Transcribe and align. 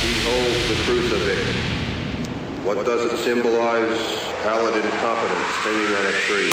He 0.00 0.14
holds 0.24 0.66
the 0.66 0.76
crucifix. 0.84 1.44
What 2.64 2.86
does 2.86 3.12
it 3.12 3.18
symbolize? 3.18 3.98
Pallid 4.42 4.74
incompetence 4.82 5.46
hanging 5.60 5.94
on 5.94 6.06
a 6.06 6.12
tree. 6.24 6.50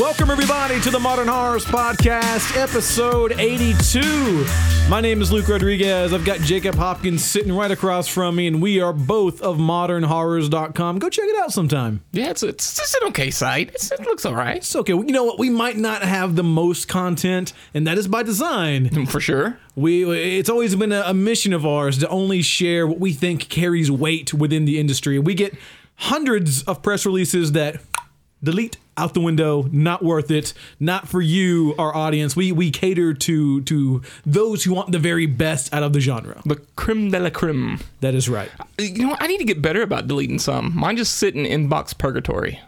Welcome, 0.00 0.30
everybody, 0.30 0.80
to 0.80 0.90
the 0.90 0.98
Modern 0.98 1.28
Horrors 1.28 1.66
Podcast, 1.66 2.56
episode 2.56 3.38
82. 3.38 4.75
My 4.88 5.00
name 5.00 5.20
is 5.20 5.32
Luke 5.32 5.48
Rodriguez. 5.48 6.12
I've 6.12 6.24
got 6.24 6.38
Jacob 6.38 6.76
Hopkins 6.76 7.24
sitting 7.24 7.52
right 7.52 7.72
across 7.72 8.06
from 8.06 8.36
me, 8.36 8.46
and 8.46 8.62
we 8.62 8.80
are 8.80 8.92
both 8.92 9.42
of 9.42 9.56
modernhorrors.com. 9.56 11.00
Go 11.00 11.08
check 11.10 11.24
it 11.24 11.36
out 11.40 11.52
sometime. 11.52 12.04
Yeah, 12.12 12.30
it's 12.30 12.44
it's, 12.44 12.78
it's 12.78 12.94
an 12.94 13.08
okay 13.08 13.32
site. 13.32 13.70
It's, 13.70 13.90
it 13.90 14.02
looks 14.02 14.24
all 14.24 14.36
right 14.36 14.58
It's 14.58 14.76
okay. 14.76 14.92
You 14.92 15.02
know 15.06 15.24
what? 15.24 15.40
We 15.40 15.50
might 15.50 15.76
not 15.76 16.02
have 16.02 16.36
the 16.36 16.44
most 16.44 16.86
content, 16.86 17.52
and 17.74 17.84
that 17.88 17.98
is 17.98 18.06
by 18.06 18.22
design. 18.22 18.88
Mm, 18.90 19.08
for 19.08 19.18
sure. 19.18 19.58
We 19.74 20.08
it's 20.38 20.48
always 20.48 20.76
been 20.76 20.92
a, 20.92 21.02
a 21.06 21.14
mission 21.14 21.52
of 21.52 21.66
ours 21.66 21.98
to 21.98 22.08
only 22.08 22.40
share 22.40 22.86
what 22.86 23.00
we 23.00 23.12
think 23.12 23.48
carries 23.48 23.90
weight 23.90 24.32
within 24.32 24.66
the 24.66 24.78
industry. 24.78 25.18
We 25.18 25.34
get 25.34 25.58
hundreds 25.96 26.62
of 26.62 26.80
press 26.80 27.04
releases 27.04 27.50
that 27.52 27.80
delete 28.40 28.76
out 28.96 29.14
the 29.14 29.20
window, 29.20 29.68
not 29.72 30.02
worth 30.02 30.30
it, 30.30 30.52
not 30.80 31.08
for 31.08 31.20
you, 31.20 31.74
our 31.78 31.94
audience. 31.94 32.34
We 32.36 32.52
we 32.52 32.70
cater 32.70 33.14
to 33.14 33.60
to 33.62 34.02
those 34.24 34.64
who 34.64 34.72
want 34.74 34.92
the 34.92 34.98
very 34.98 35.26
best 35.26 35.72
out 35.74 35.82
of 35.82 35.92
the 35.92 36.00
genre. 36.00 36.40
The 36.44 36.56
creme 36.76 37.10
de 37.10 37.20
la 37.20 37.30
creme. 37.30 37.80
That 38.00 38.14
is 38.14 38.28
right. 38.28 38.50
You 38.78 38.98
know, 39.04 39.08
what? 39.10 39.22
I 39.22 39.26
need 39.26 39.38
to 39.38 39.44
get 39.44 39.60
better 39.62 39.82
about 39.82 40.06
deleting 40.08 40.38
some. 40.38 40.72
Mine 40.76 40.96
just 40.96 41.14
sit 41.16 41.34
in 41.34 41.44
inbox 41.44 41.96
purgatory. 41.96 42.60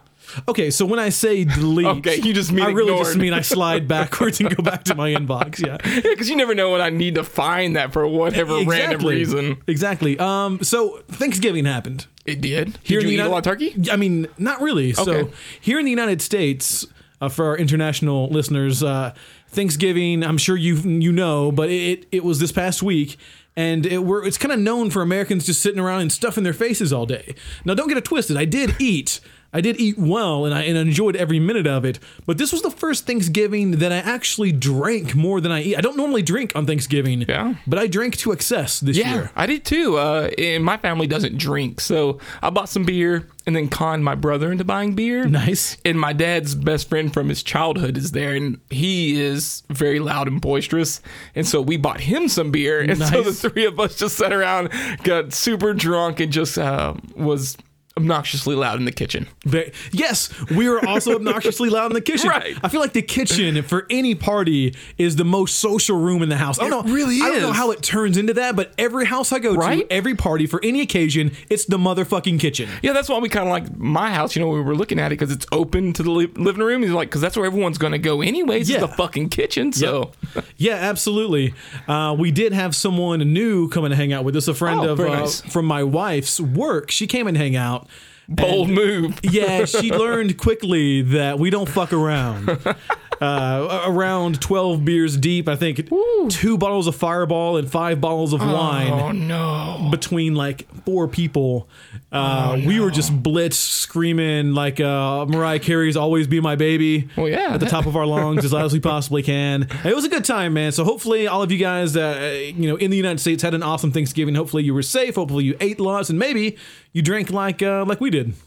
Okay, 0.46 0.70
so 0.70 0.84
when 0.84 0.98
I 0.98 1.08
say 1.08 1.44
delete, 1.44 1.86
Okay, 1.98 2.16
you 2.16 2.34
just 2.34 2.52
mean 2.52 2.66
I 2.66 2.70
really 2.70 2.96
just 2.98 3.16
mean 3.16 3.32
I 3.32 3.40
slide 3.40 3.88
backwards 3.96 4.40
and 4.40 4.54
go 4.54 4.62
back 4.62 4.84
to 4.84 4.94
my 4.94 5.10
inbox. 5.14 5.58
Yeah. 5.64 5.78
Yeah. 5.88 6.00
Because 6.02 6.28
you 6.28 6.36
never 6.36 6.54
know 6.54 6.72
when 6.72 6.80
I 6.80 6.90
need 6.90 7.14
to 7.14 7.24
find 7.24 7.76
that 7.76 7.92
for 7.92 8.06
whatever 8.06 8.62
random 8.64 9.06
reason. 9.06 9.62
Exactly. 9.66 10.18
Um. 10.18 10.62
So 10.62 11.02
Thanksgiving 11.08 11.64
happened. 11.64 12.06
It 12.28 12.40
did. 12.40 12.72
Did 12.72 12.78
Here 12.82 12.98
in 13.00 13.06
you 13.06 13.08
the 13.08 13.14
eat 13.14 13.20
a 13.20 13.24
United- 13.24 13.30
lot 13.30 13.38
of 13.38 13.44
turkey? 13.44 13.74
I 13.90 13.96
mean, 13.96 14.28
not 14.38 14.60
really. 14.60 14.92
So 14.92 15.30
here 15.60 15.78
in 15.78 15.84
the 15.84 15.90
United 15.90 16.20
States, 16.22 16.86
uh, 17.20 17.28
for 17.28 17.46
our 17.46 17.56
international 17.56 18.28
listeners, 18.28 18.82
uh, 18.82 19.14
Thanksgiving, 19.48 20.22
I'm 20.22 20.38
sure 20.38 20.56
you 20.56 20.74
you 20.76 21.10
know, 21.12 21.50
but 21.50 21.70
it 21.70 22.06
it 22.12 22.22
was 22.24 22.38
this 22.38 22.52
past 22.52 22.82
week. 22.82 23.16
And 23.56 23.86
it, 23.86 24.04
we're, 24.04 24.24
it's 24.24 24.38
kind 24.38 24.52
of 24.52 24.60
known 24.60 24.88
for 24.88 25.02
Americans 25.02 25.44
just 25.44 25.60
sitting 25.60 25.80
around 25.80 26.02
and 26.02 26.12
stuffing 26.12 26.44
their 26.44 26.52
faces 26.52 26.92
all 26.92 27.06
day. 27.06 27.34
Now, 27.64 27.74
don't 27.74 27.88
get 27.88 27.96
it 27.98 28.04
twisted. 28.04 28.36
I 28.36 28.44
did 28.44 28.76
eat. 28.80 29.18
I 29.52 29.60
did 29.62 29.80
eat 29.80 29.96
well, 29.98 30.44
and 30.44 30.52
I, 30.54 30.62
and 30.64 30.76
enjoyed 30.76 31.16
every 31.16 31.40
minute 31.40 31.66
of 31.66 31.84
it. 31.84 31.98
But 32.26 32.36
this 32.36 32.52
was 32.52 32.60
the 32.60 32.70
first 32.70 33.06
Thanksgiving 33.06 33.72
that 33.78 33.90
I 33.92 33.96
actually 33.96 34.52
drank 34.52 35.14
more 35.14 35.40
than 35.40 35.50
I 35.50 35.62
eat. 35.62 35.76
I 35.78 35.80
don't 35.80 35.96
normally 35.96 36.20
drink 36.22 36.52
on 36.54 36.66
Thanksgiving, 36.66 37.24
Yeah. 37.26 37.54
but 37.66 37.78
I 37.78 37.86
drank 37.86 38.16
to 38.18 38.32
excess 38.32 38.78
this 38.80 38.98
Yeah, 38.98 39.14
year. 39.14 39.30
I 39.34 39.46
did 39.46 39.64
too. 39.64 39.96
Uh, 39.96 40.28
and 40.36 40.62
my 40.62 40.76
family 40.76 41.06
doesn't 41.06 41.38
drink, 41.38 41.80
so 41.80 42.18
I 42.42 42.50
bought 42.50 42.68
some 42.68 42.84
beer 42.84 43.26
and 43.46 43.56
then 43.56 43.68
conned 43.68 44.04
my 44.04 44.14
brother 44.14 44.52
into 44.52 44.64
buying 44.64 44.92
beer. 44.94 45.24
Nice. 45.26 45.78
And 45.82 45.98
my 45.98 46.12
dad's 46.12 46.54
best 46.54 46.90
friend 46.90 47.10
from 47.10 47.30
his 47.30 47.42
childhood 47.42 47.96
is 47.96 48.12
there, 48.12 48.34
and 48.34 48.60
he 48.68 49.18
is 49.18 49.62
very 49.70 49.98
loud 49.98 50.28
and 50.28 50.38
boisterous. 50.42 51.00
And 51.34 51.46
so 51.48 51.62
we 51.62 51.78
bought 51.78 52.00
him 52.00 52.28
some 52.28 52.50
beer, 52.50 52.80
and 52.82 52.98
so 52.98 53.22
the 53.22 53.32
three 53.32 53.64
of 53.64 53.80
us 53.80 53.96
just 53.96 54.18
sat 54.18 54.34
around, 54.34 54.68
got 55.04 55.32
super 55.32 55.72
drunk, 55.72 56.20
and 56.20 56.30
just 56.30 56.58
uh, 56.58 56.92
was 57.16 57.56
obnoxiously 57.98 58.54
loud 58.54 58.78
in 58.78 58.84
the 58.84 58.92
kitchen. 58.92 59.26
But 59.44 59.72
yes, 59.92 60.30
we 60.50 60.68
were 60.68 60.84
also 60.86 61.14
obnoxiously 61.16 61.68
loud 61.70 61.86
in 61.90 61.94
the 61.94 62.00
kitchen. 62.00 62.30
Right. 62.30 62.56
I 62.62 62.68
feel 62.68 62.80
like 62.80 62.92
the 62.92 63.02
kitchen 63.02 63.62
for 63.62 63.86
any 63.90 64.14
party 64.14 64.74
is 64.96 65.16
the 65.16 65.24
most 65.24 65.56
social 65.56 65.98
room 65.98 66.22
in 66.22 66.28
the 66.28 66.36
house. 66.36 66.58
I 66.58 66.68
don't 66.68 66.84
It 66.84 66.88
know. 66.88 66.94
really 66.94 67.16
I 67.20 67.28
don't 67.30 67.42
know 67.42 67.52
how 67.52 67.70
it 67.70 67.82
turns 67.82 68.16
into 68.16 68.34
that, 68.34 68.56
but 68.56 68.72
every 68.78 69.04
house 69.06 69.32
I 69.32 69.38
go 69.38 69.54
Right? 69.54 69.88
to, 69.88 69.92
every 69.92 70.14
party 70.14 70.46
for 70.46 70.60
any 70.64 70.80
occasion, 70.80 71.32
it's 71.50 71.64
the 71.64 71.78
motherfucking 71.78 72.40
kitchen. 72.40 72.68
Yeah, 72.82 72.92
that's 72.92 73.08
why 73.08 73.18
we 73.18 73.28
kind 73.28 73.46
of 73.46 73.50
like 73.50 73.76
my 73.76 74.10
house. 74.12 74.34
You 74.36 74.42
know, 74.42 74.48
we 74.48 74.60
were 74.60 74.76
looking 74.76 74.98
at 74.98 75.06
it 75.12 75.18
because 75.18 75.34
it's 75.34 75.46
open 75.52 75.92
to 75.94 76.02
the 76.02 76.10
li- 76.10 76.32
living 76.36 76.62
room. 76.62 76.82
He's 76.82 76.92
like, 76.92 77.08
because 77.08 77.20
that's 77.20 77.36
where 77.36 77.46
everyone's 77.46 77.78
going 77.78 77.92
to 77.92 77.98
go 77.98 78.22
anyways. 78.22 78.70
Yeah. 78.70 78.76
Is 78.76 78.82
the 78.82 78.88
fucking 78.88 79.28
kitchen. 79.30 79.72
So 79.72 80.12
Yeah, 80.56 80.74
absolutely. 80.74 81.54
Uh, 81.86 82.14
we 82.18 82.30
did 82.30 82.52
have 82.52 82.74
someone 82.76 83.20
new 83.32 83.68
come 83.68 83.84
and 83.84 83.94
hang 83.94 84.12
out 84.12 84.24
with 84.24 84.36
us. 84.36 84.46
A 84.48 84.54
friend 84.54 84.80
Oh, 84.80 84.90
of 84.92 85.00
uh, 85.00 85.04
nice. 85.08 85.40
from 85.40 85.64
my 85.66 85.82
wife's 85.82 86.40
work. 86.40 86.90
She 86.90 87.06
came 87.06 87.26
and 87.26 87.36
hang 87.36 87.56
out. 87.56 87.87
Bold 88.28 88.68
move. 88.70 89.18
Yeah, 89.22 89.64
she 89.64 89.90
learned 89.90 90.36
quickly 90.38 91.02
that 91.02 91.38
we 91.38 91.50
don't 91.50 91.68
fuck 91.68 91.92
around. 91.92 92.58
Uh, 93.20 93.82
around 93.86 94.40
12 94.40 94.84
beers 94.84 95.16
deep, 95.16 95.48
I 95.48 95.56
think 95.56 95.88
two 96.28 96.56
bottles 96.56 96.86
of 96.86 96.94
Fireball 96.94 97.56
and 97.56 97.68
five 97.68 98.00
bottles 98.00 98.32
of 98.32 98.38
wine 98.40 98.92
Oh 98.92 99.10
no. 99.10 99.88
between 99.90 100.36
like 100.36 100.68
four 100.84 101.08
people. 101.08 101.68
Uh, 102.10 102.58
We 102.66 102.80
were 102.80 102.90
just 102.90 103.22
blitz 103.22 103.58
screaming 103.58 104.54
like 104.54 104.80
uh, 104.80 105.26
Mariah 105.26 105.58
Carey's 105.58 105.96
"Always 105.96 106.26
Be 106.26 106.40
My 106.40 106.56
Baby." 106.56 107.08
Well, 107.16 107.28
yeah. 107.28 107.52
at 107.54 107.60
the 107.60 107.66
top 107.66 107.84
of 107.86 107.96
our 107.96 108.06
lungs 108.06 108.44
as 108.44 108.52
loud 108.52 108.64
as 108.64 108.72
we 108.72 108.80
possibly 108.80 109.22
can. 109.22 109.68
It 109.84 109.94
was 109.94 110.04
a 110.06 110.08
good 110.08 110.24
time, 110.24 110.54
man. 110.54 110.72
So 110.72 110.84
hopefully, 110.84 111.26
all 111.26 111.42
of 111.42 111.52
you 111.52 111.58
guys 111.58 111.92
that 111.92 112.22
uh, 112.22 112.34
you 112.34 112.68
know 112.68 112.76
in 112.76 112.90
the 112.90 112.96
United 112.96 113.20
States 113.20 113.42
had 113.42 113.52
an 113.52 113.62
awesome 113.62 113.92
Thanksgiving. 113.92 114.34
Hopefully, 114.34 114.62
you 114.64 114.72
were 114.72 114.82
safe. 114.82 115.16
Hopefully, 115.16 115.44
you 115.44 115.56
ate 115.60 115.80
lots, 115.80 116.08
and 116.08 116.18
maybe 116.18 116.56
you 116.92 117.02
drank 117.02 117.30
like 117.30 117.62
uh, 117.62 117.84
like 117.84 118.00
we 118.00 118.10
did. 118.10 118.34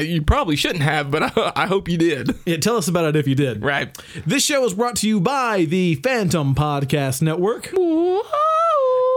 You 0.00 0.22
probably 0.22 0.56
shouldn't 0.56 0.82
have, 0.82 1.10
but 1.10 1.22
I, 1.22 1.52
I 1.64 1.66
hope 1.66 1.86
you 1.86 1.98
did. 1.98 2.30
Yeah, 2.46 2.56
tell 2.56 2.76
us 2.78 2.88
about 2.88 3.04
it 3.04 3.16
if 3.16 3.28
you 3.28 3.34
did. 3.34 3.62
Right. 3.62 3.96
This 4.26 4.42
show 4.44 4.64
is 4.64 4.72
brought 4.72 4.96
to 4.96 5.06
you 5.08 5.20
by 5.20 5.66
the 5.66 5.96
Phantom 5.96 6.54
Podcast 6.54 7.20
Network. 7.20 7.70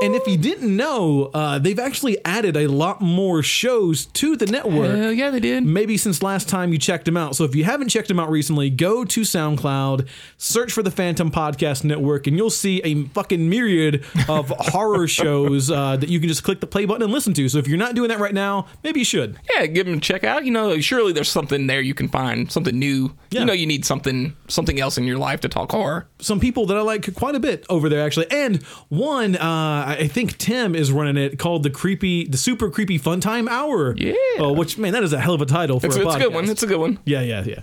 And 0.01 0.13
if 0.13 0.27
you 0.27 0.37
didn't 0.37 0.75
know, 0.75 1.31
uh, 1.33 1.57
they've 1.57 1.79
actually 1.79 2.23
added 2.25 2.57
a 2.57 2.67
lot 2.67 2.99
more 3.01 3.41
shows 3.41 4.05
to 4.07 4.35
the 4.35 4.45
network. 4.45 4.95
Hell 4.97 5.11
yeah, 5.11 5.29
they 5.29 5.39
did. 5.39 5.63
maybe 5.63 5.95
since 5.97 6.21
last 6.21 6.49
time 6.49 6.73
you 6.73 6.77
checked 6.77 7.05
them 7.05 7.15
out. 7.15 7.35
So 7.35 7.45
if 7.45 7.55
you 7.55 7.63
haven't 7.63 7.89
checked 7.89 8.09
them 8.09 8.19
out 8.19 8.29
recently, 8.29 8.69
go 8.69 9.05
to 9.05 9.21
SoundCloud, 9.21 10.07
search 10.37 10.73
for 10.73 10.83
the 10.83 10.91
Phantom 10.91 11.31
Podcast 11.31 11.85
Network, 11.85 12.27
and 12.27 12.35
you'll 12.35 12.49
see 12.49 12.81
a 12.83 13.05
fucking 13.09 13.49
myriad 13.49 14.03
of 14.27 14.49
horror 14.59 15.07
shows 15.07 15.71
uh, 15.71 15.95
that 15.95 16.09
you 16.09 16.19
can 16.19 16.27
just 16.27 16.43
click 16.43 16.59
the 16.59 16.67
play 16.67 16.85
button 16.85 17.03
and 17.03 17.11
listen 17.13 17.33
to. 17.33 17.47
So 17.47 17.57
if 17.57 17.67
you're 17.67 17.77
not 17.77 17.95
doing 17.95 18.09
that 18.09 18.19
right 18.19 18.33
now, 18.33 18.67
maybe 18.83 18.99
you 18.99 19.05
should. 19.05 19.37
Yeah, 19.55 19.65
give 19.65 19.85
them 19.85 19.97
a 19.97 20.01
check 20.01 20.23
out. 20.25 20.43
You 20.45 20.51
know, 20.51 20.77
surely 20.81 21.13
there's 21.13 21.29
something 21.29 21.67
there 21.67 21.81
you 21.81 21.93
can 21.93 22.09
find, 22.09 22.51
something 22.51 22.77
new. 22.77 23.15
Yeah. 23.31 23.41
You 23.41 23.45
know, 23.45 23.53
you 23.53 23.65
need 23.65 23.85
something, 23.85 24.35
something 24.49 24.79
else 24.79 24.97
in 24.97 25.05
your 25.05 25.17
life 25.17 25.39
to 25.41 25.49
talk 25.49 25.71
horror. 25.71 26.07
Some 26.19 26.39
people 26.41 26.65
that 26.65 26.75
I 26.77 26.81
like 26.81 27.15
quite 27.15 27.35
a 27.35 27.39
bit 27.39 27.65
over 27.69 27.87
there 27.87 28.05
actually, 28.05 28.29
and 28.29 28.61
one 28.89 29.35
uh, 29.37 29.84
I 29.85 30.07
think 30.07 30.37
Tim 30.37 30.75
is 30.75 30.91
running 30.91 31.17
it 31.17 31.37
called 31.37 31.63
the 31.63 31.69
creepy, 31.69 32.25
the 32.25 32.37
super 32.37 32.69
creepy 32.69 32.97
fun 32.97 33.19
time 33.21 33.47
hour. 33.47 33.95
Yeah. 33.95 34.13
Oh, 34.39 34.53
which 34.53 34.77
man, 34.77 34.93
that 34.93 35.03
is 35.03 35.13
a 35.13 35.19
hell 35.19 35.33
of 35.33 35.41
a 35.41 35.45
title 35.45 35.79
for 35.79 35.87
It's, 35.87 35.95
a 35.95 36.01
it's 36.01 36.15
a 36.15 36.19
good 36.19 36.33
one. 36.33 36.49
It's 36.49 36.63
a 36.63 36.67
good 36.67 36.79
one. 36.79 36.99
Yeah, 37.05 37.21
yeah, 37.21 37.43
yeah. 37.45 37.61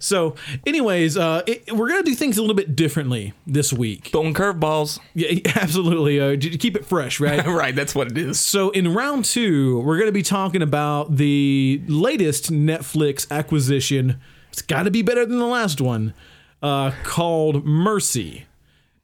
So, 0.00 0.36
anyways, 0.66 1.16
uh, 1.16 1.42
it, 1.46 1.72
we're 1.72 1.88
gonna 1.88 2.02
do 2.02 2.14
things 2.14 2.38
a 2.38 2.40
little 2.40 2.54
bit 2.56 2.76
differently 2.76 3.32
this 3.46 3.72
week. 3.72 4.08
Throwing 4.08 4.34
curveballs. 4.34 5.00
Yeah, 5.14 5.40
absolutely. 5.56 6.20
Uh, 6.20 6.36
keep 6.58 6.76
it 6.76 6.84
fresh, 6.84 7.20
right? 7.20 7.44
right, 7.46 7.74
that's 7.74 7.94
what 7.94 8.10
it 8.10 8.18
is. 8.18 8.40
so, 8.40 8.70
in 8.70 8.94
round 8.94 9.24
two, 9.24 9.80
we're 9.80 9.98
gonna 9.98 10.12
be 10.12 10.22
talking 10.22 10.62
about 10.62 11.16
the 11.16 11.82
latest 11.86 12.52
Netflix 12.52 13.30
acquisition. 13.30 14.20
It's 14.52 14.62
got 14.62 14.84
to 14.84 14.90
be 14.90 15.02
better 15.02 15.26
than 15.26 15.38
the 15.38 15.46
last 15.46 15.80
one, 15.80 16.14
uh, 16.62 16.92
called 17.02 17.64
Mercy. 17.64 18.46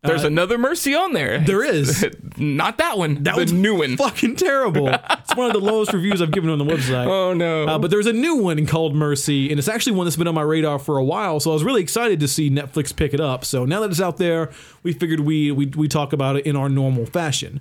There's 0.04 0.24
another 0.24 0.58
Mercy 0.58 0.94
on 0.94 1.12
there. 1.12 1.36
Uh, 1.36 1.44
There 1.44 1.62
is. 1.64 2.04
Not 2.36 2.78
that 2.78 2.98
one. 2.98 3.22
That 3.22 3.36
was 3.36 3.52
new 3.52 3.76
one. 3.78 3.96
Fucking 3.96 4.36
terrible. 4.36 4.88
it's 5.10 5.34
one 5.36 5.46
of 5.46 5.52
the 5.52 5.60
lowest 5.60 5.92
reviews 5.92 6.20
I've 6.20 6.30
given 6.32 6.50
on 6.50 6.58
the 6.58 6.64
website. 6.64 7.06
Oh 7.06 7.32
no. 7.32 7.64
Uh, 7.66 7.78
but 7.78 7.90
there's 7.90 8.06
a 8.06 8.12
new 8.12 8.36
one 8.36 8.66
called 8.66 8.94
Mercy, 8.94 9.50
and 9.50 9.58
it's 9.58 9.68
actually 9.68 9.92
one 9.92 10.04
that's 10.06 10.16
been 10.16 10.28
on 10.28 10.34
my 10.34 10.42
radar 10.42 10.78
for 10.78 10.98
a 10.98 11.04
while. 11.04 11.38
So 11.40 11.50
I 11.50 11.54
was 11.54 11.64
really 11.64 11.80
excited 11.82 12.20
to 12.20 12.28
see 12.28 12.50
Netflix 12.50 12.94
pick 12.94 13.14
it 13.14 13.20
up. 13.20 13.44
So 13.44 13.64
now 13.64 13.80
that 13.80 13.90
it's 13.90 14.00
out 14.00 14.16
there, 14.18 14.50
we 14.82 14.92
figured 14.92 15.20
we 15.20 15.50
we 15.52 15.66
we 15.66 15.88
talk 15.88 16.12
about 16.12 16.36
it 16.36 16.44
in 16.46 16.56
our 16.56 16.68
normal 16.68 17.06
fashion. 17.06 17.60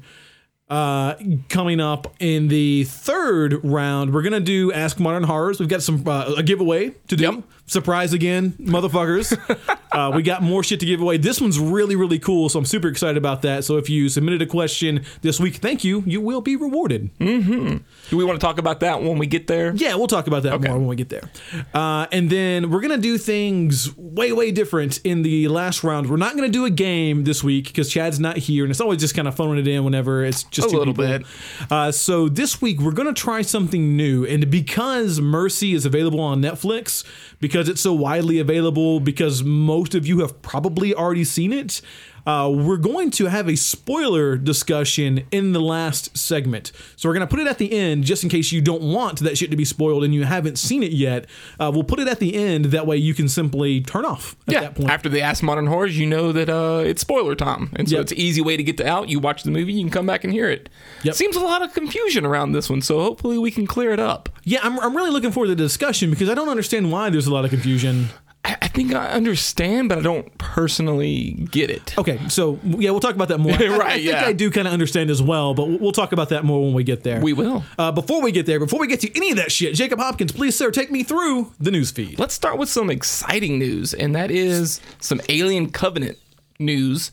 Uh, 0.70 1.16
coming 1.50 1.80
up 1.80 2.16
in 2.20 2.48
the 2.48 2.84
third 2.86 3.64
round, 3.64 4.12
we're 4.14 4.24
gonna 4.24 4.40
do 4.40 4.72
Ask 4.72 5.00
Modern 5.00 5.24
Horrors. 5.24 5.60
We've 5.60 5.70
got 5.70 5.84
some 5.84 6.08
uh, 6.08 6.34
a 6.38 6.42
giveaway 6.42 6.92
to 7.10 7.16
do 7.16 7.24
Yep. 7.24 7.44
Surprise 7.66 8.14
again, 8.14 8.52
motherfuckers. 8.60 9.36
uh, 9.92 10.12
we 10.14 10.22
got 10.24 10.44
more 10.44 10.64
shit 10.64 10.80
to 10.82 10.86
give 10.86 11.02
away. 11.02 11.18
This 11.18 11.40
one's 11.42 11.60
really, 11.60 11.96
really 11.96 12.20
cool, 12.20 12.50
so 12.50 12.60
I'm 12.60 12.66
super 12.66 12.88
excited 12.88 13.18
about 13.18 13.42
that. 13.44 13.64
So 13.64 13.78
if 13.78 13.90
you 13.90 14.10
submitted 14.10 14.42
a 14.42 14.46
question 14.46 15.06
this 15.22 15.40
week, 15.40 15.56
thank 15.56 15.84
you. 15.84 16.04
You 16.06 16.22
will 16.22 16.42
be 16.42 16.56
rewarded. 16.56 17.10
Do 17.20 17.82
we 18.18 18.24
want 18.24 18.40
to 18.40 18.46
talk 18.46 18.58
about 18.58 18.82
that 18.82 19.02
when 19.02 19.18
we 19.18 19.28
get 19.28 19.48
there? 19.48 19.74
Yeah, 19.76 19.96
we'll 19.96 20.08
talk 20.08 20.28
about 20.28 20.44
that 20.44 20.54
Okay. 20.54 20.68
more 20.68 20.78
when 20.78 20.88
we 20.88 20.96
get 20.96 21.10
there. 21.10 21.30
Uh, 21.74 22.06
and 22.12 22.30
then 22.30 22.70
we're 22.70 22.82
gonna 22.82 22.98
do 22.98 23.18
things 23.18 23.96
way, 23.98 24.32
way 24.32 24.52
different 24.52 25.00
in 25.04 25.22
the 25.24 25.48
last 25.48 25.84
round. 25.84 26.10
We're 26.10 26.18
not 26.18 26.36
gonna 26.36 26.50
do 26.50 26.66
a 26.66 26.70
game 26.70 27.24
this 27.24 27.44
week 27.44 27.68
because 27.68 27.90
Chad's 27.90 28.20
not 28.20 28.38
here, 28.38 28.64
and 28.66 28.72
it's 28.72 28.82
always 28.82 29.00
just 29.00 29.16
kind 29.16 29.28
of 29.28 29.36
phoning 29.36 29.60
it 29.60 29.68
in 29.68 29.84
whenever 29.84 30.24
it's 30.26 30.44
just 30.44 30.68
A 30.72 30.78
little 30.78 30.94
people. 30.94 31.08
bit. 31.20 31.24
Uh, 31.72 31.92
so 31.92 32.28
this 32.30 32.62
week 32.62 32.80
we're 32.82 32.92
gonna 32.92 33.14
try 33.14 33.42
something 33.42 33.96
new, 33.96 34.26
and 34.26 34.50
because 34.52 35.22
Mercy 35.22 35.74
is 35.74 35.86
available 35.86 36.20
on 36.20 36.42
Netflix, 36.42 37.04
because 37.44 37.68
it's 37.68 37.82
so 37.82 37.92
widely 37.92 38.40
available, 38.40 39.02
because 39.02 39.44
most 39.44 39.96
of 39.96 40.08
you 40.08 40.20
have 40.20 40.42
probably 40.42 40.96
already 40.96 41.26
seen 41.26 41.52
it. 41.52 41.82
Uh, 42.26 42.50
we're 42.54 42.78
going 42.78 43.12
to 43.12 43.26
have 43.26 43.50
a 43.50 43.56
spoiler 43.56 44.38
discussion 44.38 45.26
in 45.32 45.52
the 45.52 45.60
last 45.60 46.18
segment. 46.18 46.72
So 46.96 47.10
we're 47.10 47.16
going 47.16 47.28
to 47.28 47.30
put 47.30 47.40
it 47.42 47.48
at 47.48 47.58
the 47.58 47.72
end 47.74 48.06
just 48.06 48.24
in 48.24 48.30
case 48.30 48.52
you 48.52 48.62
don't 48.62 48.82
want 48.82 49.20
that 49.20 49.38
shit 49.38 49.52
to 49.52 49.58
be 49.58 49.66
spoiled 49.66 50.04
and 50.04 50.14
you 50.14 50.24
haven't 50.24 50.58
seen 50.58 50.84
it 50.84 50.92
yet. 50.94 51.26
Uh, 51.60 51.70
we'll 51.74 51.84
put 51.84 52.00
it 52.00 52.08
at 52.08 52.20
the 52.20 52.36
end. 52.36 52.66
That 52.66 52.88
way 52.88 52.96
you 52.98 53.14
can 53.14 53.28
simply 53.28 53.82
turn 53.82 54.06
off 54.06 54.36
at 54.48 54.54
Yeah. 54.54 54.60
that 54.62 54.76
point. 54.76 54.90
After 54.90 55.10
they 55.10 55.22
ask 55.22 55.44
Modern 55.44 55.68
Horrors, 55.68 55.98
you 55.98 56.06
know 56.08 56.32
that 56.32 56.50
uh, 56.50 56.82
it's 56.86 57.02
spoiler 57.02 57.36
time, 57.36 57.70
and 57.76 57.90
so 57.90 57.96
Yep. 57.98 58.02
it's 58.04 58.12
an 58.14 58.18
easy 58.20 58.42
way 58.42 58.56
to 58.58 58.64
get 58.64 58.78
to 58.78 58.88
out. 58.88 59.10
You 59.10 59.20
watch 59.20 59.44
the 59.44 59.52
movie, 59.52 59.74
you 59.74 59.82
can 59.84 59.92
come 59.92 60.06
back 60.06 60.24
and 60.24 60.32
hear 60.32 60.50
it. 60.50 60.70
Yep. 61.04 61.16
Seems 61.16 61.36
a 61.36 61.42
lot 61.42 61.62
of 61.62 61.74
confusion 61.74 62.26
around 62.26 62.54
this 62.54 62.70
one, 62.70 62.82
so 62.82 63.00
hopefully 63.02 63.38
we 63.38 63.52
can 63.52 63.68
clear 63.68 63.92
it 63.92 64.00
up. 64.00 64.30
yeah, 64.46 64.60
I'm, 64.64 64.80
I'm 64.80 64.96
really 64.96 65.12
looking 65.12 65.32
forward 65.32 65.48
to 65.48 65.56
the 65.56 65.64
discussion 65.64 66.10
because 66.10 66.30
I 66.30 66.34
don't 66.36 66.50
understand 66.50 66.92
why 66.92 67.10
there's 67.10 67.28
a 67.28 67.34
lot 67.34 67.44
of 67.46 67.52
confusion. 67.52 68.08
I, 68.46 68.58
I 68.64 68.68
think 68.68 68.94
I 68.94 69.08
understand, 69.08 69.90
but 69.90 69.98
I 69.98 70.02
don't 70.02 70.38
personally 70.38 71.32
get 71.52 71.70
it. 71.70 71.98
Okay, 71.98 72.20
so 72.30 72.60
yeah, 72.64 72.92
we'll 72.92 73.00
talk 73.00 73.16
about 73.16 73.30
that 73.30 73.38
more. 73.40 73.54
I- 73.60 73.64
I, 73.66 73.78
Right, 73.78 73.94
think 73.96 74.06
yeah. 74.08 74.26
I 74.26 74.34
do 74.34 74.50
kind 74.52 74.68
of 74.68 74.74
understand 74.74 75.10
as 75.10 75.22
well, 75.22 75.54
but 75.54 75.68
we'll, 75.68 75.78
we'll 75.80 75.92
talk 75.92 76.12
about 76.12 76.30
that 76.30 76.44
more 76.44 76.62
when 76.64 76.74
we 76.74 76.84
get 76.84 77.04
there. 77.04 77.22
We 77.22 77.34
will. 77.34 77.64
Uh, 77.78 77.92
before 77.92 78.22
we 78.22 78.32
get 78.32 78.46
there, 78.46 78.60
before 78.60 78.80
we 78.80 78.88
get 78.88 79.00
to 79.02 79.16
any 79.16 79.32
of 79.32 79.38
that 79.38 79.52
shit, 79.52 79.76
Jacob 79.76 80.00
Hopkins, 80.00 80.32
please, 80.32 80.56
sir, 80.56 80.72
take 80.72 80.92
me 80.92 81.04
through 81.04 81.54
the 81.60 81.72
news 81.72 81.92
feed. 81.92 82.20
Let's 82.20 82.34
start 82.34 82.58
with 82.58 82.70
some 82.70 82.90
exciting 82.90 83.60
news, 83.60 83.94
and 83.94 84.16
that 84.16 84.32
is 84.32 84.82
some 85.00 85.22
Alien 85.30 85.70
Covenant 85.72 86.18
news. 86.60 87.12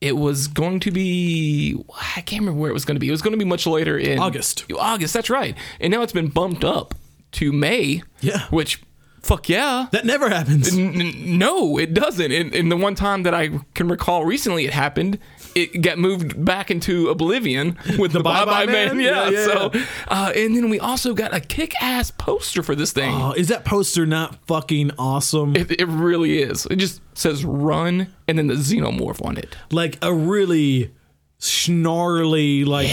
It 0.00 0.16
was 0.16 0.46
going 0.46 0.78
to 0.80 0.92
be, 0.92 1.82
I 2.16 2.20
can't 2.20 2.40
remember 2.42 2.60
where 2.60 2.70
it 2.70 2.74
was 2.74 2.84
going 2.84 2.94
to 2.94 3.00
be. 3.00 3.08
It 3.08 3.10
was 3.10 3.22
going 3.22 3.32
to 3.32 3.38
be 3.38 3.44
much 3.44 3.66
later 3.66 3.98
in 3.98 4.18
August. 4.20 4.64
August, 4.78 5.12
that's 5.12 5.28
right. 5.28 5.56
And 5.80 5.90
now 5.90 6.02
it's 6.02 6.12
been 6.12 6.28
bumped 6.28 6.62
up 6.62 6.94
to 7.32 7.52
May. 7.52 8.02
Yeah. 8.20 8.46
Which, 8.50 8.80
fuck 9.22 9.48
yeah. 9.48 9.86
That 9.92 10.04
never 10.04 10.28
happens. 10.28 10.76
N- 10.76 11.00
n- 11.00 11.38
no, 11.38 11.78
it 11.78 11.94
doesn't. 11.94 12.32
And, 12.32 12.54
and 12.54 12.70
the 12.70 12.76
one 12.76 12.94
time 12.94 13.22
that 13.24 13.34
I 13.34 13.50
can 13.74 13.88
recall 13.88 14.24
recently 14.24 14.64
it 14.64 14.72
happened, 14.72 15.18
it 15.54 15.82
got 15.82 15.98
moved 15.98 16.44
back 16.44 16.70
into 16.70 17.08
oblivion 17.08 17.78
with 17.98 18.12
the, 18.12 18.20
Bye 18.20 18.44
Bye 18.44 18.66
Bye 18.66 18.72
Man. 18.72 18.96
Man? 18.96 19.00
Yeah. 19.00 19.28
Yeah, 19.28 19.30
yeah, 19.30 19.44
so, 19.46 19.70
yeah. 19.74 19.84
uh, 20.08 20.32
and 20.34 20.56
then 20.56 20.70
we 20.70 20.78
also 20.80 21.14
got 21.14 21.34
a 21.34 21.40
kick 21.40 21.72
ass 21.82 22.10
poster 22.10 22.62
for 22.62 22.74
this 22.74 22.92
thing. 22.92 23.14
Oh, 23.14 23.32
is 23.32 23.48
that 23.48 23.64
poster 23.64 24.06
not 24.06 24.36
fucking 24.46 24.92
awesome? 24.98 25.56
It, 25.56 25.80
it 25.80 25.86
really 25.88 26.42
is. 26.42 26.66
It 26.66 26.76
just 26.76 27.00
says 27.14 27.44
run 27.44 28.14
and 28.28 28.38
then 28.38 28.46
the 28.46 28.54
xenomorph 28.54 29.24
on 29.24 29.36
it. 29.36 29.56
like 29.72 29.98
a 30.02 30.12
really 30.12 30.92
snarly, 31.38 32.64
like 32.64 32.88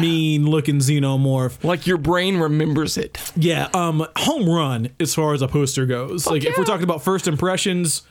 mean 0.00 0.11
looking 0.38 0.76
xenomorph. 0.76 1.62
Like 1.62 1.86
your 1.86 1.98
brain 1.98 2.38
remembers 2.38 2.96
it. 2.96 3.18
Yeah, 3.36 3.68
um, 3.74 4.06
home 4.16 4.48
run 4.48 4.90
as 4.98 5.14
far 5.14 5.34
as 5.34 5.42
a 5.42 5.48
poster 5.48 5.86
goes. 5.86 6.26
like 6.26 6.44
if 6.44 6.56
we're 6.56 6.64
talking 6.64 6.84
about 6.84 7.02
first 7.02 7.28
impressions, 7.28 8.02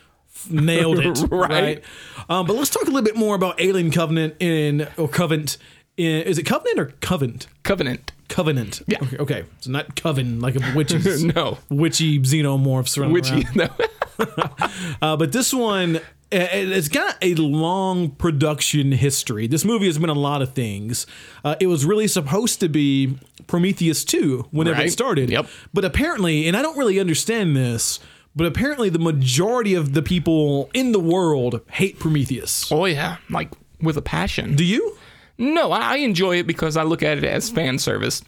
nailed 0.50 1.00
it. 1.00 1.20
right. 1.32 1.50
Right. 1.50 1.84
Um, 2.30 2.46
but 2.46 2.56
let's 2.56 2.70
talk 2.70 2.84
a 2.84 2.86
little 2.86 3.02
bit 3.02 3.16
more 3.16 3.36
about 3.36 3.60
Alien 3.60 3.92
Covenant 3.92 4.36
in 4.40 4.88
or 4.98 5.08
Covenant. 5.08 5.58
In, 5.98 6.22
is 6.24 6.38
it 6.38 6.44
Covenant 6.44 6.80
or 6.80 6.86
Covenant? 7.02 7.48
Covenant. 7.64 8.12
Covenant. 8.32 8.82
Yeah. 8.88 8.98
Okay. 9.04 9.18
okay. 9.18 9.44
So 9.60 9.72
not 9.72 9.96
coven 9.96 10.40
like 10.40 10.56
of 10.56 10.74
witches. 10.76 11.24
No. 11.36 11.58
Witchy 11.70 12.20
xenomorphs 12.20 12.98
running 12.98 13.14
Witchy. 13.14 13.44
around. 13.44 13.56
No. 13.56 13.70
Uh, 15.02 15.18
but 15.18 15.32
this 15.32 15.52
one, 15.54 16.00
it's 16.32 16.88
got 16.88 17.18
a 17.24 17.34
long 17.36 18.12
production 18.12 18.92
history. 18.92 19.48
This 19.48 19.66
movie 19.66 19.88
has 19.88 19.98
been 19.98 20.10
a 20.10 20.14
lot 20.14 20.42
of 20.44 20.54
things. 20.54 21.08
Uh, 21.44 21.56
it 21.60 21.68
was 21.68 21.86
really 21.86 22.08
supposed 22.08 22.60
to 22.60 22.70
be 22.70 23.18
Prometheus 23.48 24.06
2 24.06 24.48
whenever 24.52 24.82
it 24.82 24.92
started. 24.92 25.30
Yep. 25.30 25.48
But 25.74 25.86
apparently, 25.86 26.48
and 26.48 26.56
I 26.56 26.62
don't 26.62 26.78
really 26.78 27.00
understand 27.00 27.56
this, 27.56 28.00
but 28.36 28.46
apparently 28.46 28.90
the 28.90 29.00
majority 29.00 29.74
of 29.74 29.94
the 29.94 30.02
people 30.04 30.70
in 30.74 30.92
the 30.92 31.00
world 31.00 31.62
hate 31.72 31.98
Prometheus. 32.00 32.72
oh, 32.72 32.86
yeah. 32.86 33.18
Like 33.30 33.50
with 33.82 33.98
a 33.98 34.02
passion. 34.04 34.56
Do 34.56 34.64
you? 34.64 34.98
No, 35.42 35.72
I 35.72 35.94
I 35.94 35.96
enjoy 35.98 36.38
it 36.38 36.46
because 36.48 36.78
I 36.78 36.84
look 36.84 37.02
at 37.02 37.18
it 37.18 37.24
as 37.24 37.50
fan 37.50 37.80
service. 37.80 38.24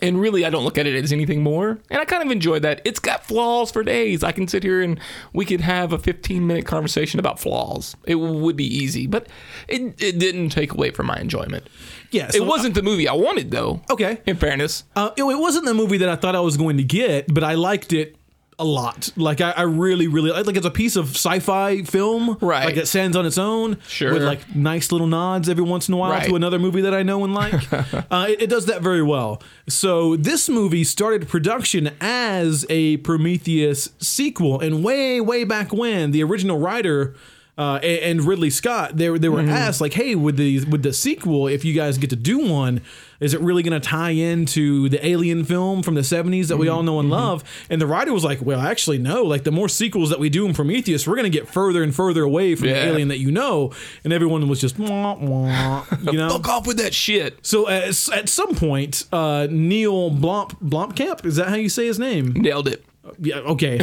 And 0.00 0.20
really, 0.20 0.44
I 0.44 0.50
don't 0.50 0.64
look 0.64 0.78
at 0.78 0.86
it 0.86 1.02
as 1.02 1.12
anything 1.12 1.42
more. 1.42 1.78
And 1.90 2.00
I 2.00 2.04
kind 2.04 2.22
of 2.22 2.30
enjoy 2.30 2.58
that. 2.60 2.80
It's 2.84 2.98
got 2.98 3.24
flaws 3.24 3.70
for 3.70 3.82
days. 3.84 4.24
I 4.24 4.32
can 4.32 4.48
sit 4.48 4.62
here 4.62 4.82
and 4.82 4.98
we 5.32 5.44
could 5.44 5.60
have 5.60 5.92
a 5.92 5.98
15 5.98 6.46
minute 6.46 6.66
conversation 6.66 7.20
about 7.20 7.38
flaws. 7.38 7.96
It 8.04 8.16
would 8.16 8.56
be 8.56 8.66
easy, 8.66 9.06
but 9.06 9.28
it, 9.68 10.00
it 10.02 10.18
didn't 10.18 10.50
take 10.50 10.72
away 10.72 10.90
from 10.90 11.06
my 11.06 11.18
enjoyment. 11.18 11.68
Yeah. 12.10 12.30
it 12.34 12.44
wasn't 12.44 12.74
the 12.74 12.82
movie 12.82 13.08
I 13.08 13.14
wanted, 13.14 13.50
though. 13.50 13.82
Okay. 13.90 14.20
In 14.26 14.36
fairness. 14.36 14.84
Uh, 14.96 15.10
it, 15.16 15.22
it 15.22 15.38
wasn't 15.38 15.64
the 15.64 15.74
movie 15.74 15.98
that 15.98 16.08
I 16.08 16.16
thought 16.16 16.34
I 16.36 16.40
was 16.40 16.56
going 16.56 16.76
to 16.76 16.84
get, 16.84 17.32
but 17.32 17.44
I 17.44 17.54
liked 17.54 17.92
it 17.92 18.16
a 18.58 18.64
lot. 18.64 19.10
Like 19.16 19.40
I, 19.40 19.50
I 19.52 19.62
really, 19.62 20.06
really 20.06 20.30
like 20.30 20.56
it's 20.56 20.66
a 20.66 20.70
piece 20.70 20.96
of 20.96 21.10
sci-fi 21.10 21.82
film. 21.82 22.38
Right. 22.40 22.64
Like 22.64 22.76
it 22.76 22.86
stands 22.86 23.16
on 23.16 23.26
its 23.26 23.38
own. 23.38 23.78
Sure. 23.88 24.12
With 24.12 24.22
like 24.22 24.54
nice 24.54 24.92
little 24.92 25.06
nods 25.06 25.48
every 25.48 25.64
once 25.64 25.88
in 25.88 25.94
a 25.94 25.96
while 25.96 26.10
Right. 26.12 26.28
to 26.28 26.36
another 26.36 26.58
movie 26.58 26.80
that 26.82 26.94
I 26.94 27.02
know 27.02 27.24
and 27.24 27.34
like. 27.34 27.54
uh, 28.10 28.26
it, 28.28 28.42
it 28.42 28.50
does 28.50 28.66
that 28.66 28.82
very 28.82 29.02
well. 29.02 29.42
So 29.68 30.16
this 30.16 30.48
movie 30.48 30.84
started 30.84 31.28
production 31.28 31.90
as 32.00 32.64
a 32.70 32.98
Prometheus 32.98 33.90
sequel, 33.98 34.60
and 34.60 34.84
way, 34.84 35.20
way 35.20 35.44
back 35.44 35.72
when 35.72 36.10
the 36.12 36.22
original 36.22 36.58
writer. 36.58 37.14
Uh, 37.56 37.78
a- 37.84 38.00
and 38.10 38.20
Ridley 38.24 38.50
Scott, 38.50 38.96
they, 38.96 39.08
were- 39.08 39.18
they 39.18 39.28
were 39.28 39.38
Mm-hmm. 39.40 39.50
asked 39.50 39.80
like, 39.80 39.92
"Hey, 39.92 40.16
with 40.16 40.36
the 40.36 40.64
with 40.64 40.82
the 40.82 40.92
sequel, 40.92 41.46
if 41.46 41.64
you 41.64 41.72
guys 41.72 41.98
get 41.98 42.10
to 42.10 42.16
do 42.16 42.38
one, 42.50 42.80
is 43.20 43.32
it 43.32 43.40
really 43.40 43.62
going 43.62 43.80
to 43.80 43.86
tie 43.88 44.10
into 44.10 44.88
the 44.88 45.04
Alien 45.06 45.44
film 45.44 45.82
from 45.84 45.94
the 45.94 46.00
'70s 46.00 46.48
that 46.48 46.56
we 46.56 46.66
all 46.68 46.82
know 46.82 46.98
and 46.98 47.06
Mm-hmm. 47.06 47.20
love?" 47.20 47.44
And 47.70 47.80
the 47.80 47.86
writer 47.86 48.12
was 48.12 48.24
like, 48.24 48.40
"Well, 48.42 48.58
actually, 48.60 48.98
no. 48.98 49.22
Like 49.22 49.44
the 49.44 49.52
more 49.52 49.68
sequels 49.68 50.10
that 50.10 50.18
we 50.18 50.28
do 50.30 50.46
in 50.46 50.52
Prometheus, 50.52 51.06
we're 51.06 51.14
going 51.14 51.30
to 51.30 51.38
get 51.38 51.48
further 51.48 51.84
and 51.84 51.94
further 51.94 52.22
away 52.24 52.56
from 52.56 52.68
the 52.68 52.74
alien 52.76 53.06
that 53.08 53.18
you 53.20 53.30
know." 53.30 53.70
And 54.02 54.12
everyone 54.12 54.48
was 54.48 54.60
just, 54.60 54.76
wah, 54.76 55.14
wah, 55.14 55.84
you 56.02 56.12
know. 56.18 56.30
Fuck 56.30 56.48
off 56.48 56.66
with 56.66 56.78
that 56.78 56.92
shit. 56.92 57.38
So 57.46 57.68
at, 57.68 57.84
at 58.12 58.28
some 58.28 58.56
point, 58.56 59.04
uh, 59.12 59.46
Neil 59.48 60.10
Blomp 60.10 60.60
Blomkamp 60.60 61.24
is 61.24 61.36
that 61.36 61.48
how 61.50 61.54
you 61.54 61.68
say 61.68 61.86
his 61.86 62.00
name? 62.00 62.32
Nailed 62.32 62.66
it. 62.66 62.84
Yeah, 63.18 63.36
okay. 63.40 63.80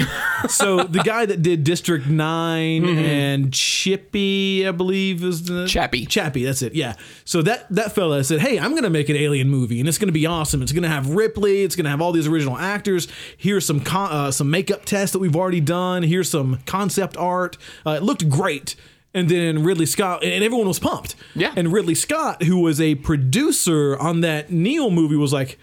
so 0.49 0.83
the 0.83 1.03
guy 1.03 1.25
that 1.25 1.41
did 1.41 1.63
District 1.63 2.07
9 2.07 2.85
and 2.85 3.53
Chippy, 3.53 4.67
I 4.67 4.71
believe 4.71 5.23
is 5.23 5.45
the 5.45 5.67
Chappie. 5.67 6.05
Chappie, 6.05 6.43
that's 6.43 6.61
it. 6.61 6.73
Yeah. 6.73 6.95
So 7.25 7.41
that 7.43 7.67
that 7.69 7.93
fella 7.93 8.23
said, 8.23 8.39
"Hey, 8.41 8.59
I'm 8.59 8.71
going 8.71 8.83
to 8.83 8.89
make 8.89 9.09
an 9.09 9.15
alien 9.15 9.49
movie 9.49 9.79
and 9.79 9.87
it's 9.87 9.97
going 9.97 10.07
to 10.07 10.13
be 10.13 10.25
awesome. 10.25 10.61
It's 10.61 10.71
going 10.71 10.83
to 10.83 10.89
have 10.89 11.09
Ripley, 11.11 11.63
it's 11.63 11.75
going 11.75 11.85
to 11.85 11.91
have 11.91 12.01
all 12.01 12.11
these 12.11 12.27
original 12.27 12.57
actors. 12.57 13.07
Here's 13.37 13.65
some 13.65 13.79
con- 13.81 14.11
uh, 14.11 14.31
some 14.31 14.49
makeup 14.49 14.85
tests 14.85 15.13
that 15.13 15.19
we've 15.19 15.35
already 15.35 15.61
done. 15.61 16.03
Here's 16.03 16.29
some 16.29 16.59
concept 16.65 17.15
art. 17.17 17.57
Uh, 17.85 17.91
it 17.91 18.03
looked 18.03 18.27
great." 18.29 18.75
And 19.13 19.27
then 19.27 19.63
Ridley 19.63 19.87
Scott, 19.87 20.23
and 20.23 20.41
everyone 20.41 20.69
was 20.69 20.79
pumped. 20.79 21.15
Yeah. 21.35 21.53
And 21.57 21.73
Ridley 21.73 21.95
Scott, 21.95 22.43
who 22.43 22.59
was 22.59 22.79
a 22.79 22.95
producer 22.95 23.97
on 23.99 24.21
that 24.21 24.51
Neil 24.53 24.89
movie, 24.89 25.17
was 25.17 25.33
like, 25.33 25.59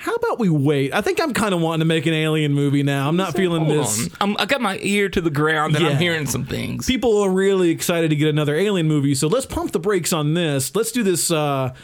how 0.00 0.14
about 0.14 0.38
we 0.38 0.48
wait? 0.48 0.94
I 0.94 1.00
think 1.00 1.20
I'm 1.20 1.34
kind 1.34 1.52
of 1.52 1.60
wanting 1.60 1.80
to 1.80 1.84
make 1.84 2.06
an 2.06 2.14
alien 2.14 2.54
movie 2.54 2.84
now. 2.84 3.08
I'm 3.08 3.16
not 3.16 3.34
feeling 3.34 3.66
this. 3.66 4.08
I'm, 4.20 4.36
I 4.38 4.46
got 4.46 4.60
my 4.60 4.78
ear 4.80 5.08
to 5.08 5.20
the 5.20 5.28
ground 5.30 5.74
and 5.74 5.84
Yeah. 5.84 5.90
I'm 5.90 5.96
hearing 5.98 6.24
some 6.26 6.46
things. 6.46 6.86
People 6.86 7.20
are 7.20 7.30
really 7.30 7.70
excited 7.70 8.10
to 8.10 8.16
get 8.16 8.28
another 8.28 8.54
alien 8.54 8.86
movie, 8.86 9.16
so 9.16 9.26
let's 9.26 9.44
pump 9.44 9.72
the 9.72 9.80
brakes 9.80 10.12
on 10.12 10.34
this. 10.34 10.72
Let's 10.76 10.92
do 10.92 11.02
this 11.02 11.32
uh, 11.32 11.74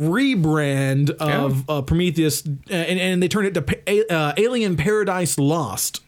rebrand 0.00 1.10
of 1.10 1.68
uh, 1.68 1.82
Prometheus, 1.82 2.42
and, 2.44 2.64
and 2.70 3.22
they 3.22 3.28
turned 3.28 3.48
it 3.48 3.54
to 3.54 3.62
Pa- 3.62 4.14
uh, 4.14 4.32
Alien 4.36 4.76
Paradise 4.76 5.36
Lost, 5.38 6.00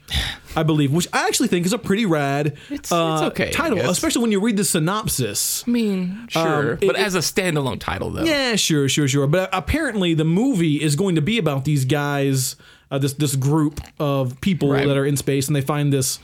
I 0.54 0.62
believe, 0.62 0.92
which 0.92 1.06
I 1.12 1.26
actually 1.26 1.48
think 1.48 1.66
is 1.66 1.72
a 1.72 1.78
pretty 1.78 2.06
rad 2.06 2.46
It's- 2.46 2.78
it's 2.78 2.92
uh, 2.92 3.26
okay, 3.26 3.50
title, 3.50 3.78
especially 3.90 4.22
when 4.22 4.32
you 4.32 4.40
read 4.40 4.56
the 4.56 4.64
synopsis. 4.64 5.64
I 5.66 5.70
mean, 5.70 6.26
sure. 6.30 6.72
Um, 6.72 6.78
but 6.80 6.90
it- 6.90 6.96
as 6.96 7.14
a 7.14 7.18
standalone 7.18 7.78
title, 7.80 8.10
though. 8.10 8.24
Yeah, 8.24 8.56
sure, 8.56 8.88
sure, 8.88 9.06
sure. 9.08 9.26
But 9.26 9.50
apparently, 9.52 10.14
the 10.14 10.24
movie 10.24 10.82
is 10.82 10.96
going 10.96 11.14
to 11.16 11.22
be 11.22 11.36
about 11.38 11.64
these 11.64 11.84
guys, 11.84 12.56
uh, 12.90 12.98
this 12.98 13.12
this 13.14 13.36
group 13.36 13.80
of 13.98 14.40
people 14.40 14.70
Right. 14.70 14.86
that 14.86 14.96
are 14.96 15.04
in 15.06 15.16
space, 15.16 15.46
and 15.46 15.54
they 15.56 15.60
find 15.60 15.92
this 15.92 16.18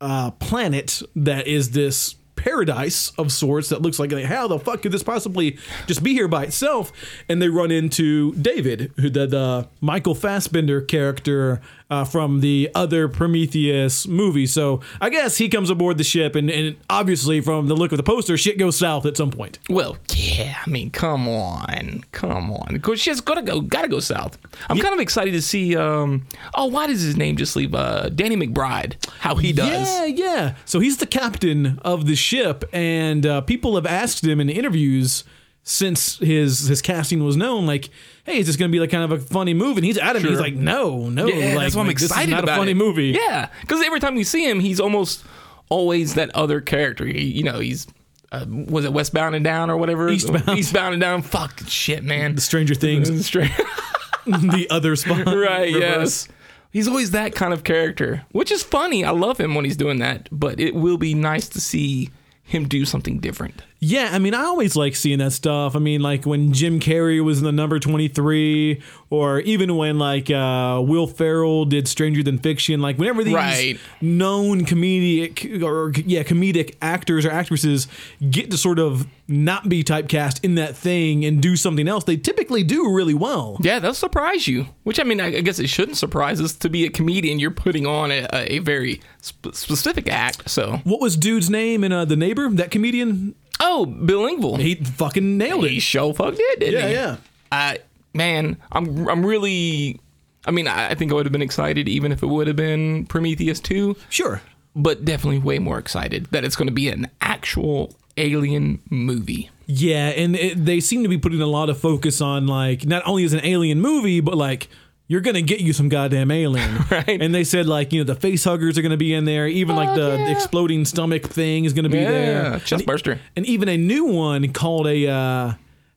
uh, 0.00 0.30
planet 0.32 1.02
that 1.14 1.46
is 1.46 1.70
this 1.72 2.14
paradise 2.36 3.12
of 3.18 3.30
sorts 3.30 3.68
that 3.68 3.82
looks 3.82 3.98
like 3.98 4.10
how 4.12 4.48
the 4.48 4.58
fuck 4.58 4.80
could 4.80 4.92
this 4.92 5.02
possibly 5.02 5.58
just 5.86 6.02
be 6.02 6.14
here 6.14 6.26
by 6.26 6.44
itself? 6.44 6.90
And 7.28 7.42
they 7.42 7.48
run 7.50 7.70
into 7.70 8.32
David, 8.34 8.92
who 8.96 9.10
the, 9.10 9.26
the 9.26 9.68
Michael 9.82 10.14
Fassbender 10.14 10.80
character 10.80 11.60
uh, 11.90 12.04
from 12.04 12.40
the 12.40 12.70
other 12.74 13.08
Prometheus 13.08 14.06
movie. 14.06 14.46
So 14.46 14.80
I 15.00 15.10
guess 15.10 15.36
he 15.36 15.48
comes 15.48 15.70
aboard 15.70 15.98
the 15.98 16.04
ship, 16.04 16.34
and, 16.36 16.50
and 16.50 16.76
obviously, 16.88 17.40
from 17.40 17.66
the 17.66 17.74
look 17.74 17.92
of 17.92 17.96
the 17.96 18.02
poster, 18.02 18.36
shit 18.36 18.58
goes 18.58 18.78
south 18.78 19.06
at 19.06 19.16
some 19.16 19.30
point. 19.30 19.58
Well, 19.68 19.98
yeah, 20.14 20.56
I 20.64 20.70
mean, 20.70 20.90
come 20.90 21.28
on, 21.28 22.04
come 22.12 22.52
on. 22.52 22.74
Of 22.74 22.82
course, 22.82 23.00
she's 23.00 23.20
gotta 23.20 23.42
go, 23.42 23.60
gotta 23.60 23.88
go 23.88 24.00
south. 24.00 24.38
I'm 24.68 24.78
kind 24.78 24.94
of 24.94 25.00
excited 25.00 25.32
to 25.32 25.42
see. 25.42 25.76
Um, 25.76 26.26
oh, 26.54 26.66
why 26.66 26.86
does 26.86 27.02
his 27.02 27.16
name 27.16 27.36
just 27.36 27.56
leave? 27.56 27.74
Uh, 27.74 28.08
Danny 28.08 28.36
McBride. 28.36 28.94
How 29.18 29.34
he 29.34 29.52
does. 29.52 29.88
Yeah, 29.88 30.04
yeah. 30.04 30.54
So 30.64 30.80
he's 30.80 30.98
the 30.98 31.06
captain 31.06 31.78
of 31.82 32.06
the 32.06 32.14
ship, 32.14 32.64
and 32.72 33.26
uh, 33.26 33.40
people 33.40 33.74
have 33.74 33.86
asked 33.86 34.24
him 34.24 34.40
in 34.40 34.48
interviews 34.48 35.24
since 35.62 36.18
his 36.18 36.66
his 36.68 36.82
casting 36.82 37.24
was 37.24 37.36
known, 37.36 37.66
like, 37.66 37.90
"Hey, 38.24 38.38
is 38.38 38.46
this 38.46 38.56
going 38.56 38.70
to 38.70 38.72
be 38.72 38.80
like 38.80 38.90
kind 38.90 39.04
of 39.04 39.12
a 39.12 39.22
funny 39.22 39.54
movie?" 39.54 39.78
And 39.78 39.84
he's 39.84 39.98
adamant. 39.98 40.26
He's 40.26 40.34
Sure. 40.36 40.42
like, 40.42 40.54
"No, 40.54 41.08
no, 41.08 41.26
Yeah, 41.26 41.54
like, 41.54 41.64
that's 41.66 41.74
why 41.74 41.82
I'm 41.82 41.86
like, 41.86 41.94
excited 42.00 42.30
not 42.30 42.44
about 42.44 42.54
a 42.54 42.60
funny 42.60 42.72
it. 42.72 42.76
movie." 42.76 43.08
Yeah, 43.08 43.48
because 43.60 43.82
every 43.84 44.00
time 44.00 44.16
you 44.16 44.24
see 44.24 44.48
him, 44.48 44.60
he's 44.60 44.80
almost 44.80 45.24
always 45.68 46.14
that 46.14 46.30
other 46.34 46.60
character. 46.60 47.06
He, 47.06 47.24
you 47.24 47.42
know, 47.42 47.58
he's 47.60 47.86
uh, 48.32 48.44
was 48.48 48.84
it 48.84 48.92
Westbound 48.92 49.34
and 49.34 49.44
Down 49.44 49.70
or 49.70 49.76
whatever? 49.76 50.08
Eastbound. 50.08 50.48
Eastbound 50.58 50.94
and 50.94 51.00
Down. 51.00 51.22
Fuck 51.22 51.60
shit, 51.66 52.02
man. 52.04 52.34
The 52.34 52.40
Stranger 52.40 52.74
Things, 52.74 53.26
Straight. 53.26 53.50
the 54.26 54.66
other 54.70 54.94
spot, 54.96 55.26
right. 55.26 55.72
reverse. 55.74 55.80
Yes. 55.80 56.28
He's 56.72 56.86
always 56.86 57.10
that 57.10 57.34
kind 57.34 57.52
of 57.52 57.64
character, 57.64 58.24
which 58.30 58.52
is 58.52 58.62
funny. 58.62 59.04
I 59.04 59.10
love 59.10 59.38
him 59.38 59.54
when 59.56 59.64
he's 59.64 59.76
doing 59.76 59.98
that, 59.98 60.28
but 60.30 60.60
it 60.60 60.74
will 60.74 60.98
be 60.98 61.14
nice 61.14 61.48
to 61.50 61.60
see 61.60 62.10
him 62.44 62.68
do 62.68 62.84
something 62.84 63.18
different. 63.18 63.62
Yeah, 63.82 64.10
I 64.12 64.18
mean, 64.18 64.34
I 64.34 64.42
always 64.42 64.76
like 64.76 64.94
seeing 64.94 65.20
that 65.20 65.30
stuff. 65.32 65.74
I 65.74 65.78
mean, 65.78 66.02
like 66.02 66.26
when 66.26 66.52
Jim 66.52 66.80
Carrey 66.80 67.24
was 67.24 67.38
in 67.38 67.44
the 67.44 67.52
number 67.52 67.78
23, 67.78 68.82
or 69.08 69.40
even 69.40 69.74
when 69.76 69.98
like 69.98 70.30
uh, 70.30 70.82
Will 70.84 71.06
Ferrell 71.06 71.64
did 71.64 71.88
Stranger 71.88 72.22
Than 72.22 72.36
Fiction, 72.38 72.82
like 72.82 72.98
whenever 72.98 73.24
these 73.24 73.32
Right. 73.34 73.80
known 74.02 74.66
comedic 74.66 75.62
or 75.62 75.92
yeah, 76.04 76.22
comedic 76.24 76.74
actors 76.82 77.24
or 77.24 77.30
actresses 77.30 77.88
get 78.30 78.50
to 78.50 78.58
sort 78.58 78.78
of 78.78 79.06
not 79.28 79.68
be 79.70 79.82
typecast 79.82 80.44
in 80.44 80.56
that 80.56 80.76
thing 80.76 81.24
and 81.24 81.40
do 81.40 81.56
something 81.56 81.88
else, 81.88 82.04
they 82.04 82.18
typically 82.18 82.62
do 82.62 82.92
really 82.92 83.14
well. 83.14 83.56
Yeah, 83.62 83.78
they'll 83.78 83.94
surprise 83.94 84.46
you. 84.46 84.66
Which 84.82 85.00
I 85.00 85.04
mean, 85.04 85.20
I 85.22 85.28
I 85.36 85.40
guess 85.40 85.58
it 85.58 85.68
shouldn't 85.68 85.96
surprise 85.96 86.38
us 86.38 86.52
to 86.56 86.68
be 86.68 86.84
a 86.84 86.90
comedian. 86.90 87.38
You're 87.38 87.50
putting 87.50 87.86
on 87.86 88.10
a, 88.12 88.26
a 88.34 88.58
very 88.58 89.00
sp- 89.24 89.54
specific 89.54 90.06
act. 90.06 90.50
So, 90.50 90.80
What 90.84 91.00
was 91.00 91.16
dude's 91.16 91.48
name 91.48 91.82
in 91.82 91.92
uh, 91.92 92.04
The 92.04 92.16
Neighbor? 92.16 92.46
That 92.50 92.70
comedian? 92.70 93.34
Oh, 93.60 93.86
Bill 93.86 94.22
Engvall, 94.22 94.58
He 94.58 94.74
fucking 94.76 95.38
nailed 95.38 95.64
it. 95.66 95.70
he 95.70 95.80
show 95.80 96.12
fuck 96.12 96.34
did, 96.36 96.58
didn't 96.60 96.74
Yeah, 96.80 96.88
he? 96.88 96.94
yeah. 96.94 97.16
I 97.52 97.78
man, 98.14 98.56
I'm 98.72 99.08
I'm 99.08 99.24
really. 99.24 100.00
I 100.46 100.50
mean, 100.52 100.66
I 100.66 100.90
I 100.90 100.94
think 100.94 101.12
I 101.12 101.14
would 101.14 101.26
have 101.26 101.32
been 101.32 101.42
excited 101.42 101.88
even 101.88 102.12
if 102.12 102.22
it 102.22 102.26
would 102.26 102.46
have 102.46 102.56
been 102.56 103.06
Prometheus 103.06 103.60
2, 103.60 103.94
Sure. 104.08 104.40
but 104.74 105.04
definitely 105.04 105.38
way 105.38 105.58
more 105.58 105.78
excited 105.78 106.26
that 106.30 106.44
it's 106.44 106.56
going 106.56 106.68
to 106.68 106.72
be 106.74 106.88
an 106.88 107.08
actual 107.20 107.94
alien 108.16 108.80
movie. 108.90 109.50
Yeah, 109.66 110.08
and 110.08 110.34
it, 110.36 110.64
they 110.64 110.80
seem 110.80 111.02
to 111.02 111.08
be 111.08 111.18
putting 111.18 111.40
a 111.42 111.46
lot 111.46 111.68
of 111.68 111.78
focus 111.78 112.20
on 112.20 112.46
like 112.46 112.86
not 112.86 113.02
only 113.06 113.24
as 113.24 113.32
an 113.34 113.44
alien 113.44 113.80
movie, 113.80 114.20
but 114.20 114.36
like 114.36 114.68
you're 115.10 115.20
gonna 115.20 115.42
get 115.42 115.58
you 115.58 115.72
some 115.72 115.88
goddamn 115.88 116.30
alien, 116.30 116.76
Right. 116.90 117.20
And 117.20 117.34
they 117.34 117.42
said 117.42 117.66
like 117.66 117.92
you 117.92 117.98
know 118.00 118.04
the 118.04 118.18
face 118.18 118.44
huggers 118.44 118.78
are 118.78 118.82
gonna 118.82 118.96
be 118.96 119.12
in 119.12 119.24
there, 119.24 119.48
even 119.48 119.74
like 119.74 119.96
the 119.96 120.16
yeah. 120.16 120.30
exploding 120.30 120.84
stomach 120.84 121.24
thing 121.26 121.64
is 121.64 121.72
gonna 121.72 121.88
be 121.88 121.98
Yeah, 121.98 122.10
there, 122.10 122.58
chest 122.60 122.72
and, 122.72 122.86
burster. 122.86 123.18
and 123.34 123.44
even 123.44 123.68
a 123.68 123.76
new 123.76 124.04
one 124.04 124.52
called 124.52 124.86
a 124.86 125.08
uh, 125.08 125.14
I 125.48 125.56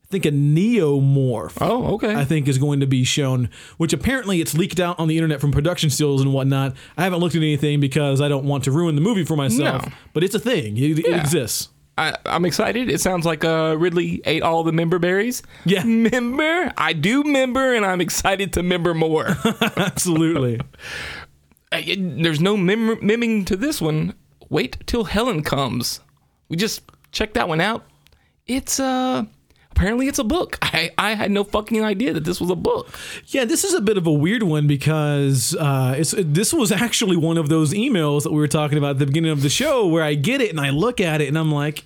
think 0.10 0.26
a 0.26 0.32
neomorph. 0.32 1.58
Oh, 1.62 1.94
okay. 1.96 2.16
I 2.16 2.26
think 2.26 2.48
is 2.48 2.58
going 2.58 2.80
to 2.80 2.88
be 2.88 3.04
shown, 3.04 3.50
which 3.78 3.94
apparently 3.94 4.42
it's 4.42 4.56
leaked 4.56 4.80
out 4.80 5.00
on 5.00 5.08
the 5.08 5.16
internet 5.18 5.42
from 5.42 5.52
production 5.52 5.90
stills 5.92 6.22
and 6.22 6.34
whatnot. 6.34 6.76
I 6.98 7.04
haven't 7.04 7.20
looked 7.20 7.36
at 7.36 7.42
anything 7.42 7.80
because 7.80 8.20
I 8.20 8.28
don't 8.28 8.46
want 8.46 8.64
to 8.66 8.72
ruin 8.72 8.96
the 8.96 9.02
movie 9.02 9.26
for 9.26 9.36
myself. 9.36 9.86
No. 9.86 9.92
But 10.14 10.24
it's 10.24 10.36
a 10.36 10.40
thing; 10.40 10.78
it, 10.78 11.00
it 11.00 11.16
exists. 11.16 11.70
I, 11.98 12.16
I'm 12.26 12.46
excited. 12.46 12.90
It 12.90 13.00
sounds 13.02 13.26
like 13.26 13.44
uh, 13.46 13.76
Ridley 13.78 14.22
ate 14.26 14.42
all 14.42 14.64
the 14.64 14.72
member 14.72 14.98
berries. 15.00 15.44
Yeah. 15.66 15.84
member. 15.84 16.74
I 16.78 16.94
do 16.94 17.24
member, 17.24 17.74
and 17.74 17.86
I'm 17.86 18.02
excited 18.02 18.54
to 18.54 18.64
member 18.64 18.94
more. 18.94 19.28
Absolutely. 19.78 20.60
Uh, 21.72 21.82
There's 21.98 22.40
no 22.42 22.58
miming 22.58 23.46
to 23.46 23.56
this 23.56 23.80
one. 23.82 24.16
Wait 24.50 24.78
till 24.88 25.04
Helen 25.06 25.44
comes. 25.44 26.00
We 26.50 26.58
just 26.58 26.82
checked 27.12 27.36
that 27.36 27.48
one 27.48 27.62
out. 27.62 27.86
It's 28.46 28.80
uh 28.80 29.24
apparently 29.76 30.08
it's 30.08 30.20
a 30.20 30.24
book. 30.24 30.58
I 30.62 30.92
I 30.98 31.16
had 31.16 31.32
no 31.32 31.44
fucking 31.44 31.84
idea 31.84 32.14
that 32.14 32.24
this 32.26 32.40
was 32.40 32.50
a 32.50 32.56
book. 32.56 32.88
Yeah, 33.28 33.46
this 33.46 33.64
is 33.64 33.74
a 33.74 33.82
bit 33.82 33.98
of 33.98 34.06
a 34.08 34.12
weird 34.12 34.44
one 34.44 34.68
because 34.68 35.56
uh, 35.60 35.96
it's 35.98 36.14
this 36.18 36.54
was 36.54 36.72
actually 36.72 37.18
one 37.18 37.38
of 37.38 37.50
those 37.50 37.74
emails 37.74 38.24
that 38.24 38.32
we 38.32 38.38
were 38.38 38.48
talking 38.48 38.78
about 38.78 38.92
at 38.92 39.00
the 39.00 39.06
beginning 39.06 39.32
of 39.32 39.42
the 39.42 39.50
show 39.50 39.88
where 39.88 40.04
I 40.04 40.14
get 40.16 40.42
it 40.42 40.50
and 40.52 40.60
I 40.60 40.70
look 40.70 41.02
at 41.02 41.22
it 41.22 41.28
and 41.28 41.38
I'm 41.38 41.52
like, 41.52 41.84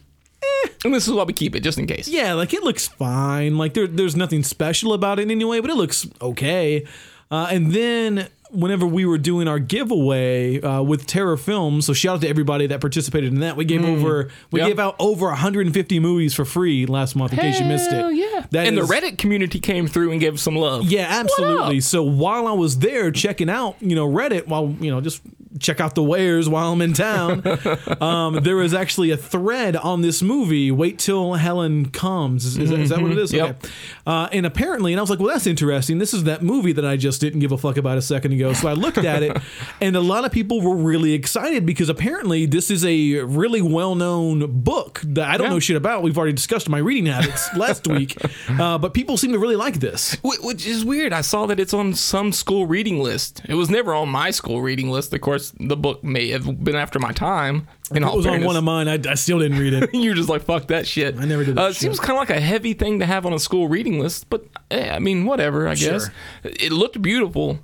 And 0.83 0.93
this 0.93 1.07
is 1.07 1.13
why 1.13 1.23
we 1.23 1.33
keep 1.33 1.55
it 1.55 1.61
just 1.61 1.77
in 1.79 1.87
case. 1.87 2.07
yeah, 2.07 2.33
like 2.33 2.53
it 2.53 2.63
looks 2.63 2.87
fine. 2.87 3.57
Like 3.57 3.73
there, 3.73 3.87
there's 3.87 4.15
nothing 4.15 4.43
special 4.43 4.93
about 4.93 5.19
it 5.19 5.31
anyway, 5.31 5.59
but 5.61 5.69
it 5.69 5.75
looks 5.75 6.07
okay. 6.21 6.85
Uh, 7.29 7.47
and 7.51 7.71
then 7.73 8.27
whenever 8.51 8.85
we 8.87 9.05
were 9.05 9.17
doing 9.17 9.47
our 9.47 9.59
giveaway 9.59 10.61
uh, 10.61 10.81
with 10.81 11.05
Terror 11.05 11.37
Films, 11.37 11.85
so 11.85 11.93
shout 11.93 12.15
out 12.15 12.21
to 12.21 12.27
everybody 12.29 12.67
that 12.67 12.81
participated 12.81 13.33
in 13.33 13.39
that. 13.41 13.55
We 13.57 13.65
gave 13.65 13.83
over, 13.83 14.29
we 14.51 14.59
Yeah. 14.61 14.67
gave 14.67 14.79
out 14.79 14.95
over 14.99 15.27
150 15.27 15.99
movies 15.99 16.33
for 16.33 16.45
free 16.45 16.85
last 16.85 17.15
month 17.15 17.33
in 17.33 17.39
case 17.39 17.59
you 17.59 17.65
missed 17.65 17.91
it. 17.91 18.15
Yeah. 18.15 18.45
That 18.51 18.67
and 18.67 18.77
is- 18.77 18.87
the 18.87 18.93
Reddit 18.93 19.17
community 19.17 19.59
came 19.59 19.87
through 19.87 20.11
and 20.11 20.19
gave 20.21 20.39
some 20.39 20.55
love. 20.55 20.85
Yeah, 20.85 21.07
absolutely. 21.09 21.81
So 21.81 22.03
while 22.03 22.47
I 22.47 22.53
was 22.53 22.79
there 22.79 23.11
checking 23.11 23.49
out, 23.49 23.75
you 23.81 23.95
know, 23.95 24.07
Reddit, 24.07 24.47
while 24.47 24.75
you 24.79 24.91
know, 24.91 25.01
just 25.01 25.21
check 25.59 25.79
out 25.79 25.95
the 25.95 26.03
wares 26.03 26.47
while 26.49 26.71
I'm 26.73 26.81
in 26.81 26.93
town, 26.93 27.43
um, 28.01 28.35
there 28.43 28.55
was 28.55 28.73
actually 28.73 29.11
a 29.11 29.17
thread 29.17 29.75
on 29.75 30.01
this 30.01 30.21
movie. 30.21 30.71
Wait 30.71 30.99
till 30.99 31.33
Helen 31.33 31.89
comes. 31.89 32.45
Is, 32.45 32.57
is, 32.57 32.69
that- 32.69 32.79
is 32.79 32.89
that 32.89 33.01
what 33.01 33.11
it 33.11 33.17
is? 33.17 33.33
Yep. 33.33 33.63
Okay. 33.63 33.73
Uh, 34.05 34.29
and 34.31 34.45
apparently, 34.45 34.93
and 34.93 34.99
I 34.99 35.03
was 35.03 35.09
like, 35.09 35.19
well, 35.19 35.29
that's 35.29 35.47
interesting. 35.47 35.97
This 35.97 36.13
is 36.13 36.23
that 36.25 36.41
movie 36.41 36.71
that 36.73 36.85
I 36.85 36.95
just 36.97 37.19
didn't 37.21 37.39
give 37.39 37.51
a 37.51 37.57
fuck 37.57 37.77
about 37.77 37.97
a 37.97 38.01
second 38.01 38.33
ago. 38.33 38.53
So 38.53 38.67
I 38.67 38.73
looked 38.73 38.97
at 38.99 39.23
it, 39.23 39.37
and 39.81 39.95
a 39.95 40.01
lot 40.01 40.25
of 40.25 40.31
people 40.31 40.61
were 40.61 40.75
really 40.75 41.13
excited 41.13 41.65
because 41.65 41.89
apparently 41.89 42.45
this 42.45 42.71
is 42.71 42.85
a 42.85 43.15
really 43.21 43.61
well-known 43.61 44.61
book 44.61 45.01
that 45.03 45.27
I 45.29 45.37
don't 45.37 45.47
Yeah. 45.47 45.53
know 45.53 45.59
shit 45.59 45.75
about. 45.75 46.03
We've 46.03 46.17
already 46.17 46.33
discussed 46.33 46.69
my 46.69 46.77
reading 46.79 47.05
habits 47.07 47.53
last 47.57 47.87
week, 47.87 48.15
uh, 48.49 48.77
but 48.77 48.93
people 48.93 49.17
seem 49.17 49.31
to 49.33 49.39
really 49.39 49.55
like 49.55 49.79
this. 49.79 50.17
Which 50.23 50.65
is 50.67 50.85
weird. 50.85 51.13
I 51.13 51.21
saw 51.21 51.45
that 51.47 51.59
it's 51.59 51.73
on 51.73 51.93
some 51.93 52.31
school 52.31 52.65
reading 52.67 52.99
list. 52.99 53.41
It 53.47 53.55
was 53.55 53.69
never 53.69 53.93
on 53.93 54.09
my 54.09 54.31
school 54.31 54.61
reading 54.61 54.89
list. 54.89 55.13
Of 55.13 55.21
course, 55.21 55.46
the 55.59 55.75
book 55.77 56.03
may 56.03 56.29
have 56.29 56.63
been 56.63 56.75
after 56.75 56.99
my 56.99 57.11
time. 57.11 57.67
In 57.91 58.03
It 58.03 58.13
was 58.13 58.25
on 58.25 58.43
one 58.43 58.55
of 58.57 58.63
mine. 58.63 58.87
I, 58.87 58.99
I 59.09 59.13
still 59.15 59.39
didn't 59.39 59.59
read 59.59 59.73
it. 59.73 59.89
You're 59.93 60.15
just 60.15 60.29
like 60.29 60.43
fuck 60.43 60.67
that 60.67 60.85
shit. 60.87 61.17
I 61.17 61.25
never 61.25 61.43
did 61.45 61.55
that 61.55 61.65
Uh, 61.65 61.69
it 61.69 61.75
seems 61.75 61.99
kind 61.99 62.11
of 62.11 62.17
like 62.17 62.29
a 62.29 62.39
heavy 62.41 62.73
thing 62.73 62.99
to 62.99 63.05
have 63.05 63.25
on 63.25 63.33
a 63.33 63.39
school 63.39 63.67
reading 63.67 63.99
list, 63.99 64.29
but 64.29 64.45
eh, 64.71 64.89
I 64.93 64.99
mean, 64.99 65.25
whatever. 65.25 65.67
I 65.67 65.75
guess 65.75 66.05
Sure. 66.05 66.13
it 66.43 66.71
looked 66.71 67.01
beautiful. 67.01 67.59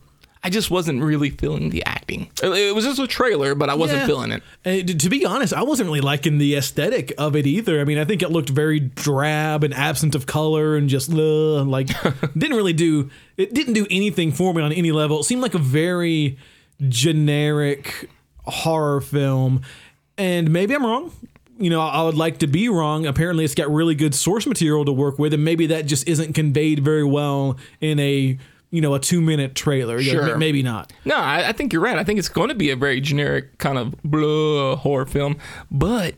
I 0.46 0.50
just 0.50 0.70
wasn't 0.70 1.02
really 1.02 1.30
feeling 1.30 1.70
the 1.70 1.86
acting. 1.86 2.30
It 2.44 2.76
was 2.76 2.84
just 2.84 3.00
a 3.00 3.08
trailer, 3.08 3.56
but 3.56 3.70
I 3.70 3.76
wasn't 3.76 4.02
Yeah. 4.02 4.08
feeling 4.08 4.32
it. 4.34 4.44
And 4.66 4.86
to- 4.90 4.96
to 4.98 5.10
be 5.10 5.26
honest, 5.26 5.54
I 5.54 5.64
wasn't 5.64 5.88
really 5.88 6.02
liking 6.02 6.38
the 6.38 6.56
aesthetic 6.58 7.14
of 7.18 7.38
it 7.38 7.48
either. 7.48 7.80
I 7.80 7.86
mean, 7.86 7.98
I 7.98 8.04
think 8.04 8.22
it 8.22 8.30
looked 8.30 8.50
very 8.50 8.82
drab 8.82 9.64
and 9.64 9.74
absent 9.74 10.16
of 10.16 10.26
color 10.26 10.76
and 10.76 10.90
just 10.90 11.10
uh, 11.14 11.64
like 11.64 11.88
didn't 12.38 12.58
really 12.58 12.74
do 12.74 13.10
it. 13.38 13.54
Didn't 13.54 13.74
do 13.74 13.88
anything 13.90 14.34
for 14.34 14.54
me 14.54 14.62
on 14.62 14.74
any 14.74 14.92
level. 14.92 15.22
It 15.22 15.24
seemed 15.24 15.42
like 15.42 15.54
a 15.54 15.60
very 15.60 16.38
generic 16.88 18.10
horror 18.46 19.02
film, 19.02 19.62
and 20.18 20.52
maybe 20.52 20.76
I'm 20.76 20.86
wrong. 20.86 21.12
You 21.60 21.70
know, 21.70 21.82
I 21.82 22.02
would 22.04 22.16
like 22.16 22.40
to 22.40 22.48
be 22.48 22.68
wrong. 22.68 23.06
Apparently, 23.06 23.46
it's 23.46 23.56
got 23.56 23.70
really 23.72 23.96
good 23.96 24.16
source 24.16 24.46
material 24.46 24.86
to 24.86 24.92
work 24.92 25.20
with, 25.20 25.34
and 25.34 25.46
maybe 25.46 25.68
that 25.68 25.86
just 25.86 26.08
isn't 26.08 26.34
conveyed 26.34 26.84
very 26.84 27.04
well 27.04 27.58
in 27.80 28.00
a 28.00 28.38
you 28.72 28.82
know 28.82 28.96
a 28.96 29.00
two 29.00 29.22
minute 29.22 29.56
trailer. 29.56 30.02
Sure. 30.02 30.32
ma- 30.32 30.38
maybe 30.38 30.64
not. 30.64 30.92
No, 31.06 31.16
I, 31.16 31.50
I 31.50 31.52
think 31.52 31.72
you're 31.72 31.82
right. 31.82 31.98
I 31.98 32.04
think 32.04 32.20
it's 32.20 32.30
going 32.30 32.50
to 32.50 32.56
be 32.56 32.72
a 32.72 32.76
very 32.76 33.00
generic 33.00 33.58
kind 33.60 33.78
of 33.78 33.96
blah 34.04 34.76
horror 34.76 35.06
film. 35.06 35.38
But 35.70 36.16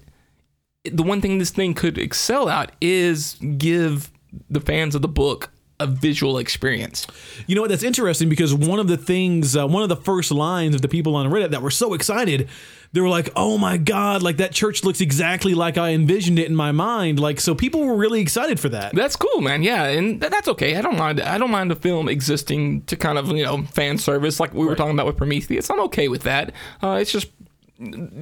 the 0.86 1.04
one 1.04 1.22
thing 1.22 1.38
this 1.38 1.50
thing 1.52 1.74
could 1.74 1.98
excel 1.98 2.50
at 2.50 2.72
is 2.80 3.36
give 3.58 4.12
the 4.50 4.62
fans 4.62 4.96
of 4.96 5.02
the 5.02 5.08
book 5.08 5.52
a 5.79 5.88
visual 5.88 6.38
experience. 6.38 7.05
You 7.48 7.55
know 7.55 7.62
what? 7.62 7.70
That's 7.70 7.84
interesting 7.84 8.29
because 8.29 8.53
one 8.53 8.79
of 8.79 8.88
the 8.88 8.98
things, 8.98 9.55
uh, 9.58 9.67
one 9.67 9.84
of 9.84 9.89
the 9.89 9.96
first 9.96 10.32
lines 10.32 10.74
of 10.75 10.82
the 10.82 10.88
people 10.88 11.15
on 11.15 11.29
Reddit 11.29 11.51
that 11.51 11.62
were 11.62 11.72
so 11.72 11.94
excited, 11.94 12.48
they 12.94 13.01
were 13.01 13.10
like, 13.10 13.29
"Oh 13.36 13.58
my 13.58 13.75
god! 13.75 14.22
Like 14.24 14.38
that 14.38 14.53
church 14.53 14.86
looks 14.86 15.01
exactly 15.01 15.53
like 15.53 15.77
I 15.77 15.89
envisioned 15.89 16.39
it 16.39 16.48
in 16.48 16.55
my 16.55 16.72
mind." 16.72 17.20
Like, 17.20 17.41
so 17.41 17.53
people 17.53 17.86
were 17.86 17.96
really 17.96 18.22
excited 18.22 18.58
for 18.58 18.70
that. 18.70 18.96
That's 18.96 19.17
cool, 19.17 19.41
man. 19.41 19.63
Yeah, 19.63 19.84
and 19.84 20.22
th- 20.22 20.32
that's 20.32 20.48
okay. 20.48 20.77
I 20.77 20.82
don't 20.82 20.98
mind. 20.98 21.20
I 21.20 21.38
don't 21.38 21.51
mind 21.51 21.70
the 21.72 21.75
film 21.75 22.08
existing 22.08 22.84
to 22.84 22.96
kind 22.96 23.17
of 23.17 23.27
you 23.29 23.44
know 23.44 23.63
fan 23.63 23.98
service, 23.98 24.39
like 24.39 24.53
we 24.53 24.65
were 24.65 24.75
talking 24.75 24.94
about 24.94 25.08
with 25.08 25.17
Prometheus. 25.17 25.70
I'm 25.70 25.82
okay 25.82 26.08
with 26.08 26.24
that. 26.24 26.53
Uh, 26.82 26.98
it's 27.01 27.12
just 27.12 27.27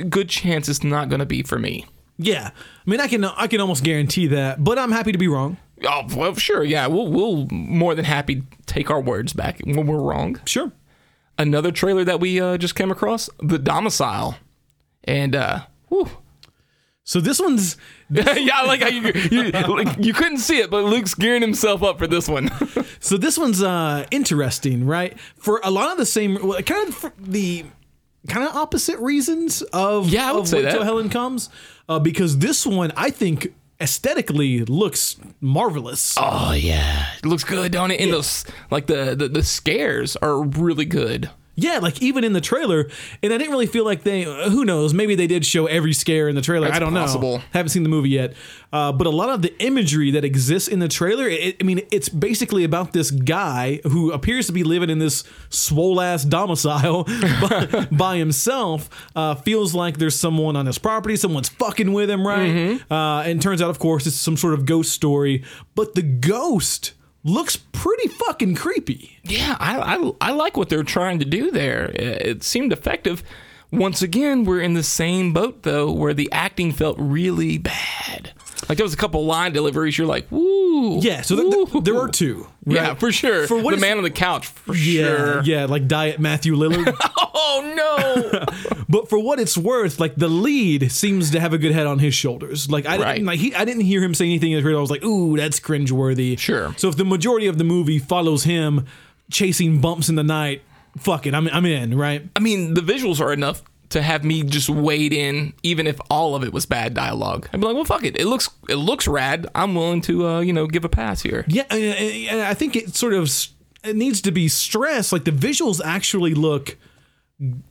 good 0.10 0.29
chance 0.29 0.67
it's 0.67 0.83
not 0.83 1.10
going 1.10 1.19
to 1.19 1.25
be 1.27 1.43
for 1.43 1.60
me. 1.60 1.86
Yeah, 2.17 2.51
I 2.55 2.89
mean, 2.89 3.00
I 3.00 3.07
can 3.07 3.24
I 3.25 3.48
can 3.48 3.62
almost 3.62 3.83
guarantee 3.83 4.27
that, 4.27 4.63
but 4.63 4.79
I'm 4.79 4.91
happy 4.91 5.12
to 5.12 5.17
be 5.17 5.27
wrong. 5.27 5.57
Oh 5.86 6.08
well, 6.16 6.36
sure. 6.36 6.63
Yeah, 6.63 6.88
we'll 6.88 7.08
we'll 7.08 7.48
more 7.52 7.96
than 7.96 8.06
happy 8.06 8.44
take 8.66 8.90
our 8.90 9.02
words 9.02 9.34
back 9.34 9.60
when 9.66 9.86
we're 9.88 10.00
wrong. 10.02 10.40
Sure. 10.46 10.72
another 11.38 11.72
trailer 11.72 12.04
that 12.04 12.20
we 12.20 12.40
uh, 12.40 12.58
just 12.58 12.75
came 12.75 12.92
across, 12.92 13.30
The 13.40 13.60
Domicile, 13.60 14.38
and 15.04 15.36
uh, 15.36 15.66
whew. 15.90 16.10
So 17.06 17.20
this 17.20 17.40
one's 17.40 17.75
yeah, 18.10 18.54
I 18.56 18.66
like 18.66 18.82
how 18.82 18.88
you 18.88 19.12
you, 19.32 19.52
like, 19.52 19.98
you 20.00 20.13
couldn't 20.13 20.38
see 20.38 20.60
it, 20.60 20.70
but 20.70 20.86
Luke's 20.86 21.13
gearing 21.16 21.42
himself 21.42 21.84
up 21.84 21.98
for 21.98 22.08
this 22.08 22.30
one. 22.30 22.50
so 23.00 23.18
this 23.18 23.38
one's 23.38 23.62
uh 23.62 24.06
interesting, 24.12 24.86
right? 24.86 25.20
For 25.38 25.60
a 25.63 25.72
lot 25.72 25.92
of 25.92 25.98
the 25.98 26.06
same, 26.06 26.38
well, 26.42 26.62
kind 26.62 26.88
of 26.88 27.12
the 27.20 27.66
kind 28.30 28.48
of 28.48 28.56
opposite 28.56 29.00
reasons 29.00 29.63
of 29.74 30.10
Yeah, 30.10 30.30
I 30.30 30.34
would 30.34 30.42
of 30.44 30.48
say 30.48 30.62
that. 30.62 30.82
Helen 30.82 31.10
comes, 31.10 31.50
uh, 31.90 32.00
because 32.00 32.38
this 32.38 32.66
one 32.66 32.94
I 32.96 33.10
think 33.10 33.54
aesthetically 33.84 34.63
looks 34.66 35.18
marvelous. 35.42 36.16
oh 36.18 36.54
yeah, 36.54 37.08
it 37.18 37.25
looks 37.25 37.44
good, 37.44 37.72
don't 37.74 37.92
it? 37.92 38.00
And 38.00 38.13
those 38.13 38.46
like 38.72 38.88
the, 38.88 39.13
the 39.13 39.28
the 39.28 39.44
scares 39.44 40.16
are 40.16 40.42
really 40.42 40.86
good. 40.86 41.30
Yeah, 41.55 41.77
like 41.77 42.01
even 42.01 42.24
in 42.24 42.33
the 42.33 42.41
trailer, 42.41 42.89
and 43.22 43.31
I 43.31 43.38
didn't 43.38 43.51
really 43.51 43.67
feel 43.67 43.86
like 43.86 44.01
they. 44.01 44.25
uh, 44.25 44.50
Who 44.50 44.65
knows? 44.65 44.91
Maybe 44.91 45.13
they 45.13 45.27
did 45.27 45.45
show 45.45 45.67
every 45.67 45.93
scare 45.93 46.27
in 46.27 46.33
the 46.36 46.41
trailer. 46.41 46.65
That's 46.67 46.77
I 46.77 46.79
don't 46.79 46.93
possible. 46.93 47.38
know. 47.38 47.43
Haven't 47.53 47.69
seen 47.69 47.83
the 47.83 47.89
movie 47.89 48.10
yet, 48.10 48.33
uh, 48.72 48.91
but 48.91 49.05
a 49.05 49.12
lot 49.12 49.29
of 49.29 49.43
the 49.43 49.53
imagery 49.63 50.10
that 50.12 50.25
exists 50.25 50.67
in 50.67 50.79
the 50.79 50.88
trailer. 50.88 51.27
It, 51.29 51.57
I 51.62 51.63
mean, 51.63 51.81
it's 51.91 52.10
basically 52.10 52.63
about 52.63 52.93
this 52.93 53.12
guy 53.12 53.81
who 53.83 54.12
appears 54.12 54.48
to 54.48 54.51
be 54.51 54.63
living 54.63 54.89
in 54.89 54.98
this 54.98 55.24
swole 55.50 56.01
ass 56.01 56.24
domicile 56.24 57.03
by, 57.41 57.88
by 57.91 58.17
himself. 58.17 58.89
Uh, 59.15 59.36
feels 59.36 59.75
like 59.75 60.00
there's 60.00 60.15
someone 60.19 60.55
on 60.55 60.65
his 60.65 60.79
property. 60.79 61.15
Someone's 61.15 61.50
fucking 61.50 61.93
with 61.93 62.10
him, 62.10 62.25
right? 62.27 62.50
Mm-hmm. 62.50 62.91
Uh, 62.91 63.22
and 63.22 63.39
turns 63.39 63.62
out, 63.62 63.69
of 63.69 63.77
course, 63.77 64.07
it's 64.07 64.15
some 64.15 64.38
sort 64.38 64.55
of 64.55 64.65
ghost 64.65 64.91
story. 64.91 65.43
But 65.75 65.93
the 65.93 66.01
ghost 66.01 66.93
looks 67.24 67.58
pretty 67.58 68.10
fucking 68.10 68.56
creepy. 68.56 69.18
Yeah, 69.24 69.56
I, 69.60 69.96
I 69.96 70.12
I 70.22 70.32
like 70.32 70.58
what 70.58 70.70
they're 70.70 70.84
trying 70.84 71.20
to 71.20 71.25
do 71.25 71.51
there. 71.51 71.86
It, 71.92 72.22
it 72.22 72.44
seemed 72.44 72.74
effective. 72.74 73.24
Once 73.74 74.01
again, 74.01 74.46
we're 74.46 74.62
in 74.62 74.74
the 74.74 74.84
same 74.84 75.34
boat 75.34 75.63
though, 75.63 75.92
where 75.92 76.13
the 76.13 76.32
acting 76.32 76.72
felt 76.72 76.96
really 77.00 77.58
bad. 77.58 78.32
Like 78.70 78.77
there 78.77 78.86
was 78.86 78.94
a 78.94 78.98
couple 78.98 79.25
line 79.25 79.51
deliveries. 79.51 79.98
You're 79.98 80.08
like, 80.08 80.25
woo. 80.32 81.00
Yeah, 81.01 81.22
so 81.22 81.36
th- 81.36 81.72
th- 81.72 81.84
there 81.84 81.98
are 82.00 82.08
two. 82.08 82.48
Yeah, 82.65 82.94
for 82.94 83.12
sure. 83.12 83.46
For 83.48 83.58
what 83.58 83.72
the 83.72 83.75
is- 83.77 83.82
man 83.82 83.98
on 83.98 84.03
the 84.03 84.10
couch, 84.10 84.48
for 84.48 84.74
Yeah, 84.75 85.03
sure. 85.03 85.42
yeah, 85.44 85.65
like 85.65 85.88
Diet 85.88 86.20
Matthew 86.20 86.56
Lillard. 86.56 86.94
Oh 87.46 87.74
no. 87.75 88.84
but 88.89 89.10
for 89.10 89.20
what 89.20 89.39
it's 89.39 89.58
worth, 89.58 90.00
like 90.00 90.15
the 90.15 90.27
lead 90.27 90.92
seems 90.92 91.30
to 91.32 91.39
have 91.39 91.51
a 91.53 91.58
good 91.58 91.72
head 91.72 91.86
on 91.88 92.00
his 92.00 92.13
shoulders. 92.15 92.70
Like 92.72 92.86
I 92.86 92.98
Right. 92.98 93.13
didn't 93.15 93.27
like 93.27 93.39
he 93.39 93.53
I 93.53 93.65
didn't 93.65 93.84
hear 93.84 94.01
him 94.03 94.13
say 94.13 94.25
anything 94.25 94.51
in 94.53 94.63
the. 94.63 94.75
I 94.77 94.80
was 94.80 94.89
like, 94.89 95.03
ooh, 95.03 95.36
that's 95.36 95.60
cringeworthy. 95.60 96.38
Sure. 96.39 96.74
So 96.77 96.88
if 96.89 96.96
the 96.98 97.06
majority 97.06 97.48
of 97.48 97.58
the 97.58 97.63
movie 97.63 98.00
follows 98.00 98.44
him 98.46 98.86
chasing 99.30 99.82
bumps 99.82 100.10
in 100.10 100.15
the 100.15 100.24
night, 100.24 100.62
fuck 100.97 101.25
it, 101.27 101.33
I'm 101.33 101.47
I'm 101.50 101.65
in, 101.65 101.97
right? 101.97 102.27
I 102.35 102.39
mean, 102.39 102.73
the 102.73 102.81
visuals 102.81 103.19
are 103.21 103.31
enough 103.33 103.62
to 103.89 104.01
have 104.01 104.23
me 104.23 104.41
just 104.43 104.69
wade 104.69 105.13
in, 105.13 105.53
even 105.62 105.85
if 105.85 106.00
all 106.09 106.33
of 106.35 106.43
it 106.43 106.51
was 106.51 106.65
bad 106.65 106.93
dialogue. 106.95 107.47
I'd 107.53 107.59
be 107.59 107.67
like, 107.67 107.75
well, 107.75 107.85
fuck 107.85 108.03
it. 108.03 108.19
It 108.19 108.25
looks 108.25 108.50
it 108.67 108.75
looks 108.75 109.07
rad. 109.07 109.47
I'm 109.53 109.75
willing 109.75 110.01
to 110.01 110.27
uh, 110.27 110.39
you 110.39 110.53
know 110.53 110.65
give 110.67 110.83
a 110.85 110.89
pass 110.89 111.21
here. 111.21 111.45
Yeah, 111.47 111.63
and- 111.69 112.41
I 112.41 112.53
think 112.53 112.75
it 112.75 112.95
sort 112.95 113.13
of 113.13 113.29
it 113.83 113.95
needs 113.95 114.21
to 114.21 114.31
be 114.31 114.47
stressed. 114.47 115.12
Like 115.13 115.25
the 115.25 115.31
visuals 115.31 115.79
actually 115.83 116.33
look 116.33 116.77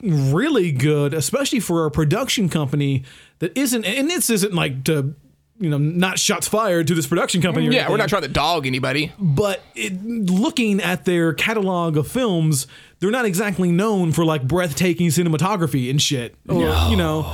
really 0.03 0.73
good, 0.73 1.15
especially 1.15 1.61
for 1.61 1.87
a 1.87 1.91
production 1.91 2.49
company 2.49 3.05
that 3.39 3.57
isn't. 3.57 3.85
And 3.85 4.11
this 4.11 4.31
isn't 4.31 4.55
like 4.55 4.85
to 4.85 5.15
you 5.59 5.71
know 5.71 5.79
not 5.79 6.19
shots 6.19 6.49
fired 6.49 6.87
to 6.89 6.95
this 6.95 7.07
production 7.07 7.41
company. 7.43 7.69
or 7.69 7.73
Yeah, 7.73 7.91
we're 7.91 7.97
not 7.97 8.09
trying 8.09 8.23
to 8.23 8.29
dog 8.29 8.67
anybody. 8.67 9.13
But 9.19 9.63
it, 9.75 10.05
looking 10.05 10.81
at 10.81 11.05
their 11.05 11.33
catalog 11.33 11.97
of 11.97 12.09
films, 12.09 12.67
they're 13.03 13.11
not 13.11 13.25
exactly 13.25 13.73
known 13.73 14.13
for 14.13 14.25
like 14.25 14.47
breathtaking 14.47 15.09
cinematography 15.09 15.91
and 15.91 16.01
shit. 16.01 16.37
Or, 16.49 16.61
you 16.89 16.97
know, 16.97 17.25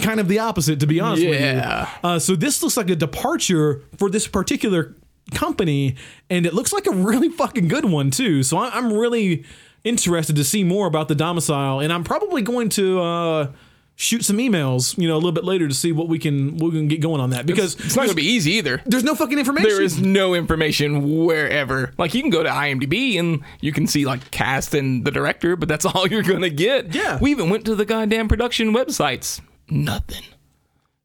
kind 0.00 0.18
of 0.18 0.26
the 0.26 0.40
opposite, 0.40 0.80
to 0.80 0.88
be 0.88 0.98
honest 0.98 1.24
with 1.24 1.40
you. 1.40 1.62
Uh, 2.02 2.18
so 2.18 2.34
this 2.34 2.60
looks 2.64 2.76
like 2.76 2.90
a 2.90 2.96
departure 2.96 3.80
for 3.96 4.10
this 4.10 4.26
particular 4.26 4.96
company, 5.30 5.94
and 6.28 6.46
it 6.46 6.52
looks 6.52 6.72
like 6.72 6.88
a 6.88 6.90
really 6.90 7.28
fucking 7.28 7.68
good 7.68 7.84
one 7.84 8.10
too. 8.10 8.42
So 8.42 8.58
I, 8.58 8.70
I'm 8.70 8.92
really 8.92 9.44
interested 9.84 10.34
to 10.34 10.42
see 10.42 10.64
more 10.64 10.88
about 10.88 11.06
the 11.06 11.14
domicile, 11.14 11.78
and 11.78 11.92
I'm 11.92 12.02
probably 12.02 12.42
going 12.42 12.68
to. 12.70 13.00
Uh, 13.00 13.52
Shoot 13.96 14.24
some 14.24 14.38
emails, 14.38 14.98
you 14.98 15.06
know, 15.06 15.14
a 15.14 15.16
little 15.22 15.30
bit 15.30 15.44
later 15.44 15.68
to 15.68 15.74
see 15.74 15.92
what 15.92 16.08
we 16.08 16.18
can 16.18 16.56
what 16.58 16.72
we 16.72 16.78
can 16.80 16.88
get 16.88 17.00
going 17.00 17.20
on 17.20 17.30
that 17.30 17.46
because 17.46 17.74
It's 17.76 17.94
not 17.94 18.02
gonna 18.06 18.14
be 18.16 18.24
easy 18.24 18.52
either. 18.54 18.82
there's 18.86 19.04
no 19.04 19.14
fucking 19.14 19.38
information. 19.38 19.68
There 19.70 19.82
is 19.82 20.00
no 20.00 20.34
information 20.34 21.24
wherever. 21.24 21.92
Like 21.96 22.12
you 22.12 22.20
can 22.20 22.30
go 22.30 22.42
to 22.42 22.48
IMDb 22.48 23.20
and 23.20 23.42
you 23.60 23.70
can 23.72 23.86
see 23.86 24.04
like 24.04 24.32
cast 24.32 24.74
and 24.74 25.04
the 25.04 25.12
director, 25.12 25.54
but 25.54 25.68
that's 25.68 25.84
all 25.86 26.08
you're 26.08 26.22
gonna 26.24 26.50
get. 26.50 26.92
Yeah. 26.92 27.18
We 27.20 27.30
even 27.30 27.50
went 27.50 27.64
to 27.66 27.76
the 27.76 27.84
goddamn 27.84 28.26
production 28.26 28.74
websites. 28.74 29.40
Nothing. 29.70 30.24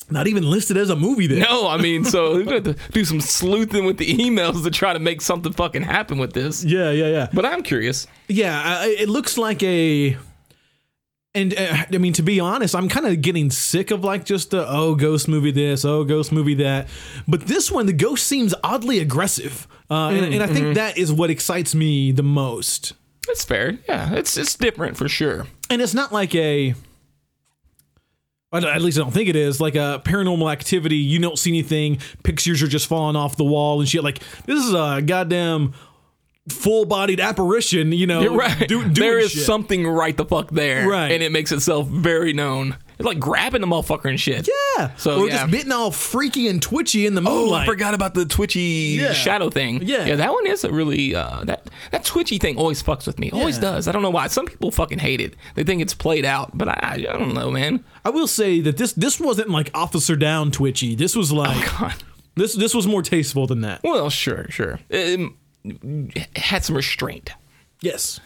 not 0.09 0.25
even 0.25 0.49
listed 0.49 0.75
as 0.75 0.89
a 0.89 0.95
movie. 0.95 1.27
There, 1.27 1.39
No, 1.41 1.67
I 1.67 1.77
mean, 1.77 2.03
so 2.05 2.33
we're 2.33 2.43
gonna 2.43 2.55
have 2.55 2.63
to 2.63 2.91
do 2.91 3.05
some 3.05 3.21
sleuthing 3.21 3.85
with 3.85 3.97
the 3.99 4.07
emails 4.17 4.63
to 4.63 4.71
try 4.71 4.93
to 4.93 4.99
make 4.99 5.21
something 5.21 5.53
fucking 5.53 5.83
happen 5.83 6.17
with 6.17 6.33
this. 6.33 6.63
Yeah, 6.65 6.89
yeah, 6.89 7.07
yeah. 7.09 7.27
But 7.31 7.45
I'm 7.45 7.61
curious. 7.61 8.07
Yeah, 8.27 8.83
it 8.85 9.09
looks 9.09 9.37
like 9.37 9.61
a. 9.61 10.17
And 11.35 11.53
uh, 11.53 11.85
I 11.93 11.97
mean, 11.99 12.13
to 12.13 12.23
be 12.23 12.39
honest, 12.39 12.73
I'm 12.75 12.89
kind 12.89 13.05
of 13.05 13.21
getting 13.21 13.51
sick 13.51 13.91
of 13.91 14.03
like 14.03 14.25
just 14.25 14.49
the 14.49 14.67
oh 14.67 14.95
ghost 14.95 15.27
movie 15.27 15.51
this, 15.51 15.85
oh 15.85 16.03
ghost 16.03 16.31
movie 16.31 16.55
that. 16.55 16.87
But 17.27 17.41
this 17.41 17.71
one, 17.71 17.85
the 17.85 17.93
ghost 17.93 18.25
seems 18.25 18.55
oddly 18.63 18.99
aggressive, 18.99 19.67
uh, 19.91 20.09
and, 20.09 20.33
and 20.33 20.43
I 20.43 20.47
think 20.47 20.75
that 20.75 20.97
is 20.97 21.13
what 21.13 21.29
excites 21.29 21.75
me 21.75 22.11
the 22.11 22.23
most. 22.23 22.93
That's 23.27 23.45
fair. 23.45 23.77
Yeah, 23.87 24.13
it's 24.15 24.37
it's 24.37 24.55
different 24.55 24.97
for 24.97 25.07
sure. 25.07 25.45
And 25.69 25.81
it's 25.81 25.93
not 25.93 26.11
like 26.11 26.33
a. 26.33 26.73
At 28.51 28.63
at 28.63 28.81
least 28.81 28.97
I 28.97 29.01
don't 29.01 29.11
think 29.11 29.29
it 29.29 29.35
is 29.35 29.61
like 29.61 29.75
a 29.75 30.01
paranormal 30.03 30.51
activity. 30.51 30.95
You 30.95 31.19
don't 31.19 31.37
see 31.37 31.51
anything. 31.51 31.99
Pictures 32.23 32.63
are 32.63 32.67
just 32.67 32.87
falling 32.87 33.15
off 33.15 33.37
the 33.37 33.43
wall 33.43 33.79
and 33.79 33.87
shit. 33.87 34.03
Like 34.03 34.19
this 34.47 34.65
is 34.65 34.73
a 34.73 35.03
goddamn 35.05 35.75
full-bodied 36.51 37.19
apparition. 37.19 37.91
You 37.91 38.07
know, 38.07 38.21
You're 38.21 38.31
right. 38.38 38.67
do- 38.67 38.88
there 38.89 39.19
is 39.19 39.31
shit. 39.31 39.43
something 39.43 39.88
right 39.88 40.15
the 40.15 40.25
fuck 40.25 40.49
there, 40.51 40.88
Right. 40.88 41.12
And 41.12 41.23
it 41.23 41.31
makes 41.31 41.51
itself 41.51 41.88
very 41.88 42.33
known. 42.33 42.75
It's 42.97 43.05
like 43.05 43.19
grabbing 43.19 43.62
the 43.62 43.67
motherfucker 43.67 44.09
and 44.09 44.19
shit. 44.19 44.49
Yeah. 44.77 44.91
So, 44.97 45.21
or 45.21 45.27
yeah. 45.29 45.38
just 45.38 45.51
getting 45.51 45.71
all 45.71 45.89
freaky 45.89 46.49
and 46.49 46.62
twitchy 46.62 47.05
in 47.05 47.15
the 47.15 47.21
Oh, 47.21 47.43
moonlight. 47.43 47.63
I 47.63 47.65
forgot 47.65 47.93
about 47.93 48.13
the 48.13 48.25
twitchy 48.25 48.97
Yeah. 48.99 49.13
shadow 49.13 49.49
thing. 49.49 49.81
Yeah. 49.83 50.05
yeah, 50.05 50.15
that 50.17 50.33
one 50.33 50.45
is 50.45 50.65
a 50.65 50.71
really 50.73 51.15
uh, 51.15 51.45
that 51.45 51.69
that 51.91 52.03
twitchy 52.03 52.39
thing 52.39 52.57
always 52.57 52.83
fucks 52.83 53.07
with 53.07 53.17
me. 53.17 53.31
Always 53.31 53.55
Yeah. 53.55 53.62
does. 53.62 53.88
I 53.88 53.93
don't 53.93 54.01
know 54.01 54.09
why. 54.09 54.27
Some 54.27 54.45
people 54.47 54.69
fucking 54.69 54.99
hate 54.99 55.21
it. 55.21 55.35
They 55.55 55.63
think 55.63 55.81
it's 55.81 55.93
played 55.93 56.25
out, 56.25 56.57
but 56.57 56.67
I 56.67 56.95
I 57.09 57.17
don't 57.17 57.33
know, 57.33 57.49
man. 57.49 57.85
I 58.03 58.09
will 58.09 58.27
say 58.27 58.59
that 58.62 58.75
this 58.75 58.91
this 58.91 59.17
wasn't 59.17 59.49
like 59.49 59.71
officer 59.73 60.17
down 60.17 60.51
twitchy. 60.51 60.93
This 60.93 61.15
was 61.15 61.31
like 61.31 61.71
God. 61.79 61.95
this 62.35 62.53
this 62.53 62.73
was 62.75 62.85
more 62.85 63.01
tasteful 63.01 63.47
than 63.47 63.62
that. 63.62 63.79
Well, 63.81 64.09
sure, 64.09 64.47
sure. 64.49 64.79
It 64.89 65.21
had 66.36 66.63
some 66.65 66.75
restraint. 66.75 67.32
Yes. 67.82 68.19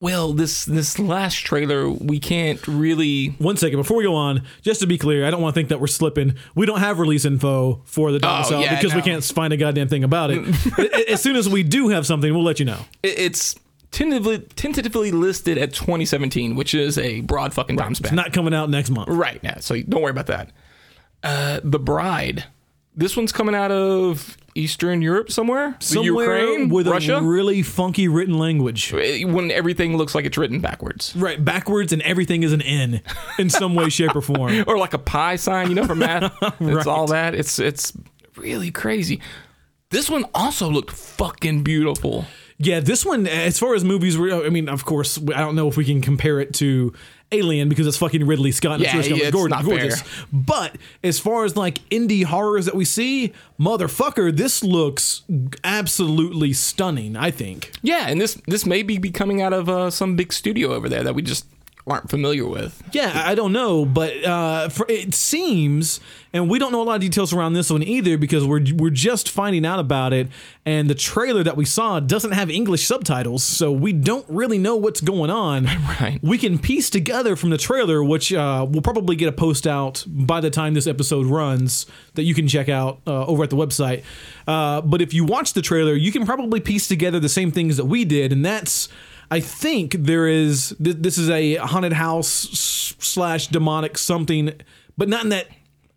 Well, 0.00 0.32
this 0.32 0.64
this 0.64 0.96
last 1.00 1.34
trailer, 1.44 1.90
we 1.90 2.20
can't 2.20 2.64
really. 2.68 3.28
One 3.38 3.56
second 3.56 3.78
before 3.80 3.96
we 3.96 4.04
go 4.04 4.14
on, 4.14 4.42
just 4.62 4.80
to 4.80 4.86
be 4.86 4.96
clear, 4.96 5.26
I 5.26 5.30
don't 5.32 5.42
want 5.42 5.54
to 5.56 5.58
think 5.58 5.70
that 5.70 5.80
we're 5.80 5.88
slipping. 5.88 6.36
We 6.54 6.66
don't 6.66 6.78
have 6.78 7.00
release 7.00 7.24
info 7.24 7.82
for 7.84 8.12
the 8.12 8.20
domicile 8.20 8.58
Oh, 8.60 8.62
yeah, 8.62 8.76
because 8.76 8.94
we 8.94 9.02
can't 9.02 9.24
find 9.24 9.52
a 9.52 9.56
goddamn 9.56 9.88
thing 9.88 10.04
about 10.04 10.30
it. 10.30 11.08
As 11.10 11.20
soon 11.20 11.34
as 11.34 11.48
we 11.48 11.64
do 11.64 11.88
have 11.88 12.06
something, 12.06 12.32
we'll 12.32 12.44
let 12.44 12.60
you 12.60 12.64
know. 12.64 12.78
It's 13.02 13.56
tentatively 13.90 14.38
tentatively 14.38 15.10
listed 15.10 15.58
at 15.58 15.72
2017, 15.74 16.54
which 16.54 16.74
is 16.74 16.96
a 16.96 17.22
broad 17.22 17.52
fucking 17.52 17.76
time 17.76 17.96
span. 17.96 18.14
Not 18.14 18.32
coming 18.32 18.54
out 18.54 18.70
next 18.70 18.90
month. 18.90 19.08
Right. 19.08 19.40
Yeah. 19.42 19.58
So 19.58 19.82
don't 19.82 20.02
worry 20.02 20.12
about 20.12 20.26
that. 20.28 20.52
Uh, 21.24 21.58
the 21.64 21.80
Bride. 21.80 22.44
This 22.94 23.16
one's 23.16 23.32
coming 23.32 23.56
out 23.56 23.72
of 23.72 24.37
Eastern 24.54 25.02
Europe 25.02 25.30
somewhere. 25.30 25.76
Somewhere 25.80 26.38
Ukraine, 26.40 26.68
with 26.68 26.88
Russia. 26.88 27.16
a 27.16 27.22
really 27.22 27.62
funky 27.62 28.08
written 28.08 28.38
language. 28.38 28.92
Eh, 28.92 29.24
when 29.24 29.50
everything 29.50 29.96
looks 29.96 30.14
like 30.14 30.24
it's 30.24 30.38
written 30.38 30.60
backwards. 30.60 31.14
Right, 31.16 31.42
backwards 31.44 31.92
and 31.92 32.02
everything 32.02 32.42
is 32.42 32.52
an 32.52 32.62
N 32.62 33.02
in 33.38 33.50
some 33.50 33.74
way, 33.74 33.88
shape, 33.88 34.14
or 34.16 34.20
form. 34.22 34.64
Or 34.66 34.76
like 34.78 34.94
a 34.94 34.98
pi 34.98 35.36
sign, 35.36 35.68
you 35.68 35.74
know, 35.74 35.86
for 35.86 35.94
math. 35.94 36.34
It's 36.60 36.86
all 36.86 37.06
that. 37.08 37.34
It's 37.34 37.58
it's 37.58 37.92
really 38.36 38.70
crazy. 38.70 39.20
This 39.90 40.10
one 40.10 40.24
also 40.34 40.68
looked 40.68 40.90
fucking 40.90 41.62
beautiful. 41.62 42.26
Yeah, 42.58 42.80
this 42.80 43.04
one, 43.06 43.26
as 43.26 43.58
far 43.58 43.74
as 43.74 43.84
movies, 43.84 44.18
I 44.18 44.48
mean, 44.48 44.68
of 44.68 44.84
course, 44.84 45.16
I 45.16 45.38
don't 45.40 45.54
know 45.54 45.68
if 45.68 45.76
we 45.76 45.84
can 45.84 46.00
compare 46.00 46.40
it 46.40 46.52
to 46.54 46.92
Alien 47.30 47.68
because 47.68 47.86
it's 47.86 47.96
fucking 47.96 48.26
Ridley 48.26 48.52
Scott. 48.52 48.74
And 48.74 48.82
Yeah, 48.82 48.98
it's, 48.98 49.08
really 49.08 49.20
it's 49.20 49.30
gorgeous, 49.32 49.50
not 49.50 49.64
gorgeous. 49.64 50.02
But 50.32 50.76
as 51.04 51.18
far 51.18 51.44
as 51.44 51.56
like 51.56 51.78
indie 51.90 52.24
horrors 52.24 52.64
that 52.64 52.74
we 52.74 52.84
see, 52.84 53.32
motherfucker, 53.60 54.34
this 54.34 54.64
looks 54.64 55.22
absolutely 55.62 56.52
stunning. 56.52 57.16
I 57.16 57.30
think. 57.30 57.72
Yeah, 57.82 58.08
and 58.08 58.20
this 58.20 58.40
this 58.46 58.64
may 58.64 58.82
be 58.82 58.98
be 58.98 59.10
coming 59.10 59.42
out 59.42 59.52
of 59.52 59.68
uh, 59.68 59.90
some 59.90 60.16
big 60.16 60.32
studio 60.32 60.72
over 60.72 60.88
there 60.88 61.02
that 61.02 61.14
we 61.14 61.22
just 61.22 61.46
aren't 61.88 62.10
familiar 62.10 62.46
with. 62.46 62.82
Yeah, 62.92 63.22
I 63.26 63.34
don't 63.34 63.52
know, 63.52 63.84
but 63.84 64.24
uh, 64.24 64.68
for, 64.68 64.86
it 64.88 65.14
seems, 65.14 66.00
and 66.32 66.50
we 66.50 66.58
don't 66.58 66.72
know 66.72 66.82
a 66.82 66.84
lot 66.84 66.96
of 66.96 67.00
details 67.00 67.32
around 67.32 67.54
this 67.54 67.70
one 67.70 67.82
either 67.82 68.18
because 68.18 68.46
we're 68.46 68.64
we're 68.76 68.90
just 68.90 69.30
finding 69.30 69.64
out 69.64 69.78
about 69.78 70.12
it, 70.12 70.28
and 70.66 70.88
the 70.88 70.94
trailer 70.94 71.42
that 71.42 71.56
we 71.56 71.64
saw 71.64 72.00
doesn't 72.00 72.32
have 72.32 72.50
English 72.50 72.86
subtitles, 72.86 73.42
so 73.42 73.72
we 73.72 73.92
don't 73.92 74.26
really 74.28 74.58
know 74.58 74.76
what's 74.76 75.00
going 75.00 75.30
on. 75.30 75.66
Right. 76.00 76.20
We 76.22 76.38
can 76.38 76.58
piece 76.58 76.90
together 76.90 77.34
from 77.34 77.50
the 77.50 77.56
trailer, 77.56 78.04
which 78.04 78.32
uh, 78.32 78.66
we'll 78.68 78.82
probably 78.82 79.16
get 79.16 79.28
a 79.28 79.32
post 79.32 79.66
out 79.66 80.04
by 80.06 80.40
the 80.40 80.50
time 80.50 80.74
this 80.74 80.86
episode 80.86 81.26
runs 81.26 81.86
that 82.14 82.24
you 82.24 82.34
can 82.34 82.46
check 82.46 82.68
out 82.68 83.00
uh, 83.06 83.24
over 83.26 83.42
at 83.42 83.50
the 83.50 83.56
website. 83.56 84.04
Uh, 84.46 84.80
but 84.82 85.00
if 85.00 85.14
you 85.14 85.24
watch 85.24 85.54
the 85.54 85.62
trailer, 85.62 85.94
you 85.94 86.12
can 86.12 86.26
probably 86.26 86.60
piece 86.60 86.86
together 86.86 87.18
the 87.18 87.28
same 87.28 87.50
things 87.50 87.76
that 87.78 87.86
we 87.86 88.04
did, 88.04 88.32
and 88.32 88.44
that's. 88.44 88.88
I 89.30 89.40
think 89.40 89.92
there 89.98 90.26
is. 90.26 90.74
th- 90.82 90.96
This 91.00 91.18
is 91.18 91.28
a 91.30 91.56
haunted 91.56 91.92
house 91.92 92.28
slash 92.98 93.48
demonic 93.48 93.98
something, 93.98 94.52
but 94.96 95.08
not 95.08 95.24
in 95.24 95.30
that 95.30 95.48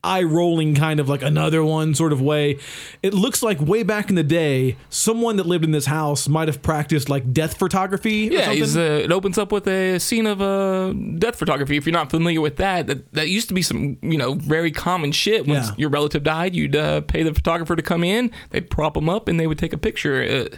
eye 0.03 0.23
rolling 0.23 0.73
kind 0.73 0.99
of 0.99 1.07
like 1.07 1.21
another 1.21 1.63
one 1.63 1.93
sort 1.93 2.11
of 2.11 2.19
way. 2.19 2.57
It 3.03 3.13
looks 3.13 3.43
like 3.43 3.61
way 3.61 3.83
back 3.83 4.09
in 4.09 4.15
the 4.15 4.23
day, 4.23 4.75
someone 4.89 5.35
that 5.37 5.45
lived 5.45 5.63
in 5.63 5.69
this 5.71 5.85
house 5.85 6.27
might 6.27 6.47
have 6.47 6.63
practiced 6.63 7.07
like 7.07 7.31
death 7.31 7.55
photography. 7.55 8.29
Or 8.29 8.33
Yeah, 8.33 8.49
uh, 8.49 8.79
it 8.79 9.11
opens 9.11 9.37
up 9.37 9.51
with 9.51 9.67
a 9.67 9.99
scene 9.99 10.25
of 10.25 10.41
uh, 10.41 10.93
death 11.19 11.35
photography. 11.35 11.77
If 11.77 11.85
you're 11.85 11.93
not 11.93 12.09
familiar 12.09 12.41
with 12.41 12.55
that, 12.57 12.87
that, 12.87 13.13
that 13.13 13.29
used 13.29 13.47
to 13.49 13.53
be 13.53 13.61
some 13.61 13.97
you 14.01 14.17
know 14.17 14.33
very 14.33 14.71
common 14.71 15.11
shit. 15.11 15.45
When 15.45 15.57
Yeah. 15.61 15.69
your 15.77 15.89
relative 15.91 16.23
died, 16.23 16.55
you'd 16.55 16.75
uh, 16.75 17.01
pay 17.01 17.21
the 17.21 17.33
photographer 17.33 17.75
to 17.75 17.83
come 17.83 18.03
in, 18.03 18.31
they'd 18.49 18.71
prop 18.71 18.97
him 18.97 19.07
up, 19.07 19.27
and 19.27 19.39
they 19.39 19.45
would 19.45 19.59
take 19.59 19.71
a 19.71 19.77
picture. 19.77 20.47
Uh, 20.51 20.57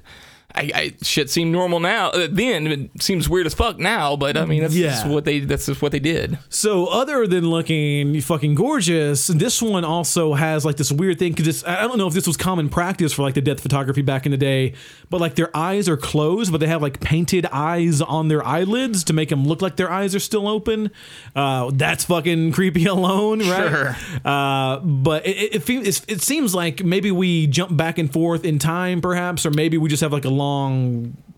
I, 0.55 0.71
I 0.75 0.93
shit 1.01 1.29
seemed 1.31 1.51
normal 1.51 1.79
now. 1.79 2.09
Uh, 2.09 2.27
then 2.29 2.67
it 2.67 3.01
seems 3.01 3.27
weird 3.27 3.47
as 3.47 3.53
fuck 3.55 3.79
now, 3.79 4.15
but 4.15 4.37
I 4.37 4.45
mean 4.45 4.61
that's 4.61 4.75
Yeah. 4.75 4.89
just 4.91 5.07
what 5.07 5.25
they 5.25 5.39
that's 5.39 5.65
just 5.65 5.81
what 5.81 5.91
they 5.91 5.99
did. 5.99 6.37
So 6.49 6.85
other 6.87 7.25
than 7.25 7.49
looking 7.49 8.21
fucking 8.21 8.53
gorgeous, 8.55 9.27
this 9.27 9.61
one 9.61 9.83
also 9.83 10.33
has 10.35 10.63
like 10.63 10.77
this 10.77 10.91
weird 10.91 11.17
thing 11.17 11.33
because 11.33 11.63
I 11.63 11.81
don't 11.87 11.97
know 11.97 12.07
if 12.07 12.13
this 12.13 12.27
was 12.27 12.37
common 12.37 12.69
practice 12.69 13.13
for 13.13 13.23
like 13.23 13.33
the 13.33 13.41
death 13.41 13.61
photography 13.61 14.03
back 14.03 14.25
in 14.27 14.31
the 14.31 14.37
day, 14.37 14.73
but 15.09 15.19
like 15.19 15.33
their 15.35 15.55
eyes 15.57 15.89
are 15.89 15.97
closed, 15.97 16.51
but 16.51 16.59
they 16.59 16.67
have 16.67 16.83
like 16.83 16.99
painted 16.99 17.47
eyes 17.51 17.99
on 18.01 18.27
their 18.27 18.45
eyelids 18.45 19.03
to 19.05 19.13
make 19.13 19.29
them 19.29 19.45
look 19.47 19.61
like 19.61 19.75
their 19.75 19.91
eyes 19.91 20.13
are 20.13 20.19
still 20.19 20.47
open. 20.47 20.91
Uh, 21.35 21.71
that's 21.73 22.03
fucking 22.05 22.51
creepy 22.57 22.85
alone, 22.85 23.39
right? 23.39 23.69
Sure. 23.69 23.97
Uh, 24.23 24.77
but 24.81 25.25
it, 25.25 25.55
it, 25.67 25.69
it, 25.69 26.01
it 26.07 26.21
seems 26.21 26.53
like 26.53 26.83
maybe 26.83 27.09
we 27.11 27.47
jump 27.47 27.75
back 27.75 27.97
and 27.97 28.13
forth 28.13 28.45
in 28.45 28.59
time, 28.59 29.01
perhaps, 29.01 29.45
or 29.47 29.49
maybe 29.51 29.79
we 29.79 29.89
just 29.89 30.01
have 30.01 30.13
like 30.13 30.25
a 30.25 30.29
long 30.29 30.42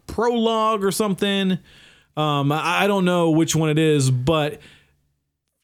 prologue 0.08 0.84
or 0.84 0.92
something. 0.92 1.60
Um, 2.18 2.52
I, 2.52 2.84
I 2.84 2.88
don't 2.88 3.06
know 3.06 3.32
which 3.32 3.56
one 3.56 3.70
it 3.70 3.80
is, 3.80 4.10
but 4.12 4.54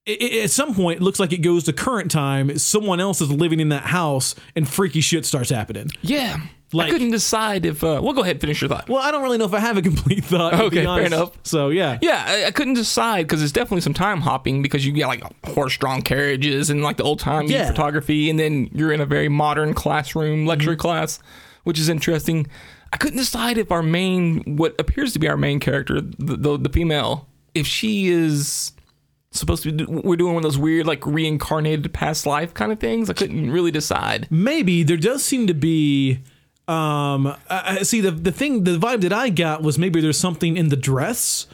it, 0.06 0.22
it- 0.22 0.44
at 0.46 0.52
some 0.52 0.74
point, 0.76 1.00
it 1.00 1.04
looks 1.04 1.20
like 1.20 1.32
it 1.32 1.38
goes 1.42 1.64
to 1.66 1.74
current 1.74 2.12
time. 2.12 2.58
Someone 2.58 3.00
else 3.00 3.22
is 3.22 3.32
living 3.32 3.60
in 3.60 3.70
that 3.70 3.84
house, 3.84 4.36
and 4.56 4.68
freaky 4.68 5.02
shit 5.02 5.26
starts 5.26 5.50
happening. 5.50 5.90
Yeah, 6.02 6.38
Like- 6.74 6.88
I 6.88 6.90
couldn't 6.92 7.12
decide 7.12 7.66
if. 7.66 7.84
Uh, 7.84 8.02
well, 8.04 8.12
go 8.14 8.22
ahead, 8.22 8.42
finish 8.42 8.60
your 8.62 8.68
thought. 8.70 8.90
Well, 8.90 9.00
I 9.02 9.12
don't 9.12 9.22
really 9.24 9.38
know 9.38 9.46
if 9.46 9.54
I 9.54 9.60
have 9.60 9.78
a 9.78 9.82
complete 9.82 10.26
thought. 10.26 10.54
Okay, 10.56 10.84
fair 10.84 11.06
enough. 11.06 11.32
So 11.44 11.70
yeah, 11.70 12.00
Yeah, 12.02 12.24
I, 12.28 12.46
I 12.46 12.52
couldn't 12.52 12.74
decide 12.74 13.28
because 13.28 13.42
it's 13.44 13.52
definitely 13.54 13.82
some 13.82 13.94
time 13.94 14.20
hopping 14.22 14.62
because 14.62 14.86
you 14.86 14.92
get 14.92 15.08
like 15.08 15.24
horse-drawn 15.46 16.02
carriages 16.02 16.70
and 16.70 16.82
like 16.84 16.98
the 16.98 17.04
old 17.04 17.20
time 17.20 17.46
Yeah. 17.48 17.68
photography, 17.68 18.30
and 18.30 18.38
then 18.40 18.70
you're 18.74 18.92
in 18.92 19.00
a 19.00 19.06
very 19.06 19.30
modern 19.30 19.74
classroom 19.74 20.46
lecture 20.46 20.72
Mm-hmm. 20.72 20.82
class, 20.82 21.20
which 21.64 21.80
is 21.80 21.88
interesting. 21.88 22.48
I 22.94 22.98
couldn't 22.98 23.18
decide 23.18 23.58
if 23.58 23.72
our 23.72 23.84
main, 23.84 24.58
what 24.58 24.76
appears 24.80 25.14
to 25.14 25.20
be 25.20 25.28
our 25.30 25.38
main 25.38 25.60
character, 25.60 26.02
the 26.02 26.36
the, 26.36 26.58
the 26.58 26.70
female, 26.70 27.28
if 27.54 27.66
she 27.66 28.08
is 28.08 28.74
supposed 29.32 29.64
to 29.64 29.72
be, 29.72 29.86
we're 29.86 30.18
doing 30.18 30.34
one 30.34 30.44
of 30.44 30.52
those 30.52 30.58
weird 30.58 30.86
like 30.86 31.06
reincarnated 31.06 31.94
past 31.94 32.26
life 32.26 32.54
kind 32.54 32.72
of 32.72 32.80
things. 32.80 33.10
I 33.10 33.14
couldn't 33.14 33.52
really 33.52 33.72
decide. 33.72 34.28
maybe 34.30 34.84
there 34.84 34.98
does 34.98 35.24
seem 35.24 35.48
to 35.48 35.54
be. 35.54 36.20
Um, 36.68 37.36
I, 37.50 37.84
see 37.84 38.02
the 38.02 38.12
the 38.12 38.32
thing, 38.32 38.64
the 38.64 38.78
vibe 38.78 39.02
that 39.02 39.12
I 39.12 39.30
got 39.30 39.62
was 39.62 39.78
maybe 39.78 40.00
there's 40.00 40.20
something 40.20 40.56
in 40.58 40.70
the 40.70 40.78
dress. 40.78 41.48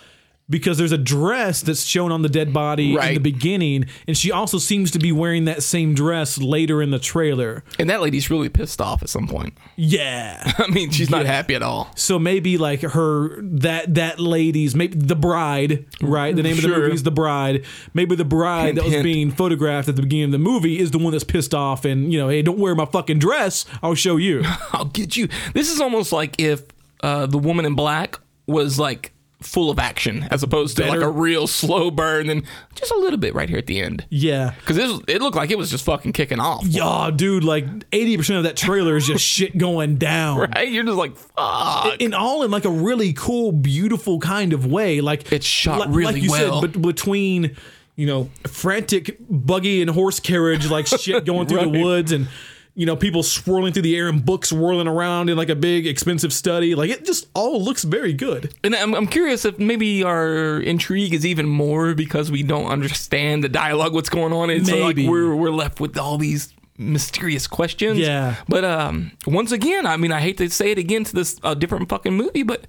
Because 0.49 0.77
there's 0.77 0.93
a 0.93 0.97
dress 0.97 1.61
that's 1.61 1.83
shown 1.83 2.11
on 2.11 2.21
the 2.21 2.29
dead 2.29 2.53
body 2.53 2.95
in 2.95 3.13
the 3.15 3.19
beginning, 3.19 3.85
and 4.07 4.17
she 4.17 4.31
also 4.31 4.57
seems 4.57 4.91
to 4.91 4.99
be 4.99 5.11
wearing 5.11 5.43
that 5.45 5.61
same 5.61 5.93
dress 5.93 6.37
later 6.37 6.81
in 6.81 6.91
the 6.91 6.99
trailer. 6.99 7.65
And 7.77 7.89
that 7.89 8.01
lady's 8.01 8.29
really 8.29 8.47
pissed 8.47 8.79
off 8.79 9.03
at 9.03 9.09
some 9.09 9.27
point. 9.27 9.57
Yeah. 9.75 10.41
I 10.57 10.67
mean, 10.67 10.91
she's 10.91 11.09
not 11.09 11.25
happy 11.25 11.53
at 11.53 11.63
all. 11.63 11.91
So 11.95 12.17
maybe 12.17 12.57
like 12.57 12.81
her 12.81 13.41
that 13.41 13.95
that 13.95 14.19
lady's 14.21 14.73
maybe 14.73 14.97
the 14.97 15.15
bride, 15.15 15.85
right? 16.01 16.33
The 16.33 16.43
name 16.43 16.55
of 16.55 16.61
the 16.61 16.69
movie 16.69 16.93
is 16.93 17.03
the 17.03 17.11
bride. 17.11 17.65
Maybe 17.93 18.15
the 18.15 18.25
bride 18.25 18.65
Hint, 18.67 18.75
that 18.77 18.83
was 18.85 18.93
hint. 18.93 19.03
being 19.03 19.31
photographed 19.31 19.89
at 19.89 19.97
the 19.97 20.01
beginning 20.01 20.25
of 20.25 20.31
the 20.31 20.37
movie 20.39 20.79
is 20.79 20.91
the 20.91 20.97
one 20.97 21.11
that's 21.11 21.23
pissed 21.25 21.53
off 21.53 21.83
and 21.83 22.13
you 22.13 22.19
know, 22.19 22.29
hey, 22.29 22.41
don't 22.41 22.57
wear 22.59 22.73
my 22.73 22.85
fucking 22.85 23.19
dress. 23.19 23.65
I'll 23.83 23.95
show 23.95 24.15
you. 24.17 24.43
I'll 24.71 24.85
get 24.85 25.17
you. 25.17 25.27
This 25.53 25.69
is 25.69 25.81
almost 25.81 26.13
like 26.13 26.39
if 26.39 26.63
uh, 27.03 27.25
the 27.25 27.37
woman 27.37 27.65
in 27.65 27.75
black 27.75 28.17
was 28.47 28.79
like 28.79 29.11
full 29.41 29.69
of 29.69 29.77
action 29.77 30.27
as 30.31 30.41
opposed 30.41 30.75
to 30.77 30.85
like 30.87 30.99
a 30.99 31.07
real 31.09 31.45
slow 31.45 31.91
burn 31.91 32.27
and 32.29 32.43
just 32.73 32.91
a 32.91 32.97
little 32.97 33.19
bit 33.19 33.35
right 33.35 33.49
here 33.49 33.59
at 33.59 33.67
the 33.67 33.79
end. 33.79 34.03
yeah. 34.09 34.53
Because 34.59 34.77
it 35.07 35.21
looked 35.21 35.35
like 35.35 35.51
it 35.51 35.57
was 35.59 35.69
just 35.69 35.85
fucking 35.85 36.13
kicking 36.13 36.39
off. 36.39 36.65
Yeah, 36.65 37.11
dude, 37.15 37.43
like 37.43 37.65
80% 37.91 38.37
of 38.37 38.43
that 38.45 38.57
trailer 38.57 38.95
is 38.97 39.05
just 39.05 39.23
shit 39.23 39.57
going 39.57 39.97
down. 39.97 40.37
Right? 40.55 40.69
You're 40.71 40.83
just 40.83 40.97
like, 40.97 41.15
fuck. 41.17 42.01
And 42.01 42.15
all 42.15 42.41
in 42.43 42.49
like 42.51 42.65
a 42.65 42.69
really 42.69 43.13
cool, 43.13 43.51
beautiful 43.51 44.19
kind 44.19 44.53
of 44.53 44.65
way. 44.65 45.01
Like 45.01 45.31
It's 45.31 45.45
shot 45.45 45.89
li- 45.91 45.95
really 45.97 46.13
like 46.13 46.23
you 46.23 46.31
well. 46.31 46.61
said, 46.61 46.73
but 46.73 46.81
between 46.81 47.55
you 47.95 48.05
know 48.07 48.29
frantic 48.45 49.17
buggy 49.29 49.81
and 49.81 49.89
horse 49.89 50.19
carriage 50.19 50.69
like 50.69 50.85
shit 50.87 51.25
going 51.25 51.47
through 51.47 51.61
the 51.71 51.79
woods 51.83 52.11
and 52.11 52.27
you 52.77 52.85
know 52.85 52.95
people 52.95 53.23
swirling 53.23 53.73
through 53.73 53.81
the 53.81 53.97
air 53.97 54.07
and 54.07 54.23
books 54.23 54.53
whirling 54.53 54.87
around 54.87 55.31
in 55.31 55.35
like 55.35 55.49
a 55.49 55.55
big 55.55 55.87
expensive 55.87 56.31
study. 56.31 56.75
Like 56.75 56.91
it 56.91 57.05
just 57.05 57.27
all 57.33 57.59
looks 57.59 57.83
very 57.83 58.13
good. 58.13 58.53
And 58.63 58.75
I'm, 58.75 58.93
I'm 58.93 59.07
curious 59.07 59.45
if 59.45 59.57
maybe 59.57 60.03
our 60.03 60.59
intrigue 60.59 61.15
is 61.15 61.25
even 61.25 61.47
more 61.47 61.95
because 61.95 62.29
we 62.29 62.43
don't 62.43 62.67
understand 62.67 63.43
the 63.43 63.49
dialogue, 63.49 63.95
what's 63.95 64.09
going 64.09 64.31
on. 64.31 64.51
And 64.51 64.67
so 64.67 64.77
like 64.77 64.95
we're, 64.95 65.35
we're 65.35 65.49
left 65.49 65.79
with 65.79 65.97
all 65.97 66.19
these 66.19 66.53
mysterious 66.77 67.47
questions. 67.47 67.97
Yeah. 67.97 68.35
But 68.47 68.63
um, 68.63 69.11
once 69.25 69.51
again, 69.51 69.87
I 69.87 69.97
mean, 69.97 70.11
I 70.11 70.21
hate 70.21 70.37
to 70.37 70.47
say 70.51 70.69
it 70.69 70.77
again 70.77 71.03
to 71.05 71.15
this 71.15 71.39
uh, 71.41 71.55
different 71.55 71.89
fucking 71.89 72.13
movie, 72.13 72.43
but 72.43 72.67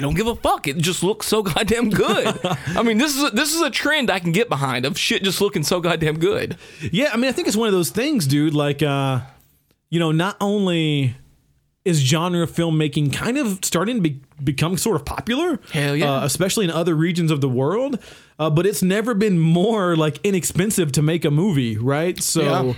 I 0.00 0.02
don't 0.02 0.14
give 0.14 0.28
a 0.28 0.34
fuck. 0.34 0.66
It 0.66 0.78
just 0.78 1.02
looks 1.02 1.26
so 1.26 1.42
goddamn 1.52 1.90
good. 1.90 2.34
I 2.68 2.82
mean, 2.82 2.96
this 2.96 3.14
is 3.14 3.22
a, 3.22 3.30
this 3.32 3.54
is 3.54 3.60
a 3.60 3.68
trend 3.68 4.10
I 4.10 4.18
can 4.18 4.32
get 4.32 4.48
behind 4.48 4.86
of 4.86 4.98
shit 4.98 5.22
just 5.22 5.42
looking 5.42 5.62
so 5.62 5.78
goddamn 5.78 6.18
good. 6.18 6.56
Yeah, 6.80 7.10
I 7.12 7.18
mean, 7.18 7.28
I 7.28 7.32
think 7.32 7.48
it's 7.48 7.56
one 7.56 7.68
of 7.68 7.74
those 7.74 7.90
things, 7.90 8.26
dude. 8.26 8.54
Like, 8.54 8.82
uh, 8.82 9.20
you 9.90 10.00
know, 10.00 10.10
not 10.10 10.38
only 10.40 11.16
is 11.84 11.98
genre 11.98 12.46
filmmaking 12.46 13.12
kind 13.12 13.36
of 13.36 13.62
starting 13.62 13.96
to 13.96 14.00
be, 14.00 14.22
become 14.42 14.78
sort 14.78 14.96
of 14.96 15.04
popular, 15.04 15.60
Hell 15.70 15.94
yeah. 15.94 16.14
uh, 16.14 16.24
especially 16.24 16.64
in 16.64 16.70
other 16.70 16.94
regions 16.94 17.30
of 17.30 17.42
the 17.42 17.48
world, 17.50 18.02
uh, 18.38 18.48
but 18.48 18.64
it's 18.64 18.82
never 18.82 19.12
been 19.12 19.38
more 19.38 19.96
like 19.96 20.18
inexpensive 20.24 20.92
to 20.92 21.02
make 21.02 21.26
a 21.26 21.30
movie, 21.30 21.76
right? 21.76 22.18
So. 22.22 22.42
Yeah. 22.42 22.74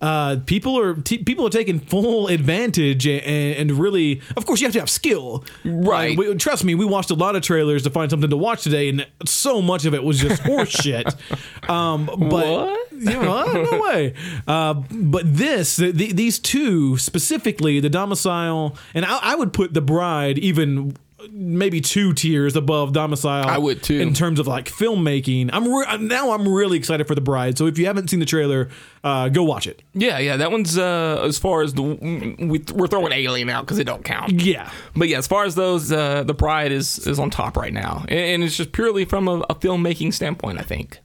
Uh, 0.00 0.36
people 0.46 0.78
are 0.78 0.94
t- 0.94 1.18
people 1.24 1.44
are 1.46 1.50
taking 1.50 1.80
full 1.80 2.28
advantage 2.28 3.06
and, 3.06 3.22
and 3.24 3.72
really, 3.72 4.20
of 4.36 4.46
course, 4.46 4.60
you 4.60 4.66
have 4.66 4.72
to 4.72 4.78
have 4.78 4.88
skill, 4.90 5.44
Right. 5.64 6.16
Uh, 6.16 6.22
we, 6.30 6.34
trust 6.36 6.64
me, 6.64 6.74
we 6.76 6.84
watched 6.84 7.10
a 7.10 7.14
lot 7.14 7.34
of 7.34 7.42
trailers 7.42 7.82
to 7.82 7.90
find 7.90 8.08
something 8.10 8.30
to 8.30 8.36
watch 8.36 8.62
today, 8.62 8.88
and 8.88 9.06
so 9.26 9.60
much 9.60 9.84
of 9.86 9.94
it 9.94 10.04
was 10.04 10.20
just 10.20 10.42
horse 10.42 10.70
shit. 10.70 11.14
Um, 11.68 12.06
but 12.06 12.16
What? 12.46 12.92
you 12.92 13.04
know, 13.10 13.62
no 13.70 13.80
way. 13.82 14.14
Uh, 14.46 14.74
but 14.90 15.22
this, 15.36 15.76
the, 15.76 15.90
the, 15.92 16.12
these 16.12 16.38
two 16.38 16.96
specifically, 16.96 17.78
the 17.78 17.90
domicile, 17.90 18.74
and 18.94 19.04
I, 19.04 19.18
I 19.20 19.34
would 19.34 19.52
put 19.52 19.74
the 19.74 19.82
bride 19.82 20.38
even 20.38 20.96
maybe 21.32 21.80
two 21.80 22.12
tiers 22.12 22.56
above 22.56 22.92
domicile. 22.92 23.46
I 23.46 23.58
would, 23.58 23.82
too. 23.82 24.00
in 24.00 24.14
terms 24.14 24.38
of 24.38 24.46
like 24.46 24.66
filmmaking. 24.66 25.50
I'm 25.52 25.72
re- 25.72 25.98
now 25.98 26.32
I'm 26.32 26.48
really 26.48 26.78
excited 26.78 27.06
for 27.06 27.14
the 27.14 27.20
bride. 27.20 27.58
So 27.58 27.66
if 27.66 27.78
you 27.78 27.86
haven't 27.86 28.08
seen 28.08 28.20
the 28.20 28.26
trailer, 28.26 28.68
uh, 29.04 29.28
go 29.28 29.42
watch 29.44 29.66
it. 29.66 29.82
Yeah, 29.94 30.18
yeah, 30.18 30.36
that 30.36 30.50
one's 30.50 30.76
uh, 30.76 31.22
as 31.24 31.38
far 31.38 31.62
as 31.62 31.74
the 31.74 31.82
we, 31.82 32.64
we're 32.74 32.86
throwing 32.86 33.12
Alien 33.12 33.48
out 33.50 33.64
because 33.64 33.78
it 33.78 33.84
don't 33.84 34.04
count. 34.04 34.40
Yeah. 34.40 34.70
But 34.94 35.08
yeah, 35.08 35.18
as 35.18 35.26
far 35.26 35.44
as 35.44 35.54
those, 35.54 35.92
uh, 35.92 36.24
the 36.24 36.34
Bride 36.34 36.72
is 36.72 37.06
is 37.06 37.18
on 37.18 37.30
top 37.30 37.56
right 37.56 37.72
now, 37.72 38.04
and, 38.08 38.18
and 38.18 38.44
it's 38.44 38.56
just 38.56 38.72
purely 38.72 39.04
from 39.04 39.28
a, 39.28 39.40
a 39.50 39.54
filmmaking 39.54 40.14
standpoint. 40.14 40.58
I 40.58 40.62
think. 40.62 40.98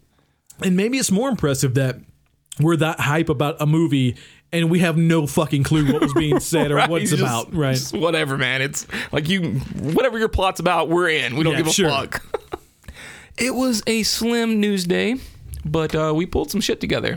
And 0.61 0.77
maybe 0.77 0.97
it's 0.97 1.11
more 1.11 1.29
impressive 1.29 1.73
that 1.73 1.97
we're 2.59 2.75
that 2.77 2.99
hype 2.99 3.29
about 3.29 3.55
a 3.59 3.65
movie 3.65 4.15
and 4.53 4.69
we 4.69 4.79
have 4.79 4.95
no 4.97 5.27
fucking 5.27 5.63
clue 5.63 5.91
what 5.91 6.01
was 6.01 6.13
being 6.13 6.39
said 6.51 6.71
or 6.71 6.75
Right? 6.75 6.89
what 6.89 7.01
it's 7.01 7.11
Just- 7.11 7.21
about. 7.23 7.53
Right. 7.53 7.73
just 7.75 7.93
whatever, 7.93 8.37
man. 8.37 8.61
It's 8.61 8.87
like 9.11 9.27
you, 9.27 9.55
whatever 9.79 10.17
your 10.17 10.29
plot's 10.29 10.59
about, 10.61 10.87
we're 10.87 11.09
in. 11.09 11.35
We 11.35 11.43
don't 11.43 11.53
Yeah, 11.53 11.57
give 11.59 11.67
a 11.67 11.71
sure. 11.71 11.89
fuck. 11.89 12.23
it 13.37 13.53
was 13.55 13.83
a 13.87 14.03
slim 14.03 14.59
news 14.59 14.85
day. 14.85 15.15
but 15.65 15.95
uh, 15.95 16.11
we 16.13 16.25
pulled 16.25 16.51
some 16.51 16.59
shit 16.59 16.81
together. 16.81 17.15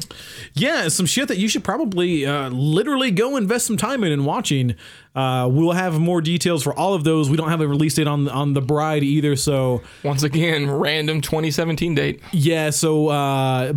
Yeah, 0.55 0.87
some 0.87 1.05
shit 1.05 1.27
that 1.29 1.37
you 1.37 1.49
should 1.49 1.65
probably 1.65 2.25
uh, 2.25 2.49
literally 2.51 3.11
go 3.11 3.37
invest 3.37 3.67
some 3.67 3.77
time 3.77 4.05
in 4.05 4.13
and 4.13 4.25
watching. 4.25 4.77
Uh, 5.17 5.49
we'll 5.51 5.73
have 5.73 5.99
more 5.99 6.21
details 6.21 6.63
for 6.63 6.73
all 6.73 6.95
of 6.95 7.03
those. 7.03 7.29
We 7.29 7.37
don't 7.37 7.49
have 7.49 7.61
a 7.61 7.67
release 7.67 7.95
date 7.95 8.07
on 8.07 8.29
on 8.29 8.53
the 8.53 8.61
Bride 8.61 9.03
either, 9.03 9.35
so 9.35 9.83
Once 10.05 10.23
again, 10.23 10.71
random 10.71 11.21
2017 11.23 11.97
date. 11.97 12.21
yeah. 12.33 12.71
So 12.71 13.09
uh, 13.09 13.73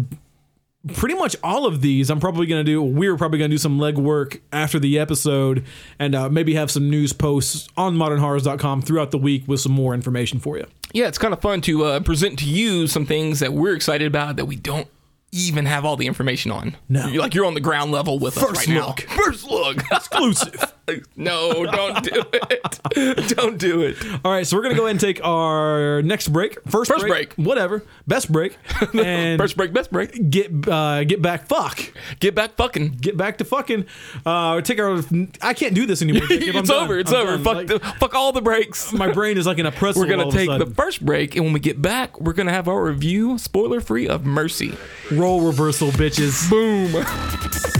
pretty 0.93 1.15
much 1.15 1.35
all 1.43 1.65
of 1.65 1.81
these, 1.81 2.09
I'm 2.09 2.19
probably 2.19 2.45
gonna 2.47 2.63
do. 2.63 2.81
We're 2.81 3.17
probably 3.17 3.39
gonna 3.39 3.49
do 3.49 3.57
some 3.57 3.79
legwork 3.79 4.39
after 4.51 4.79
the 4.79 4.97
episode, 4.99 5.65
and 5.99 6.15
uh, 6.15 6.29
maybe 6.29 6.55
have 6.55 6.71
some 6.71 6.89
news 6.89 7.13
posts 7.13 7.67
on 7.77 7.95
ModernHorrors.com 7.95 8.81
throughout 8.81 9.11
the 9.11 9.17
week 9.17 9.43
with 9.47 9.59
some 9.59 9.71
more 9.73 9.93
information 9.93 10.39
for 10.39 10.57
you. 10.57 10.65
Yeah, 10.93 11.07
it's 11.07 11.17
kind 11.17 11.33
of 11.33 11.41
fun 11.41 11.61
to 11.61 11.83
uh, 11.85 11.99
present 11.99 12.39
to 12.39 12.45
you 12.45 12.87
some 12.87 13.05
things 13.05 13.39
that 13.41 13.53
we're 13.53 13.75
excited 13.75 14.07
about 14.07 14.37
that 14.37 14.45
we 14.45 14.55
don't 14.55 14.87
even 15.31 15.67
have 15.67 15.85
all 15.85 15.95
the 15.95 16.07
information 16.07 16.51
on. 16.51 16.75
No. 16.87 17.05
You're 17.07 17.21
like 17.21 17.35
you're 17.35 17.45
on 17.45 17.53
the 17.53 17.59
ground 17.61 17.91
level 17.91 18.17
with 18.17 18.35
us 18.37 18.43
First 18.43 18.67
right 18.67 18.77
look. 18.77 19.07
now. 19.07 19.15
First 19.23 19.49
look. 19.49 19.77
Exclusive. 19.91 20.73
no, 21.15 21.65
don't 21.65 22.03
do 22.03 22.23
it. 22.33 23.27
don't 23.37 23.57
do 23.57 23.81
it. 23.81 23.97
All 24.25 24.31
right, 24.31 24.45
so 24.45 24.55
we're 24.57 24.63
gonna 24.63 24.75
go 24.75 24.83
ahead 24.83 24.91
and 24.91 24.99
take 24.99 25.23
our 25.23 26.01
next 26.01 26.29
break. 26.29 26.57
First, 26.69 26.91
First 26.91 27.05
break. 27.07 27.33
whatever, 27.33 27.83
best 28.07 28.31
break, 28.31 28.57
and 28.93 29.39
First 29.39 29.57
break, 29.57 29.73
best 29.73 29.91
break. 29.91 30.29
get 30.29 30.51
uh, 30.67 31.03
get 31.03 31.21
back. 31.21 31.47
Fuck. 31.47 31.79
Get 32.19 32.35
back 32.35 32.55
fucking. 32.55 32.97
get 33.01 33.17
back 33.17 33.37
to 33.39 33.45
fucking 33.45 33.85
uh 34.25 34.61
take 34.61 34.79
our 34.79 35.01
I 35.41 35.53
can't 35.53 35.73
do 35.73 35.85
this 35.85 36.01
anymore. 36.01 36.23
It's 36.29 36.69
done. 36.69 36.83
over. 36.83 36.97
It's 36.99 37.11
I'm 37.11 37.17
over. 37.27 37.31
done. 37.37 37.43
Fuck, 37.43 37.55
Like, 37.55 37.67
the, 37.67 37.79
fuck 37.99 38.13
all 38.15 38.31
the 38.31 38.41
breaks. 38.41 38.91
my 38.93 39.11
brain 39.11 39.37
is 39.37 39.45
like 39.45 39.57
in 39.59 39.65
a 39.65 39.71
pretzel. 39.71 40.01
We're 40.01 40.09
gonna 40.09 40.23
all 40.23 40.29
of 40.29 40.35
a 40.35 40.37
take 40.37 40.59
the 40.59 40.73
first 40.73 41.05
break, 41.05 41.35
and 41.35 41.45
when 41.45 41.53
we 41.53 41.59
get 41.59 41.81
back, 41.81 42.19
we're 42.19 42.33
gonna 42.33 42.51
have 42.51 42.67
our 42.67 42.83
review, 42.83 43.37
spoiler 43.37 43.79
free, 43.81 44.07
of 44.07 44.25
Mercy. 44.25 44.75
role 45.11 45.41
reversal, 45.41 45.89
bitches. 45.91 46.49
Boom. 46.49 47.78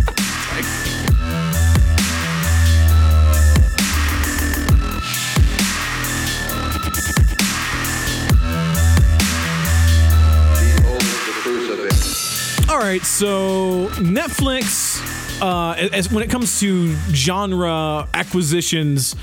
All 12.80 12.86
right, 12.86 13.02
so 13.02 13.88
Netflix, 13.98 15.02
uh, 15.42 15.74
as 15.92 16.10
when 16.10 16.24
it 16.24 16.30
comes 16.30 16.62
to 16.62 16.96
genre 17.14 18.08
acquisitions, 18.14 19.18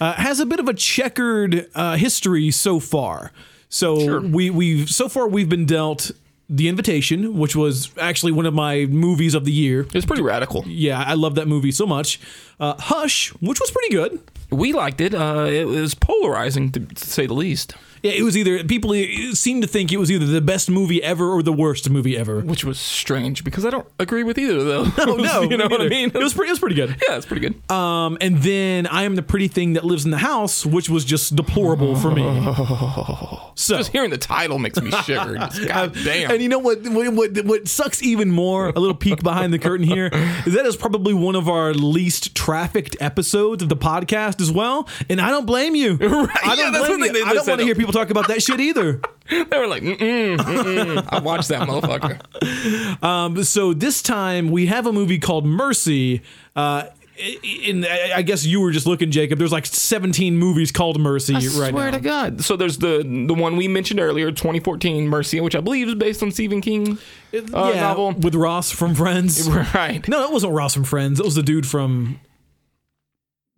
uh, 0.00 0.14
has 0.14 0.40
a 0.40 0.46
bit 0.46 0.60
of 0.60 0.66
a 0.66 0.72
checkered 0.72 1.68
uh, 1.74 1.96
history 1.96 2.50
so 2.50 2.80
far. 2.80 3.30
So 3.68 3.98
Sure. 4.00 4.20
we 4.22 4.48
we've 4.48 4.88
so 4.88 5.10
far 5.10 5.28
we've 5.28 5.50
been 5.50 5.66
dealt 5.66 6.10
The 6.48 6.68
Invitation, 6.68 7.36
which 7.36 7.54
was 7.54 7.90
actually 8.00 8.32
one 8.32 8.46
of 8.46 8.54
my 8.54 8.86
movies 8.86 9.34
of 9.34 9.44
the 9.44 9.52
year. 9.52 9.86
It's 9.92 10.06
pretty 10.06 10.22
radical. 10.22 10.64
Yeah, 10.66 11.04
I 11.06 11.12
love 11.12 11.34
that 11.34 11.46
movie 11.46 11.70
so 11.70 11.84
much. 11.84 12.18
Uh, 12.58 12.76
Hush, 12.78 13.28
which 13.42 13.60
was 13.60 13.70
pretty 13.70 13.94
good. 13.94 14.20
We 14.50 14.72
liked 14.72 15.02
it. 15.02 15.12
Uh, 15.12 15.48
it 15.50 15.66
was 15.66 15.94
polarizing, 15.94 16.72
to, 16.72 16.80
to 16.80 17.04
say 17.04 17.26
the 17.26 17.34
least. 17.34 17.74
Yeah, 18.02 18.12
it 18.12 18.22
was 18.22 18.36
either 18.36 18.64
people 18.64 18.92
seem 19.34 19.60
to 19.60 19.66
think 19.66 19.92
it 19.92 19.96
was 19.98 20.10
either 20.10 20.26
the 20.26 20.40
best 20.40 20.68
movie 20.68 21.02
ever 21.02 21.30
or 21.30 21.42
the 21.42 21.52
worst 21.52 21.88
movie 21.88 22.16
ever. 22.16 22.40
Which 22.40 22.64
was 22.64 22.78
strange 22.78 23.44
because 23.44 23.64
I 23.64 23.70
don't 23.70 23.86
agree 23.98 24.22
with 24.24 24.38
either 24.38 24.58
of 24.58 24.64
those. 24.64 24.88
Oh 24.98 25.16
no, 25.16 25.42
you 25.50 25.56
know 25.56 25.68
what 25.68 25.80
I 25.80 25.88
mean? 25.88 26.08
It 26.08 26.14
was 26.18 26.34
pretty. 26.34 26.48
It 26.48 26.52
was 26.52 26.58
pretty 26.58 26.74
good. 26.74 26.90
yeah, 27.08 27.16
it's 27.16 27.26
pretty 27.26 27.46
good. 27.48 27.70
Um, 27.70 28.18
and 28.20 28.38
then 28.38 28.86
I 28.86 29.04
am 29.04 29.14
the 29.16 29.22
pretty 29.22 29.48
thing 29.48 29.74
that 29.74 29.84
lives 29.84 30.04
in 30.04 30.10
the 30.10 30.18
house, 30.18 30.66
which 30.66 30.90
was 30.90 31.04
just 31.04 31.36
deplorable 31.36 31.94
for 31.96 32.10
me. 32.10 32.22
So. 33.54 33.76
Just 33.76 33.92
hearing 33.92 34.08
the 34.10 34.18
title 34.18 34.58
makes 34.58 34.80
me 34.80 34.90
shiver. 35.02 35.34
God 35.66 35.94
damn. 36.04 36.30
And 36.30 36.42
you 36.42 36.48
know 36.48 36.58
what, 36.58 36.82
what? 36.88 37.12
What? 37.12 37.44
What 37.44 37.68
sucks 37.68 38.02
even 38.02 38.30
more? 38.30 38.70
A 38.70 38.80
little 38.80 38.94
peek 38.96 39.22
behind 39.22 39.52
the 39.52 39.58
curtain 39.58 39.86
here 39.86 40.08
is 40.46 40.54
that 40.54 40.64
is 40.64 40.74
probably 40.74 41.12
one 41.12 41.36
of 41.36 41.48
our 41.50 41.74
least 41.74 42.34
trafficked 42.34 42.96
episodes 42.98 43.62
of 43.62 43.68
the 43.68 43.76
podcast 43.76 44.40
as 44.40 44.50
well. 44.50 44.88
And 45.10 45.20
I 45.20 45.28
don't 45.30 45.44
blame 45.46 45.74
you. 45.76 45.98
I 46.00 46.04
Yeah, 46.04 46.08
don't 46.08 46.72
that's 46.72 46.86
blame 46.88 47.00
you. 47.00 47.12
they- 47.12 47.20
they 47.20 47.22
I 47.22 47.34
don't 47.34 47.46
want 47.46 47.60
to 47.60 47.66
hear 47.66 47.74
people 47.74 47.91
talk 47.92 48.10
about 48.10 48.28
that 48.28 48.42
shit 48.42 48.60
either. 48.60 49.00
they 49.30 49.58
were 49.58 49.66
like, 49.66 49.82
mm-mm, 49.82 50.36
mm-mm. 50.36 51.08
I 51.10 51.20
watched 51.20 51.48
that 51.48 51.68
motherfucker. 51.68 52.20
Um, 53.02 53.42
so 53.42 53.74
this 53.74 54.00
time 54.02 54.50
we 54.50 54.66
have 54.66 54.86
a 54.86 54.92
movie 54.92 55.18
called 55.18 55.44
Mercy. 55.44 56.22
Uh, 56.54 56.84
in 57.42 57.84
I 57.84 58.12
I 58.16 58.22
guess 58.22 58.44
you 58.44 58.60
were 58.60 58.70
just 58.70 58.86
looking, 58.86 59.10
Jacob. 59.10 59.38
There's 59.38 59.52
like 59.52 59.66
17 59.66 60.36
movies 60.36 60.72
called 60.72 61.00
Mercy 61.00 61.34
I 61.34 61.38
right 61.38 61.70
swear 61.70 61.90
to 61.90 62.00
God. 62.00 62.42
So 62.42 62.56
there's 62.56 62.78
the 62.78 63.02
the 63.26 63.34
one 63.34 63.56
we 63.56 63.68
mentioned 63.68 64.00
earlier, 64.00 64.30
2014 64.30 65.08
Mercy, 65.08 65.40
which 65.40 65.54
I 65.54 65.60
believe 65.60 65.88
is 65.88 65.94
based 65.94 66.22
on 66.22 66.30
Stephen 66.30 66.60
King 66.60 66.98
uh, 67.34 67.72
yeah, 67.74 67.80
novel. 67.80 68.12
with 68.12 68.34
Ross 68.34 68.70
from 68.70 68.94
Friends. 68.94 69.48
Right. 69.74 70.06
No, 70.08 70.20
that 70.20 70.32
wasn't 70.32 70.52
Ross 70.52 70.74
from 70.74 70.84
Friends. 70.84 71.20
It 71.20 71.24
was 71.24 71.34
the 71.34 71.42
dude 71.42 71.66
from 71.66 72.20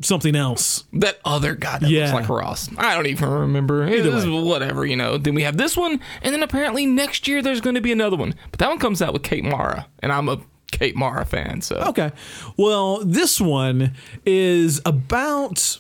something 0.02 0.35
else. 0.35 0.85
That 0.92 1.20
other 1.24 1.54
guy 1.54 1.78
that 1.78 1.88
Yeah. 1.88 2.12
looks 2.12 2.28
like 2.28 2.28
Ross. 2.28 2.68
I 2.76 2.94
don't 2.94 3.07
even 3.07 3.28
remember. 3.28 3.87
Either 3.88 4.11
way. 4.11 4.40
whatever, 4.42 4.85
you 4.85 4.96
know. 4.96 5.18
Then 5.18 5.35
we 5.35 5.42
have 5.42 5.57
this 5.57 5.76
one, 5.76 6.00
and 6.22 6.35
then 6.35 6.42
apparently 6.42 6.85
next 6.87 7.28
year 7.28 7.40
there's 7.42 7.61
going 7.61 7.74
to 7.76 7.80
be 7.80 7.92
another 7.92 8.16
one. 8.16 8.35
But 8.50 8.59
that 8.61 8.68
one 8.68 8.78
comes 8.78 9.00
out 9.00 9.12
with 9.12 9.22
Kate 9.22 9.44
Mara, 9.44 9.87
and 10.00 10.11
I'm 10.12 10.28
a 10.28 10.40
Kate 10.72 10.96
Mara 10.96 11.24
fan, 11.24 11.61
so 11.61 11.76
Okay. 11.88 12.11
Well, 12.57 13.04
this 13.04 13.40
one 13.40 13.92
is 14.26 14.80
about 14.85 15.78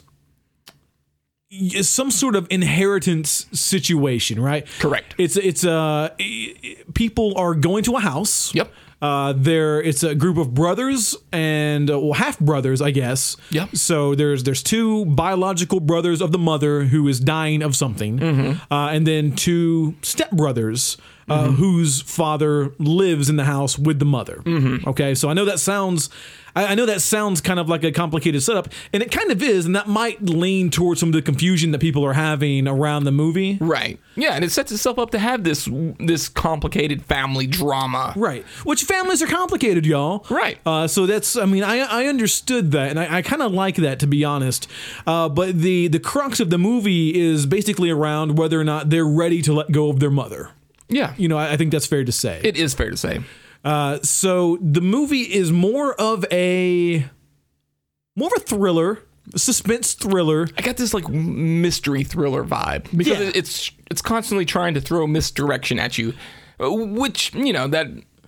some 1.82 2.10
sort 2.10 2.34
of 2.34 2.46
inheritance 2.50 3.46
situation, 3.52 4.40
right? 4.40 4.66
Correct. 4.80 5.14
It's 5.18 5.36
it's 5.36 5.64
uh 5.64 6.10
people 6.94 7.34
are 7.36 7.54
going 7.54 7.84
to 7.84 7.96
a 7.96 8.00
house. 8.00 8.52
Yep. 8.54 8.72
Uh, 9.04 9.34
there, 9.36 9.82
it's 9.82 10.02
a 10.02 10.14
group 10.14 10.38
of 10.38 10.54
brothers 10.54 11.14
and 11.30 11.90
uh, 11.90 11.98
well, 12.00 12.14
half 12.14 12.38
brothers, 12.38 12.80
I 12.80 12.90
guess. 12.90 13.36
Yep. 13.50 13.76
So 13.76 14.14
there's 14.14 14.44
there's 14.44 14.62
two 14.62 15.04
biological 15.04 15.80
brothers 15.80 16.22
of 16.22 16.32
the 16.32 16.38
mother 16.38 16.84
who 16.92 17.06
is 17.08 17.20
dying 17.20 17.60
of 17.62 17.76
something, 17.76 18.18
Mm-hmm. 18.18 18.72
uh, 18.72 18.88
and 18.94 19.06
then 19.06 19.32
two 19.36 19.94
stepbrothers 20.00 20.96
uh, 21.28 21.50
whose 21.50 22.00
father 22.02 22.72
lives 22.78 23.28
in 23.28 23.36
the 23.36 23.44
house 23.44 23.78
with 23.78 23.98
the 23.98 24.04
mother. 24.04 24.42
Mm-hmm. 24.44 24.88
Okay, 24.88 25.14
so 25.14 25.28
I 25.28 25.34
know 25.34 25.44
that 25.44 25.60
sounds. 25.60 26.10
I 26.56 26.66
I 26.66 26.74
know 26.76 26.86
that 26.86 27.00
sounds 27.00 27.40
kind 27.40 27.58
of 27.58 27.68
like 27.68 27.82
a 27.82 27.90
complicated 27.90 28.42
setup, 28.42 28.68
and 28.92 29.02
it 29.02 29.10
kind 29.10 29.30
of 29.32 29.42
is, 29.42 29.66
and 29.66 29.74
that 29.74 29.88
might 29.88 30.22
lean 30.22 30.70
towards 30.70 31.00
some 31.00 31.08
of 31.08 31.12
the 31.14 31.22
confusion 31.22 31.72
that 31.72 31.80
people 31.80 32.04
are 32.04 32.12
having 32.12 32.68
around 32.68 33.04
the 33.04 33.12
movie. 33.12 33.58
right, 33.60 33.98
yeah, 34.14 34.34
and 34.34 34.44
it 34.44 34.50
sets 34.50 34.70
itself 34.70 34.98
up 34.98 35.10
to 35.10 35.18
have 35.18 35.42
this 35.44 35.68
this 35.98 36.28
complicated 36.28 37.04
family 37.04 37.46
drama. 37.46 38.12
Right. 38.16 38.44
Which 38.62 38.84
families 38.84 39.22
are 39.22 39.26
complicated, 39.26 39.84
y'all. 39.86 40.24
Right. 40.30 40.58
Uh, 40.64 40.86
so 40.86 41.06
that's, 41.06 41.36
I 41.36 41.46
mean, 41.46 41.64
I, 41.64 41.78
I 41.78 42.06
understood 42.06 42.70
that, 42.72 42.90
and 42.90 43.00
I, 43.00 43.16
I 43.16 43.22
kind 43.22 43.42
of 43.42 43.52
like 43.52 43.76
that, 43.76 43.98
to 44.00 44.06
be 44.06 44.24
honest. 44.24 44.68
Uh, 45.06 45.28
but 45.28 45.58
the, 45.58 45.88
the 45.88 45.98
crux 45.98 46.38
of 46.38 46.50
the 46.50 46.58
movie 46.58 47.20
is 47.20 47.46
basically 47.46 47.90
around 47.90 48.38
whether 48.38 48.60
or 48.60 48.64
not 48.64 48.90
they're 48.90 49.04
ready 49.04 49.42
to 49.42 49.52
let 49.52 49.72
go 49.72 49.88
of 49.90 49.98
their 50.00 50.10
mother. 50.10 50.50
Yeah, 50.94 51.14
You 51.16 51.28
know, 51.28 51.36
I, 51.38 51.52
I 51.52 51.56
think 51.56 51.72
that's 51.72 51.86
fair 51.86 52.04
to 52.04 52.12
say. 52.12 52.40
it 52.44 52.56
is 52.56 52.72
fair 52.74 52.90
to 52.90 52.96
say. 52.96 53.20
Uh, 53.64 53.98
so 54.02 54.58
the 54.60 54.80
movie 54.80 55.22
is 55.22 55.50
more 55.50 55.94
of 56.00 56.24
a, 56.30 57.06
more 58.16 58.28
of 58.28 58.32
a 58.36 58.40
thriller, 58.44 58.98
suspense 59.36 59.94
thriller. 59.94 60.48
I 60.58 60.62
got 60.62 60.76
this 60.76 60.92
like 60.94 61.08
mystery 61.08 62.04
thriller 62.04 62.44
vibe 62.44 62.84
because 62.96 63.18
Yeah. 63.20 63.30
it's 63.34 63.70
it's 63.90 64.02
constantly 64.02 64.44
trying 64.44 64.74
to 64.74 64.80
throw 64.80 65.06
misdirection 65.06 65.78
at 65.78 65.96
you, 65.98 66.12
which 66.60 67.32
you 67.34 67.52
know 67.52 67.66
that 67.68 67.86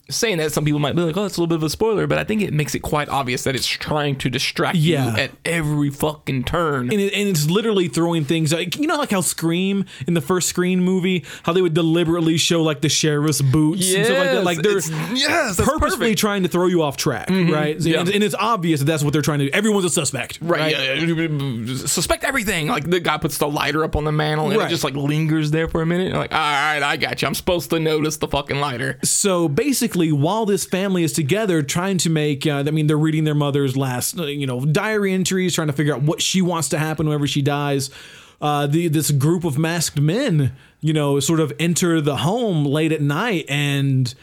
saying 0.09 0.39
that 0.39 0.53
some 0.53 0.65
people 0.65 0.79
might 0.81 0.95
be 0.95 1.03
like, 1.03 1.17
oh, 1.17 1.25
it's 1.25 1.37
a 1.37 1.41
little 1.41 1.49
bit 1.49 1.57
of 1.57 1.63
a 1.65 1.71
spoiler, 1.71 2.07
but 2.07 2.19
I 2.19 2.25
think 2.25 2.43
it 2.43 2.53
makes 2.53 2.75
it 2.75 2.81
quite 2.81 3.09
obvious 3.09 3.45
that 3.45 3.55
it's 3.55 3.67
trying 3.67 4.17
to 4.17 4.31
distract 4.31 4.77
Yeah. 4.77 5.13
you 5.13 5.17
at 5.19 5.31
every 5.45 5.91
fucking 5.91 6.45
turn. 6.45 6.91
and, 6.91 7.01
it, 7.01 7.13
and 7.13 7.29
it's 7.29 7.49
literally 7.51 7.89
throwing 7.89 8.25
things 8.25 8.53
like 8.53 8.77
you 8.77 8.87
know 8.87 8.97
like 8.97 9.11
how 9.11 9.21
Scream 9.21 9.85
in 10.07 10.15
the 10.15 10.21
first 10.21 10.49
Scream 10.49 10.81
movie 10.81 11.25
how 11.43 11.53
they 11.53 11.63
would 11.63 11.75
deliberately 11.75 12.37
show 12.37 12.63
like 12.63 12.81
the 12.81 12.89
sheriff's 12.89 13.43
boots 13.43 13.93
and 13.95 14.05
stuff 14.05 14.19
like 14.19 14.31
that 14.31 14.45
like 14.45 14.59
they're 14.63 14.79
yes, 15.15 15.57
purposely 15.57 15.99
perfect. 15.99 16.19
trying 16.19 16.43
to 16.43 16.49
throw 16.49 16.67
you 16.67 16.83
off 16.83 16.97
track 16.97 17.29
mm-hmm. 17.29 17.53
right 17.53 17.81
yeah. 17.81 18.01
and, 18.01 18.09
and 18.11 18.23
it's 18.23 18.35
obvious 18.35 18.81
that 18.81 18.87
that's 18.87 19.03
what 19.03 19.13
they're 19.13 19.23
trying 19.23 19.39
to 19.41 19.47
do 19.47 19.51
everyone's 19.53 19.85
a 19.85 19.91
suspect 19.91 20.39
Right, 20.41 20.73
yeah, 20.73 20.95
yeah, 20.95 21.77
suspect 21.87 22.25
everything. 22.25 22.69
Like 22.69 22.89
the 22.89 23.01
guy 23.01 23.19
puts 23.19 23.39
the 23.39 23.49
lighter 23.49 23.83
up 23.85 23.97
on 23.97 24.05
the 24.05 24.13
mantle 24.13 24.51
and 24.51 24.59
Right. 24.59 24.67
it 24.67 24.71
just 24.71 24.85
like 24.85 24.95
lingers 24.95 25.51
there 25.51 25.69
for 25.69 25.83
a 25.83 25.87
minute. 25.87 26.13
Like, 26.13 26.33
all 26.33 26.39
right, 26.39 26.83
I 26.83 26.97
got 26.97 27.21
you. 27.23 27.29
I'm 27.29 27.35
supposed 27.35 27.71
to 27.71 27.81
notice 27.81 28.17
the 28.19 28.29
fucking 28.29 28.59
lighter. 28.61 28.99
so 29.03 29.49
basically 29.49 29.96
while 29.97 30.47
this 30.47 30.65
family 30.65 31.03
is 31.03 31.13
together 31.13 31.63
trying 31.63 31.99
to 31.99 32.11
make 32.11 32.47
uh, 32.47 32.65
i 32.67 32.71
mean 32.71 32.87
they're 32.87 32.99
reading 32.99 33.25
their 33.25 33.35
mother's 33.35 33.77
last 33.77 34.19
uh, 34.19 34.25
you 34.25 34.47
know 34.47 34.65
diary 34.65 35.13
entries 35.13 35.55
trying 35.55 35.67
to 35.67 35.73
figure 35.73 35.95
out 35.95 36.03
what 36.03 36.21
she 36.23 36.43
wants 36.43 36.69
to 36.69 36.79
happen 36.79 37.07
whenever 37.07 37.27
she 37.27 37.43
dies. 37.43 37.91
Uh, 38.39 38.67
the 38.67 38.89
this 38.89 39.11
group 39.11 39.45
of 39.45 39.57
masked 39.57 39.99
men 39.99 40.53
you 40.81 40.93
know 40.93 41.19
sort 41.21 41.41
of 41.41 41.53
enter 41.59 42.03
the 42.03 42.19
home 42.19 42.67
late 42.67 42.93
at 42.93 43.01
night 43.01 43.47
and 43.49 44.15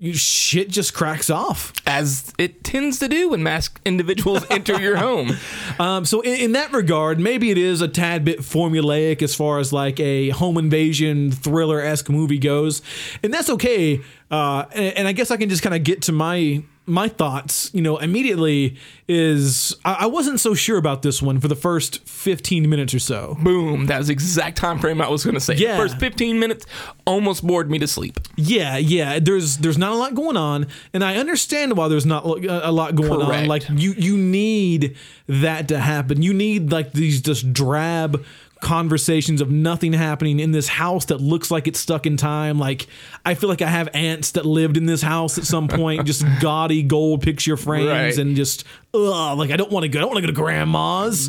you, 0.00 0.14
shit 0.14 0.70
just 0.70 0.94
cracks 0.94 1.28
off. 1.28 1.74
as 1.86 2.32
it 2.38 2.64
tends 2.64 2.98
to 3.00 3.06
do 3.06 3.28
when 3.28 3.42
masked 3.42 3.80
individuals 3.84 4.44
enter 4.50 4.80
your 4.80 4.96
home. 4.96 5.36
Um, 5.78 6.06
so 6.06 6.22
in, 6.22 6.40
in 6.40 6.52
that 6.52 6.72
regard, 6.72 7.20
maybe 7.20 7.50
it 7.50 7.58
is 7.58 7.82
a 7.82 7.88
tad 7.88 8.24
bit 8.24 8.38
formulaic 8.40 9.20
as 9.22 9.34
far 9.34 9.58
as 9.58 9.74
like 9.74 10.00
a 10.00 10.30
home 10.30 10.56
invasion 10.56 11.30
thriller 11.30 11.82
esque 11.82 12.08
movie 12.08 12.38
goes, 12.38 12.80
and 13.22 13.32
that's 13.32 13.50
okay. 13.50 14.00
Uh, 14.30 14.64
and, 14.72 14.96
and 14.96 15.08
I 15.08 15.12
guess 15.12 15.30
I 15.30 15.36
can 15.36 15.50
just 15.50 15.62
kind 15.62 15.74
of 15.74 15.84
get 15.84 16.00
to 16.02 16.12
my 16.12 16.62
my 16.86 17.08
thoughts. 17.08 17.70
You 17.74 17.82
know, 17.82 17.98
immediately 17.98 18.78
is 19.12 19.74
I, 19.84 19.92
I 20.00 20.06
wasn't 20.06 20.38
so 20.38 20.54
sure 20.54 20.78
about 20.78 21.02
this 21.02 21.20
one 21.20 21.40
for 21.40 21.48
the 21.48 21.56
first 21.56 22.06
fifteen 22.06 22.70
minutes 22.70 22.94
or 22.94 23.00
so. 23.00 23.36
Boom. 23.42 23.86
That 23.86 23.98
was 23.98 24.06
the 24.06 24.12
exact 24.12 24.56
time 24.56 24.78
frame 24.78 25.00
I 25.00 25.08
was 25.08 25.24
going 25.24 25.34
to 25.34 25.40
say. 25.40 25.54
Yeah. 25.54 25.72
The 25.76 25.82
first 25.82 25.98
15 25.98 26.38
minutes 26.38 26.64
almost 27.06 27.44
bored 27.44 27.68
me 27.70 27.78
to 27.80 27.88
sleep. 27.88 28.20
Yeah, 28.36 28.76
yeah. 28.76 29.18
There's 29.18 29.58
there's 29.58 29.78
not 29.78 29.90
a 29.92 29.96
lot 29.96 30.14
going 30.14 30.36
on, 30.36 30.68
and 30.94 31.02
I 31.02 31.16
understand 31.16 31.76
why 31.76 31.88
there's 31.88 32.06
not 32.06 32.24
uh, 32.24 32.60
a 32.62 32.70
lot 32.70 32.94
going 32.94 33.20
on. 33.20 33.46
Like 33.46 33.68
you 33.68 33.94
you 33.98 34.16
need 34.16 34.96
that 35.26 35.66
to 35.68 35.80
happen. 35.80 36.22
You 36.22 36.32
need 36.32 36.70
like 36.70 36.92
these 36.92 37.20
just 37.20 37.52
drab 37.52 38.24
conversations 38.60 39.40
of 39.40 39.50
nothing 39.50 39.94
happening 39.94 40.38
in 40.38 40.52
this 40.52 40.68
house 40.68 41.06
that 41.06 41.18
looks 41.18 41.50
like 41.50 41.66
it's 41.66 41.80
stuck 41.80 42.04
in 42.04 42.18
time. 42.18 42.58
Like 42.58 42.86
I 43.24 43.34
feel 43.34 43.48
like 43.48 43.62
I 43.62 43.68
have 43.68 43.88
ants 43.94 44.32
that 44.32 44.44
lived 44.44 44.76
in 44.76 44.84
this 44.84 45.00
house 45.00 45.38
at 45.38 45.44
some 45.44 45.66
point, 45.66 46.04
just 46.06 46.22
gaudy 46.40 46.82
gold 46.82 47.22
picture 47.22 47.56
frames 47.56 47.88
Right. 47.88 48.18
and 48.18 48.36
just 48.36 48.64
ugh, 49.08 49.38
like 49.38 49.50
I 49.50 49.56
don't 49.56 49.70
want 49.70 49.84
to 49.84 49.88
go. 49.88 49.98
I 49.98 50.02
don't 50.02 50.10
want 50.10 50.16
to 50.18 50.22
go 50.22 50.26
to 50.28 50.32
grandma's. 50.32 51.26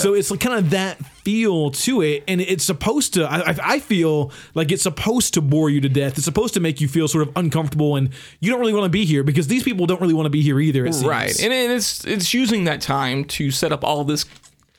So 0.00 0.14
it's 0.14 0.30
like 0.30 0.40
kind 0.40 0.58
of 0.58 0.70
that 0.70 0.98
feel 1.24 1.70
to 1.70 2.02
it, 2.02 2.24
and 2.28 2.40
it's 2.40 2.64
supposed 2.64 3.14
to. 3.14 3.24
I, 3.24 3.50
I- 3.52 3.58
I 3.74 3.78
feel 3.80 4.32
like 4.54 4.72
it's 4.72 4.82
supposed 4.82 5.34
to 5.34 5.40
bore 5.40 5.70
you 5.70 5.80
to 5.82 5.88
death. 5.88 6.14
It's 6.16 6.24
supposed 6.24 6.54
to 6.54 6.60
make 6.60 6.80
you 6.80 6.88
feel 6.88 7.08
sort 7.08 7.26
of 7.28 7.36
uncomfortable, 7.36 7.96
and 7.96 8.10
you 8.40 8.50
don't 8.50 8.60
really 8.60 8.72
want 8.74 8.84
to 8.84 8.90
be 8.90 9.04
here 9.04 9.22
because 9.22 9.46
these 9.48 9.62
people 9.62 9.86
don't 9.86 10.00
really 10.00 10.14
want 10.14 10.26
to 10.26 10.30
be 10.30 10.42
here 10.42 10.58
either. 10.60 10.86
It 10.86 10.94
seems. 10.94 11.06
Right. 11.06 11.42
And 11.42 11.52
it's 11.52 12.04
it's 12.04 12.32
using 12.34 12.64
that 12.64 12.80
time 12.80 13.24
to 13.26 13.50
set 13.50 13.72
up 13.72 13.84
all 13.84 14.04
this 14.04 14.24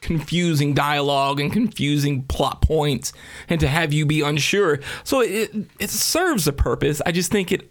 confusing 0.02 0.74
dialogue 0.74 1.39
and 1.39 1.54
confusing 1.54 2.24
plot 2.24 2.62
points 2.62 3.13
and 3.50 3.60
to 3.60 3.67
have 3.67 3.94
you 3.94 4.06
be 4.06 4.22
unsure. 4.22 4.80
So 5.04 5.22
it 5.22 5.52
it 5.80 5.89
serves 5.89 6.48
a 6.48 6.54
purpose. 6.54 7.02
I 7.06 7.12
just 7.12 7.32
think 7.32 7.52
it 7.52 7.70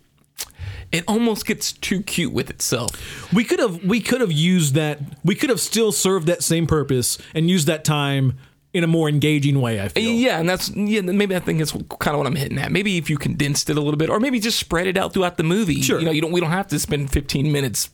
it 0.92 1.04
almost 1.06 1.46
gets 1.46 1.72
too 1.72 2.02
cute 2.02 2.32
with 2.32 2.50
itself. 2.50 3.32
we 3.32 3.44
could 3.44 3.58
have 3.60 3.84
we 3.84 4.00
could 4.00 4.20
have 4.20 4.32
used 4.32 4.74
that. 4.74 4.98
We 5.24 5.34
could 5.34 5.50
have 5.50 5.60
still 5.60 5.92
served 5.92 6.26
that 6.26 6.42
same 6.42 6.66
purpose 6.66 7.18
and 7.34 7.48
used 7.48 7.66
that 7.68 7.84
time 7.84 8.36
in 8.72 8.84
a 8.84 8.86
more 8.86 9.08
engaging 9.08 9.60
way. 9.60 9.80
I 9.80 9.88
feel. 9.88 10.10
Yeah, 10.12 10.38
and 10.38 10.48
that's 10.48 10.70
yeah. 10.70 11.00
Maybe 11.00 11.34
I 11.34 11.40
think 11.40 11.60
it's 11.60 11.72
kind 11.72 12.14
of 12.14 12.18
what 12.18 12.26
I'm 12.26 12.36
hitting 12.36 12.58
at. 12.58 12.70
Maybe 12.72 12.96
if 12.98 13.10
you 13.10 13.18
condensed 13.18 13.68
it 13.70 13.76
a 13.76 13.80
little 13.80 13.98
bit, 13.98 14.10
or 14.10 14.20
maybe 14.20 14.38
just 14.40 14.58
spread 14.58 14.86
it 14.86 14.96
out 14.96 15.12
throughout 15.12 15.36
the 15.36 15.42
movie. 15.44 15.80
Sure. 15.82 15.98
You 15.98 16.06
know, 16.06 16.12
you 16.12 16.20
don't. 16.20 16.32
We 16.32 16.40
don't 16.40 16.50
have 16.50 16.68
to 16.68 16.78
spend 16.78 17.10
15 17.10 17.50
minutes 17.50 17.90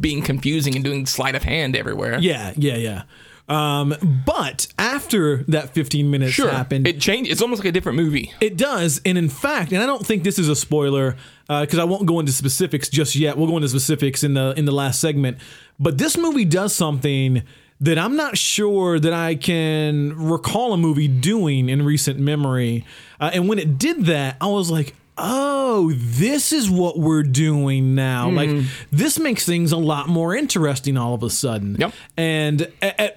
being 0.00 0.20
confusing 0.22 0.74
and 0.74 0.84
doing 0.84 1.06
sleight 1.06 1.34
of 1.34 1.44
hand 1.44 1.74
everywhere. 1.74 2.18
Yeah, 2.18 2.52
yeah, 2.56 2.76
yeah. 2.76 3.02
Um, 3.48 3.94
but 4.26 4.66
after 4.78 5.38
that 5.44 5.70
15 5.70 6.10
minutes 6.10 6.32
Sure. 6.34 6.50
happened, 6.50 6.86
It 6.86 7.00
changed. 7.00 7.30
It's 7.30 7.40
almost 7.40 7.60
like 7.60 7.68
a 7.68 7.72
different 7.72 7.96
movie. 7.96 8.30
It 8.42 8.58
does, 8.58 9.00
and 9.06 9.16
in 9.16 9.30
fact, 9.30 9.72
and 9.72 9.82
I 9.82 9.86
don't 9.86 10.04
think 10.04 10.22
this 10.24 10.38
is 10.38 10.50
a 10.50 10.54
spoiler 10.56 11.16
because 11.48 11.78
I 11.78 11.84
won't 11.84 12.06
go 12.06 12.20
into 12.20 12.32
specifics 12.32 12.88
just 12.88 13.16
yet. 13.16 13.36
We'll 13.38 13.46
go 13.48 13.56
into 13.56 13.68
specifics 13.68 14.22
in 14.22 14.34
the 14.34 14.54
in 14.56 14.64
the 14.66 14.72
last 14.72 15.00
segment. 15.00 15.38
But 15.80 15.98
this 15.98 16.16
movie 16.16 16.44
does 16.44 16.74
something 16.74 17.42
that 17.80 17.96
I'm 17.98 18.16
not 18.16 18.36
sure 18.36 18.98
that 18.98 19.12
I 19.12 19.34
can 19.36 20.14
recall 20.16 20.72
a 20.72 20.76
movie 20.76 21.08
doing 21.08 21.68
in 21.68 21.84
recent 21.84 22.18
memory. 22.18 22.84
Uh, 23.20 23.30
and 23.32 23.48
when 23.48 23.58
it 23.58 23.78
did 23.78 24.04
that, 24.06 24.36
I 24.40 24.46
was 24.46 24.70
like. 24.70 24.94
Oh, 25.20 25.90
this 25.96 26.52
is 26.52 26.70
what 26.70 26.96
we're 26.96 27.24
doing 27.24 27.96
now. 27.96 28.30
Like 28.30 28.50
this 28.92 29.18
makes 29.18 29.44
things 29.44 29.72
a 29.72 29.76
lot 29.76 30.08
more 30.08 30.32
interesting 30.32 30.96
all 30.96 31.12
of 31.12 31.24
a 31.24 31.28
sudden. 31.30 31.74
Yep. 31.76 31.92
And 32.16 32.60
a- 32.80 33.02
a- 33.06 33.14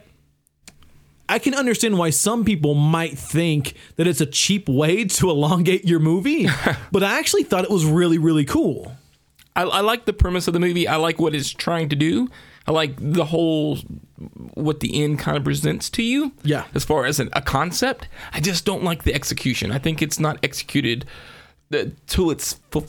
I 1.31 1.39
can 1.39 1.55
understand 1.55 1.97
why 1.97 2.09
some 2.09 2.43
people 2.43 2.73
might 2.73 3.17
think 3.17 3.75
that 3.95 4.05
it's 4.05 4.19
a 4.19 4.25
cheap 4.25 4.67
way 4.67 5.05
to 5.05 5.29
elongate 5.29 5.85
your 5.85 5.99
movie, 5.99 6.47
but 6.91 7.03
I 7.03 7.17
actually 7.17 7.43
thought 7.43 7.63
it 7.63 7.69
was 7.69 7.85
really, 7.85 8.17
really 8.17 8.43
cool. 8.43 8.91
I, 9.55 9.63
I 9.63 9.79
like 9.79 10.03
the 10.03 10.11
premise 10.11 10.47
of 10.47 10.53
the 10.53 10.59
movie. 10.59 10.89
I 10.89 10.97
like 10.97 11.19
what 11.19 11.33
it's 11.33 11.49
trying 11.49 11.87
to 11.87 11.95
do. 11.95 12.29
I 12.67 12.71
like 12.71 12.95
the 12.97 13.23
whole 13.23 13.77
what 14.55 14.81
the 14.81 15.01
end 15.01 15.19
kind 15.19 15.37
of 15.37 15.45
presents 15.45 15.89
to 15.91 16.03
you. 16.03 16.33
Yeah. 16.43 16.65
As 16.75 16.83
far 16.83 17.05
as 17.05 17.17
an, 17.21 17.29
a 17.31 17.41
concept, 17.41 18.09
I 18.33 18.41
just 18.41 18.65
don't 18.65 18.83
like 18.83 19.03
the 19.03 19.13
execution. 19.13 19.71
I 19.71 19.79
think 19.79 20.01
it's 20.01 20.19
not 20.19 20.37
executed 20.43 21.05
uh, 21.73 21.85
to 22.07 22.31
its 22.31 22.59
fu- 22.71 22.87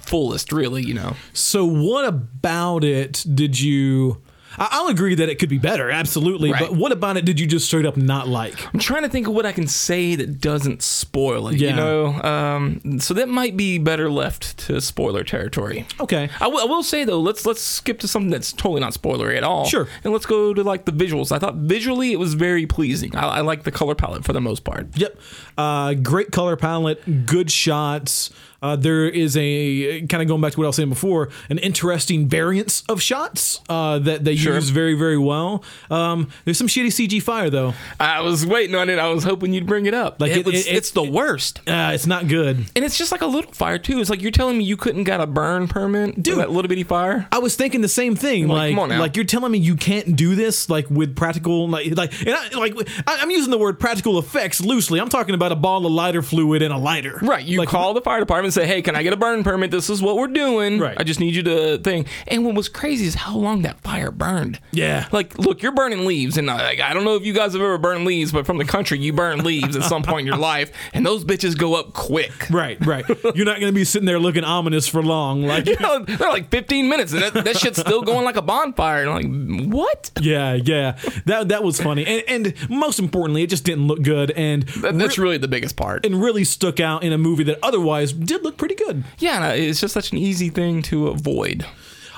fullest. 0.00 0.50
Really, 0.50 0.82
you 0.82 0.94
know. 0.94 1.14
So, 1.32 1.64
what 1.64 2.04
about 2.04 2.82
it 2.82 3.24
did 3.32 3.60
you? 3.60 4.20
I- 4.56 4.68
I'll 4.72 4.88
agree 4.88 5.14
that 5.16 5.28
it 5.28 5.38
could 5.38 5.48
be 5.48 5.58
better, 5.58 5.90
absolutely. 5.90 6.50
Right. 6.52 6.60
But 6.60 6.72
what 6.76 6.92
about 6.92 7.16
it 7.16 7.24
did 7.24 7.38
you 7.38 7.46
just 7.46 7.66
straight 7.66 7.84
up 7.86 7.96
not 7.96 8.28
like? 8.28 8.54
I'm 8.72 8.80
trying 8.80 9.02
to 9.02 9.08
think 9.08 9.26
of 9.28 9.34
what 9.34 9.44
I 9.46 9.52
can 9.52 9.66
say 9.66 10.14
that 10.14 10.40
doesn't 10.40 10.82
spoil 10.82 11.48
it. 11.48 11.56
Yeah. 11.56 11.70
You 11.70 11.76
know, 11.76 12.22
um, 12.22 13.00
so 13.00 13.14
that 13.14 13.28
might 13.28 13.56
be 13.56 13.78
better 13.78 14.10
left 14.10 14.56
to 14.66 14.80
spoiler 14.80 15.24
territory. 15.24 15.86
Okay. 16.00 16.28
I 16.40 16.46
will- 16.48 16.68
will 16.68 16.82
say 16.82 17.04
though, 17.04 17.20
let's 17.20 17.44
let's 17.46 17.60
skip 17.62 17.98
to 18.00 18.08
something 18.08 18.30
that's 18.30 18.52
totally 18.52 18.80
not 18.80 18.92
spoilery 18.94 19.36
at 19.36 19.42
all. 19.44 19.64
Sure. 19.66 19.88
And 20.04 20.12
let's 20.12 20.26
go 20.26 20.54
to 20.54 20.62
like 20.62 20.84
the 20.84 20.92
visuals. 20.92 21.32
I 21.32 21.38
thought 21.38 21.56
visually 21.56 22.12
it 22.12 22.18
was 22.18 22.34
very 22.34 22.66
pleasing. 22.66 23.14
I, 23.16 23.38
I 23.38 23.40
like 23.40 23.64
the 23.64 23.70
color 23.72 23.94
palette 23.94 24.24
for 24.24 24.32
the 24.32 24.40
most 24.40 24.64
part. 24.64 24.86
Yep. 24.96 25.18
Uh, 25.58 25.92
great 25.94 26.30
color 26.32 26.56
palette, 26.56 27.26
good 27.26 27.50
shots. 27.50 28.30
Uh, 28.60 28.74
there 28.74 29.08
is 29.08 29.36
a 29.36 30.04
kind 30.08 30.20
of 30.20 30.26
going 30.26 30.40
back 30.40 30.50
to 30.50 30.58
what 30.58 30.64
I 30.64 30.66
was 30.68 30.74
saying 30.74 30.88
before, 30.88 31.28
an 31.48 31.58
interesting 31.58 32.26
variance 32.28 32.82
of 32.88 33.00
shots 33.00 33.60
uh, 33.68 34.00
that 34.00 34.24
they 34.24 34.34
Sure. 34.34 34.56
use 34.56 34.70
very, 34.70 34.94
very 34.94 35.16
well. 35.18 35.62
Um, 35.92 36.28
there's 36.44 36.58
some 36.58 36.66
shitty 36.66 36.88
CG 36.88 37.22
fire 37.22 37.50
though. 37.50 37.74
I 38.00 38.20
was 38.20 38.44
waiting 38.44 38.74
on 38.74 38.90
it. 38.90 38.98
I 38.98 39.10
was 39.10 39.22
hoping 39.22 39.52
you'd 39.52 39.66
bring 39.66 39.86
it 39.86 39.94
up. 39.94 40.20
Like, 40.20 40.32
it- 40.32 40.38
it, 40.38 40.46
was, 40.46 40.66
it- 40.66 40.74
it's 40.74 40.90
the 40.90 41.04
worst. 41.04 41.60
Uh, 41.68 41.92
it's 41.94 42.06
not 42.08 42.26
good. 42.26 42.56
And 42.74 42.84
it's 42.84 42.98
just 42.98 43.12
like 43.12 43.20
a 43.22 43.26
little 43.28 43.52
fire 43.52 43.78
too. 43.78 44.00
It's 44.00 44.10
like 44.10 44.22
you're 44.22 44.32
telling 44.32 44.58
me 44.58 44.64
you 44.64 44.76
couldn't 44.76 45.04
got 45.04 45.20
a 45.20 45.26
burn 45.28 45.68
permit, 45.68 46.20
Dude. 46.20 46.38
That 46.38 46.50
little 46.50 46.68
bitty 46.68 46.82
fire. 46.82 47.28
I 47.30 47.38
was 47.38 47.54
thinking 47.54 47.80
the 47.80 47.86
same 47.88 48.16
thing. 48.16 48.48
Like, 48.48 48.56
Like, 48.58 48.70
come 48.72 48.78
on 48.80 48.88
now. 48.88 48.98
like 48.98 49.14
you're 49.14 49.24
telling 49.24 49.52
me 49.52 49.58
you 49.58 49.76
can't 49.76 50.16
do 50.16 50.34
this, 50.34 50.68
like 50.68 50.90
with 50.90 51.14
practical, 51.14 51.68
like, 51.68 51.96
like, 51.96 52.12
and 52.26 52.34
I, 52.34 52.48
like 52.58 52.74
I, 53.06 53.18
I'm 53.20 53.30
using 53.30 53.52
the 53.52 53.58
word 53.58 53.78
practical 53.78 54.18
effects 54.18 54.60
loosely. 54.60 55.00
I'm 55.00 55.08
talking 55.08 55.36
about 55.36 55.47
a 55.52 55.56
ball 55.56 55.84
of 55.86 55.92
lighter 55.92 56.22
fluid 56.22 56.62
and 56.62 56.72
a 56.72 56.78
lighter. 56.78 57.18
Right. 57.22 57.44
You 57.44 57.58
Like, 57.58 57.68
call 57.68 57.94
the 57.94 58.00
fire 58.00 58.20
department 58.20 58.46
and 58.46 58.54
say, 58.54 58.66
hey, 58.66 58.82
can 58.82 58.94
I 58.96 59.02
get 59.02 59.12
a 59.12 59.16
burn 59.16 59.44
permit? 59.44 59.70
This 59.70 59.90
is 59.90 60.00
what 60.02 60.16
we're 60.16 60.26
doing. 60.28 60.78
Right. 60.78 60.96
I 60.98 61.04
just 61.04 61.20
need 61.20 61.34
you 61.34 61.42
to 61.44 61.78
thing. 61.78 62.06
And 62.26 62.44
what 62.44 62.54
was 62.54 62.68
crazy 62.68 63.06
is 63.06 63.14
how 63.14 63.36
long 63.36 63.62
that 63.62 63.80
fire 63.80 64.10
burned. 64.10 64.60
Yeah. 64.72 65.08
Like, 65.12 65.38
look, 65.38 65.62
you're 65.62 65.72
burning 65.72 66.06
leaves. 66.06 66.36
And 66.36 66.50
I, 66.50 66.76
I 66.82 66.94
don't 66.94 67.04
know 67.04 67.14
if 67.16 67.24
you 67.24 67.32
guys 67.32 67.52
have 67.52 67.62
ever 67.62 67.78
burned 67.78 68.04
leaves, 68.04 68.32
but 68.32 68.46
from 68.46 68.58
the 68.58 68.64
country, 68.64 68.98
you 68.98 69.12
burn 69.12 69.44
leaves 69.44 69.76
at 69.76 69.84
some 69.84 70.02
point 70.02 70.20
in 70.20 70.26
your 70.26 70.36
life. 70.52 70.70
And 70.92 71.04
those 71.06 71.24
bitches 71.24 71.56
go 71.56 71.74
up 71.74 71.92
quick. 71.92 72.50
Right, 72.50 72.84
right. 72.84 73.04
You're 73.34 73.46
not 73.46 73.60
going 73.60 73.72
to 73.72 73.72
be 73.72 73.84
sitting 73.84 74.06
there 74.06 74.18
looking 74.18 74.44
ominous 74.44 74.86
for 74.88 75.02
long. 75.02 75.42
Like, 75.44 75.66
You 75.68 75.76
know, 75.80 76.00
they're 76.04 76.28
like 76.30 76.50
15 76.50 76.88
minutes 76.88 77.12
and 77.12 77.22
that, 77.22 77.34
that 77.44 77.56
shit's 77.56 77.78
still 77.80 78.02
going 78.02 78.24
like 78.24 78.36
a 78.36 78.42
bonfire. 78.42 79.02
And 79.02 79.10
I'm 79.10 79.58
like, 79.68 79.72
what? 79.74 80.10
yeah, 80.20 80.54
yeah. 80.54 80.98
That 81.26 81.48
that 81.48 81.62
was 81.62 81.80
funny, 81.80 82.04
and, 82.06 82.24
and 82.46 82.70
most 82.70 82.98
importantly, 82.98 83.42
it 83.42 83.50
just 83.50 83.64
didn't 83.64 83.86
look 83.86 84.02
good, 84.02 84.30
and 84.32 84.62
That- 84.80 84.98
That's 84.98 85.18
really 85.18 85.37
the 85.40 85.48
biggest 85.48 85.76
part. 85.76 86.04
and 86.04 86.20
really 86.22 86.44
stuck 86.44 86.80
out 86.80 87.02
in 87.02 87.12
a 87.12 87.18
movie 87.18 87.44
that 87.44 87.58
otherwise 87.62 88.12
did 88.12 88.42
look 88.44 88.56
pretty 88.56 88.74
good. 88.74 89.04
Yeah, 89.18 89.52
it's 89.52 89.80
just 89.80 89.94
such 89.94 90.12
an 90.12 90.18
easy 90.18 90.48
thing 90.48 90.82
to 90.82 91.08
avoid. 91.08 91.64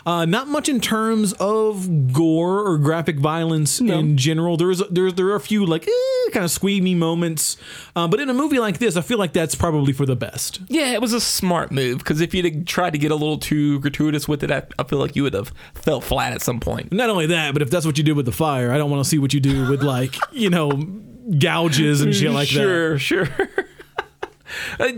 Uh, 0.07 0.25
not 0.25 0.49
much 0.49 0.69
in 0.69 0.81
terms 0.81 1.35
of 1.35 2.13
gore 2.13 2.67
or 2.67 2.79
graphic 2.79 3.19
violence 3.19 3.81
in 3.81 4.17
general. 4.17 4.57
There's 4.57 4.83
there's 4.89 5.13
there 5.15 5.27
are 5.27 5.35
a 5.37 5.41
few 5.41 5.67
like 5.67 5.87
eh, 5.87 6.31
kind 6.33 6.43
of 6.45 6.51
squeamy 6.51 6.95
moments, 6.95 7.57
uh, 7.95 8.09
but 8.09 8.19
in 8.19 8.31
a 8.31 8.35
movie 8.35 8.59
like 8.59 8.79
this, 8.79 8.97
I 8.97 9.03
feel 9.03 9.19
like 9.19 9.35
that's 9.35 9.55
probably 9.55 9.93
for 9.93 10.07
the 10.07 10.17
best. 10.17 10.61
Yeah, 10.69 10.93
it 10.93 11.03
was 11.03 11.13
a 11.13 11.21
smart 11.21 11.71
move 11.71 11.99
because 11.99 12.23
if 12.23 12.33
you'd 12.33 12.67
tried 12.67 12.95
to 12.95 12.99
get 12.99 13.11
a 13.11 13.15
little 13.15 13.37
too 13.39 13.79
gratuitous 13.81 14.27
with 14.27 14.43
it, 14.43 14.51
I, 14.51 14.63
I 14.79 14.85
feel 14.85 14.99
like 14.99 15.17
you 15.17 15.25
would 15.25 15.35
have 15.35 15.53
fell 15.75 16.01
flat 16.01 16.33
at 16.33 16.41
some 16.41 16.61
point. 16.61 16.93
Not 16.93 17.11
only 17.11 17.27
that, 17.27 17.53
but 17.53 17.61
if 17.61 17.69
that's 17.71 17.85
what 17.85 17.99
you 17.99 18.05
did 18.05 18.17
with 18.17 18.27
the 18.27 18.33
fire, 18.33 18.73
I 18.73 18.79
don't 18.79 18.91
want 18.91 19.05
to 19.05 19.09
see 19.09 19.19
what 19.19 19.35
you 19.35 19.41
do 19.41 19.69
with 19.69 19.83
like 19.83 20.17
you 20.33 20.49
know 20.49 20.71
gouges 21.39 22.01
and 22.01 22.15
shit 22.15 22.31
like 22.31 22.49
that. 22.49 22.55
sure, 22.55 22.99
sure. 22.99 23.29
Uh, 24.81 24.93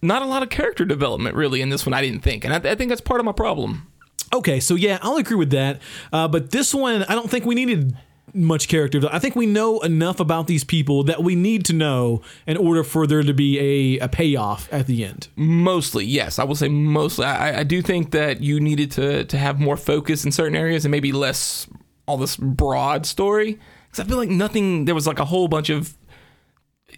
Not 0.00 0.22
a 0.22 0.26
lot 0.26 0.44
of 0.44 0.48
character 0.48 0.84
development 0.84 1.34
really 1.34 1.60
in 1.60 1.70
this 1.70 1.84
one. 1.84 1.92
I 1.92 2.00
didn't 2.02 2.20
think, 2.20 2.44
and 2.44 2.54
I, 2.54 2.70
I 2.70 2.74
think 2.76 2.88
that's 2.88 3.00
part 3.00 3.18
of 3.18 3.26
my 3.26 3.32
problem. 3.32 3.90
Okay, 4.32 4.60
so 4.60 4.76
yeah, 4.76 4.98
I'll 5.02 5.16
agree 5.16 5.36
with 5.36 5.50
that. 5.50 5.80
Uh, 6.12 6.28
but 6.28 6.50
this 6.52 6.72
one, 6.72 7.02
I 7.04 7.14
don't 7.16 7.28
think 7.28 7.44
we 7.44 7.56
needed 7.56 7.96
much 8.32 8.68
character. 8.68 9.00
I 9.10 9.18
think 9.18 9.34
we 9.34 9.46
know 9.46 9.80
enough 9.80 10.20
about 10.20 10.46
these 10.46 10.62
people 10.62 11.02
that 11.04 11.22
we 11.22 11.34
need 11.34 11.64
to 11.66 11.72
know 11.72 12.22
in 12.46 12.56
order 12.56 12.84
for 12.84 13.06
there 13.06 13.22
to 13.22 13.34
be 13.34 13.58
a, 13.98 14.04
a 14.04 14.08
payoff 14.08 14.68
at 14.72 14.86
the 14.86 15.04
end. 15.04 15.28
Mostly, 15.36 16.04
yes, 16.04 16.38
I 16.38 16.44
will 16.44 16.54
say 16.54 16.68
mostly. 16.68 17.24
I, 17.24 17.60
I 17.60 17.62
do 17.64 17.82
think 17.82 18.12
that 18.12 18.40
you 18.40 18.60
needed 18.60 18.90
to 18.92 19.24
to 19.24 19.38
have 19.38 19.58
more 19.58 19.76
focus 19.76 20.24
in 20.24 20.30
certain 20.32 20.56
areas 20.56 20.84
and 20.84 20.92
maybe 20.92 21.12
less 21.12 21.66
all 22.06 22.16
this 22.18 22.36
broad 22.36 23.04
story. 23.06 23.58
Because 23.96 24.06
I 24.06 24.08
feel 24.08 24.18
like 24.18 24.28
nothing. 24.28 24.84
There 24.84 24.94
was 24.94 25.06
like 25.06 25.18
a 25.18 25.24
whole 25.24 25.48
bunch 25.48 25.70
of. 25.70 25.94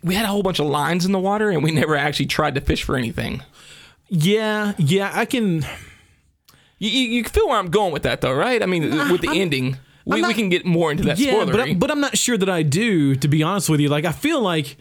We 0.02 0.14
had 0.14 0.24
a 0.24 0.28
whole 0.28 0.42
bunch 0.42 0.58
of 0.58 0.66
lines 0.66 1.06
in 1.06 1.12
the 1.12 1.18
water, 1.18 1.50
and 1.50 1.62
we 1.62 1.70
never 1.70 1.96
actually 1.96 2.26
tried 2.26 2.54
to 2.56 2.60
fish 2.60 2.82
for 2.82 2.96
anything. 2.96 3.42
Yeah, 4.08 4.74
yeah, 4.78 5.10
I 5.12 5.24
can. 5.24 5.62
You, 6.78 6.90
you, 6.90 7.08
you 7.08 7.24
feel 7.24 7.48
where 7.48 7.58
I'm 7.58 7.70
going 7.70 7.92
with 7.92 8.02
that, 8.04 8.20
though, 8.20 8.32
right? 8.32 8.62
I 8.62 8.66
mean, 8.66 8.90
with 9.10 9.20
the 9.20 9.30
ending, 9.32 9.76
we, 10.04 10.22
we 10.22 10.34
can 10.34 10.48
get 10.48 10.64
more 10.64 10.90
into 10.90 11.04
that 11.04 11.18
yeah, 11.18 11.32
spoilery. 11.32 11.52
but, 11.52 11.60
I, 11.60 11.74
but 11.74 11.90
I'm 11.90 12.00
not 12.00 12.16
sure 12.16 12.36
that 12.38 12.48
I 12.48 12.62
do. 12.62 13.16
To 13.16 13.28
be 13.28 13.42
honest 13.42 13.68
with 13.68 13.80
you, 13.80 13.88
like 13.88 14.04
I 14.04 14.12
feel 14.12 14.40
like, 14.40 14.76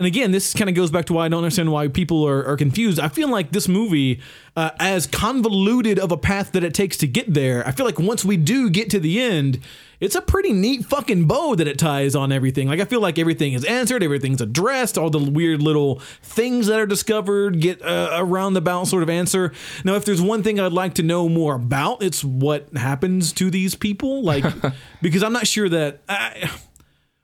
and 0.00 0.06
again, 0.06 0.30
this 0.30 0.54
kind 0.54 0.70
of 0.70 0.76
goes 0.76 0.92
back 0.92 1.06
to 1.06 1.12
why 1.12 1.24
I 1.24 1.28
don't 1.28 1.42
understand 1.42 1.72
why 1.72 1.88
people 1.88 2.24
are, 2.24 2.46
are 2.46 2.56
confused. 2.56 3.00
I 3.00 3.08
feel 3.08 3.28
like 3.28 3.50
this 3.50 3.66
movie, 3.66 4.20
uh, 4.56 4.70
as 4.78 5.08
convoluted 5.08 5.98
of 5.98 6.12
a 6.12 6.16
path 6.16 6.52
that 6.52 6.62
it 6.62 6.72
takes 6.72 6.96
to 6.98 7.08
get 7.08 7.34
there, 7.34 7.66
I 7.66 7.72
feel 7.72 7.84
like 7.84 7.98
once 7.98 8.24
we 8.24 8.36
do 8.36 8.70
get 8.70 8.90
to 8.90 9.00
the 9.00 9.20
end, 9.20 9.58
it's 9.98 10.14
a 10.14 10.22
pretty 10.22 10.52
neat 10.52 10.84
fucking 10.84 11.24
bow 11.24 11.56
that 11.56 11.66
it 11.66 11.80
ties 11.80 12.14
on 12.14 12.30
everything. 12.30 12.68
Like 12.68 12.78
I 12.78 12.84
feel 12.84 13.00
like 13.00 13.18
everything 13.18 13.54
is 13.54 13.64
answered, 13.64 14.04
everything's 14.04 14.40
addressed, 14.40 14.96
all 14.96 15.10
the 15.10 15.18
weird 15.18 15.62
little 15.62 15.98
things 16.22 16.68
that 16.68 16.78
are 16.78 16.86
discovered 16.86 17.58
get 17.58 17.82
uh, 17.82 18.10
a 18.12 18.24
roundabout 18.24 18.84
sort 18.84 19.02
of 19.02 19.10
answer. 19.10 19.52
Now, 19.82 19.96
if 19.96 20.04
there's 20.04 20.22
one 20.22 20.44
thing 20.44 20.60
I'd 20.60 20.72
like 20.72 20.94
to 20.94 21.02
know 21.02 21.28
more 21.28 21.56
about, 21.56 22.04
it's 22.04 22.22
what 22.22 22.68
happens 22.76 23.32
to 23.32 23.50
these 23.50 23.74
people. 23.74 24.22
Like, 24.22 24.44
because 25.02 25.24
I'm 25.24 25.32
not 25.32 25.48
sure 25.48 25.68
that. 25.68 26.02
I, 26.08 26.52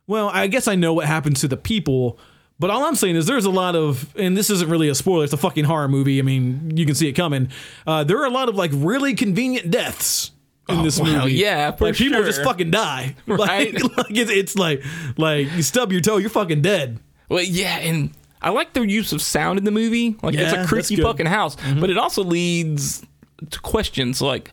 well, 0.08 0.28
I 0.28 0.48
guess 0.48 0.66
I 0.66 0.74
know 0.74 0.92
what 0.92 1.06
happens 1.06 1.40
to 1.42 1.48
the 1.48 1.56
people. 1.56 2.18
But 2.58 2.70
all 2.70 2.84
I'm 2.84 2.94
saying 2.94 3.16
is 3.16 3.26
there's 3.26 3.44
a 3.44 3.50
lot 3.50 3.74
of, 3.74 4.14
and 4.16 4.36
this 4.36 4.48
isn't 4.48 4.70
really 4.70 4.88
a 4.88 4.94
spoiler, 4.94 5.24
it's 5.24 5.32
a 5.32 5.36
fucking 5.36 5.64
horror 5.64 5.88
movie. 5.88 6.18
I 6.20 6.22
mean, 6.22 6.76
you 6.76 6.86
can 6.86 6.94
see 6.94 7.08
it 7.08 7.12
coming. 7.12 7.48
Uh, 7.86 8.04
there 8.04 8.18
are 8.18 8.26
a 8.26 8.30
lot 8.30 8.48
of 8.48 8.54
like 8.54 8.70
really 8.74 9.14
convenient 9.14 9.70
deaths 9.70 10.30
in 10.68 10.82
this 10.82 11.00
well, 11.00 11.22
movie. 11.22 11.34
yeah, 11.34 11.72
for 11.72 11.86
like 11.86 11.96
people 11.96 12.22
just 12.22 12.42
fucking 12.42 12.70
die. 12.70 13.16
Right. 13.26 13.74
Like, 13.74 13.96
like 13.96 14.10
it's, 14.16 14.30
it's 14.30 14.56
like, 14.56 14.82
like 15.16 15.52
you 15.52 15.62
stub 15.62 15.90
your 15.90 16.00
toe, 16.00 16.18
you're 16.18 16.30
fucking 16.30 16.62
dead. 16.62 17.00
Well, 17.28 17.42
yeah, 17.42 17.78
and 17.78 18.12
I 18.40 18.50
like 18.50 18.72
the 18.72 18.82
use 18.86 19.12
of 19.12 19.20
sound 19.20 19.58
in 19.58 19.64
the 19.64 19.70
movie. 19.70 20.16
Like 20.22 20.34
Yeah, 20.34 20.42
it's 20.42 20.52
a 20.52 20.56
that's 20.56 20.68
creaky 20.68 20.96
good. 20.96 21.02
Mm-hmm. 21.02 21.10
fucking 21.10 21.26
house, 21.26 21.56
but 21.80 21.90
it 21.90 21.98
also 21.98 22.22
leads 22.22 23.04
to 23.50 23.60
questions 23.60 24.22
like, 24.22 24.52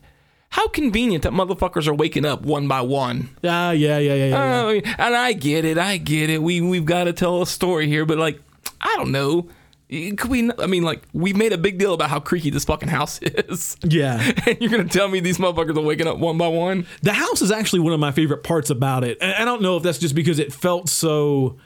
how 0.52 0.68
convenient 0.68 1.22
that 1.24 1.32
motherfuckers 1.32 1.86
are 1.88 1.94
waking 1.94 2.24
up 2.26 2.42
one 2.42 2.68
by 2.68 2.82
one. 2.82 3.30
Ah, 3.42 3.70
yeah, 3.70 3.98
yeah, 3.98 4.14
yeah, 4.14 4.26
yeah. 4.26 4.26
yeah. 4.26 4.62
Uh, 4.62 4.66
I 4.68 4.82
and 4.98 5.14
I 5.16 5.32
get 5.32 5.64
it, 5.64 5.78
I 5.78 5.96
get 5.96 6.28
it. 6.30 6.42
We 6.42 6.60
we've 6.60 6.84
got 6.84 7.04
to 7.04 7.12
tell 7.14 7.40
a 7.42 7.46
story 7.46 7.86
here, 7.88 8.04
but 8.04 8.18
like, 8.18 8.38
I 8.80 8.94
don't 8.96 9.12
know. 9.12 9.48
Could 9.90 10.30
we? 10.30 10.50
I 10.58 10.66
mean, 10.66 10.82
like, 10.84 11.02
we 11.12 11.34
made 11.34 11.52
a 11.52 11.58
big 11.58 11.76
deal 11.78 11.92
about 11.92 12.08
how 12.08 12.18
creaky 12.20 12.48
this 12.50 12.64
fucking 12.64 12.88
house 12.88 13.18
is. 13.22 13.76
yeah. 13.82 14.32
and 14.46 14.58
you're 14.60 14.70
gonna 14.70 14.84
tell 14.84 15.08
me 15.08 15.20
these 15.20 15.38
motherfuckers 15.38 15.76
are 15.76 15.80
waking 15.82 16.06
up 16.06 16.18
one 16.18 16.38
by 16.38 16.48
one? 16.48 16.86
The 17.02 17.12
house 17.12 17.42
is 17.42 17.50
actually 17.50 17.80
one 17.80 17.92
of 17.92 18.00
my 18.00 18.10
favorite 18.12 18.42
parts 18.42 18.70
about 18.70 19.04
it. 19.04 19.18
And 19.20 19.34
I 19.34 19.44
don't 19.44 19.60
know 19.62 19.76
if 19.76 19.82
that's 19.82 19.98
just 19.98 20.14
because 20.14 20.38
it 20.38 20.52
felt 20.52 20.88
so 20.88 21.58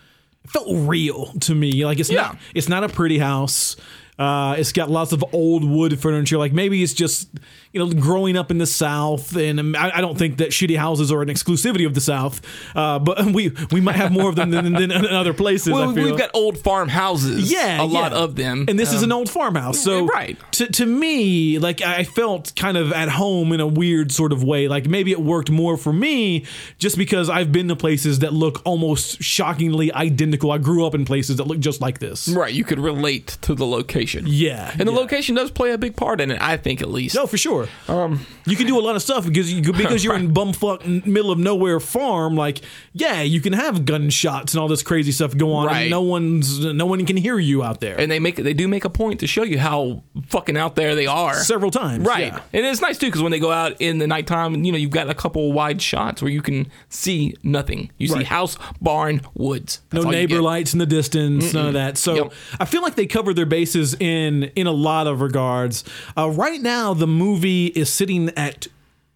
it 0.44 0.50
felt 0.50 0.66
real 0.70 1.26
to 1.40 1.54
me. 1.54 1.84
Like 1.84 1.98
it's 2.00 2.10
Yeah. 2.10 2.22
not 2.22 2.38
it's 2.54 2.68
not 2.68 2.82
a 2.84 2.88
pretty 2.88 3.18
house. 3.18 3.76
Uh, 4.18 4.54
it's 4.58 4.72
got 4.72 4.90
lots 4.90 5.12
of 5.12 5.22
old 5.32 5.64
wood 5.64 6.00
furniture. 6.00 6.38
Like 6.38 6.52
maybe 6.52 6.82
it's 6.82 6.94
just 6.94 7.28
you 7.72 7.84
know 7.84 7.92
growing 7.92 8.36
up 8.36 8.50
in 8.50 8.58
the 8.58 8.66
South, 8.66 9.36
and 9.36 9.60
um, 9.60 9.76
I, 9.76 9.98
I 9.98 10.00
don't 10.00 10.18
think 10.18 10.38
that 10.38 10.50
shitty 10.50 10.78
houses 10.78 11.12
are 11.12 11.20
an 11.20 11.28
exclusivity 11.28 11.86
of 11.86 11.94
the 11.94 12.00
South. 12.00 12.40
Uh, 12.74 12.98
but 12.98 13.24
we 13.34 13.52
we 13.70 13.80
might 13.80 13.96
have 13.96 14.12
more 14.12 14.30
of 14.30 14.36
them 14.36 14.50
than, 14.50 14.72
than 14.72 14.90
in 14.90 15.06
other 15.06 15.34
places. 15.34 15.68
I 15.68 15.72
Well, 15.72 15.92
we've 15.92 16.16
got 16.16 16.30
old 16.32 16.56
farmhouses. 16.58 17.52
Yeah, 17.52 17.82
a 17.82 17.84
lot 17.84 18.12
of 18.12 18.36
them. 18.36 18.64
And 18.68 18.78
this 18.78 18.92
is 18.92 19.02
Um, 19.02 19.10
an 19.10 19.12
old 19.12 19.30
farmhouse. 19.30 19.78
So 19.78 20.06
right. 20.06 20.38
to, 20.52 20.66
to 20.66 20.86
me, 20.86 21.58
like 21.58 21.82
I 21.82 22.04
felt 22.04 22.54
kind 22.56 22.78
of 22.78 22.92
at 22.92 23.10
home 23.10 23.52
in 23.52 23.60
a 23.60 23.66
weird 23.66 24.12
sort 24.12 24.32
of 24.32 24.42
way. 24.42 24.66
Like 24.66 24.86
maybe 24.86 25.12
it 25.12 25.20
worked 25.20 25.50
more 25.50 25.76
for 25.76 25.92
me 25.92 26.46
just 26.78 26.96
because 26.96 27.28
I've 27.28 27.52
been 27.52 27.68
to 27.68 27.76
places 27.76 28.20
that 28.20 28.32
look 28.32 28.62
almost 28.64 29.22
shockingly 29.22 29.92
identical. 29.92 30.50
I 30.50 30.58
grew 30.58 30.86
up 30.86 30.94
in 30.94 31.04
places 31.04 31.36
that 31.36 31.46
look 31.46 31.58
just 31.58 31.82
like 31.82 31.98
this. 31.98 32.28
Right, 32.28 32.54
you 32.54 32.64
could 32.64 32.78
relate 32.78 33.36
to 33.42 33.54
the 33.54 33.66
location. 33.66 34.05
Yeah. 34.14 34.70
And 34.78 34.86
the 34.88 34.92
yeah. 34.92 34.98
location 34.98 35.34
does 35.34 35.50
play 35.50 35.72
a 35.72 35.78
big 35.78 35.96
part 35.96 36.20
in 36.20 36.30
it, 36.30 36.40
I 36.40 36.56
think, 36.56 36.82
at 36.82 36.88
least. 36.88 37.14
No, 37.14 37.26
for 37.26 37.36
sure. 37.38 37.68
Um, 37.88 38.24
you 38.46 38.56
can 38.56 38.66
do 38.66 38.78
a 38.78 38.80
lot 38.82 38.96
of 38.96 39.02
stuff 39.02 39.26
because 39.26 39.52
you 39.52 39.62
because 39.72 40.04
you're 40.04 40.16
in 40.16 40.32
bumfuck 40.34 41.06
middle 41.06 41.30
of 41.30 41.38
nowhere 41.38 41.80
farm. 41.80 42.36
Like, 42.36 42.60
yeah, 42.92 43.22
you 43.22 43.40
can 43.40 43.52
have 43.52 43.84
gunshots 43.84 44.54
and 44.54 44.60
all 44.60 44.68
this 44.68 44.82
crazy 44.82 45.12
stuff 45.12 45.36
go 45.36 45.52
on. 45.52 45.66
Right. 45.66 45.82
And 45.82 45.90
no 45.90 46.02
one's 46.02 46.64
no 46.64 46.86
one 46.86 47.04
can 47.06 47.16
hear 47.16 47.38
you 47.38 47.62
out 47.62 47.80
there. 47.80 47.98
And 47.98 48.10
they 48.10 48.18
make 48.18 48.36
they 48.36 48.54
do 48.54 48.68
make 48.68 48.84
a 48.84 48.90
point 48.90 49.20
to 49.20 49.26
show 49.26 49.42
you 49.42 49.58
how 49.58 50.02
fucking 50.28 50.56
out 50.56 50.76
there 50.76 50.94
they 50.94 51.06
are. 51.06 51.34
Several 51.34 51.70
times, 51.70 52.06
Right. 52.06 52.32
yeah. 52.32 52.40
And 52.52 52.66
it's 52.66 52.80
nice 52.80 52.98
too 52.98 53.06
because 53.06 53.22
when 53.22 53.32
they 53.32 53.38
go 53.40 53.50
out 53.52 53.76
in 53.80 53.98
the 53.98 54.06
nighttime, 54.06 54.64
you 54.64 54.72
know, 54.72 54.78
you've 54.78 54.90
got 54.90 55.08
a 55.10 55.14
couple 55.14 55.52
wide 55.52 55.80
shots 55.82 56.22
where 56.22 56.30
you 56.30 56.42
can 56.42 56.70
see 56.88 57.34
nothing. 57.42 57.90
You 57.98 58.08
see 58.08 58.22
house, 58.24 58.56
barn, 58.80 59.20
woods. 59.34 59.80
no 59.92 60.02
That's 60.02 60.06
you 60.06 60.12
neighbor 60.12 60.42
lights 60.42 60.72
in 60.72 60.78
the 60.78 60.86
distance, 60.86 61.52
none 61.52 61.66
of 61.68 61.74
that. 61.74 61.98
So 61.98 62.14
Yep. 62.14 62.32
I 62.60 62.64
feel 62.64 62.82
like 62.82 62.94
they 62.94 63.06
cover 63.06 63.34
their 63.34 63.46
bases 63.46 63.94
in 64.00 64.44
in 64.56 64.66
a 64.66 64.72
lot 64.72 65.06
of 65.06 65.20
regards. 65.20 65.84
Uh, 66.16 66.30
right 66.30 66.60
now, 66.60 66.94
the 66.94 67.06
movie 67.06 67.66
is 67.66 67.92
sitting 67.92 68.30
at 68.36 68.66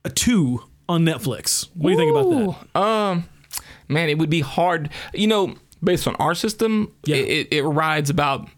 a 0.05 0.11
two 0.11 0.63
on 0.89 1.05
Netflix. 1.05 1.69
What 1.75 1.91
do 1.91 1.93
you 1.93 1.99
think 1.99 2.11
about 2.17 2.67
that? 2.75 2.81
Um, 2.81 3.25
man, 3.89 4.09
it 4.09 4.19
would 4.19 4.31
be 4.31 4.41
hard. 4.41 4.91
You 5.15 5.27
know, 5.29 5.55
based 5.83 6.07
on 6.09 6.15
our 6.17 6.35
system, 6.35 6.93
Yeah. 7.05 7.17
it, 7.17 7.29
it, 7.29 7.53
it 7.59 7.63
rides 7.63 8.11
about 8.11 8.49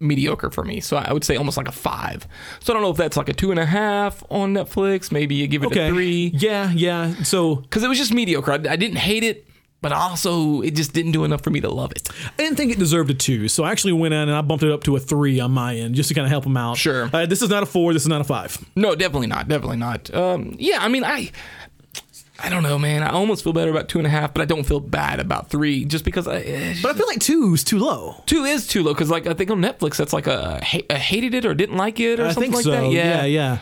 mediocre 0.00 0.50
for 0.50 0.64
me. 0.64 0.80
So 0.80 0.96
I 0.96 1.12
would 1.12 1.22
say 1.24 1.36
almost 1.36 1.56
like 1.56 1.68
a 1.68 1.72
five. 1.72 2.26
So 2.60 2.72
I 2.72 2.74
don't 2.74 2.82
know 2.82 2.90
if 2.90 2.96
that's 2.96 3.16
like 3.16 3.28
a 3.28 3.32
two 3.32 3.50
and 3.52 3.60
a 3.60 3.66
half 3.66 4.22
on 4.30 4.52
Netflix. 4.54 5.12
Maybe 5.12 5.36
you 5.36 5.46
give 5.46 5.62
it 5.62 5.66
Okay, 5.66 5.88
a 5.88 5.92
three 5.92 6.32
Yeah, 6.34 6.72
yeah. 6.72 7.22
So 7.22 7.56
because 7.56 7.84
it 7.84 7.88
was 7.88 7.98
just 7.98 8.12
mediocre. 8.12 8.50
I, 8.52 8.54
I 8.56 8.76
didn't 8.76 8.96
hate 8.96 9.22
it, 9.22 9.46
but 9.82 9.92
also 9.92 10.62
it 10.62 10.74
just 10.74 10.92
didn't 10.94 11.12
do 11.12 11.24
enough 11.24 11.42
for 11.42 11.50
me 11.50 11.60
to 11.60 11.68
love 11.68 11.92
it. 11.92 12.08
I 12.38 12.42
didn't 12.42 12.56
think 12.56 12.72
it 12.72 12.78
deserved 12.78 13.10
a 13.10 13.14
two, 13.14 13.48
so 13.48 13.64
I 13.64 13.72
actually 13.72 13.92
went 13.92 14.14
in 14.14 14.20
and 14.20 14.32
I 14.32 14.40
bumped 14.40 14.64
it 14.64 14.72
up 14.72 14.84
to 14.84 14.96
a 14.96 15.00
three 15.00 15.40
on 15.40 15.50
my 15.50 15.76
end 15.76 15.94
just 15.94 16.08
to 16.08 16.14
kind 16.14 16.24
of 16.24 16.30
help 16.30 16.44
them 16.44 16.56
out. 16.56 16.78
Sure. 16.78 17.10
Uh, 17.12 17.26
this 17.26 17.42
is 17.42 17.50
not 17.50 17.62
a 17.62 17.66
four. 17.66 17.92
This 17.92 18.02
is 18.02 18.08
not 18.08 18.20
a 18.20 18.24
five. 18.24 18.56
No, 18.74 18.94
definitely 18.94 19.26
not. 19.26 19.48
Definitely 19.48 19.76
not. 19.76 20.12
Um, 20.14 20.54
yeah, 20.58 20.78
I 20.80 20.88
mean, 20.88 21.04
I. 21.04 21.30
I 22.44 22.48
don't 22.48 22.64
know, 22.64 22.76
man. 22.76 23.04
I 23.04 23.10
almost 23.10 23.44
feel 23.44 23.52
better 23.52 23.70
about 23.70 23.88
two 23.88 23.98
and 23.98 24.06
a 24.06 24.10
half, 24.10 24.34
but 24.34 24.42
I 24.42 24.46
don't 24.46 24.64
feel 24.64 24.80
bad 24.80 25.20
about 25.20 25.48
three, 25.48 25.84
just 25.84 26.04
because 26.04 26.26
I, 26.26 26.40
eh, 26.40 26.74
But 26.82 26.92
I 26.92 26.98
feel 26.98 27.06
like 27.06 27.20
two 27.20 27.54
is 27.54 27.62
too 27.62 27.78
low. 27.78 28.16
Two 28.26 28.42
is 28.44 28.66
too 28.66 28.82
low 28.82 28.92
because, 28.92 29.10
like, 29.10 29.28
I 29.28 29.34
think 29.34 29.50
on 29.50 29.60
Netflix 29.62 29.96
that's 29.96 30.12
like 30.12 30.26
a, 30.26 30.60
a 30.90 30.98
hated 30.98 31.34
it 31.34 31.44
or 31.44 31.54
didn't 31.54 31.76
like 31.76 32.00
it 32.00 32.18
or 32.18 32.26
I 32.26 32.32
something 32.32 32.50
like 32.50 32.64
so. 32.64 32.70
that. 32.72 32.90
Yeah, 32.90 33.24
yeah. 33.24 33.58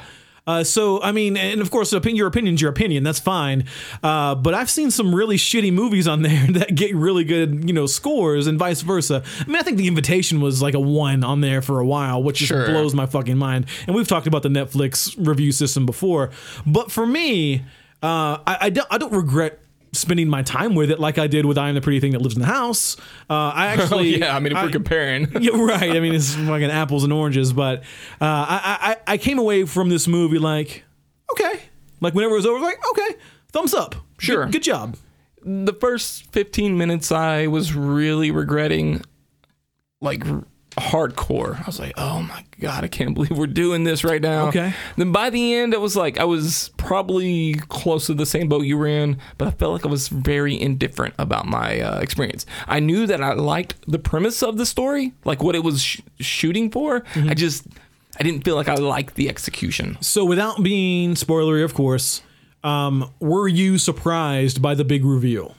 Uh, 0.46 0.64
so 0.64 1.02
I 1.02 1.12
mean, 1.12 1.36
and 1.36 1.60
of 1.60 1.70
course, 1.70 1.92
opinion, 1.92 2.16
your 2.16 2.26
opinion's 2.28 2.60
your 2.60 2.70
opinion. 2.70 3.04
That's 3.04 3.18
fine. 3.18 3.64
Uh, 4.02 4.34
but 4.34 4.54
I've 4.54 4.70
seen 4.70 4.90
some 4.90 5.14
really 5.14 5.36
shitty 5.36 5.72
movies 5.72 6.08
on 6.08 6.22
there 6.22 6.46
that 6.50 6.74
get 6.74 6.94
really 6.94 7.24
good, 7.24 7.66
you 7.66 7.72
know, 7.72 7.86
scores, 7.86 8.46
and 8.46 8.58
vice 8.58 8.80
versa. 8.82 9.22
I 9.40 9.44
mean, 9.44 9.56
I 9.56 9.62
think 9.62 9.78
The 9.78 9.88
Invitation 9.88 10.40
was 10.40 10.62
like 10.62 10.74
a 10.74 10.80
one 10.80 11.24
on 11.24 11.40
there 11.40 11.62
for 11.62 11.80
a 11.80 11.86
while, 11.86 12.22
which 12.22 12.38
just 12.38 12.52
blows 12.52 12.94
my 12.94 13.06
fucking 13.06 13.36
mind. 13.36 13.66
And 13.86 13.94
we've 13.94 14.08
talked 14.08 14.26
about 14.26 14.42
the 14.42 14.48
Netflix 14.48 15.14
review 15.18 15.52
system 15.52 15.86
before. 15.86 16.30
But 16.66 16.90
for 16.90 17.06
me, 17.06 17.64
uh, 18.02 18.38
I, 18.46 18.58
I 18.62 18.70
don't, 18.70 18.88
I 18.90 18.98
don't 18.98 19.12
regret 19.12 19.60
spending 19.92 20.28
my 20.28 20.42
time 20.42 20.74
with 20.74 20.90
it 20.90 21.00
like 21.00 21.18
I 21.18 21.26
did 21.26 21.44
with 21.46 21.58
I 21.58 21.68
Am 21.68 21.74
the 21.74 21.80
Pretty 21.80 22.00
Thing 22.00 22.12
That 22.12 22.22
Lives 22.22 22.34
in 22.36 22.40
the 22.40 22.46
House. 22.46 22.96
Uh, 23.28 23.34
I 23.54 23.66
actually, 23.76 24.18
yeah. 24.18 24.36
I 24.36 24.40
mean, 24.40 24.56
if 24.56 24.62
we're 24.62 24.70
comparing, 24.70 25.28
yeah, 25.40 25.50
right. 25.54 25.90
I 25.96 26.00
mean, 26.00 26.14
it's 26.14 26.34
fucking 26.34 26.70
apples 26.70 27.04
and 27.04 27.12
oranges. 27.12 27.52
But 27.52 27.80
uh, 28.20 28.24
I, 28.24 28.96
I 29.06 29.12
I 29.14 29.16
came 29.18 29.38
away 29.38 29.64
from 29.64 29.88
this 29.88 30.06
movie 30.08 30.38
like, 30.38 30.84
okay, 31.32 31.60
like 32.00 32.14
whenever 32.14 32.34
it 32.34 32.38
was 32.38 32.46
over, 32.46 32.60
like 32.60 32.78
okay, 32.92 33.16
thumbs 33.52 33.74
up, 33.74 33.96
Sure. 34.18 34.44
good, 34.44 34.52
good 34.52 34.62
job. 34.62 34.96
the 35.42 35.72
first 35.72 36.30
15 36.32 36.76
minutes 36.78 37.10
I 37.10 37.46
was 37.48 37.74
really 37.74 38.30
regretting, 38.30 39.02
like, 40.00 40.22
hardcore. 40.78 41.60
I 41.60 41.66
was 41.66 41.80
like, 41.80 41.94
oh 41.96 42.22
my 42.22 42.44
God, 42.60 42.84
I 42.84 42.88
can't 42.88 43.14
believe 43.14 43.32
we're 43.32 43.46
doing 43.46 43.84
this 43.84 44.04
right 44.04 44.22
now. 44.22 44.48
Okay. 44.48 44.72
Then 44.96 45.12
by 45.12 45.28
the 45.30 45.54
end, 45.54 45.74
it 45.74 45.80
was 45.80 45.96
like, 45.96 46.18
I 46.18 46.24
was 46.24 46.70
probably 46.76 47.54
close 47.68 48.06
to 48.06 48.14
the 48.14 48.26
same 48.26 48.48
boat 48.48 48.64
you 48.64 48.78
were 48.78 48.86
in, 48.86 49.18
but 49.36 49.48
I 49.48 49.50
felt 49.50 49.72
like 49.72 49.84
I 49.84 49.88
was 49.88 50.08
very 50.08 50.58
indifferent 50.60 51.14
about 51.18 51.46
my 51.46 51.80
uh, 51.80 51.98
experience. 51.98 52.46
I 52.68 52.80
knew 52.80 53.06
that 53.06 53.20
I 53.20 53.32
liked 53.32 53.74
the 53.86 53.98
premise 53.98 54.42
of 54.42 54.58
the 54.58 54.66
story, 54.66 55.12
like 55.24 55.42
what 55.42 55.54
it 55.54 55.64
was 55.64 55.82
sh- 55.82 56.00
shooting 56.20 56.70
for. 56.70 57.02
I 57.16 57.34
just, 57.34 57.66
I 58.18 58.22
didn't 58.22 58.44
feel 58.44 58.54
like 58.54 58.68
I 58.68 58.74
liked 58.74 59.16
the 59.16 59.28
execution. 59.28 59.98
So 60.00 60.24
without 60.24 60.62
being 60.62 61.14
spoilery, 61.14 61.64
of 61.64 61.74
course, 61.74 62.22
um, 62.62 63.10
were 63.18 63.48
you 63.48 63.76
surprised 63.78 64.62
by 64.62 64.74
the 64.74 64.84
big 64.84 65.04
reveal? 65.04 65.56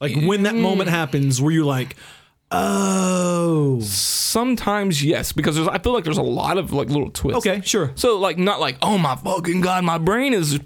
Like 0.00 0.16
when 0.24 0.44
that 0.44 0.54
moment 0.54 0.90
happens, 0.90 1.42
were 1.42 1.50
you 1.50 1.66
like, 1.66 1.96
oh, 2.50 3.80
Sometimes 3.80 5.02
yes, 5.02 5.32
because 5.32 5.56
there's, 5.56 5.68
I 5.68 5.78
feel 5.78 5.92
like 5.92 6.04
there's 6.04 6.18
a 6.18 6.22
lot 6.22 6.58
of 6.58 6.72
like 6.72 6.88
little 6.88 7.10
twists. 7.10 7.46
okay, 7.46 7.60
sure, 7.64 7.92
So 7.94 8.18
like 8.18 8.38
not 8.38 8.60
like 8.60 8.76
oh 8.82 8.98
my 8.98 9.16
fucking 9.16 9.60
god, 9.60 9.84
my 9.84 9.98
brain 9.98 10.34
is. 10.34 10.58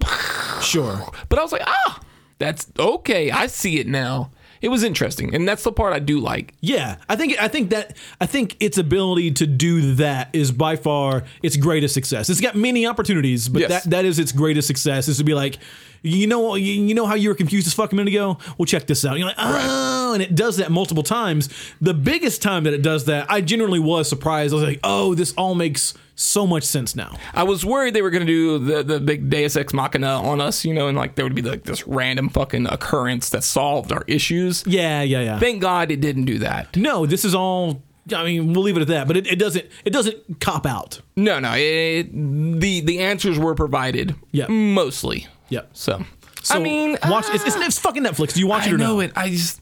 sure. 0.60 1.00
But 1.28 1.38
I 1.38 1.42
was 1.42 1.52
like 1.52 1.62
ah, 1.66 2.00
that's 2.38 2.66
okay. 2.78 3.30
I 3.30 3.46
see 3.46 3.78
it 3.78 3.86
now. 3.86 4.32
It 4.62 4.68
was 4.68 4.82
interesting, 4.82 5.34
and 5.34 5.46
that's 5.46 5.64
the 5.64 5.72
part 5.72 5.92
I 5.92 5.98
do 5.98 6.18
like. 6.20 6.54
Yeah, 6.60 6.96
I 7.08 7.16
think 7.16 7.36
I 7.40 7.48
think 7.48 7.70
that 7.70 7.96
I 8.20 8.26
think 8.26 8.56
its 8.60 8.78
ability 8.78 9.32
to 9.32 9.46
do 9.46 9.94
that 9.96 10.30
is 10.32 10.50
by 10.52 10.76
far 10.76 11.24
its 11.42 11.56
greatest 11.56 11.92
success. 11.94 12.30
It's 12.30 12.40
got 12.40 12.54
many 12.54 12.86
opportunities, 12.86 13.48
but 13.48 13.60
Yes. 13.62 13.70
that 13.84 13.90
that 13.90 14.04
is 14.04 14.18
its 14.18 14.32
greatest 14.32 14.66
success. 14.66 15.08
Is 15.08 15.18
to 15.18 15.24
be 15.24 15.34
like, 15.34 15.58
you 16.02 16.26
know, 16.26 16.54
you, 16.54 16.72
you 16.84 16.94
know 16.94 17.06
how 17.06 17.14
you 17.14 17.28
were 17.28 17.34
confused 17.34 17.66
as 17.66 17.74
fuck 17.74 17.92
a 17.92 17.94
minute 17.96 18.12
ago. 18.14 18.38
Well, 18.56 18.66
check 18.66 18.86
this 18.86 19.04
out. 19.04 19.18
You're 19.18 19.26
like, 19.28 19.36
oh, 19.38 20.14
and 20.14 20.22
it 20.22 20.34
does 20.34 20.56
that 20.58 20.70
multiple 20.70 21.02
times. 21.02 21.48
The 21.80 21.94
biggest 21.94 22.40
time 22.42 22.64
that 22.64 22.72
it 22.72 22.82
does 22.82 23.04
that, 23.06 23.30
I 23.30 23.40
generally 23.40 23.78
was 23.80 24.08
surprised. 24.08 24.52
I 24.52 24.56
was 24.56 24.64
like, 24.64 24.80
oh, 24.84 25.14
this 25.14 25.32
all 25.36 25.54
makes 25.54 25.94
so 26.22 26.46
much 26.46 26.64
sense 26.64 26.94
now. 26.96 27.16
I 27.34 27.42
was 27.42 27.64
worried 27.64 27.94
they 27.94 28.02
were 28.02 28.10
going 28.10 28.26
to 28.26 28.32
do 28.32 28.58
the, 28.58 28.82
the 28.82 29.00
big 29.00 29.28
Deus 29.30 29.56
Ex 29.56 29.72
Machina 29.74 30.06
on 30.22 30.40
us, 30.40 30.64
you 30.64 30.72
know, 30.74 30.88
and 30.88 30.96
like 30.96 31.14
there 31.16 31.24
would 31.24 31.34
be 31.34 31.42
like 31.42 31.64
this 31.64 31.86
random 31.86 32.28
fucking 32.28 32.66
occurrence 32.66 33.30
that 33.30 33.44
solved 33.44 33.92
our 33.92 34.04
issues. 34.06 34.64
Yeah, 34.66 35.02
yeah, 35.02 35.20
yeah. 35.20 35.38
Thank 35.38 35.60
God 35.60 35.90
it 35.90 36.00
didn't 36.00 36.24
do 36.24 36.38
that. 36.38 36.76
no, 36.76 37.06
this 37.06 37.24
is 37.24 37.34
all. 37.34 37.82
I 38.12 38.24
mean, 38.24 38.52
we'll 38.52 38.64
leave 38.64 38.76
it 38.76 38.80
at 38.82 38.88
that. 38.88 39.06
But 39.06 39.16
it, 39.16 39.26
it 39.28 39.38
doesn't. 39.38 39.64
It 39.84 39.90
doesn't 39.92 40.40
cop 40.40 40.66
out. 40.66 41.00
No, 41.14 41.38
no, 41.38 41.52
it, 41.54 42.10
the 42.12 42.80
the 42.80 42.98
answers 43.00 43.38
were 43.38 43.54
provided. 43.54 44.16
Yeah. 44.32 44.46
mostly. 44.48 45.28
Yep. 45.50 45.70
So, 45.72 46.04
So 46.42 46.56
I 46.56 46.58
mean, 46.58 46.96
watch. 47.08 47.26
it's, 47.28 47.44
it's, 47.46 47.56
ah, 47.56 47.62
it's 47.64 47.78
fucking 47.78 48.02
Netflix. 48.02 48.34
Do 48.34 48.40
you 48.40 48.48
watch 48.48 48.64
I 48.64 48.68
it 48.68 48.72
or 48.72 48.78
know 48.78 48.94
no? 48.94 49.00
it. 49.00 49.12
I 49.14 49.28
just. 49.30 49.60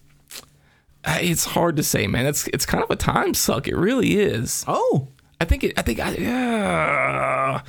It's 1.05 1.45
hard 1.45 1.77
to 1.77 1.83
say, 1.83 2.07
man. 2.07 2.27
It's 2.27 2.47
it's 2.49 2.65
kind 2.67 2.85
of 2.85 2.91
a 2.91 2.97
time 2.97 3.35
suck. 3.35 3.67
It 3.69 3.77
really 3.77 4.19
is. 4.19 4.65
Oh, 4.69 5.09
I 5.41 5.45
think 5.47 5.65
it. 5.65 5.79
I 5.79 5.83
think 5.83 6.01
I. 6.01 6.11
Yeah. 6.15 7.63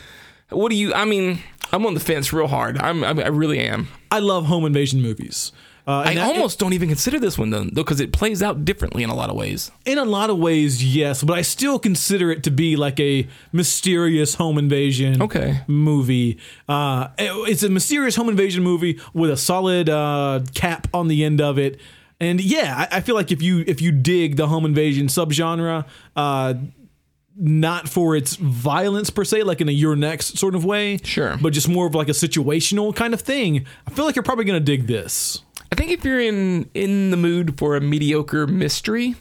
What 0.49 0.69
do 0.69 0.76
you? 0.76 0.93
I 0.93 1.05
mean, 1.05 1.39
I'm 1.72 1.86
on 1.86 1.93
the 1.93 1.99
fence 1.99 2.34
real 2.34 2.47
hard. 2.47 2.78
I'm. 2.78 3.03
I, 3.03 3.09
I 3.09 3.28
really 3.28 3.59
am. 3.59 3.88
I 4.11 4.19
love 4.19 4.45
home 4.45 4.65
invasion 4.65 5.01
movies. 5.01 5.51
Uh, 5.88 6.03
I 6.05 6.13
that- 6.13 6.28
almost 6.36 6.59
don't 6.59 6.74
even 6.74 6.89
consider 6.89 7.19
this 7.19 7.38
one 7.39 7.49
though, 7.49 7.63
because 7.65 7.99
it 7.99 8.11
plays 8.13 8.43
out 8.43 8.63
differently 8.65 9.01
in 9.01 9.09
a 9.09 9.15
lot 9.15 9.30
of 9.32 9.36
ways. 9.36 9.72
in 9.86 9.97
a 9.97 10.05
lot 10.05 10.30
of 10.30 10.38
ways, 10.38 10.84
yes, 10.95 11.24
but 11.24 11.38
I 11.39 11.41
still 11.41 11.80
consider 11.80 12.30
it 12.32 12.43
to 12.43 12.51
be 12.51 12.76
like 12.76 12.99
a 12.99 13.28
mysterious 13.51 14.36
home 14.36 14.59
invasion 14.59 15.22
Okay. 15.24 15.61
movie. 15.67 16.38
Uh, 16.69 17.07
it- 17.17 17.49
it's 17.49 17.63
a 17.63 17.69
mysterious 17.69 18.15
home 18.15 18.30
invasion 18.30 18.61
movie 18.63 18.99
with 19.15 19.32
a 19.32 19.38
solid 19.38 19.89
uh, 19.89 20.41
cap 20.53 20.88
on 20.93 21.07
the 21.07 21.24
end 21.24 21.41
of 21.41 21.57
it. 21.57 21.80
And 22.19 22.39
yeah, 22.39 22.88
I, 22.91 22.97
I 22.97 23.01
feel 23.01 23.15
like 23.15 23.32
if 23.32 23.41
you 23.41 23.63
if 23.65 23.82
you 23.82 23.91
dig 23.91 24.36
the 24.36 24.47
home 24.47 24.65
invasion 24.65 25.07
subgenre, 25.07 25.86
uh, 26.15 26.53
not 27.38 27.88
for 27.89 28.15
its 28.15 28.36
violence 28.36 29.09
per 29.09 29.23
se, 29.23 29.43
like 29.43 29.61
in 29.61 29.69
a 29.69 29.71
You're 29.71 29.95
Next 29.95 30.38
sort 30.38 30.55
of 30.55 30.65
way, 30.65 30.97
Sure. 31.03 31.38
but 31.41 31.53
just 31.53 31.69
more 31.69 31.88
of 31.88 31.95
like 31.95 32.09
a 32.09 32.13
situational 32.13 32.95
kind 32.95 33.13
of 33.13 33.21
thing. 33.21 33.65
I 33.88 33.91
feel 33.91 34.05
like 34.05 34.15
you're 34.15 34.23
probably 34.23 34.45
gonna 34.45 34.59
dig 34.59 34.88
this. 34.88 35.41
I 35.71 35.75
think 35.75 35.91
if 35.91 36.03
you're 36.03 36.19
in 36.19 36.69
in 36.73 37.11
the 37.11 37.17
mood 37.17 37.57
for 37.57 37.75
a 37.77 37.82
mediocre 37.82 38.45
mystery, 38.47 39.15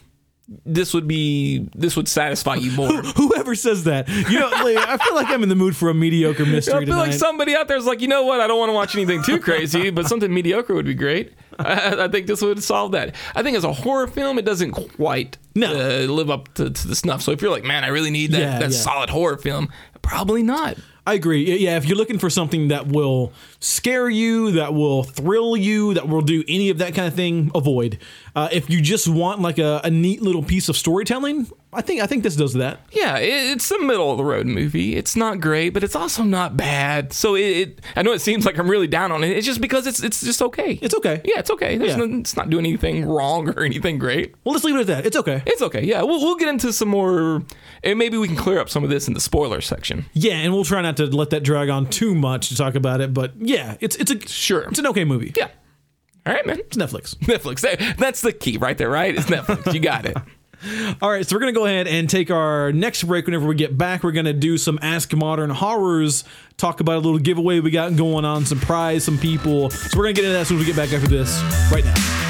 this 0.66 0.92
would 0.92 1.06
be 1.06 1.68
this 1.76 1.94
would 1.96 2.08
satisfy 2.08 2.56
you 2.56 2.72
more. 2.72 2.88
Whoever 3.16 3.54
says 3.54 3.84
that, 3.84 4.08
you 4.08 4.38
know, 4.40 4.48
like, 4.48 4.76
I 4.76 4.96
feel 4.96 5.14
like 5.14 5.28
I'm 5.28 5.44
in 5.44 5.48
the 5.48 5.54
mood 5.54 5.76
for 5.76 5.88
a 5.90 5.94
mediocre 5.94 6.44
mystery 6.46 6.74
I 6.74 6.78
feel 6.78 6.86
tonight. 6.86 7.00
like 7.02 7.12
somebody 7.12 7.54
out 7.54 7.68
there 7.68 7.76
is 7.76 7.86
like, 7.86 8.00
you 8.00 8.08
know 8.08 8.24
what? 8.24 8.40
I 8.40 8.48
don't 8.48 8.58
want 8.58 8.70
to 8.70 8.74
watch 8.74 8.96
anything 8.96 9.22
too 9.22 9.38
crazy, 9.38 9.90
but 9.90 10.06
something 10.08 10.34
mediocre 10.34 10.74
would 10.74 10.86
be 10.86 10.94
great. 10.94 11.32
I, 11.60 12.04
I 12.04 12.08
think 12.08 12.26
this 12.26 12.42
would 12.42 12.62
solve 12.62 12.92
that. 12.92 13.14
I 13.34 13.42
think 13.42 13.56
as 13.56 13.64
a 13.64 13.72
horror 13.72 14.06
film, 14.06 14.38
it 14.38 14.44
doesn't 14.44 14.72
quite 14.72 15.38
No. 15.54 15.68
uh, 15.72 16.06
live 16.10 16.30
up 16.30 16.52
to, 16.54 16.70
to 16.70 16.88
the 16.88 16.94
snuff. 16.94 17.22
So 17.22 17.32
if 17.32 17.42
you're 17.42 17.50
like, 17.50 17.64
man, 17.64 17.84
I 17.84 17.88
really 17.88 18.10
need 18.10 18.32
that, 18.32 18.40
Yeah, 18.40 18.58
that 18.58 18.70
yeah. 18.70 18.76
solid 18.76 19.10
horror 19.10 19.36
film, 19.36 19.68
probably 20.02 20.42
not. 20.42 20.76
I 21.06 21.14
agree. 21.14 21.58
Yeah, 21.58 21.76
if 21.76 21.86
you're 21.86 21.96
looking 21.96 22.18
for 22.18 22.30
something 22.30 22.68
that 22.68 22.86
will 22.86 23.32
scare 23.58 24.08
you, 24.08 24.52
that 24.52 24.74
will 24.74 25.02
thrill 25.02 25.56
you, 25.56 25.94
that 25.94 26.06
will 26.08 26.20
do 26.20 26.44
any 26.46 26.68
of 26.70 26.78
that 26.78 26.94
kind 26.94 27.08
of 27.08 27.14
thing, 27.14 27.50
avoid. 27.54 27.98
Uh, 28.34 28.48
if 28.52 28.70
you 28.70 28.80
just 28.80 29.08
want 29.08 29.40
like 29.40 29.58
a, 29.58 29.80
a 29.84 29.90
neat 29.90 30.22
little 30.22 30.42
piece 30.42 30.68
of 30.68 30.76
storytelling, 30.76 31.48
I 31.72 31.82
think 31.82 32.00
I 32.00 32.06
think 32.06 32.22
this 32.22 32.36
does 32.36 32.54
that. 32.54 32.80
Yeah, 32.92 33.18
it, 33.18 33.28
it's 33.52 33.70
a 33.70 33.78
middle 33.80 34.10
of 34.10 34.18
the 34.18 34.24
road 34.24 34.46
movie. 34.46 34.96
It's 34.96 35.16
not 35.16 35.40
great, 35.40 35.70
but 35.70 35.82
it's 35.84 35.96
also 35.96 36.22
not 36.22 36.56
bad. 36.56 37.12
So 37.12 37.34
it, 37.36 37.40
it, 37.42 37.80
I 37.96 38.02
know 38.02 38.12
it 38.12 38.20
seems 38.20 38.44
like 38.46 38.58
I'm 38.58 38.68
really 38.70 38.86
down 38.86 39.12
on 39.12 39.22
it. 39.24 39.30
It's 39.36 39.46
just 39.46 39.60
because 39.60 39.86
it's 39.86 40.02
it's 40.02 40.22
just 40.22 40.42
okay. 40.42 40.78
It's 40.82 40.94
okay. 40.94 41.20
yeah, 41.24 41.38
it's 41.40 41.50
okay. 41.50 41.76
Yeah. 41.76 41.96
no, 41.96 42.04
it's 42.18 42.36
not 42.36 42.50
doing 42.50 42.66
anything 42.66 43.04
wrong 43.04 43.48
or 43.50 43.62
anything 43.64 43.98
great. 43.98 44.34
Well, 44.44 44.52
let's 44.52 44.64
leave 44.64 44.76
it 44.76 44.80
at 44.80 44.86
that. 44.88 45.06
It's 45.06 45.16
okay. 45.16 45.42
It's 45.46 45.62
okay. 45.62 45.84
Yeah, 45.84 46.02
we'll, 46.02 46.20
we'll 46.20 46.36
get 46.36 46.48
into 46.48 46.72
some 46.72 46.88
more, 46.88 47.42
and 47.84 47.98
maybe 47.98 48.16
we 48.16 48.26
can 48.28 48.36
clear 48.36 48.58
up 48.60 48.68
some 48.68 48.84
of 48.84 48.90
this 48.90 49.08
in 49.08 49.14
the 49.14 49.20
spoiler 49.20 49.60
section. 49.60 50.06
Yeah, 50.12 50.34
and 50.34 50.52
we'll 50.52 50.64
try 50.64 50.82
not 50.82 50.96
to 50.98 51.06
let 51.06 51.30
that 51.30 51.42
drag 51.42 51.68
on 51.68 51.88
too 51.90 52.14
much 52.14 52.48
to 52.48 52.56
talk 52.56 52.74
about 52.74 53.00
it. 53.00 53.14
But 53.14 53.32
yeah, 53.38 53.76
it's 53.80 53.96
it's 53.96 54.10
a 54.10 54.20
Sure. 54.28 54.62
it's 54.62 54.78
an 54.78 54.86
okay 54.88 55.04
movie. 55.04 55.32
Yeah. 55.36 55.48
All 56.26 56.34
right, 56.34 56.46
man. 56.46 56.58
It's 56.58 56.76
Netflix. 56.76 57.16
Netflix. 57.18 57.96
That's 57.96 58.20
the 58.20 58.32
key 58.32 58.58
right 58.58 58.76
there, 58.76 58.90
right? 58.90 59.14
It's 59.14 59.26
Netflix. 59.26 59.72
You 59.72 59.80
got 59.80 60.06
it. 60.06 60.16
All 61.00 61.10
right, 61.10 61.26
so 61.26 61.34
we're 61.34 61.40
gonna 61.40 61.52
go 61.52 61.64
ahead 61.64 61.86
and 61.86 62.08
take 62.08 62.30
our 62.30 62.70
next 62.70 63.04
break. 63.04 63.24
Whenever 63.24 63.46
we 63.46 63.54
get 63.54 63.78
back, 63.78 64.02
we're 64.02 64.12
gonna 64.12 64.34
do 64.34 64.58
some 64.58 64.78
Ask 64.82 65.14
Modern 65.14 65.48
Horrors, 65.48 66.22
talk 66.58 66.80
about 66.80 66.96
a 66.96 67.00
little 67.00 67.18
giveaway 67.18 67.60
we 67.60 67.70
got 67.70 67.96
going 67.96 68.26
on, 68.26 68.44
surprise 68.44 69.04
some 69.04 69.16
people. 69.16 69.70
So 69.70 69.96
we're 69.96 70.04
gonna 70.04 70.12
get 70.12 70.24
into 70.24 70.34
that 70.34 70.40
as 70.40 70.48
soon 70.48 70.58
as 70.58 70.66
we 70.66 70.66
get 70.66 70.76
back 70.76 70.92
after 70.92 71.08
this, 71.08 71.42
right 71.72 71.84
now. 71.84 72.29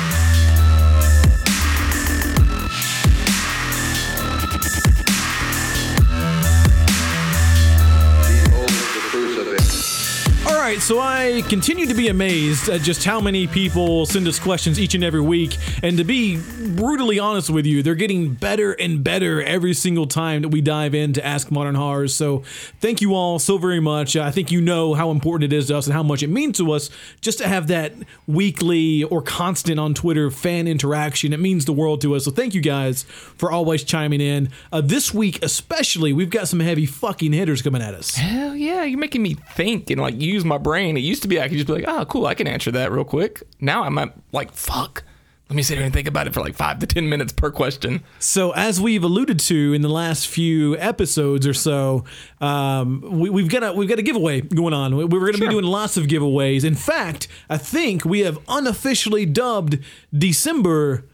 So 10.91 10.99
I 10.99 11.43
continue 11.49 11.87
to 11.87 11.95
be 11.95 12.09
amazed 12.09 12.69
at 12.69 12.81
just 12.81 13.05
how 13.05 13.21
many 13.21 13.47
people 13.47 14.07
send 14.07 14.27
us 14.27 14.41
questions 14.41 14.81
each 14.81 14.97
and 14.97 15.05
every 15.05 15.21
week. 15.21 15.57
And 15.85 15.97
to 15.99 16.03
be 16.03 16.37
brutally 16.75 17.21
honest 17.21 17.49
with 17.49 17.65
you, 17.65 17.81
they're 17.81 17.95
getting 17.95 18.35
better 18.35 18.73
and 18.73 19.05
better 19.05 19.41
every 19.41 19.73
single 19.73 20.09
time 20.09 20.43
that 20.43 20.49
we 20.49 20.61
dive 20.61 20.93
in 20.93 21.13
to 21.13 21.25
Ask 21.25 21.53
Modern 21.53 21.77
Horrors. 21.77 22.13
So 22.13 22.43
thank 22.81 23.01
you 23.01 23.15
all 23.15 23.39
so 23.39 23.57
very 23.57 23.79
much. 23.79 24.17
I 24.17 24.33
think 24.33 24.51
you 24.51 24.61
know 24.61 24.95
how 24.95 25.13
important 25.13 25.53
it 25.53 25.57
is 25.57 25.69
to 25.69 25.79
us 25.79 25.87
and 25.87 25.95
how 25.95 26.03
much 26.03 26.25
it 26.25 26.27
means 26.27 26.57
to 26.57 26.73
us 26.73 26.91
just 27.21 27.39
to 27.39 27.47
have 27.47 27.69
that 27.69 27.93
weekly 28.27 29.05
or 29.05 29.23
constant 29.23 29.79
on 29.79 29.95
Twitter 29.95 30.29
fan 30.29 30.67
interaction. 30.67 31.33
It 31.33 31.39
means 31.39 31.67
the 31.67 31.73
world 31.73 32.01
to 32.01 32.17
us. 32.17 32.25
So 32.25 32.33
thank 32.33 32.53
you 32.53 32.61
guys 32.61 33.05
for 33.05 33.53
always 33.53 33.85
chiming 33.85 34.21
in. 34.21 34.51
Uh, 34.73 34.81
this 34.81 35.15
week, 35.15 35.39
especially, 35.45 36.13
we've 36.13 36.31
got 36.31 36.49
some 36.49 36.59
heavy 36.59 36.85
fucking 36.85 37.33
hitters 37.33 37.63
coming 37.63 37.81
at 37.81 37.95
us. 37.95 38.17
Hell 38.17 38.57
yeah, 38.57 38.83
you're 38.83 38.99
making 38.99 39.23
me 39.23 39.35
think 39.35 39.89
and 39.89 40.01
like 40.01 40.21
use 40.21 40.45
my 40.45 40.59
brain. 40.59 40.80
It 40.97 41.01
used 41.01 41.23
to 41.23 41.29
be 41.29 41.41
I 41.41 41.49
could 41.49 41.57
just 41.57 41.67
be 41.67 41.73
like, 41.75 41.85
oh, 41.87 42.05
cool, 42.07 42.27
I 42.27 42.35
can 42.35 42.47
answer 42.47 42.71
that 42.73 42.91
real 42.93 43.05
quick. 43.05 43.43
Now 43.61 43.85
I'm 43.85 43.99
like, 44.33 44.53
fuck. 44.53 45.05
Let 45.49 45.57
me 45.57 45.65
sit 45.65 45.79
here 45.79 45.85
and 45.85 45.93
think 45.93 46.07
about 46.07 46.29
it 46.29 46.33
for 46.33 46.39
like 46.41 46.55
five 46.55 46.79
to 46.79 46.87
ten 46.87 47.09
minutes 47.09 47.33
per 47.33 47.51
question. 47.51 48.05
So, 48.21 48.53
as 48.53 48.81
we've 48.81 49.03
alluded 49.03 49.41
to 49.41 49.73
in 49.73 49.83
the 49.83 49.89
last 49.89 50.29
few 50.29 50.77
episodes 50.79 51.45
or 51.45 51.55
so, 51.55 52.05
um, 52.41 53.01
we, 53.19 53.31
we've 53.31 53.49
got 53.49 53.65
a 53.65 53.73
we've 53.73 53.89
got 53.89 53.99
a 53.99 54.03
giveaway 54.03 54.43
going 54.43 54.73
on. 54.75 54.95
We, 54.97 55.05
we're 55.07 55.19
going 55.19 55.33
to 55.35 55.41
be 55.41 55.49
doing 55.49 55.65
lots 55.65 55.97
of 55.97 56.07
giveaways. 56.07 56.65
In 56.65 56.77
fact, 56.77 57.27
I 57.49 57.59
think 57.59 58.05
we 58.05 58.21
have 58.21 58.39
unofficially 58.47 59.27
dubbed 59.27 59.81
December 60.17 61.05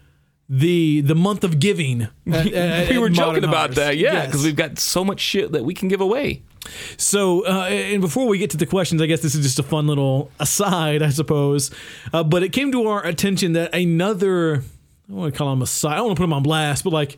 the 0.50 1.00
the 1.00 1.14
month 1.14 1.42
of 1.42 1.58
giving. 1.58 2.02
at- 2.30 2.52
at- 2.52 2.90
we 2.90 2.98
were 2.98 3.08
joking 3.08 3.42
about 3.44 3.72
that, 3.76 3.96
yeah, 3.96 4.12
Yes. 4.12 4.26
because 4.26 4.44
we've 4.44 4.54
got 4.54 4.78
so 4.78 5.02
much 5.02 5.20
shit 5.20 5.52
that 5.52 5.64
we 5.64 5.72
can 5.72 5.88
give 5.88 6.02
away. 6.02 6.42
So, 6.96 7.46
uh, 7.46 7.66
and 7.66 8.00
before 8.00 8.26
we 8.26 8.38
get 8.38 8.50
to 8.50 8.56
the 8.56 8.66
questions, 8.66 9.00
I 9.02 9.06
guess 9.06 9.20
this 9.20 9.34
is 9.34 9.42
just 9.44 9.58
a 9.58 9.62
fun 9.62 9.86
little 9.86 10.30
aside, 10.40 11.02
I 11.02 11.10
suppose. 11.10 11.70
Uh, 12.12 12.22
but 12.24 12.42
it 12.42 12.52
came 12.52 12.72
to 12.72 12.86
our 12.88 13.04
attention 13.06 13.52
that 13.54 13.74
another, 13.74 14.56
I 14.56 15.08
don't 15.08 15.16
want 15.16 15.34
to 15.34 15.38
call 15.38 15.50
them 15.50 15.62
a 15.62 15.66
side, 15.66 15.92
I 15.92 15.96
don't 15.96 16.06
want 16.06 16.16
to 16.16 16.20
put 16.20 16.24
them 16.24 16.32
on 16.32 16.42
blast, 16.42 16.84
but 16.84 16.92
like 16.92 17.16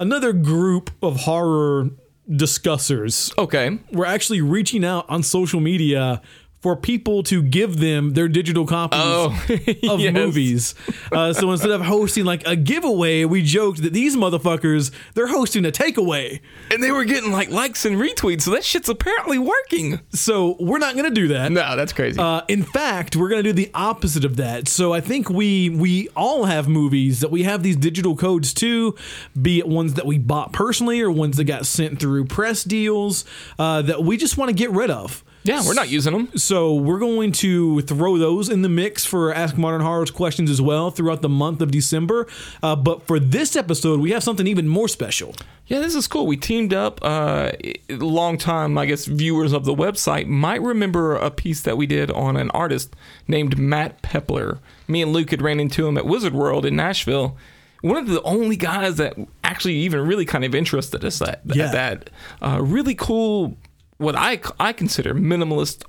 another 0.00 0.32
group 0.32 0.90
of 1.02 1.16
horror 1.20 1.90
discussers 2.30 3.32
Okay. 3.38 3.78
were 3.92 4.04
actually 4.06 4.40
reaching 4.40 4.84
out 4.84 5.08
on 5.08 5.22
social 5.22 5.60
media 5.60 6.20
for 6.60 6.74
people 6.76 7.22
to 7.22 7.42
give 7.42 7.78
them 7.78 8.14
their 8.14 8.26
digital 8.28 8.66
copies 8.66 8.98
Oh, 9.00 9.26
of 9.90 10.00
yes. 10.00 10.12
movies. 10.12 10.74
Uh, 11.12 11.32
so 11.32 11.50
instead 11.52 11.70
of 11.70 11.82
hosting 11.82 12.24
like 12.24 12.46
a 12.46 12.56
giveaway, 12.56 13.24
we 13.24 13.42
joked 13.42 13.82
that 13.82 13.92
these 13.92 14.16
motherfuckers, 14.16 14.90
they're 15.14 15.28
hosting 15.28 15.64
a 15.64 15.70
takeaway. 15.70 16.40
And 16.72 16.82
they 16.82 16.90
were 16.90 17.04
getting 17.04 17.30
like 17.30 17.50
likes 17.50 17.84
and 17.84 17.96
retweets, 17.96 18.42
so 18.42 18.50
that 18.50 18.64
shit's 18.64 18.88
apparently 18.88 19.38
working. 19.38 20.00
So 20.10 20.56
we're 20.58 20.78
not 20.78 20.94
going 20.94 21.04
to 21.04 21.14
do 21.14 21.28
that. 21.28 21.52
No, 21.52 21.76
that's 21.76 21.92
crazy. 21.92 22.18
Uh, 22.18 22.42
in 22.48 22.62
fact, 22.64 23.14
we're 23.14 23.28
going 23.28 23.42
to 23.44 23.48
do 23.48 23.52
the 23.52 23.70
opposite 23.74 24.24
of 24.24 24.36
that. 24.36 24.66
So 24.68 24.92
I 24.92 25.00
think 25.00 25.30
we 25.30 25.70
we 25.70 26.08
all 26.16 26.46
have 26.46 26.68
movies 26.68 27.20
that 27.20 27.30
we 27.30 27.44
have 27.44 27.62
these 27.62 27.76
digital 27.76 28.16
codes 28.16 28.52
to, 28.54 28.96
be 29.40 29.58
it 29.58 29.68
ones 29.68 29.94
that 29.94 30.06
we 30.06 30.18
bought 30.18 30.52
personally 30.52 31.00
or 31.00 31.10
ones 31.10 31.36
that 31.36 31.44
got 31.44 31.66
sent 31.66 32.00
through 32.00 32.24
press 32.24 32.64
deals 32.64 33.24
uh, 33.58 33.82
that 33.82 34.02
we 34.02 34.16
just 34.16 34.36
want 34.36 34.48
to 34.48 34.54
get 34.54 34.70
rid 34.72 34.90
of. 34.90 35.22
Yeah, 35.48 35.62
we're 35.66 35.72
not 35.74 35.88
using 35.88 36.12
them. 36.12 36.36
So 36.36 36.74
we're 36.74 36.98
going 36.98 37.32
to 37.32 37.80
throw 37.82 38.18
those 38.18 38.48
in 38.50 38.60
the 38.62 38.68
mix 38.68 39.04
for 39.06 39.32
Ask 39.32 39.56
Modern 39.56 39.80
Horrors 39.80 40.10
questions 40.10 40.50
as 40.50 40.60
well 40.60 40.90
throughout 40.90 41.22
the 41.22 41.28
month 41.28 41.62
of 41.62 41.70
December. 41.70 42.26
Uh, 42.62 42.76
but 42.76 43.02
for 43.06 43.18
this 43.18 43.56
episode, 43.56 44.00
we 44.00 44.10
have 44.10 44.22
something 44.22 44.46
even 44.46 44.68
more 44.68 44.88
special. 44.88 45.34
Yeah, 45.66 45.80
this 45.80 45.94
is 45.94 46.06
cool. 46.06 46.26
We 46.26 46.36
teamed 46.36 46.72
up. 46.74 47.00
Uh, 47.02 47.52
long 47.88 48.36
time, 48.38 48.76
I 48.76 48.84
guess, 48.86 49.06
viewers 49.06 49.52
of 49.52 49.64
the 49.64 49.74
website 49.74 50.26
might 50.26 50.60
remember 50.62 51.16
a 51.16 51.30
piece 51.30 51.62
that 51.62 51.76
we 51.78 51.86
did 51.86 52.10
on 52.10 52.36
an 52.36 52.50
artist 52.50 52.94
named 53.26 53.58
Matt 53.58 54.02
Pepler. 54.02 54.58
Me 54.86 55.00
and 55.02 55.12
Luke 55.12 55.30
had 55.30 55.40
ran 55.42 55.60
into 55.60 55.86
him 55.86 55.96
at 55.96 56.04
Wizard 56.06 56.34
World 56.34 56.66
in 56.66 56.76
Nashville. 56.76 57.36
One 57.80 57.96
of 57.96 58.08
the 58.08 58.20
only 58.22 58.56
guys 58.56 58.96
that 58.96 59.14
actually 59.44 59.76
even 59.76 60.00
really 60.06 60.24
kind 60.24 60.44
of 60.44 60.54
interested 60.54 61.04
us 61.04 61.22
at, 61.22 61.40
at 61.48 61.56
Yeah. 61.56 61.70
that. 61.70 62.10
Uh, 62.42 62.58
really 62.60 62.94
cool, 62.94 63.56
what 63.98 64.16
I 64.16 64.40
I 64.58 64.72
consider 64.72 65.14
minimalist 65.14 65.84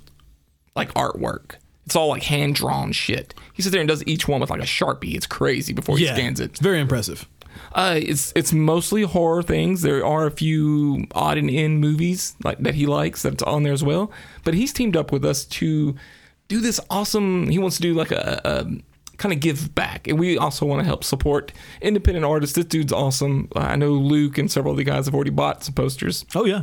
like 0.76 0.92
artwork. 0.94 1.56
It's 1.86 1.96
all 1.96 2.08
like 2.08 2.22
hand 2.22 2.54
drawn 2.54 2.92
shit. 2.92 3.34
He 3.52 3.62
sits 3.62 3.72
there 3.72 3.80
and 3.80 3.88
does 3.88 4.04
each 4.06 4.28
one 4.28 4.40
with 4.40 4.50
like 4.50 4.60
a 4.60 4.64
sharpie. 4.64 5.14
It's 5.14 5.26
crazy 5.26 5.72
before 5.72 5.98
he 5.98 6.04
scans 6.14 6.38
it. 6.38 6.50
It's 6.50 6.60
very 6.60 6.78
impressive. 6.80 7.26
Uh, 7.72 7.98
it's 8.00 8.32
it's 8.36 8.52
mostly 8.52 9.02
horror 9.02 9.42
things. 9.42 9.82
There 9.82 10.04
are 10.04 10.26
a 10.26 10.30
few 10.30 11.06
odd 11.14 11.38
and 11.38 11.50
end 11.50 11.80
movies 11.80 12.34
like 12.44 12.58
that 12.58 12.74
he 12.74 12.86
likes 12.86 13.22
that's 13.22 13.42
on 13.42 13.64
there 13.64 13.72
as 13.72 13.82
well. 13.82 14.12
But 14.44 14.54
he's 14.54 14.72
teamed 14.72 14.96
up 14.96 15.10
with 15.10 15.24
us 15.24 15.44
to 15.46 15.96
do 16.48 16.60
this 16.60 16.80
awesome. 16.90 17.48
He 17.48 17.58
wants 17.58 17.76
to 17.76 17.82
do 17.82 17.94
like 17.94 18.12
a, 18.12 18.40
a 18.44 19.16
kind 19.18 19.32
of 19.32 19.40
give 19.40 19.74
back, 19.74 20.08
and 20.08 20.18
we 20.18 20.38
also 20.38 20.66
want 20.66 20.80
to 20.80 20.84
help 20.84 21.04
support 21.04 21.52
independent 21.80 22.24
artists. 22.24 22.56
This 22.56 22.64
dude's 22.64 22.92
awesome. 22.92 23.48
I 23.54 23.76
know 23.76 23.92
Luke 23.92 24.38
and 24.38 24.50
several 24.50 24.72
of 24.72 24.78
the 24.78 24.84
guys 24.84 25.06
have 25.06 25.14
already 25.14 25.30
bought 25.30 25.62
some 25.62 25.74
posters. 25.74 26.24
Oh, 26.34 26.44
yeah. 26.44 26.62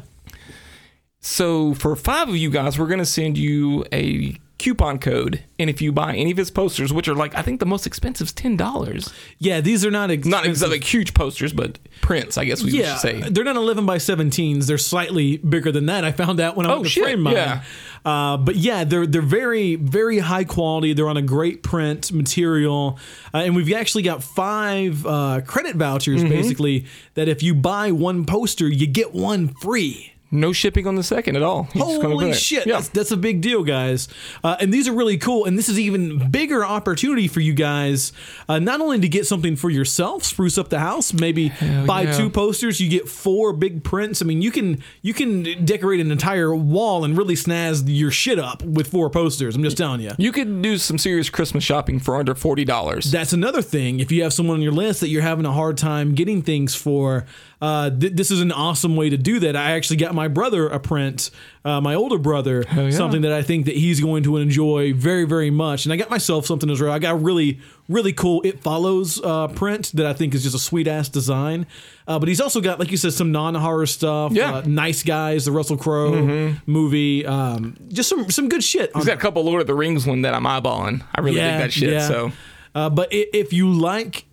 So 1.19 1.73
for 1.73 1.95
five 1.95 2.29
of 2.29 2.35
you 2.37 2.49
guys, 2.49 2.77
we're 2.79 2.87
going 2.87 2.99
to 2.99 3.05
send 3.05 3.37
you 3.37 3.85
a 3.91 4.37
coupon 4.59 4.97
code, 4.97 5.43
and 5.59 5.69
if 5.69 5.83
you 5.83 5.91
buy 5.91 6.15
any 6.15 6.31
of 6.31 6.37
his 6.37 6.49
posters, 6.49 6.91
which 6.91 7.07
are 7.07 7.13
like 7.13 7.35
I 7.35 7.43
think 7.43 7.59
the 7.59 7.65
most 7.67 7.85
expensive 7.85 8.27
is 8.27 8.33
ten 8.33 8.55
dollars. 8.57 9.13
Yeah, 9.37 9.61
these 9.61 9.85
are 9.85 9.91
not 9.91 10.09
expensive. 10.09 10.31
Not 10.31 10.45
exactly 10.47 10.79
huge 10.79 11.13
posters, 11.13 11.53
but 11.53 11.77
prints, 12.01 12.37
I 12.37 12.45
guess 12.45 12.63
we 12.63 12.71
Yeah, 12.71 12.93
should 12.97 13.01
say. 13.23 13.29
they're 13.29 13.43
not 13.43 13.55
11 13.55 13.85
by 13.85 13.97
17s. 13.97 14.65
They're 14.65 14.77
slightly 14.79 15.37
bigger 15.37 15.71
than 15.71 15.85
that. 15.87 16.03
I 16.05 16.11
found 16.11 16.39
out 16.39 16.55
when 16.55 16.65
I 16.65 16.69
Oh, 16.69 16.73
went 16.75 16.85
to 16.85 16.89
shit, 16.89 17.03
frame 17.03 17.21
mine. 17.21 17.33
yeah. 17.35 17.63
Uh, 18.05 18.37
but 18.37 18.55
yeah, 18.55 18.83
they're 18.83 19.05
they're 19.05 19.21
very 19.21 19.75
very 19.75 20.19
high 20.19 20.43
quality. 20.45 20.93
They're 20.93 21.09
on 21.09 21.17
a 21.17 21.21
great 21.21 21.61
print 21.61 22.11
material, 22.11 22.97
uh, 23.33 23.39
and 23.39 23.55
we've 23.55 23.73
actually 23.73 24.03
got 24.03 24.23
five 24.23 25.05
uh, 25.05 25.41
credit 25.45 25.75
vouchers 25.75 26.21
Mm-hmm. 26.21 26.29
basically 26.29 26.85
that 27.15 27.27
if 27.27 27.43
you 27.43 27.53
buy 27.53 27.91
one 27.91 28.25
poster, 28.25 28.67
you 28.67 28.87
get 28.87 29.13
one 29.13 29.49
free. 29.49 30.13
No 30.29 30.51
shipping 30.51 30.87
on 30.87 30.95
the 30.95 31.03
second 31.03 31.35
at 31.37 31.41
all. 31.41 31.63
He's 31.73 31.81
Holy 31.81 32.33
shit, 32.33 32.67
Yeah. 32.67 32.73
that's, 32.73 32.89
that's 32.89 33.11
a 33.11 33.17
big 33.17 33.41
deal, 33.41 33.63
guys. 33.63 34.09
Uh, 34.43 34.57
and 34.59 34.73
these 34.73 34.87
are 34.87 34.93
really 34.93 35.17
cool. 35.17 35.45
And 35.45 35.57
this 35.57 35.69
is 35.69 35.79
even 35.79 36.29
bigger 36.29 36.65
opportunity 36.65 37.27
for 37.27 37.39
you 37.39 37.53
guys, 37.53 38.11
uh, 38.49 38.59
not 38.59 38.81
only 38.81 38.99
to 38.99 39.07
get 39.07 39.25
something 39.25 39.55
for 39.55 39.69
yourself, 39.69 40.23
spruce 40.23 40.57
up 40.57 40.69
the 40.69 40.79
house, 40.79 41.13
maybe 41.13 41.53
buy 41.85 42.01
yeah. 42.01 42.17
two 42.17 42.29
posters, 42.29 42.79
you 42.81 42.89
get 42.89 43.07
four 43.07 43.53
big 43.53 43.83
prints. 43.83 44.21
I 44.21 44.25
mean, 44.25 44.41
you 44.41 44.51
can 44.51 44.83
you 45.01 45.13
can 45.13 45.63
decorate 45.65 45.99
an 45.99 46.11
entire 46.11 46.53
wall 46.53 47.05
and 47.05 47.17
really 47.17 47.35
snazz 47.35 47.83
your 47.87 48.11
shit 48.11 48.39
up 48.39 48.61
with 48.63 48.87
four 48.87 49.09
posters. 49.09 49.55
I'm 49.55 49.63
just 49.63 49.77
telling 49.77 50.01
you. 50.01 50.11
You 50.17 50.31
could 50.31 50.61
do 50.61 50.77
some 50.77 50.97
serious 50.97 51.29
Christmas 51.29 51.63
shopping 51.63 51.99
for 51.99 52.17
under 52.17 52.35
forty 52.35 52.65
dollars. 52.65 53.11
That's 53.11 53.33
another 53.33 53.61
thing. 53.61 53.99
If 53.99 54.11
you 54.11 54.23
have 54.23 54.33
someone 54.33 54.57
on 54.57 54.61
your 54.61 54.73
list 54.73 54.99
that 55.01 55.07
you're 55.07 55.21
having 55.21 55.45
a 55.45 55.53
hard 55.53 55.77
time 55.77 56.15
getting 56.15 56.41
things 56.41 56.75
for, 56.75 57.25
uh, 57.59 57.89
th- 57.89 58.13
this 58.13 58.29
is 58.29 58.41
an 58.41 58.51
awesome 58.51 58.95
way 58.95 59.09
to 59.09 59.17
do 59.17 59.39
that. 59.39 59.55
I 59.55 59.71
actually 59.71 59.97
got 59.97 60.13
my 60.13 60.27
brother 60.27 60.67
a 60.67 60.79
print, 60.79 61.31
uh, 61.65 61.81
my 61.81 61.95
older 61.95 62.19
brother, 62.19 62.63
yeah. 62.75 62.91
something 62.91 63.21
that 63.21 63.33
I 63.33 63.41
think 63.41 63.65
that 63.65 63.75
he's 63.75 63.99
going 63.99 64.23
to 64.23 64.37
enjoy 64.37 64.93
very, 64.93 65.25
very 65.25 65.49
much. 65.49 65.85
And 65.85 65.91
I 65.91 65.95
got 65.95 66.09
myself 66.09 66.45
something 66.45 66.69
as 66.69 66.79
well. 66.79 66.91
I 66.91 66.99
got 66.99 67.13
a 67.13 67.17
really, 67.17 67.59
really 67.89 68.13
cool 68.13 68.41
It 68.43 68.59
Follows 68.59 69.19
uh, 69.23 69.47
print 69.47 69.91
that 69.95 70.05
I 70.05 70.13
think 70.13 70.35
is 70.35 70.43
just 70.43 70.55
a 70.55 70.59
sweet 70.59 70.87
ass 70.87 71.09
design. 71.09 71.65
Uh, 72.07 72.19
but 72.19 72.29
he's 72.29 72.39
also 72.39 72.61
got, 72.61 72.79
like 72.79 72.91
you 72.91 72.97
said, 72.97 73.13
some 73.13 73.31
non 73.31 73.55
horror 73.55 73.87
stuff. 73.87 74.33
Yeah. 74.33 74.57
Uh, 74.57 74.63
nice 74.65 75.01
Guys, 75.01 75.45
the 75.45 75.51
Russell 75.51 75.77
Crowe 75.77 76.55
movie. 76.65 77.25
Um, 77.25 77.75
just 77.89 78.09
some 78.09 78.29
some 78.29 78.49
good 78.49 78.63
shit. 78.63 78.91
He's 78.95 79.05
got 79.05 79.17
a 79.17 79.19
couple 79.19 79.43
Lord 79.43 79.61
of 79.61 79.67
the 79.67 79.73
Rings 79.73 80.05
one 80.05 80.21
that 80.21 80.33
I'm 80.33 80.43
eyeballing. 80.43 81.03
I 81.15 81.21
really 81.21 81.37
dig 81.37 81.59
that 81.59 81.73
shit. 81.73 82.01
So 82.03 82.31
uh, 82.77 82.91
but 82.91 83.07
if 83.11 83.53
you 83.53 83.71
like 83.71 84.26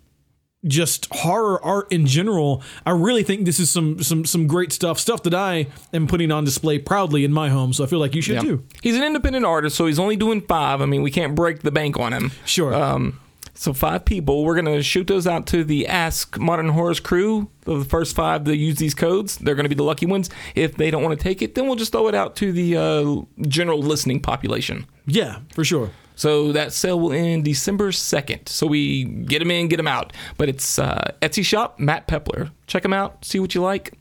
just 0.67 1.07
horror 1.11 1.63
art 1.63 1.91
in 1.91 2.05
general, 2.05 2.63
I 2.85 2.91
really 2.91 3.23
think 3.23 3.45
this 3.45 3.59
is 3.59 3.69
some 3.69 4.01
some 4.03 4.25
some 4.25 4.47
great 4.47 4.71
stuff. 4.71 4.99
Stuff 4.99 5.23
that 5.23 5.33
I 5.33 5.67
am 5.93 6.07
putting 6.07 6.31
on 6.31 6.43
display 6.43 6.79
proudly 6.79 7.23
in 7.23 7.31
my 7.31 7.49
home. 7.49 7.73
So 7.73 7.83
I 7.83 7.87
feel 7.87 7.99
like 7.99 8.15
you 8.15 8.21
should 8.21 8.35
yeah. 8.35 8.41
too. 8.41 8.63
he's 8.81 8.95
an 8.95 9.03
independent 9.03 9.45
artist, 9.45 9.75
so 9.75 9.85
he's 9.85 9.99
only 9.99 10.15
doing 10.15 10.41
five. 10.41 10.81
I 10.81 10.85
mean, 10.85 11.01
we 11.01 11.11
can't 11.11 11.35
break 11.35 11.61
the 11.61 11.71
bank 11.71 11.97
on 11.97 12.13
him. 12.13 12.31
Sure. 12.45 12.73
Um, 12.73 13.19
so 13.53 13.73
five 13.73 14.05
people. 14.05 14.43
We're 14.43 14.55
gonna 14.55 14.83
shoot 14.83 15.07
those 15.07 15.25
out 15.25 15.47
to 15.47 15.63
the 15.63 15.87
Ask 15.87 16.37
Modern 16.37 16.69
Horrors 16.69 16.99
crew. 16.99 17.49
The 17.61 17.85
first 17.85 18.15
five 18.15 18.43
to 18.45 18.55
use 18.55 18.77
these 18.77 18.93
codes, 18.93 19.37
they're 19.37 19.55
gonna 19.55 19.69
be 19.69 19.75
the 19.75 19.83
lucky 19.83 20.05
ones. 20.05 20.29
If 20.55 20.75
they 20.75 20.91
don't 20.91 21.03
want 21.03 21.17
to 21.17 21.23
take 21.23 21.41
it, 21.41 21.55
then 21.55 21.65
we'll 21.65 21.77
just 21.77 21.91
throw 21.91 22.07
it 22.07 22.15
out 22.15 22.35
to 22.37 22.51
the 22.51 22.77
uh, 22.77 23.47
general 23.47 23.79
listening 23.79 24.19
population. 24.19 24.85
Yeah, 25.05 25.39
for 25.53 25.63
sure. 25.63 25.91
So 26.15 26.51
that 26.53 26.71
sale 26.73 26.99
will 26.99 27.11
end 27.13 27.43
December 27.45 27.91
2nd. 27.91 28.47
So 28.49 28.65
we 28.67 29.03
get 29.03 29.39
them 29.39 29.51
in, 29.51 29.67
get 29.67 29.77
them 29.77 29.87
out. 29.87 30.13
But 30.37 30.49
it's 30.49 30.79
uh, 30.79 31.11
Etsy 31.21 31.43
shop, 31.45 31.79
Matt 31.79 32.07
Pepler. 32.07 32.51
Check 32.67 32.83
them 32.83 32.93
out, 32.93 33.23
see 33.25 33.39
what 33.39 33.53
you 33.53 33.61
like. 33.61 33.93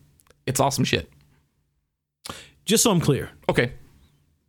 It's 0.46 0.60
awesome 0.60 0.84
shit. 0.84 1.10
Just 2.64 2.82
so 2.84 2.90
I'm 2.90 3.00
clear, 3.00 3.30
Okay. 3.48 3.72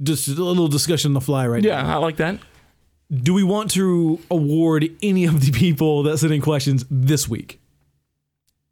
just 0.01 0.27
a 0.27 0.31
little 0.31 0.67
discussion 0.67 1.09
on 1.09 1.13
the 1.13 1.21
fly 1.21 1.45
right 1.47 1.61
now. 1.63 1.69
Yeah, 1.69 1.95
I 1.95 1.97
like 1.97 2.17
that. 2.17 2.39
Do 3.13 3.33
we 3.33 3.43
want 3.43 3.71
to 3.71 4.19
award 4.31 4.89
any 5.03 5.25
of 5.25 5.41
the 5.45 5.51
people 5.51 6.03
that 6.03 6.17
sent 6.17 6.33
in 6.33 6.41
questions 6.41 6.85
this 6.89 7.27
week? 7.27 7.59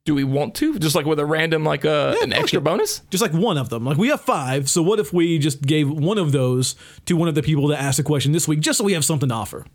Do 0.06 0.14
we 0.16 0.26
want 0.26 0.54
to? 0.56 0.78
Just 0.80 0.96
like 0.96 1.06
with 1.06 1.18
a 1.20 1.26
random, 1.26 1.64
like 1.64 1.86
uh, 1.86 2.16
an 2.22 2.34
extra 2.34 2.60
it. 2.60 2.64
bonus? 2.64 3.00
Just 3.10 3.22
like 3.22 3.32
one 3.32 3.58
of 3.58 3.70
them. 3.70 3.86
Like 3.86 3.98
we 3.98 4.10
have 4.10 4.20
five. 4.20 4.70
So 4.70 4.82
what 4.82 5.00
if 5.00 5.14
we 5.14 5.40
just 5.40 5.62
gave 5.62 5.90
one 5.90 6.18
of 6.18 6.34
those 6.34 6.76
to 7.06 7.16
one 7.16 7.30
of 7.30 7.36
the 7.36 7.42
people 7.42 7.68
that 7.70 7.82
asked 7.82 8.00
a 8.00 8.04
question 8.04 8.34
this 8.34 8.46
week, 8.46 8.60
just 8.60 8.78
so 8.80 8.84
we 8.84 8.92
have 8.94 9.06
something 9.06 9.30
to 9.30 9.36
offer? 9.36 9.66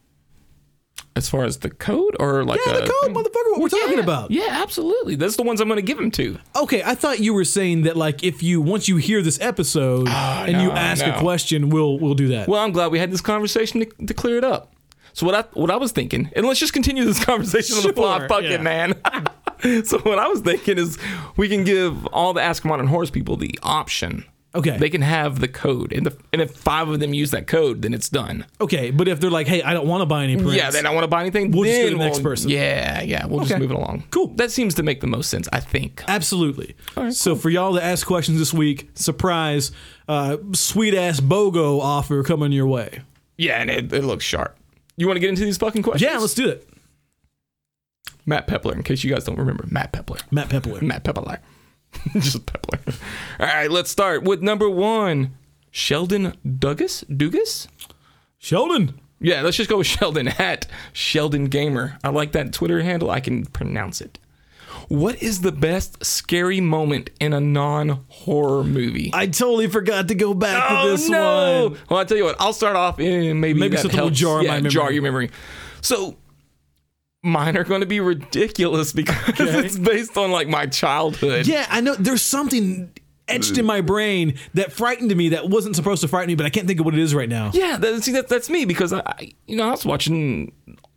As 1.16 1.31
far 1.31 1.45
as 1.45 1.59
the 1.61 1.70
code 1.70 2.14
or 2.20 2.45
like 2.45 2.61
Yeah, 2.66 2.74
a, 2.74 2.81
the 2.83 2.95
code, 3.03 3.14
motherfucker. 3.14 3.53
What 3.53 3.61
we're 3.61 3.68
talking 3.70 3.99
about. 4.01 4.31
Yeah, 4.31 4.49
absolutely. 4.51 5.14
That's 5.16 5.37
the 5.37 5.43
ones 5.45 5.62
I'm 5.62 5.66
going 5.66 5.79
to 5.79 5.83
give 5.83 5.97
them 5.97 6.11
to. 6.12 6.39
Okay, 6.55 6.83
I 6.83 6.95
thought 6.95 7.20
you 7.20 7.33
were 7.33 7.47
saying 7.47 7.83
that 7.83 7.97
like 7.97 8.22
if 8.22 8.43
you 8.43 8.61
once 8.61 8.87
you 8.87 8.97
hear 8.99 9.22
this 9.22 9.41
episode 9.41 10.09
and 10.09 10.61
you 10.61 10.68
no, 10.68 10.74
ask 10.74 11.07
a 11.07 11.18
question, 11.18 11.70
we'll 11.70 11.99
we'll 11.99 12.14
do 12.14 12.29
that. 12.29 12.49
Well, 12.49 12.62
I'm 12.62 12.72
glad 12.72 12.93
we 12.93 12.99
had 12.99 13.11
this 13.11 13.22
conversation 13.22 13.81
to, 13.81 14.07
to 14.07 14.12
clear 14.12 14.37
it 14.37 14.45
up. 14.45 14.74
So 15.14 15.24
what 15.24 15.35
I 15.35 15.43
what 15.59 15.70
I 15.70 15.76
was 15.76 15.91
thinking, 15.91 16.31
and 16.37 16.47
let's 16.47 16.61
just 16.61 16.74
continue 16.74 17.07
this 17.07 17.24
conversation 17.24 17.79
on 17.79 17.83
the 17.85 17.93
fly, 17.95 18.18
Sure, 18.18 18.29
fuck 18.29 18.43
yeah. 18.43 18.51
it, 18.51 18.62
man. 18.62 18.95
so 19.84 19.98
what 20.00 20.18
I 20.18 20.28
was 20.28 20.40
thinking 20.40 20.78
is 20.78 20.98
we 21.36 21.48
can 21.48 21.64
give 21.64 22.06
all 22.06 22.32
the 22.32 22.42
Ask 22.42 22.64
Modern 22.64 22.86
Horrors 22.86 23.11
people 23.11 23.36
the 23.36 23.59
option. 23.62 24.24
Okay. 24.54 24.78
They 24.78 24.88
can 24.88 25.02
have 25.02 25.40
the 25.40 25.46
code, 25.46 25.92
and 25.92 26.06
the, 26.06 26.16
and 26.32 26.40
if 26.40 26.52
five 26.52 26.88
of 26.88 27.00
them 27.00 27.12
use 27.12 27.32
that 27.32 27.46
code, 27.46 27.82
then 27.82 27.92
it's 27.92 28.09
done. 28.09 28.46
okay, 28.61 28.90
but 28.90 29.06
if 29.06 29.20
they're 29.20 29.30
like, 29.30 29.46
hey, 29.46 29.62
I 29.62 29.74
don't 29.74 29.86
want 29.86 30.00
to 30.00 30.06
buy 30.06 30.24
any 30.24 30.36
prints. 30.36 30.54
Yeah, 30.54 30.70
they 30.70 30.80
don't 30.80 30.94
want 30.94 31.04
to 31.04 31.09
buy 31.09 31.20
anything. 31.20 31.50
We'll 31.50 31.64
just 31.64 31.82
go 31.82 31.90
to 31.90 31.96
the 31.96 32.04
next 32.04 32.16
we'll- 32.18 32.24
person. 32.24 32.50
Yeah, 32.50 33.02
yeah, 33.02 33.26
we'll 33.26 33.44
just 33.44 33.59
move 33.59 33.70
it 33.70 33.76
along. 33.76 34.04
Cool. 34.11 34.28
That 34.36 34.50
seems 34.50 34.74
to 34.76 34.82
make 34.82 35.02
the 35.02 35.06
most 35.06 35.28
sense, 35.28 35.48
I 35.52 35.61
think. 35.61 36.02
Absolutely. 36.09 36.74
right, 36.96 37.12
so 37.12 37.36
for 37.36 37.50
y'all 37.50 37.74
to 37.74 37.84
ask 37.84 38.06
questions 38.06 38.38
this 38.38 38.54
week, 38.54 38.88
surprise, 38.94 39.70
uh, 40.09 40.38
sweet 40.54 40.94
ass 40.94 41.20
BOGO 41.20 41.80
offer 41.80 42.22
coming 42.22 42.50
your 42.50 42.66
way. 42.66 43.02
Yeah, 43.36 43.61
and 43.61 43.70
it, 43.70 43.92
it 43.92 44.02
looks 44.02 44.24
sharp. 44.24 44.56
You 44.96 45.06
want 45.06 45.16
to 45.16 45.20
get 45.20 45.28
into 45.28 45.44
these 45.44 45.59
fucking 45.59 45.82
questions? 45.82 46.11
Yeah, 46.11 46.18
let's 46.18 46.34
do 46.34 46.48
it. 46.48 46.66
Matt 48.29 48.47
Pepler, 48.47 48.74
in 48.74 48.83
case 48.83 49.03
you 49.03 49.11
guys 49.11 49.24
don't 49.24 49.39
remember, 49.39 49.64
Matt 49.70 49.91
Pepler. 49.91 50.20
Matt 50.31 50.51
Pepler. 50.51 50.83
Matt 50.83 51.03
Pepler. 51.03 51.39
Just 52.12 52.45
Pepler. 52.45 53.01
All 53.41 53.47
right, 53.47 53.70
let's 53.70 53.91
start 53.91 54.22
with 54.22 54.43
number 54.43 54.68
one. 54.68 55.35
Sheldon 55.70 56.35
Douglas? 56.59 57.05
Dugas? 57.05 57.68
Sheldon. 58.37 59.01
Yeah, 59.20 59.41
let's 59.41 59.57
just 59.57 59.68
go 59.68 59.79
with 59.79 59.87
Sheldon 59.87 60.29
at 60.29 60.66
Sheldon 60.93 61.47
Gamer. 61.47 61.99
I 62.05 62.11
like 62.11 62.33
that 62.33 62.53
Twitter 62.53 62.83
handle. 62.83 63.11
I 63.11 63.20
can 63.20 63.47
pronounce 63.47 64.01
it. 64.01 64.18
What 64.89 65.20
is 65.22 65.41
the 65.41 65.51
best 65.51 66.05
scary 66.05 66.61
moment 66.61 67.11
in 67.18 67.33
a 67.33 67.41
non-horror 67.41 68.64
movie? 68.64 69.11
I 69.12 69.26
totally 69.26 69.66
forgot 69.66 70.09
to 70.09 70.14
go 70.14 70.35
back 70.35 70.70
oh 70.70 70.85
to 70.85 70.91
this 70.93 71.09
no! 71.09 71.70
one. 71.70 71.79
Well, 71.89 71.99
I'll 71.99 72.07
tell 72.07 72.16
you 72.16 72.24
what. 72.24 72.37
I'll 72.39 72.53
start 72.53 72.76
off 72.76 72.99
and 73.01 73.41
maybe 73.41 73.59
Maybe 73.59 73.76
that 73.76 73.83
something 73.83 74.01
will 74.01 74.11
jar 74.11 74.43
yeah, 74.43 74.49
my 74.51 74.57
memory. 74.57 74.70
jar 74.70 74.93
your 74.93 75.03
memory. 75.03 75.31
So 75.81 76.16
mine 77.22 77.56
are 77.56 77.64
going 77.64 77.80
to 77.80 77.86
be 77.86 78.00
ridiculous 78.00 78.92
because 78.92 79.16
Okay. 79.30 79.64
it's 79.66 79.78
based 79.78 80.16
on 80.16 80.30
like 80.30 80.48
my 80.48 80.66
childhood. 80.66 81.46
Yeah, 81.46 81.66
I 81.68 81.80
know 81.80 81.94
there's 81.94 82.22
something 82.22 82.92
etched 83.26 83.58
in 83.58 83.66
my 83.66 83.80
brain 83.80 84.38
that 84.54 84.72
frightened 84.72 85.14
me 85.16 85.28
that 85.30 85.48
wasn't 85.48 85.76
supposed 85.76 86.00
to 86.02 86.08
frighten 86.08 86.28
me, 86.28 86.34
but 86.34 86.46
I 86.46 86.50
can't 86.50 86.66
think 86.66 86.80
of 86.80 86.86
what 86.86 86.94
it 86.94 87.00
is 87.00 87.14
right 87.14 87.28
now. 87.28 87.50
Yeah, 87.52 87.76
that, 87.76 88.02
see 88.02 88.12
that 88.12 88.28
that's 88.28 88.48
me 88.48 88.64
because 88.64 88.92
I, 88.92 89.00
I- 89.00 89.32
you 89.46 89.56
know, 89.56 89.68
I 89.68 89.70
was 89.72 89.84
watching 89.84 90.52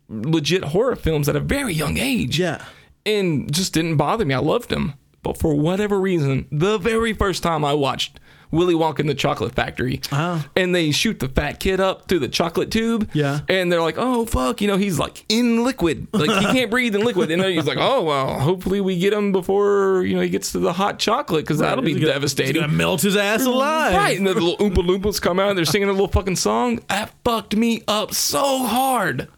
legit 0.08 0.64
horror 0.64 0.96
films 0.96 1.28
at 1.28 1.36
a 1.36 1.40
very 1.40 1.72
young 1.74 1.98
age. 1.98 2.38
Yeah. 2.38 2.62
and 3.04 3.52
just 3.52 3.72
didn't 3.74 3.96
bother 3.96 4.24
me. 4.24 4.34
I 4.34 4.38
loved 4.38 4.68
them. 4.70 4.94
But 5.22 5.38
for 5.38 5.54
whatever 5.54 6.00
reason, 6.00 6.48
the 6.50 6.78
very 6.78 7.12
first 7.12 7.42
time 7.42 7.64
I 7.64 7.74
watched 7.74 8.18
Willy 8.52 8.74
Wonka 8.74 9.00
and 9.00 9.08
the 9.08 9.14
Chocolate 9.14 9.54
Factory, 9.54 10.00
Ah. 10.12 10.46
and 10.54 10.74
they 10.74 10.90
shoot 10.92 11.18
the 11.18 11.28
fat 11.28 11.58
kid 11.58 11.80
up 11.80 12.06
through 12.06 12.20
the 12.20 12.28
chocolate 12.28 12.70
tube, 12.70 13.08
Yeah. 13.14 13.40
and 13.48 13.72
they're 13.72 13.80
like, 13.82 13.96
"Oh 13.98 14.26
fuck," 14.26 14.60
you 14.60 14.68
know, 14.68 14.76
he's 14.76 14.98
like 14.98 15.24
in 15.28 15.64
liquid, 15.64 16.06
like 16.12 16.30
he 16.30 16.44
can't 16.52 16.70
breathe 16.70 16.94
in 16.94 17.02
liquid, 17.04 17.30
and 17.30 17.42
then 17.42 17.50
he's 17.52 17.66
like, 17.66 17.78
"Oh 17.80 18.02
well, 18.02 18.38
hopefully 18.38 18.80
we 18.80 18.96
get 18.98 19.12
him 19.12 19.32
before 19.32 20.04
you 20.04 20.14
know 20.14 20.20
he 20.20 20.28
gets 20.28 20.52
to 20.52 20.58
the 20.58 20.74
hot 20.74 20.98
chocolate 20.98 21.44
because 21.44 21.58
that'll 21.58 21.82
be 21.82 21.94
He's 21.94 22.04
devastating." 22.04 22.54
He's 22.54 22.60
gonna 22.62 22.72
melt 22.72 23.00
his 23.02 23.16
ass 23.16 23.44
alive. 23.44 23.94
Right, 23.96 24.16
and 24.18 24.26
the 24.26 24.34
little 24.34 24.56
Oompa 24.58 24.86
Loompas 24.86 25.20
come 25.20 25.40
out 25.40 25.48
and 25.48 25.56
they're 25.58 25.64
singing 25.64 25.88
a 25.88 25.92
little 25.92 26.06
fucking 26.08 26.36
song. 26.36 26.80
That 26.88 27.10
fucked 27.24 27.56
me 27.56 27.82
up 27.88 28.12
so 28.14 28.64
hard. 28.64 29.28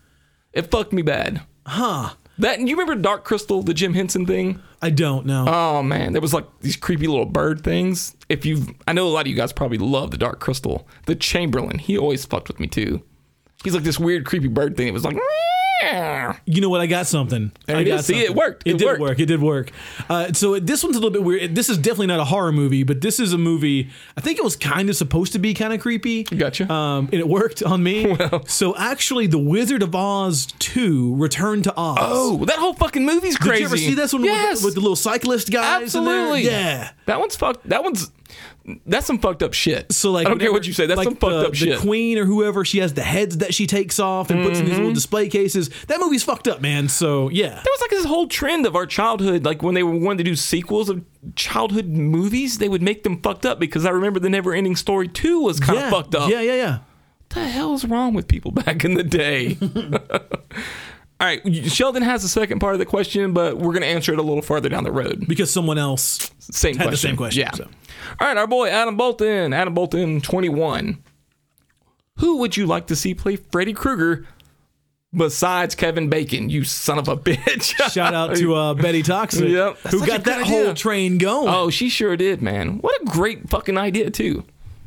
It 0.53 0.71
fucked 0.71 0.93
me 0.93 1.03
bad. 1.03 1.43
Huh. 1.67 2.11
That 2.39 2.59
you 2.61 2.77
remember 2.77 2.97
Dark 2.97 3.25
Crystal, 3.25 3.63
the 3.63 3.73
Jim 3.75 3.95
Henson 3.95 4.27
thing? 4.27 4.59
I 4.83 4.91
don't 4.91 5.25
know. 5.25 5.45
Oh 5.49 5.83
man, 5.85 6.13
there 6.13 6.21
was 6.21 6.35
like 6.35 6.45
these 6.61 6.77
creepy 6.77 7.07
little 7.07 7.27
bird 7.27 7.63
things. 7.63 8.17
If 8.35 8.45
you, 8.45 8.67
I 8.89 8.93
know 8.93 9.07
a 9.07 9.11
lot 9.11 9.21
of 9.23 9.27
you 9.29 9.37
guys 9.37 9.53
probably 9.53 9.79
love 9.79 10.11
the 10.11 10.19
Dark 10.19 10.41
Crystal. 10.41 10.89
The 11.07 11.15
Chamberlain, 11.15 11.79
he 11.79 11.97
always 11.97 12.25
fucked 12.25 12.49
with 12.49 12.59
me 12.59 12.67
too. 12.67 13.01
He's 13.63 13.75
like 13.75 13.85
this 13.85 13.99
weird 13.99 14.27
creepy 14.27 14.49
bird 14.49 14.77
thing. 14.77 14.89
It 14.89 14.93
was 14.93 15.05
like. 15.05 15.17
You 16.47 16.61
know 16.61 16.69
what? 16.69 16.81
I 16.81 16.87
got 16.87 17.07
something. 17.07 17.53
There 17.67 17.77
I 17.77 17.81
it 17.81 17.85
got 17.85 18.01
is. 18.01 18.07
See, 18.07 18.19
it 18.19 18.35
worked. 18.35 18.63
It, 18.67 18.73
It 18.75 18.79
did 18.79 18.87
worked. 18.87 19.01
work. 19.01 19.21
It 19.21 19.27
did 19.27 19.43
work. 19.43 19.71
Uh, 20.09 20.33
so 20.33 20.59
this 20.59 20.83
one's 20.83 20.97
a 20.97 20.99
little 20.99 21.11
bit 21.11 21.23
weird. 21.23 21.55
This 21.55 21.69
is 21.69 21.77
definitely 21.79 22.07
not 22.07 22.21
a 22.21 22.25
horror 22.25 22.53
movie, 22.53 22.83
but 22.85 23.01
this 23.01 23.21
is 23.21 23.33
a 23.33 23.39
movie. 23.39 23.91
I 24.17 24.21
think 24.21 24.39
it 24.39 24.45
was 24.45 24.57
kind 24.57 24.89
of 24.89 24.97
supposed 24.97 25.33
to 25.35 25.39
be 25.39 25.53
kind 25.55 25.73
of 25.73 25.81
creepy. 25.81 26.23
Gotcha. 26.25 26.71
Um, 26.73 27.07
and 27.13 27.15
it 27.21 27.29
worked 27.29 27.63
on 27.63 27.83
me. 27.83 28.17
So 28.47 28.75
actually, 28.77 29.27
The 29.27 29.39
Wizard 29.39 29.83
of 29.83 29.95
Oz 29.95 30.47
Two: 30.59 31.15
Return 31.17 31.63
to 31.63 31.75
Oz. 31.77 31.99
Oh, 32.01 32.45
that 32.47 32.59
whole 32.59 32.75
fucking 32.75 33.05
movie's 33.05 33.37
Did 33.37 33.43
crazy. 33.47 33.61
you 33.63 33.67
ever 33.67 33.77
see 33.77 33.95
this 33.95 34.13
one 34.13 34.23
with- 34.23 34.31
Yes. 34.31 34.65
with, 34.65 34.75
the 34.75 34.81
little 34.81 34.97
cyclist 34.97 35.51
guys? 35.51 35.95
in 35.95 36.05
there? 36.05 36.15
Absolutely. 36.15 36.45
Yeah. 36.47 36.91
That 37.07 37.21
one's 37.21 37.37
fucked. 37.37 37.69
That 37.69 37.83
one's 37.85 38.11
that's 38.87 39.07
some 39.07 39.19
fucked 39.19 39.43
up 39.43 39.53
shit. 39.53 39.93
So 39.93 40.11
like, 40.11 40.27
I 40.27 40.31
don't 40.31 40.39
care 40.39 40.53
what 40.53 40.67
you 40.67 40.73
say. 40.73 40.87
That's 40.87 40.97
like 40.97 41.05
some 41.05 41.17
fucked 41.17 41.33
the, 41.33 41.47
up 41.47 41.51
the 41.51 41.57
shit. 41.57 41.77
The 41.77 41.87
queen 41.87 42.19
or 42.19 42.25
whoever, 42.25 42.65
she 42.65 42.79
has 42.79 42.95
the 42.95 43.03
heads 43.03 43.39
that 43.39 43.53
she 43.53 43.67
takes 43.67 44.01
off 44.01 44.31
and 44.31 44.43
puts 44.43 44.59
in 44.59 44.65
these 44.65 44.75
Mm-hmm. 44.75 44.81
little 44.83 44.95
display 44.95 45.29
cases. 45.29 45.69
That 45.89 46.01
movie's 46.01 46.23
fucked 46.25 46.49
up, 46.49 46.61
man. 46.63 46.89
So 46.89 47.29
yeah. 47.29 47.51
there 47.51 47.57
was 47.59 47.81
like 47.83 47.91
this 47.91 48.05
whole 48.07 48.27
trend 48.27 48.65
of 48.65 48.75
our 48.75 48.87
childhood, 48.87 49.45
like 49.45 49.63
when 49.63 49.75
they 49.75 49.83
were 49.83 49.97
wanting 49.97 50.19
to 50.19 50.25
do 50.25 50.35
sequels 50.35 50.89
of 50.89 51.05
childhood 51.37 51.87
movies, 51.89 52.59
they 52.59 52.69
would 52.69 52.83
make 52.83 53.03
them 53.03 53.21
fucked 53.21 53.45
up 53.45 53.59
because 53.59 53.85
I 53.85 53.91
remember 53.91 54.19
the 54.19 54.31
Never 54.31 54.55
Ending 54.55 54.77
Story 54.77 55.09
two 55.09 55.41
was 55.41 55.61
kind 55.61 55.79
of 55.79 55.85
yeah. 55.85 55.91
fucked 55.91 56.15
up. 56.15 56.31
Yeah, 56.31 56.41
yeah, 56.41 56.55
yeah. 56.55 56.79
What 56.79 57.31
the 57.31 57.49
hell's 57.49 57.85
wrong 57.85 58.15
with 58.15 58.29
people 58.29 58.51
back 58.65 58.85
in 58.85 58.95
the 58.95 59.05
day? 59.05 59.59
All 61.21 61.29
right, 61.29 61.41
Sheldon 61.71 62.03
has 62.03 62.23
the 62.23 62.29
second 62.29 62.59
part 62.59 62.75
of 62.75 62.81
the 62.81 62.87
question, 62.87 63.33
but 63.33 63.57
we're 63.57 63.73
going 63.73 63.83
to 63.83 63.87
answer 63.89 64.13
it 64.13 64.19
a 64.19 64.23
little 64.23 64.43
farther 64.43 64.69
down 64.69 64.83
the 64.85 64.91
road. 64.93 65.25
Because 65.29 65.51
someone 65.51 65.79
else 65.79 66.31
Same 66.41 66.75
had 66.77 66.89
question. 66.89 66.91
the 66.91 66.97
same 66.97 67.17
question. 67.17 67.41
Yeah. 67.43 67.53
so. 67.53 67.65
All 68.21 68.27
right, 68.29 68.37
our 68.37 68.47
boy 68.49 68.69
Adam 68.69 68.97
Bolton, 68.97 69.53
Adam 69.53 69.73
Bolton, 69.75 70.21
21. 70.21 71.03
Who 72.19 72.39
would 72.39 72.57
you 72.57 72.67
like 72.67 72.89
to 72.89 72.97
see 72.97 73.15
play 73.15 73.37
Freddy 73.37 73.73
Krueger 73.73 74.27
besides 75.17 75.75
Kevin 75.75 76.09
Bacon? 76.09 76.51
You 76.51 76.65
son 76.65 76.99
of 76.99 77.09
a 77.09 77.17
bitch. 77.17 77.75
Shout 77.93 78.13
out 78.13 78.35
to 78.37 78.55
uh, 78.55 78.75
Betty 78.75 79.03
Toxic, 79.03 79.49
Yep. 79.49 79.79
Who 79.93 80.05
got 80.07 80.25
that 80.25 80.43
idea. 80.43 80.65
whole 80.65 80.75
train 80.75 81.19
going. 81.19 81.49
Oh, 81.49 81.71
she 81.71 81.89
sure 81.89 82.17
did, 82.17 82.43
man. 82.43 82.79
What 82.79 83.01
a 83.03 83.05
great 83.07 83.49
fucking 83.49 83.79
idea, 83.79 84.11
too. 84.11 84.45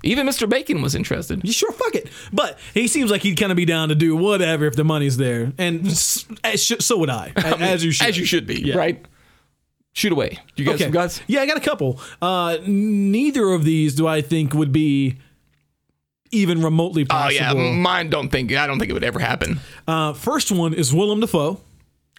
Even 0.08 0.26
Mr. 0.28 0.50
Bacon 0.50 0.82
was 0.82 0.96
interested. 0.96 1.42
You 1.44 1.52
sure, 1.52 1.72
fuck 1.72 1.94
it. 1.96 2.10
But 2.34 2.58
he 2.74 2.88
seems 2.88 3.12
like 3.12 3.22
he'd 3.22 3.36
kind 3.38 3.52
of 3.52 3.56
be 3.56 3.66
down 3.66 3.90
to 3.90 3.96
do 3.96 4.16
whatever 4.16 4.66
if 4.66 4.76
the 4.76 4.84
money's 4.84 5.18
there, 5.18 5.54
and 5.58 5.86
s- 5.88 6.26
as 6.44 6.64
sh- 6.64 6.74
so 6.80 6.98
would 6.98 7.10
I, 7.10 7.32
as 7.36 7.84
you 7.84 7.92
should. 7.92 8.08
As 8.08 8.18
you 8.18 8.26
should 8.26 8.48
be, 8.48 8.62
Yeah. 8.62 8.78
right? 8.78 9.06
Shoot 9.94 10.12
away. 10.12 10.38
You 10.56 10.64
got 10.66 10.78
some 10.80 10.92
guys? 10.92 11.22
Yeah, 11.28 11.42
I 11.42 11.46
got 11.48 11.58
a 11.58 11.62
couple. 11.62 12.00
Uh, 12.22 12.58
neither 12.68 13.50
of 13.52 13.64
these 13.64 13.96
do 13.96 14.06
I 14.08 14.22
think 14.22 14.54
would 14.54 14.72
be 14.72 15.18
even 16.32 16.62
remotely 16.62 17.04
possible. 17.06 17.46
Oh 17.48 17.54
yeah, 17.56 17.72
mine 17.74 18.10
don't 18.10 18.30
think 18.30 18.54
I 18.54 18.68
don't 18.68 18.78
think 18.80 18.90
it 18.92 18.94
would 18.94 19.04
ever 19.04 19.20
happen. 19.20 19.60
Uh, 19.88 20.14
first 20.14 20.52
one 20.52 20.74
is 20.74 20.94
Willem 20.94 21.20
Dafoe. 21.20 21.62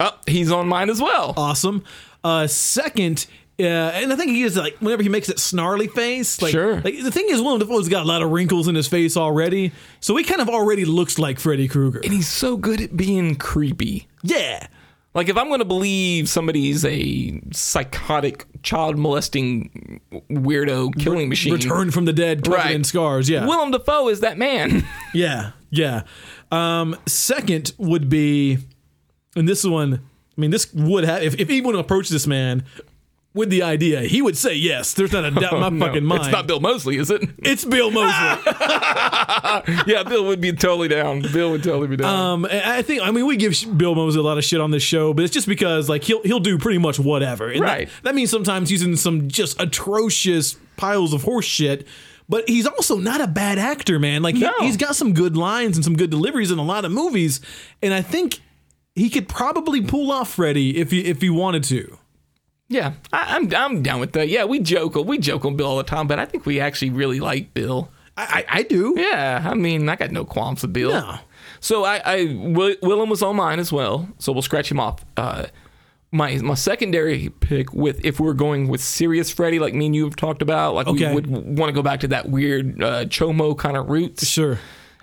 Oh, 0.01 0.19
he's 0.27 0.51
on 0.51 0.67
mine 0.69 0.91
as 0.91 1.01
well. 1.01 1.35
Awesome. 1.37 1.85
Uh, 2.25 2.47
second, 2.47 3.27
uh, 3.61 3.63
and 3.65 4.13
I 4.13 4.17
think 4.17 4.31
he 4.31 4.43
is 4.43 4.57
like 4.57 4.77
whenever 4.79 5.03
he 5.03 5.09
makes 5.09 5.27
that 5.29 5.39
snarly 5.39 5.89
face. 5.89 6.41
Like, 6.41 6.53
Sure. 6.53 6.81
Like 6.81 7.03
the 7.03 7.11
thing 7.11 7.27
is, 7.29 7.41
Willem 7.43 7.59
Dafoe's 7.59 7.89
got 7.89 8.03
a 8.05 8.07
lot 8.09 8.23
of 8.23 8.31
wrinkles 8.31 8.69
in 8.69 8.75
his 8.75 8.87
face 8.89 9.17
already, 9.17 9.73
so 10.01 10.17
he 10.17 10.25
kind 10.25 10.41
of 10.41 10.49
already 10.49 10.85
looks 10.85 11.19
like 11.19 11.39
Freddy 11.41 11.67
Krueger. 11.69 12.01
and 12.05 12.13
he's 12.13 12.29
so 12.29 12.57
good 12.57 12.81
at 12.81 12.97
being 12.97 13.35
creepy. 13.37 14.07
Yeah. 14.23 14.67
Like 15.15 15.29
if 15.29 15.37
I'm 15.37 15.49
going 15.49 15.59
to 15.59 15.65
believe 15.65 16.29
somebody's 16.29 16.85
a 16.85 17.41
psychotic 17.53 18.45
child 18.63 18.99
molesting 18.99 20.01
weirdo 20.31 20.97
killing 21.01 21.29
machine, 21.29 21.53
Return 21.55 21.91
from 21.91 22.05
the 22.05 22.13
dead, 22.13 22.45
covered 22.45 22.57
Right. 22.59 22.75
in 22.75 22.85
scars. 22.85 23.29
Yeah. 23.29 23.47
Willem 23.47 23.71
Dafoe 23.73 24.09
is 24.09 24.21
that 24.21 24.39
man. 24.39 24.85
Yeah, 25.15 25.53
yeah. 25.71 26.03
Um, 26.53 26.95
second 27.07 27.73
would 27.79 28.09
be, 28.09 28.59
and 29.35 29.49
this 29.49 29.65
one, 29.65 29.95
I 29.95 30.41
mean, 30.41 30.51
this 30.53 30.73
would 30.75 31.05
have 31.05 31.23
if, 31.23 31.35
if 31.41 31.49
anyone 31.49 31.75
approached 31.75 32.11
this 32.11 32.27
man 32.27 32.65
with 33.35 33.51
the 33.51 33.63
idea, 33.63 34.01
he 34.03 34.21
would 34.23 34.37
say 34.37 34.55
yes. 34.55 34.95
There's 34.95 35.13
not 35.13 35.25
a 35.25 35.31
doubt 35.31 35.53
in 35.53 35.61
my 35.61 35.69
No, 35.71 35.87
fucking 35.87 36.05
mind. 36.05 36.23
It's 36.23 36.33
not 36.33 36.47
Bill 36.47 36.61
Moseley, 36.61 36.97
is 36.97 37.11
it? 37.11 37.23
It's 37.39 37.65
Bill 37.65 37.91
Moseley. 37.91 38.53
yeah, 39.87 40.03
Bill 40.03 40.25
would 40.27 40.41
be 40.41 40.53
totally 40.53 40.89
down. 40.89 41.23
Bill 41.33 41.51
would 41.53 41.63
totally 41.63 41.87
be 41.89 41.97
down. 41.97 42.45
um, 42.45 42.47
I 42.51 42.83
think 42.83 43.03
I 43.03 43.11
mean 43.11 43.27
we 43.27 43.37
give 43.37 43.55
Bill 43.77 43.95
Moseley 43.95 44.21
a 44.21 44.23
lot 44.23 44.39
of 44.39 44.45
shit 44.45 44.61
on 44.61 44.71
this 44.71 44.83
show, 44.83 45.13
but 45.15 45.25
it's 45.25 45.33
just 45.35 45.47
because 45.47 45.89
like 45.89 46.05
he'll 46.05 46.23
he'll 46.23 46.41
do 46.41 46.59
pretty 46.59 46.79
much 46.79 46.99
whatever. 46.99 47.49
And 47.51 47.61
that- 47.63 47.67
Right. 47.69 47.89
That, 48.03 48.15
means 48.15 48.31
sometimes 48.31 48.71
he's 48.71 48.83
in 48.83 48.97
some 48.97 49.29
just 49.29 49.61
atrocious 49.61 50.57
piles 50.77 51.13
of 51.13 51.23
horse 51.23 51.45
shit. 51.45 51.87
But 52.31 52.47
he's 52.49 52.67
also 52.67 52.99
not 52.99 53.21
a 53.23 53.27
bad 53.27 53.59
actor, 53.59 53.99
man. 53.99 54.23
Like 54.23 54.35
he, 54.35 54.47
he's 54.61 54.77
got 54.77 54.95
some 54.97 55.15
good 55.15 55.35
lines 55.37 55.77
and 55.79 55.85
some 55.85 55.97
good 55.97 56.11
deliveries 56.11 56.51
in 56.51 56.59
a 56.59 56.63
lot 56.65 56.85
of 56.85 56.93
movies, 56.93 57.41
and 57.83 57.95
I 57.95 58.03
think 58.03 58.41
he 58.95 59.09
could 59.09 59.29
probably 59.29 59.81
pull 59.81 60.11
off 60.13 60.35
Freddy 60.35 60.77
if 60.77 60.91
he 60.91 61.07
if 61.07 61.23
he 61.23 61.31
wanted 61.31 61.65
to. 61.65 61.98
Yeah, 62.69 62.93
I, 63.13 63.37
I'm 63.37 63.53
I'm 63.55 63.83
down 63.83 64.01
with 64.01 64.13
that. 64.13 64.29
Yeah, 64.29 64.45
we 64.45 64.61
joke 64.61 64.95
we 64.97 65.19
joke 65.19 65.45
on 65.45 65.57
Bill 65.57 65.67
all 65.67 65.77
the 65.79 65.83
time, 65.85 66.07
but 66.07 66.19
I 66.19 66.25
think 66.25 66.47
we 66.47 66.61
actually 66.61 66.91
really 66.91 67.21
like 67.21 67.55
Bill. 67.55 67.91
I, 68.17 68.45
I, 68.49 68.59
I 68.59 68.63
do. 68.63 68.95
Yeah, 68.97 69.43
I 69.49 69.55
mean, 69.55 69.89
I 69.89 69.97
got 69.97 70.11
no 70.11 70.25
qualms 70.25 70.63
with 70.63 70.73
Bill. 70.73 70.91
No. 70.91 71.19
So 71.61 71.85
I, 71.85 72.01
I 72.05 72.25
Will- 72.39 72.77
Willem 72.83 73.09
was 73.11 73.23
on 73.23 73.37
mine 73.37 73.59
as 73.61 73.73
well. 73.73 74.09
So 74.19 74.33
we'll 74.33 74.43
scratch 74.43 74.71
him 74.71 74.81
off. 74.81 75.05
Uh, 75.17 75.47
my 76.11 76.37
my 76.39 76.55
secondary 76.55 77.29
pick 77.29 77.73
with 77.73 78.05
if 78.05 78.19
we're 78.19 78.33
going 78.33 78.69
with 78.69 78.81
serious 78.81 79.31
Freddy, 79.31 79.59
like 79.59 79.75
me 79.75 79.87
and 79.87 79.95
you 79.95 80.05
have 80.05 80.17
talked 80.17 80.43
about, 80.43 80.75
like 80.75 80.87
Okay. 80.87 81.09
we 81.09 81.15
would 81.15 81.27
want 81.59 81.69
to 81.69 81.73
go 81.73 81.83
back 81.83 82.01
to 82.01 82.09
that 82.09 82.29
weird 82.29 82.83
uh, 82.83 83.05
Chomo 83.07 83.57
kind 83.57 83.77
of 83.77 83.89
roots. 83.89 84.27
Sure. 84.27 84.59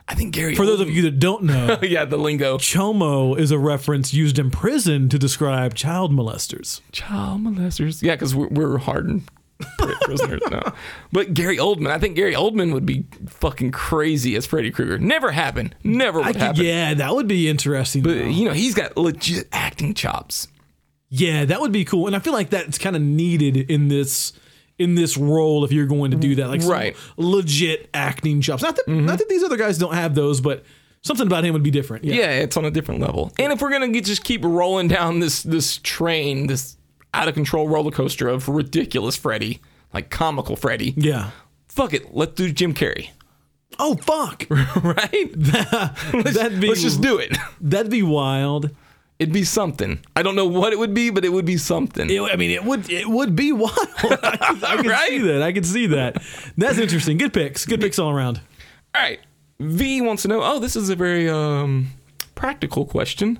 I 0.07 0.13
think 0.13 0.33
Gary. 0.33 0.55
For 0.55 0.65
those 0.65 0.79
of 0.81 0.89
you 0.89 1.01
that 1.03 1.19
don't 1.19 1.43
know, 1.43 1.79
yeah, 1.83 2.05
the 2.05 2.17
lingo. 2.17 2.57
chomo 2.57 3.37
is 3.37 3.51
a 3.51 3.57
reference 3.57 4.13
used 4.13 4.37
in 4.37 4.51
prison 4.51 5.09
to 5.09 5.17
describe 5.17 5.73
child 5.73 6.11
molesters. 6.11 6.81
Child 6.91 7.41
molesters. 7.41 8.03
Yeah, 8.03 8.13
because 8.13 8.35
we're, 8.35 8.49
we're 8.49 8.77
hardened 8.77 9.23
prisoners 10.01 10.41
now. 10.51 10.73
But 11.11 11.33
Gary 11.33 11.57
Oldman, 11.57 11.89
I 11.89 11.97
think 11.97 12.15
Gary 12.15 12.35
Oldman 12.35 12.71
would 12.73 12.85
be 12.85 13.05
fucking 13.27 13.71
crazy 13.71 14.35
as 14.35 14.45
Freddy 14.45 14.69
Krueger. 14.69 14.99
Never 14.99 15.31
happen. 15.31 15.73
Never 15.83 16.21
I 16.21 16.27
would 16.27 16.35
could, 16.35 16.41
happen. 16.41 16.65
yeah, 16.65 16.93
that 16.93 17.15
would 17.15 17.27
be 17.27 17.49
interesting. 17.49 18.03
But 18.03 18.15
though. 18.15 18.25
you 18.25 18.45
know, 18.45 18.53
he's 18.53 18.75
got 18.75 18.95
legit 18.97 19.47
acting 19.51 19.95
chops. 19.95 20.47
Yeah, 21.09 21.45
that 21.45 21.61
would 21.61 21.71
be 21.71 21.85
cool, 21.85 22.07
and 22.07 22.15
I 22.15 22.19
feel 22.19 22.33
like 22.33 22.49
that's 22.49 22.77
kind 22.77 22.95
of 22.95 23.01
needed 23.01 23.57
in 23.71 23.87
this 23.87 24.33
in 24.77 24.95
this 24.95 25.17
role 25.17 25.63
if 25.63 25.71
you're 25.71 25.85
going 25.85 26.11
to 26.11 26.17
do 26.17 26.35
that, 26.35 26.47
like 26.49 26.61
some 26.61 26.71
Right. 26.71 26.95
legit 27.17 27.89
acting 27.93 28.41
chops. 28.41 28.61
Not 28.61 28.75
that 28.75 28.87
not 28.87 29.19
that 29.19 29.29
these 29.29 29.43
other 29.43 29.57
guys 29.57 29.77
don't 29.77 29.93
have 29.93 30.15
those, 30.15 30.41
but 30.41 30.63
something 31.01 31.27
about 31.27 31.43
him 31.45 31.53
would 31.53 31.63
be 31.63 31.71
different. 31.71 32.03
Yeah, 32.03 32.15
Yeah, 32.15 32.29
it's 32.31 32.57
on 32.57 32.65
a 32.65 32.71
different 32.71 33.01
level. 33.01 33.31
And 33.39 33.53
if 33.53 33.61
we're 33.61 33.71
gonna 33.71 33.89
get, 33.89 34.05
just 34.05 34.23
keep 34.23 34.43
rolling 34.43 34.87
down 34.87 35.19
this 35.19 35.43
this 35.43 35.77
train, 35.77 36.47
this 36.47 36.75
out 37.13 37.27
of 37.29 37.33
control 37.33 37.69
roller 37.69 37.91
coaster 37.91 38.27
of 38.27 38.49
ridiculous 38.49 39.15
Freddy, 39.15 39.61
like 39.93 40.09
comical 40.09 40.55
Freddy, 40.57 40.93
yeah. 40.97 41.29
fuck 41.69 41.93
it, 41.93 42.13
let's 42.13 42.33
do 42.33 42.51
Jim 42.51 42.73
Carrey, 42.73 43.09
Oh 43.79 43.95
fuck, 43.95 44.45
right? 44.49 45.31
let's, 46.13 46.35
that'd 46.35 46.59
be 46.59 46.67
let's 46.67 46.81
just 46.81 47.01
do 47.01 47.17
it. 47.17 47.37
that'd 47.61 47.89
be 47.91 48.03
wild. 48.03 48.71
It'd 49.17 49.33
be 49.33 49.43
something. 49.45 49.99
I 50.15 50.23
don't 50.23 50.35
know 50.35 50.45
what 50.45 50.73
it 50.73 50.79
would 50.79 50.93
be, 50.93 51.09
but 51.09 51.23
it 51.23 51.29
would 51.29 51.45
be 51.45 51.57
something. 51.57 52.09
It- 52.09 52.21
I 52.21 52.35
mean, 52.35 52.51
it 52.51 52.63
would 52.65 52.89
it 52.89 53.07
would 53.07 53.35
be 53.35 53.51
wild. 53.53 53.71
I 54.03 54.37
can, 54.37 54.63
I 54.63 54.75
can 54.77 54.87
Right? 54.89 55.07
see 55.09 55.17
that. 55.19 55.41
I 55.41 55.51
can 55.53 55.63
see 55.63 55.87
that. 55.87 56.21
That's 56.57 56.77
interesting. 56.77 57.17
Good 57.17 57.33
picks. 57.33 57.65
Good 57.65 57.79
picks 57.81 57.97
all 57.99 58.11
around. 58.11 58.41
All 58.93 59.01
right. 59.01 59.19
V 59.61 60.01
wants 60.01 60.23
to 60.23 60.27
know. 60.27 60.41
Oh, 60.43 60.59
this 60.59 60.75
is 60.75 60.89
a 60.89 60.95
very 60.97 61.29
um, 61.29 61.87
practical 62.35 62.85
question. 62.85 63.39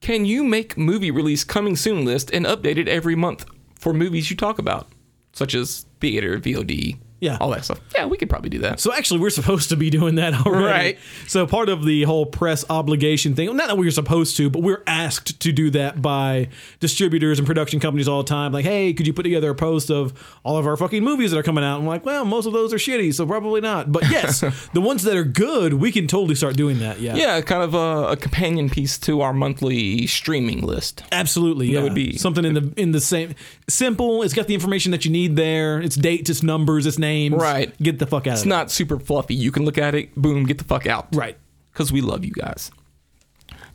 Can 0.00 0.24
you 0.24 0.42
make 0.44 0.76
movie 0.76 1.10
release 1.12 1.44
coming 1.44 1.76
soon 1.76 2.04
list 2.04 2.30
and 2.32 2.44
update 2.44 2.76
it 2.76 2.88
every 2.88 3.14
month 3.14 3.46
for 3.78 3.92
movies 3.92 4.28
you 4.30 4.36
talk 4.36 4.58
about, 4.58 4.88
such 5.32 5.54
as 5.54 5.86
theater, 6.00 6.38
VOD, 6.38 6.98
Yeah. 7.26 7.38
all 7.40 7.50
that 7.50 7.64
stuff. 7.64 7.80
Yeah, 7.94 8.06
we 8.06 8.16
could 8.16 8.30
probably 8.30 8.50
do 8.50 8.58
that. 8.60 8.80
So 8.80 8.92
actually, 8.92 9.20
we're 9.20 9.30
supposed 9.30 9.68
to 9.70 9.76
be 9.76 9.90
doing 9.90 10.14
that 10.16 10.34
already. 10.46 10.64
Right. 10.64 10.98
So 11.26 11.46
part 11.46 11.68
of 11.68 11.84
the 11.84 12.02
whole 12.04 12.26
press 12.26 12.64
obligation 12.70 13.34
thing, 13.34 13.54
not 13.56 13.68
that 13.68 13.76
we're 13.78 13.90
supposed 13.90 14.36
to, 14.38 14.48
but 14.50 14.62
we're 14.62 14.82
asked 14.86 15.40
to 15.40 15.52
do 15.52 15.70
that 15.70 16.00
by 16.02 16.48
distributors 16.80 17.38
and 17.38 17.46
production 17.46 17.80
companies 17.80 18.08
all 18.08 18.22
the 18.22 18.28
time. 18.28 18.52
Like, 18.52 18.64
hey, 18.64 18.92
could 18.92 19.06
you 19.06 19.12
put 19.12 19.22
together 19.24 19.50
a 19.50 19.54
post 19.54 19.90
of 19.90 20.12
all 20.44 20.56
of 20.56 20.66
our 20.66 20.76
fucking 20.76 21.02
movies 21.02 21.30
that 21.32 21.38
are 21.38 21.42
coming 21.42 21.64
out? 21.64 21.78
I'm 21.78 21.86
like, 21.86 22.04
well, 22.04 22.24
most 22.24 22.46
of 22.46 22.52
those 22.52 22.72
are 22.72 22.76
shitty, 22.78 23.14
so 23.14 23.26
probably 23.26 23.60
not. 23.60 23.90
But 23.92 24.04
yes, 24.10 24.40
the 24.72 24.80
ones 24.80 25.02
that 25.04 25.16
are 25.16 25.24
good, 25.24 25.74
we 25.74 25.90
can 25.92 26.06
totally 26.06 26.34
start 26.34 26.56
doing 26.56 26.78
that. 26.80 27.00
Yeah. 27.00 27.16
Yeah, 27.16 27.40
kind 27.40 27.62
of 27.62 27.74
a, 27.74 28.12
a 28.12 28.16
companion 28.16 28.70
piece 28.70 28.98
to 28.98 29.20
our 29.20 29.32
monthly 29.32 30.06
streaming 30.06 30.60
list. 30.62 31.02
Absolutely, 31.12 31.68
yeah. 31.68 31.82
would 31.82 31.94
be- 31.94 32.16
something 32.16 32.44
in 32.44 32.54
the 32.54 32.72
in 32.76 32.92
the 32.92 33.00
same 33.00 33.34
simple. 33.68 34.22
It's 34.22 34.34
got 34.34 34.46
the 34.46 34.54
information 34.54 34.92
that 34.92 35.04
you 35.04 35.10
need 35.10 35.36
there. 35.36 35.80
It's 35.80 35.96
dates, 35.96 36.30
it's 36.30 36.42
numbers, 36.42 36.86
it's 36.86 36.98
names. 36.98 37.15
Right. 37.34 37.76
Get 37.82 37.98
the 37.98 38.06
fuck 38.06 38.26
out 38.26 38.34
It's 38.34 38.42
of 38.42 38.46
it. 38.46 38.50
not 38.50 38.70
super 38.70 38.98
fluffy. 38.98 39.34
You 39.34 39.50
can 39.50 39.64
look 39.64 39.78
at 39.78 39.94
it, 39.94 40.14
boom, 40.14 40.44
get 40.44 40.58
the 40.58 40.64
fuck 40.64 40.86
out. 40.86 41.08
Right. 41.14 41.36
Because 41.72 41.92
we 41.92 42.00
love 42.00 42.24
you 42.24 42.32
guys. 42.32 42.70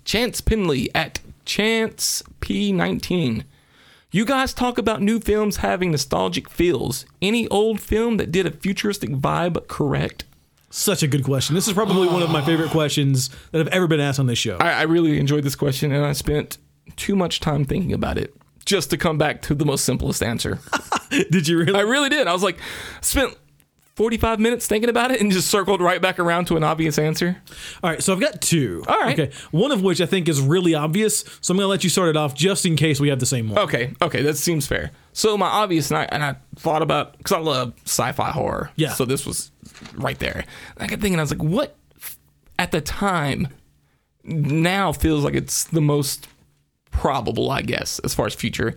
Chance 0.05 0.41
Pinley 0.41 0.89
at 0.95 1.19
Chance 1.45 2.23
P19. 2.41 3.43
You 4.11 4.25
guys 4.25 4.53
talk 4.53 4.77
about 4.77 5.01
new 5.01 5.19
films 5.19 5.57
having 5.57 5.91
nostalgic 5.91 6.49
feels. 6.49 7.05
Any 7.21 7.47
old 7.47 7.79
film 7.79 8.17
that 8.17 8.31
did 8.31 8.45
a 8.45 8.51
futuristic 8.51 9.11
vibe 9.11 9.67
correct? 9.67 10.25
Such 10.69 11.03
a 11.03 11.07
good 11.07 11.23
question. 11.23 11.55
This 11.55 11.67
is 11.67 11.73
probably 11.73 12.07
one 12.07 12.21
of 12.23 12.29
my 12.29 12.43
favorite 12.43 12.71
questions 12.71 13.29
that 13.51 13.59
have 13.59 13.67
ever 13.69 13.87
been 13.87 13.99
asked 13.99 14.19
on 14.19 14.25
this 14.27 14.39
show. 14.39 14.57
I, 14.59 14.71
I 14.71 14.81
really 14.83 15.19
enjoyed 15.19 15.43
this 15.43 15.55
question 15.55 15.91
and 15.91 16.05
I 16.05 16.13
spent 16.13 16.57
too 16.95 17.15
much 17.15 17.39
time 17.39 17.63
thinking 17.65 17.93
about 17.93 18.17
it 18.17 18.33
just 18.71 18.89
to 18.89 18.97
come 18.97 19.17
back 19.17 19.41
to 19.43 19.53
the 19.53 19.65
most 19.65 19.83
simplest 19.83 20.23
answer. 20.23 20.59
Did 21.09 21.45
you 21.45 21.59
really? 21.59 21.77
I 21.77 21.81
really 21.81 22.07
did. 22.07 22.25
I 22.25 22.31
was 22.31 22.41
like, 22.41 22.57
spent 23.01 23.37
45 23.95 24.39
minutes 24.39 24.65
thinking 24.65 24.89
about 24.89 25.11
it 25.11 25.19
and 25.19 25.29
just 25.29 25.49
circled 25.49 25.81
right 25.81 26.01
back 26.01 26.19
around 26.19 26.45
to 26.45 26.55
an 26.55 26.63
obvious 26.63 26.97
answer. 26.97 27.41
All 27.83 27.89
right, 27.89 28.01
so 28.01 28.13
I've 28.13 28.21
got 28.21 28.39
two. 28.41 28.85
All 28.87 28.97
right. 28.97 29.19
Okay. 29.19 29.35
One 29.51 29.73
of 29.73 29.83
which 29.83 29.99
I 29.99 30.05
think 30.05 30.29
is 30.29 30.39
really 30.39 30.73
obvious, 30.73 31.25
so 31.41 31.51
I'm 31.51 31.57
going 31.57 31.65
to 31.65 31.69
let 31.69 31.83
you 31.83 31.89
start 31.89 32.07
it 32.07 32.15
off 32.15 32.33
just 32.33 32.65
in 32.65 32.77
case 32.77 33.01
we 33.01 33.09
have 33.09 33.19
the 33.19 33.25
same 33.25 33.49
one. 33.49 33.59
Okay, 33.59 33.93
okay, 34.01 34.21
that 34.21 34.37
seems 34.37 34.65
fair. 34.65 34.91
So 35.11 35.37
my 35.37 35.47
obvious, 35.47 35.91
and 35.91 35.97
I, 35.97 36.03
and 36.05 36.23
I 36.23 36.37
thought 36.55 36.81
about 36.81 37.17
because 37.17 37.33
I 37.33 37.39
love 37.39 37.73
sci-fi 37.83 38.31
horror. 38.31 38.71
Yeah. 38.77 38.93
So 38.93 39.03
this 39.03 39.25
was 39.25 39.51
right 39.95 40.17
there. 40.17 40.45
I 40.77 40.87
got 40.87 41.01
thinking, 41.01 41.19
I 41.19 41.23
was 41.23 41.31
like, 41.31 41.43
what 41.43 41.75
at 42.57 42.71
the 42.71 42.79
time 42.79 43.49
now 44.23 44.93
feels 44.93 45.25
like 45.25 45.33
it's 45.33 45.65
the 45.65 45.81
most 45.81 46.29
probable, 46.91 47.49
I 47.51 47.61
guess, 47.61 47.99
as 47.99 48.13
far 48.13 48.25
as 48.27 48.33
future. 48.35 48.75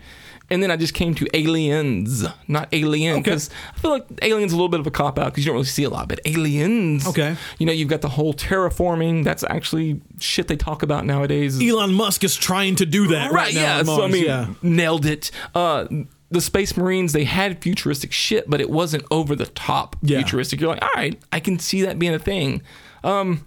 And 0.51 0.63
then 0.63 0.71
I 0.71 0.77
just 0.77 0.93
came 0.93 1.15
to 1.15 1.27
aliens, 1.35 2.23
not 2.49 2.69
alien, 2.73 3.15
Okay. 3.15 3.23
because 3.23 3.49
I 3.75 3.79
feel 3.81 3.91
like 3.93 4.07
aliens 4.21 4.53
a 4.53 4.57
little 4.57 4.69
bit 4.69 4.79
of 4.81 4.87
a 4.87 4.91
cop 4.91 5.19
out 5.19 5.27
because 5.33 5.45
you 5.45 5.49
don't 5.49 5.55
really 5.57 5.65
see 5.67 5.85
a 5.85 5.89
lot. 5.91 6.07
But 6.07 6.21
aliens, 6.27 7.07
Okay. 7.07 7.37
you 7.59 7.65
know, 7.65 7.73
you've 7.73 7.89
got 7.89 8.03
the 8.03 8.11
whole 8.11 8.35
terraforming. 8.35 9.25
That's 9.25 9.43
actually 9.49 10.03
shit 10.21 10.49
they 10.49 10.57
talk 10.57 10.83
about 10.83 11.07
nowadays. 11.07 11.61
Elon 11.63 11.95
Musk 11.95 12.25
is 12.25 12.37
trying 12.37 12.77
to 12.77 12.85
do 12.87 13.07
that 13.09 13.33
right, 13.33 13.55
now. 13.55 13.79
yeah. 13.79 13.83
So 13.85 14.03
I 14.05 14.09
mean, 14.09 14.25
yeah. 14.27 14.49
nailed 14.63 15.07
it. 15.07 15.31
Uh, 15.55 15.87
the 16.31 16.41
Space 16.43 16.77
Marines 16.77 17.13
they 17.15 17.25
had 17.25 17.63
futuristic 17.63 18.13
shit, 18.13 18.49
but 18.51 18.61
it 18.61 18.69
wasn't 18.69 19.05
over 19.11 19.35
the 19.35 19.47
top 19.47 19.97
Yeah. 20.03 20.19
futuristic. 20.19 20.61
You're 20.61 20.71
like, 20.71 20.83
all 20.83 20.91
right, 20.95 21.19
I 21.33 21.41
can 21.41 21.59
see 21.59 21.83
that 21.83 21.99
being 21.99 22.13
a 22.15 22.19
thing. 22.19 22.61
Um, 23.03 23.47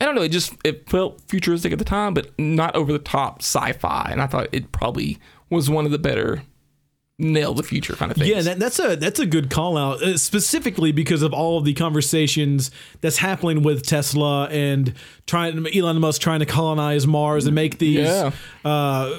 I 0.00 0.04
don't 0.04 0.14
know. 0.14 0.22
It 0.22 0.28
just 0.30 0.52
it 0.64 0.88
felt 0.90 1.20
futuristic 1.28 1.72
at 1.72 1.78
the 1.78 1.84
time, 1.84 2.12
but 2.14 2.30
not 2.38 2.74
over 2.76 2.92
the 2.92 2.98
top 2.98 3.40
sci-fi. 3.40 4.08
And 4.10 4.20
I 4.20 4.26
thought 4.26 4.48
it 4.52 4.72
probably 4.72 5.18
was 5.50 5.70
one 5.70 5.86
of 5.86 5.90
the 5.92 5.98
better 5.98 6.42
nail 7.18 7.54
the 7.54 7.62
future 7.62 7.94
kind 7.94 8.10
of 8.12 8.18
things. 8.18 8.28
Yeah, 8.28 8.42
that, 8.42 8.58
that's 8.58 8.78
a 8.78 8.94
that's 8.96 9.18
a 9.18 9.24
good 9.24 9.48
call 9.48 9.78
out, 9.78 10.02
uh, 10.02 10.18
specifically 10.18 10.92
because 10.92 11.22
of 11.22 11.32
all 11.32 11.56
of 11.56 11.64
the 11.64 11.72
conversations 11.72 12.70
that's 13.00 13.16
happening 13.16 13.62
with 13.62 13.86
Tesla 13.86 14.48
and 14.50 14.92
trying 15.26 15.66
Elon 15.74 15.98
Musk 15.98 16.20
trying 16.20 16.40
to 16.40 16.46
colonize 16.46 17.06
Mars 17.06 17.46
and 17.46 17.54
make 17.54 17.78
these 17.78 18.00
Yeah. 18.00 18.32
uh, 18.66 19.18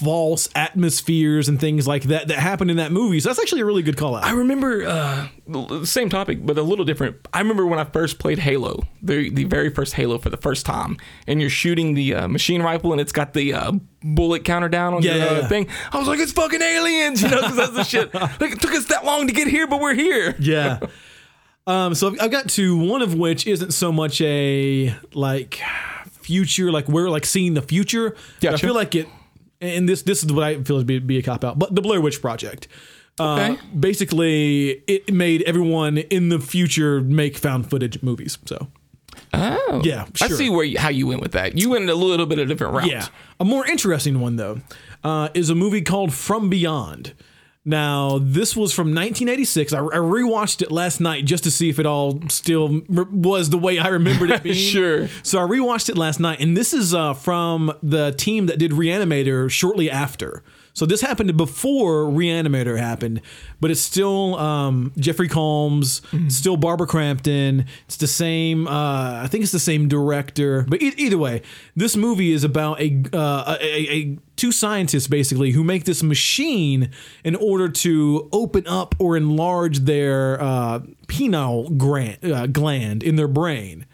false 0.00 0.48
atmospheres 0.54 1.48
and 1.48 1.58
things 1.60 1.86
like 1.88 2.04
that 2.04 2.28
that 2.28 2.38
happened 2.38 2.70
in 2.70 2.76
that 2.76 2.92
movie. 2.92 3.20
So 3.20 3.28
that's 3.28 3.38
actually 3.40 3.62
a 3.62 3.64
really 3.64 3.82
good 3.82 3.96
call 3.96 4.14
out. 4.16 4.24
I 4.24 4.32
remember 4.32 4.84
uh, 4.86 5.28
the 5.46 5.86
same 5.86 6.08
topic, 6.08 6.44
but 6.44 6.56
a 6.58 6.62
little 6.62 6.84
different. 6.84 7.16
I 7.32 7.40
remember 7.40 7.66
when 7.66 7.78
I 7.78 7.84
first 7.84 8.18
played 8.18 8.38
Halo, 8.38 8.82
the 9.02 9.30
the 9.30 9.44
very 9.44 9.70
first 9.70 9.94
Halo 9.94 10.18
for 10.18 10.30
the 10.30 10.36
first 10.36 10.64
time, 10.66 10.96
and 11.26 11.40
you're 11.40 11.50
shooting 11.50 11.94
the 11.94 12.14
uh, 12.14 12.28
machine 12.28 12.62
rifle, 12.62 12.92
and 12.92 13.00
it's 13.00 13.12
got 13.12 13.32
the 13.34 13.54
uh, 13.54 13.72
bullet 14.02 14.44
counter 14.44 14.68
down 14.68 14.94
on 14.94 15.02
Yeah, 15.02 15.12
the 15.14 15.18
yeah, 15.18 15.24
uh, 15.26 15.34
yeah. 15.40 15.48
thing. 15.48 15.68
I 15.92 15.98
was 15.98 16.08
like, 16.08 16.20
it's 16.20 16.32
fucking 16.32 16.62
aliens, 16.62 17.22
you 17.22 17.28
know, 17.28 17.40
because 17.42 17.56
that's 17.56 17.72
the 17.74 17.84
shit. 17.84 18.12
Like 18.40 18.52
it 18.52 18.60
took 18.60 18.72
us 18.72 18.84
that 18.86 19.04
long 19.04 19.26
to 19.26 19.32
get 19.32 19.48
here, 19.48 19.66
but 19.66 19.80
we're 19.80 19.94
here. 19.94 20.34
Yeah. 20.38 20.80
Um, 21.66 21.94
so 21.94 22.08
I've- 22.08 22.20
I've 22.20 22.30
got 22.30 22.48
two. 22.48 22.78
One 22.78 23.02
of 23.02 23.12
which 23.12 23.46
isn't 23.46 23.72
so 23.72 23.92
much 23.92 24.22
a 24.22 24.96
like 25.12 25.60
future, 26.22 26.72
like 26.72 26.88
we're 26.88 27.10
like 27.10 27.26
seeing 27.26 27.52
the 27.52 27.60
future. 27.60 28.16
But 28.40 28.54
I 28.54 28.56
feel 28.56 28.74
like 28.74 28.94
it, 28.94 29.06
and 29.60 29.88
this 29.88 30.02
this 30.02 30.22
is 30.22 30.32
what 30.32 30.44
I 30.44 30.62
feel 30.62 30.78
is 30.78 30.84
be, 30.84 30.98
be 30.98 31.18
a 31.18 31.22
cop 31.22 31.44
out. 31.44 31.58
But 31.58 31.74
the 31.74 31.82
Blair 31.82 32.00
Witch 32.00 32.20
Project. 32.20 32.68
Uh, 33.20 33.34
Okay. 33.54 33.58
basically, 33.78 34.82
it 34.86 35.12
made 35.12 35.42
everyone 35.42 35.98
in 35.98 36.28
the 36.28 36.38
future 36.38 37.00
make 37.00 37.36
found 37.36 37.68
footage 37.68 38.00
movies. 38.02 38.38
So 38.44 38.68
Oh, 39.34 39.80
Yeah, 39.84 40.06
I 40.22 40.28
see 40.28 40.48
where 40.48 40.64
you, 40.64 40.78
how 40.78 40.88
you 40.88 41.06
went 41.08 41.20
with 41.20 41.32
that. 41.32 41.58
You 41.58 41.70
went 41.70 41.90
a 41.90 41.94
little 41.94 42.26
bit 42.26 42.38
of 42.38 42.46
a 42.46 42.48
different 42.48 42.74
route. 42.74 42.88
Yeah. 42.90 43.06
A 43.40 43.44
more 43.44 43.66
interesting 43.66 44.20
one, 44.20 44.36
though, 44.36 44.60
uh, 45.04 45.28
is 45.34 45.50
a 45.50 45.54
movie 45.56 45.82
called 45.82 46.12
From 46.14 46.48
Beyond. 46.48 47.14
Now, 47.68 48.18
this 48.18 48.56
was 48.56 48.72
from 48.72 48.88
1986. 48.94 49.74
I, 49.74 49.78
I 49.78 49.96
rewatched 49.96 50.62
it 50.62 50.72
last 50.72 51.00
night 51.00 51.26
just 51.26 51.44
to 51.44 51.50
see 51.50 51.68
if 51.68 51.78
it 51.78 51.84
all 51.84 52.18
still 52.28 52.80
was 52.88 53.50
the 53.50 53.58
way 53.58 53.78
I 53.78 53.88
remembered 53.88 54.30
it 54.30 54.42
being. 54.42 54.54
Sure. 54.54 55.08
So 55.22 55.38
I 55.38 55.42
rewatched 55.42 55.90
it 55.90 55.98
last 55.98 56.18
night, 56.18 56.40
and 56.40 56.56
this 56.56 56.72
is 56.72 56.94
uh, 56.94 57.12
from 57.12 57.70
the 57.82 58.12
team 58.12 58.46
that 58.46 58.58
did 58.58 58.70
Reanimator 58.70 59.50
shortly 59.50 59.90
after. 59.90 60.42
So 60.78 60.86
this 60.86 61.00
happened 61.00 61.36
before 61.36 62.04
Reanimator 62.04 62.78
happened, 62.78 63.20
but 63.60 63.72
it's 63.72 63.80
still 63.80 64.36
um, 64.36 64.92
Jeffrey 64.96 65.26
Combs, 65.26 66.02
still 66.28 66.56
Barbara 66.56 66.86
Crampton. 66.86 67.66
It's 67.86 67.96
the 67.96 68.06
same. 68.06 68.68
Uh, 68.68 69.24
I 69.24 69.26
think 69.26 69.42
it's 69.42 69.50
the 69.50 69.58
same 69.58 69.88
director. 69.88 70.64
But 70.68 70.80
e- 70.80 70.94
either 70.96 71.18
way, 71.18 71.42
this 71.74 71.96
movie 71.96 72.30
is 72.30 72.44
about 72.44 72.80
a, 72.80 73.02
uh, 73.12 73.56
a, 73.60 73.92
a, 73.92 74.18
two 74.36 74.52
scientists 74.52 75.08
basically 75.08 75.50
who 75.50 75.64
make 75.64 75.82
this 75.82 76.04
machine 76.04 76.90
in 77.24 77.34
order 77.34 77.68
to 77.68 78.28
open 78.30 78.64
up 78.68 78.94
or 79.00 79.16
enlarge 79.16 79.80
their 79.80 80.40
uh, 80.40 80.78
pineal 81.08 81.70
gland, 81.70 82.24
uh, 82.24 82.46
gland 82.46 83.02
in 83.02 83.16
their 83.16 83.26
brain. 83.26 83.84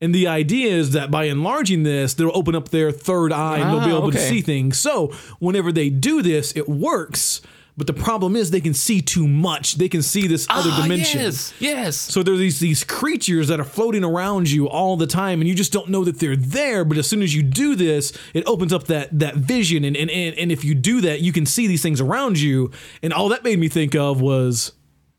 And 0.00 0.14
the 0.14 0.26
idea 0.28 0.68
is 0.74 0.92
that 0.92 1.10
by 1.10 1.24
enlarging 1.24 1.82
this, 1.82 2.14
they'll 2.14 2.30
open 2.34 2.54
up 2.54 2.70
their 2.70 2.90
third 2.90 3.32
eye 3.32 3.58
and 3.58 3.70
they'll 3.70 3.84
be 3.86 3.92
Ah, 3.92 3.98
able 3.98 4.10
to 4.12 4.18
see 4.18 4.40
things. 4.40 4.78
So 4.78 5.08
whenever 5.40 5.72
they 5.72 5.90
do 5.90 6.22
this, 6.22 6.56
it 6.56 6.68
works. 6.68 7.42
But 7.76 7.86
the 7.86 7.92
problem 7.94 8.36
is 8.36 8.50
they 8.50 8.60
can 8.60 8.74
see 8.74 9.00
too 9.00 9.26
much. 9.28 9.76
They 9.76 9.88
can 9.88 10.02
see 10.02 10.26
this 10.26 10.46
other 10.50 10.70
Ah, 10.72 10.82
dimension. 10.82 11.20
Yes. 11.20 11.54
Yes. 11.60 11.96
So 11.96 12.22
there's 12.22 12.38
these 12.38 12.60
these 12.60 12.84
creatures 12.84 13.48
that 13.48 13.58
are 13.60 13.64
floating 13.64 14.04
around 14.04 14.50
you 14.50 14.68
all 14.68 14.96
the 14.98 15.06
time, 15.06 15.40
and 15.40 15.48
you 15.48 15.54
just 15.54 15.72
don't 15.72 15.88
know 15.88 16.04
that 16.04 16.18
they're 16.18 16.36
there. 16.36 16.84
But 16.84 16.98
as 16.98 17.06
soon 17.06 17.22
as 17.22 17.34
you 17.34 17.42
do 17.42 17.74
this, 17.76 18.12
it 18.34 18.44
opens 18.46 18.72
up 18.74 18.84
that 18.88 19.18
that 19.18 19.36
vision, 19.36 19.84
and 19.84 19.96
and 19.96 20.10
and, 20.10 20.36
and 20.36 20.52
if 20.52 20.62
you 20.64 20.74
do 20.74 21.00
that, 21.02 21.20
you 21.20 21.32
can 21.32 21.46
see 21.46 21.66
these 21.66 21.80
things 21.82 22.00
around 22.02 22.38
you. 22.38 22.70
And 23.02 23.12
all 23.14 23.28
that 23.30 23.44
made 23.44 23.58
me 23.58 23.68
think 23.68 23.94
of 23.94 24.20
was 24.20 24.72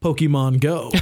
Pokemon 0.04 0.60
Go. 0.60 0.92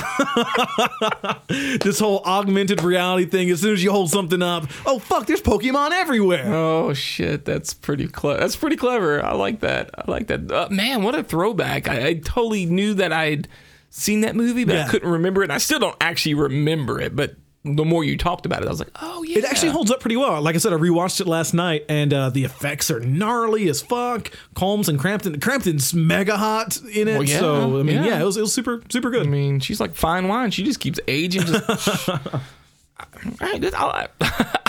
this 1.80 1.98
whole 1.98 2.20
augmented 2.24 2.82
reality 2.82 3.26
thing. 3.26 3.50
As 3.50 3.60
soon 3.60 3.74
as 3.74 3.82
you 3.82 3.90
hold 3.90 4.10
something 4.10 4.42
up, 4.42 4.64
oh 4.86 4.98
fuck, 4.98 5.26
there's 5.26 5.42
Pokemon 5.42 5.90
everywhere. 5.92 6.44
Oh 6.52 6.92
shit, 6.94 7.44
that's 7.44 7.74
pretty 7.74 8.08
clever. 8.08 8.40
That's 8.40 8.56
pretty 8.56 8.76
clever. 8.76 9.24
I 9.24 9.32
like 9.34 9.60
that. 9.60 9.90
I 9.96 10.10
like 10.10 10.26
that. 10.28 10.50
Uh, 10.50 10.68
man, 10.70 11.02
what 11.02 11.14
a 11.14 11.22
throwback! 11.22 11.88
I, 11.88 12.06
I 12.08 12.14
totally 12.14 12.66
knew 12.66 12.94
that 12.94 13.12
I'd 13.12 13.48
seen 13.90 14.20
that 14.22 14.36
movie, 14.36 14.64
but 14.64 14.74
Yeah. 14.76 14.86
I 14.86 14.88
couldn't 14.88 15.10
remember 15.10 15.42
it. 15.42 15.46
And 15.46 15.52
I 15.52 15.58
still 15.58 15.78
don't 15.80 15.96
actually 16.00 16.34
remember 16.34 17.00
it. 17.00 17.16
But 17.16 17.34
the 17.62 17.84
more 17.84 18.04
you 18.04 18.16
talked 18.16 18.46
about 18.46 18.62
it, 18.62 18.66
I 18.66 18.70
was 18.70 18.78
like, 18.78 18.90
oh 19.02 19.22
yeah, 19.22 19.38
It 19.38 19.44
actually 19.44 19.72
holds 19.72 19.90
up 19.90 20.00
pretty 20.00 20.16
well. 20.16 20.40
Like 20.40 20.54
I 20.54 20.58
said, 20.58 20.72
I 20.72 20.76
rewatched 20.76 21.20
it 21.20 21.26
last 21.26 21.52
night, 21.52 21.84
and 21.90 22.12
uh, 22.12 22.30
the 22.30 22.44
effects 22.44 22.90
are 22.90 23.00
gnarly 23.00 23.68
as 23.68 23.82
fuck. 23.82 24.30
Combs 24.54 24.88
and 24.88 24.98
Crampton, 24.98 25.38
Crampton's 25.40 25.92
mega 25.92 26.38
hot 26.38 26.80
in 26.92 27.06
it. 27.06 27.14
Well, 27.14 27.22
yeah, 27.24 27.38
so 27.38 27.78
I 27.78 27.82
mean, 27.82 27.96
yeah. 27.96 28.06
yeah. 28.06 28.20
it 28.20 28.24
was 28.24 28.38
it 28.38 28.42
was 28.42 28.52
super 28.54 28.82
super 28.88 29.10
good. 29.10 29.26
I 29.26 29.30
mean, 29.30 29.60
she's 29.60 29.78
like 29.78 29.94
fine 29.94 30.28
wine. 30.28 30.50
She 30.50 30.62
just 30.62 30.80
keeps 30.80 30.98
aging. 31.06 31.42
Just. 31.42 32.08
I, 33.40 33.68
I, 33.74 34.08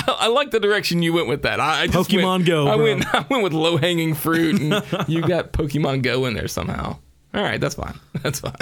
I 0.08 0.28
like 0.28 0.52
the 0.52 0.60
direction 0.60 1.02
you 1.02 1.14
went 1.14 1.28
with 1.28 1.44
that. 1.44 1.60
I, 1.60 1.82
I 1.82 1.88
just 1.88 2.10
Pokemon 2.10 2.40
went, 2.40 2.46
Go, 2.46 2.68
I 2.68 2.76
bro. 2.76 2.84
went. 2.84 3.06
I 3.16 3.26
went 3.30 3.44
with 3.44 3.54
low 3.54 3.78
hanging 3.78 4.16
fruit, 4.16 4.60
and 4.60 4.84
you 5.08 5.22
got 5.22 5.54
Pokemon 5.54 6.02
Go 6.04 6.26
in 6.26 6.34
there 6.34 6.48
somehow. 6.48 6.98
All 7.34 7.42
right, 7.42 7.60
that's 7.62 7.76
fine. 7.76 7.98
That's 8.22 8.42
fine. 8.42 8.56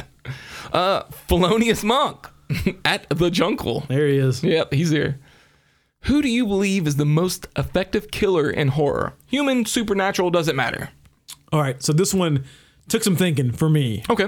Uh, 0.72 1.04
Felonious 1.28 1.84
Monk 1.84 2.30
at 2.86 3.08
the 3.10 3.30
Jungle. 3.30 3.86
there 3.90 4.08
he 4.08 4.18
is. 4.18 4.44
Yep, 4.44 4.74
he's 4.74 4.90
here. 4.90 5.20
Who 6.04 6.22
do 6.22 6.30
you 6.30 6.46
believe 6.46 6.88
is 6.88 6.96
the 6.96 7.06
most 7.06 7.48
effective 7.58 8.10
killer 8.12 8.50
in 8.50 8.70
horror? 8.70 9.14
Human, 9.28 9.66
supernatural, 9.66 10.30
doesn't 10.32 10.56
matter. 10.56 10.90
All 11.52 11.62
right, 11.62 11.82
so 11.84 11.92
this 11.94 12.14
one 12.14 12.46
took 12.88 13.04
some 13.04 13.16
thinking 13.16 13.52
for 13.52 13.70
me. 13.70 14.04
Okay. 14.10 14.28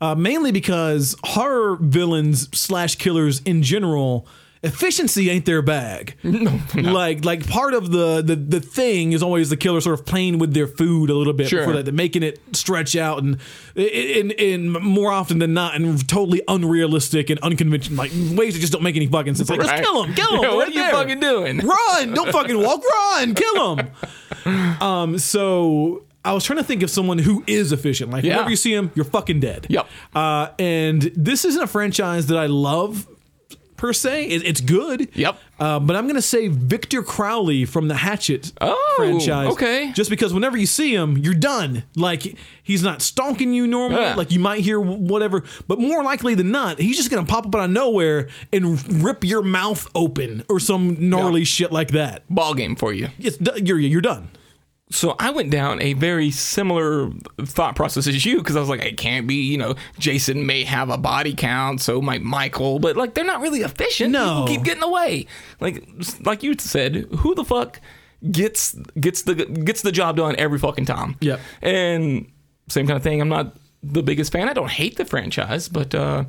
uh, 0.00 0.14
mainly 0.14 0.52
because 0.52 1.16
horror 1.24 1.76
villains 1.80 2.48
slash 2.56 2.96
killers 2.96 3.40
in 3.40 3.62
general 3.62 4.26
efficiency 4.66 5.30
ain't 5.30 5.46
their 5.46 5.62
bag 5.62 6.14
no, 6.22 6.60
like 6.74 7.24
like 7.24 7.48
part 7.48 7.72
of 7.74 7.90
the, 7.92 8.20
the 8.22 8.36
the 8.36 8.60
thing 8.60 9.12
is 9.12 9.22
always 9.22 9.48
the 9.50 9.56
killer 9.56 9.80
sort 9.80 9.98
of 9.98 10.04
playing 10.04 10.38
with 10.38 10.52
their 10.54 10.66
food 10.66 11.08
a 11.10 11.14
little 11.14 11.32
bit 11.32 11.48
Sure. 11.48 11.60
before 11.60 11.74
that 11.74 11.84
they're 11.84 11.94
making 11.94 12.22
it 12.22 12.40
stretch 12.52 12.94
out 12.96 13.22
and 13.22 13.38
in, 13.74 14.30
in 14.32 14.70
more 14.72 15.12
often 15.12 15.38
than 15.38 15.54
not 15.54 15.74
and 15.76 16.06
totally 16.08 16.42
unrealistic 16.48 17.30
and 17.30 17.38
unconventional 17.40 17.96
like 17.96 18.10
ways 18.36 18.54
that 18.54 18.60
just 18.60 18.72
don't 18.72 18.82
make 18.82 18.96
any 18.96 19.06
fucking 19.06 19.34
sense 19.34 19.48
like 19.48 19.60
Right. 19.60 19.68
let's 19.68 19.80
kill 19.80 20.02
him 20.04 20.14
kill 20.14 20.36
him 20.36 20.42
Yeah, 20.42 20.48
what 20.54 20.58
right 20.58 20.68
are 20.68 20.70
you 20.72 20.82
there. 20.82 20.90
fucking 20.92 21.20
doing? 21.20 21.58
run 21.58 22.12
don't 22.14 22.32
fucking 22.32 22.60
walk 22.60 22.82
run 22.84 23.34
kill 23.34 23.76
him 23.76 23.90
um 24.82 25.18
so 25.18 26.02
I 26.24 26.32
was 26.32 26.42
trying 26.44 26.56
to 26.58 26.64
think 26.64 26.82
of 26.82 26.90
someone 26.90 27.18
who 27.18 27.44
is 27.46 27.70
efficient. 27.70 28.10
Like 28.10 28.24
Yeah. 28.24 28.32
whenever 28.32 28.50
you 28.50 28.56
see 28.56 28.74
him, 28.74 28.90
you're 28.96 29.04
fucking 29.04 29.38
dead. 29.38 29.66
Yep. 29.70 29.86
Uh, 30.12 30.48
and 30.58 31.02
this 31.14 31.44
isn't 31.44 31.62
a 31.62 31.68
franchise 31.68 32.26
that 32.26 32.36
I 32.36 32.46
love 32.46 33.06
per 33.86 33.92
se. 33.92 34.24
It, 34.26 34.44
it's 34.44 34.60
good. 34.60 35.08
Yep. 35.14 35.38
Uh, 35.58 35.78
but 35.78 35.94
I'm 35.96 36.06
gonna 36.06 36.20
say 36.20 36.48
Victor 36.48 37.02
Crowley 37.02 37.64
from 37.64 37.88
the 37.88 37.94
Hatchet 37.94 38.52
Oh, 38.60 38.94
franchise. 38.96 39.52
okay. 39.52 39.92
Just 39.94 40.10
because 40.10 40.34
whenever 40.34 40.56
you 40.56 40.66
see 40.66 40.92
him, 40.94 41.16
you're 41.18 41.34
done. 41.34 41.84
Like 41.94 42.36
he's 42.62 42.82
not 42.82 43.00
stalking 43.00 43.52
you 43.52 43.66
normally. 43.66 44.02
Yeah. 44.02 44.14
Like 44.16 44.32
you 44.32 44.40
might 44.40 44.60
hear 44.60 44.80
whatever, 44.80 45.44
but 45.68 45.78
more 45.78 46.02
likely 46.02 46.34
than 46.34 46.50
not, 46.50 46.78
he's 46.80 46.96
just 46.96 47.10
gonna 47.10 47.24
pop 47.26 47.46
up 47.46 47.54
out 47.54 47.64
of 47.64 47.70
nowhere 47.70 48.28
and 48.52 49.02
rip 49.04 49.24
your 49.24 49.42
mouth 49.42 49.88
open 49.94 50.42
or 50.48 50.58
some 50.60 51.08
gnarly 51.08 51.40
Yeah. 51.40 51.44
shit 51.46 51.72
like 51.72 51.92
that. 51.92 52.24
Ball 52.28 52.54
game 52.54 52.74
for 52.76 52.92
you. 52.92 53.08
It's 53.18 53.38
you're 53.62 53.78
you're 53.78 54.00
done. 54.00 54.28
So 54.90 55.16
I 55.18 55.30
went 55.30 55.50
down 55.50 55.82
a 55.82 55.94
very 55.94 56.30
similar 56.30 57.10
thought 57.42 57.74
process 57.74 58.06
as 58.06 58.24
you 58.24 58.38
because 58.38 58.54
I 58.54 58.60
was 58.60 58.68
like, 58.68 58.84
it 58.84 58.96
can't 58.96 59.26
be, 59.26 59.34
you 59.34 59.58
know, 59.58 59.74
Jason 59.98 60.46
may 60.46 60.62
have 60.62 60.90
a 60.90 60.96
body 60.96 61.34
count, 61.34 61.80
so 61.80 62.00
might 62.00 62.22
Michael, 62.22 62.78
but 62.78 62.96
like 62.96 63.14
they're 63.14 63.24
not 63.24 63.40
really 63.40 63.62
efficient. 63.62 64.12
No. 64.12 64.44
Keep 64.46 64.62
getting 64.62 64.84
away. 64.84 65.26
Like 65.60 65.84
like 66.24 66.44
you 66.44 66.54
said, 66.58 67.06
who 67.18 67.34
the 67.34 67.44
fuck 67.44 67.80
gets 68.30 68.76
gets 69.00 69.22
the 69.22 69.34
gets 69.34 69.82
the 69.82 69.92
job 69.92 70.18
done 70.18 70.36
every 70.38 70.58
fucking 70.58 70.84
time? 70.84 71.16
Yep. 71.20 71.40
And 71.62 72.30
same 72.68 72.86
kind 72.86 72.96
of 72.96 73.02
thing. 73.02 73.20
I'm 73.20 73.28
not 73.28 73.56
the 73.82 74.04
biggest 74.04 74.30
fan. 74.30 74.48
I 74.48 74.52
don't 74.52 74.70
hate 74.70 74.96
the 74.98 75.04
franchise, 75.04 75.68
but 75.68 75.96
uh 75.96 76.24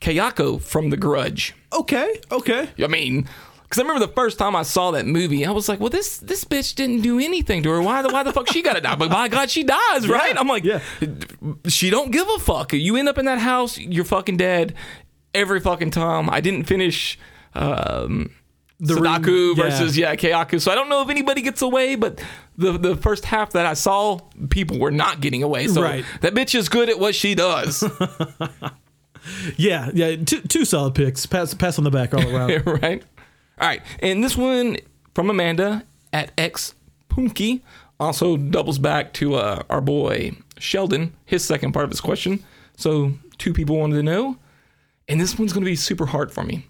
Kayako 0.00 0.60
from 0.60 0.90
The 0.90 0.96
Grudge. 0.96 1.54
Okay. 1.72 2.20
Okay. 2.32 2.68
I 2.82 2.86
mean, 2.86 3.28
because 3.70 3.78
I 3.78 3.82
remember 3.86 4.04
the 4.04 4.12
first 4.12 4.36
time 4.36 4.56
I 4.56 4.62
saw 4.64 4.90
that 4.90 5.06
movie, 5.06 5.46
I 5.46 5.52
was 5.52 5.68
like, 5.68 5.78
"Well, 5.78 5.90
this 5.90 6.16
this 6.18 6.44
bitch 6.44 6.74
didn't 6.74 7.02
do 7.02 7.20
anything 7.20 7.62
to 7.62 7.70
her. 7.70 7.80
Why 7.80 8.02
the 8.02 8.08
why 8.08 8.24
the 8.24 8.32
fuck 8.32 8.50
she 8.50 8.62
got 8.62 8.72
to 8.74 8.80
die? 8.80 8.96
But 8.96 9.10
by 9.10 9.28
God, 9.28 9.48
she 9.48 9.62
dies, 9.62 10.08
right?" 10.08 10.36
I'm 10.36 10.48
like, 10.48 10.64
yeah. 10.64 10.80
she 11.68 11.88
don't 11.88 12.10
give 12.10 12.28
a 12.28 12.38
fuck. 12.40 12.72
You 12.72 12.96
end 12.96 13.08
up 13.08 13.16
in 13.16 13.26
that 13.26 13.38
house, 13.38 13.78
you're 13.78 14.04
fucking 14.04 14.38
dead 14.38 14.74
every 15.32 15.60
fucking 15.60 15.92
time. 15.92 16.28
I 16.28 16.40
didn't 16.40 16.64
finish." 16.64 17.16
Um, 17.54 18.32
The 18.80 18.94
re- 18.94 19.00
Sadako 19.02 19.30
yeah. 19.30 19.54
versus 19.62 19.96
yeah 19.96 20.16
Kayako. 20.16 20.60
So 20.60 20.72
I 20.72 20.74
don't 20.74 20.88
know 20.88 21.02
if 21.02 21.08
anybody 21.08 21.40
gets 21.42 21.62
away, 21.62 21.94
but 21.94 22.20
the 22.58 22.76
the 22.76 22.96
first 22.96 23.24
half 23.24 23.52
that 23.52 23.66
I 23.66 23.74
saw, 23.74 24.18
people 24.48 24.78
were 24.80 24.90
not 24.90 25.20
getting 25.20 25.42
away. 25.44 25.68
So 25.68 25.80
Right. 25.82 26.04
that 26.22 26.34
bitch 26.34 26.54
is 26.54 26.68
good 26.68 26.88
at 26.88 26.98
what 26.98 27.14
she 27.14 27.34
does. 27.36 27.84
Yeah. 29.58 29.90
Yeah. 29.92 30.16
Two 30.16 30.40
two 30.40 30.64
solid 30.64 30.94
picks. 30.94 31.26
Pass 31.26 31.52
pass 31.54 31.76
on 31.78 31.84
the 31.84 31.90
back 31.90 32.14
all 32.14 32.26
around. 32.26 32.66
right? 32.82 33.02
All 33.60 33.68
right. 33.68 33.82
And 34.00 34.24
this 34.24 34.36
one 34.36 34.78
from 35.14 35.30
Amanda 35.30 35.84
at 36.12 36.32
X 36.38 36.74
Punky 37.08 37.62
also 37.98 38.36
doubles 38.36 38.78
back 38.78 39.12
to 39.14 39.34
uh, 39.34 39.62
our 39.68 39.80
boy 39.80 40.32
Sheldon, 40.58 41.14
his 41.26 41.44
second 41.44 41.72
part 41.72 41.84
of 41.84 41.90
his 41.90 42.00
question. 42.00 42.42
So 42.76 43.12
two 43.38 43.52
people 43.52 43.76
wanted 43.76 43.96
to 43.96 44.02
know. 44.02 44.36
And 45.08 45.20
this 45.20 45.38
one's 45.38 45.52
going 45.52 45.64
to 45.64 45.70
be 45.70 45.76
super 45.76 46.06
hard 46.06 46.32
for 46.32 46.44
me. 46.44 46.66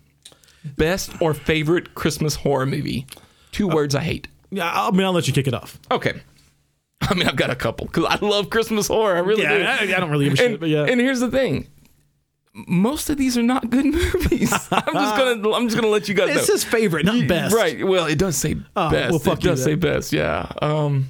Best 0.65 1.21
or 1.21 1.35
favorite 1.35 1.95
Christmas 1.95 2.37
horror 2.37 2.67
movie? 2.67 3.07
Two 3.53 3.69
words 3.69 3.95
I 3.95 4.01
hate. 4.01 4.29
yeah. 4.51 4.71
I 4.73 4.91
mean, 4.91 5.03
I'll 5.03 5.13
let 5.13 5.27
you 5.27 5.33
kick 5.33 5.47
it 5.47 5.55
off. 5.55 5.79
Okay. 5.91 6.21
I 7.03 7.15
mean, 7.15 7.27
I've 7.29 7.37
got 7.37 7.51
a 7.51 7.55
couple 7.57 7.87
because 7.87 8.05
I 8.05 8.17
love 8.25 8.51
Christmas 8.51 8.89
horror. 8.89 9.17
I 9.17 9.21
really 9.21 9.43
do. 9.43 9.59
Yeah. 9.59 9.79
I, 9.81 9.85
I 9.85 10.01
don't 10.01 10.11
really 10.11 10.25
give 10.25 10.35
a 10.35 10.37
shit, 10.37 10.51
and, 10.53 10.61
but 10.61 10.69
yeah. 10.69 10.85
and 10.85 11.01
here's 11.01 11.21
the 11.21 11.31
thing. 11.31 11.67
Most 12.53 13.09
of 13.11 13.17
these 13.17 13.39
are 13.39 13.43
not 13.43 13.71
good 13.71 13.85
movies. 13.95 14.53
I'm 14.73 14.93
just 14.95 15.17
gonna 15.17 15.51
I'm 15.53 15.69
just 15.69 15.77
gonna 15.77 15.87
let 15.93 16.09
you 16.09 16.15
guys 16.15 16.29
know. 16.35 16.41
it's 16.41 16.49
his 16.51 16.65
favorite, 16.65 17.07
not 17.07 17.29
best. 17.29 17.55
Right. 17.55 17.87
Well, 17.87 18.07
it 18.07 18.19
does 18.19 18.37
say 18.37 18.57
Oh, 18.75 18.91
best. 18.91 19.11
well, 19.11 19.19
fuck 19.21 19.39
it 19.39 19.45
you 19.45 19.51
does 19.51 19.65
then. 19.65 19.73
say 19.73 19.75
best. 19.77 20.13
Yeah. 20.13 20.51
Um, 20.61 21.09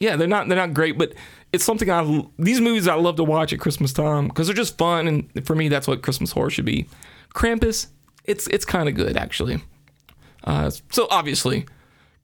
yeah, 0.00 0.16
they're 0.16 0.26
not 0.26 0.48
they're 0.48 0.56
not 0.58 0.74
great, 0.74 0.98
but 0.98 1.14
it's 1.52 1.62
something 1.64 1.88
I 1.90 2.24
these 2.38 2.60
movies 2.60 2.88
I 2.88 2.94
love 2.94 3.16
to 3.16 3.24
watch 3.24 3.52
at 3.52 3.60
Christmas 3.60 3.92
time 3.92 4.26
because 4.28 4.48
they're 4.48 4.56
just 4.56 4.78
fun, 4.78 5.06
and 5.06 5.46
for 5.46 5.54
me, 5.54 5.68
that's 5.68 5.86
what 5.86 6.02
Christmas 6.02 6.32
horror 6.32 6.50
should 6.50 6.64
be. 6.64 6.88
Krampus, 7.34 7.86
it's 8.24 8.48
it's 8.48 8.64
kind 8.64 8.88
of 8.88 8.96
good 8.96 9.16
actually. 9.16 9.62
Uh, 10.42 10.70
so 10.90 11.06
obviously, 11.10 11.66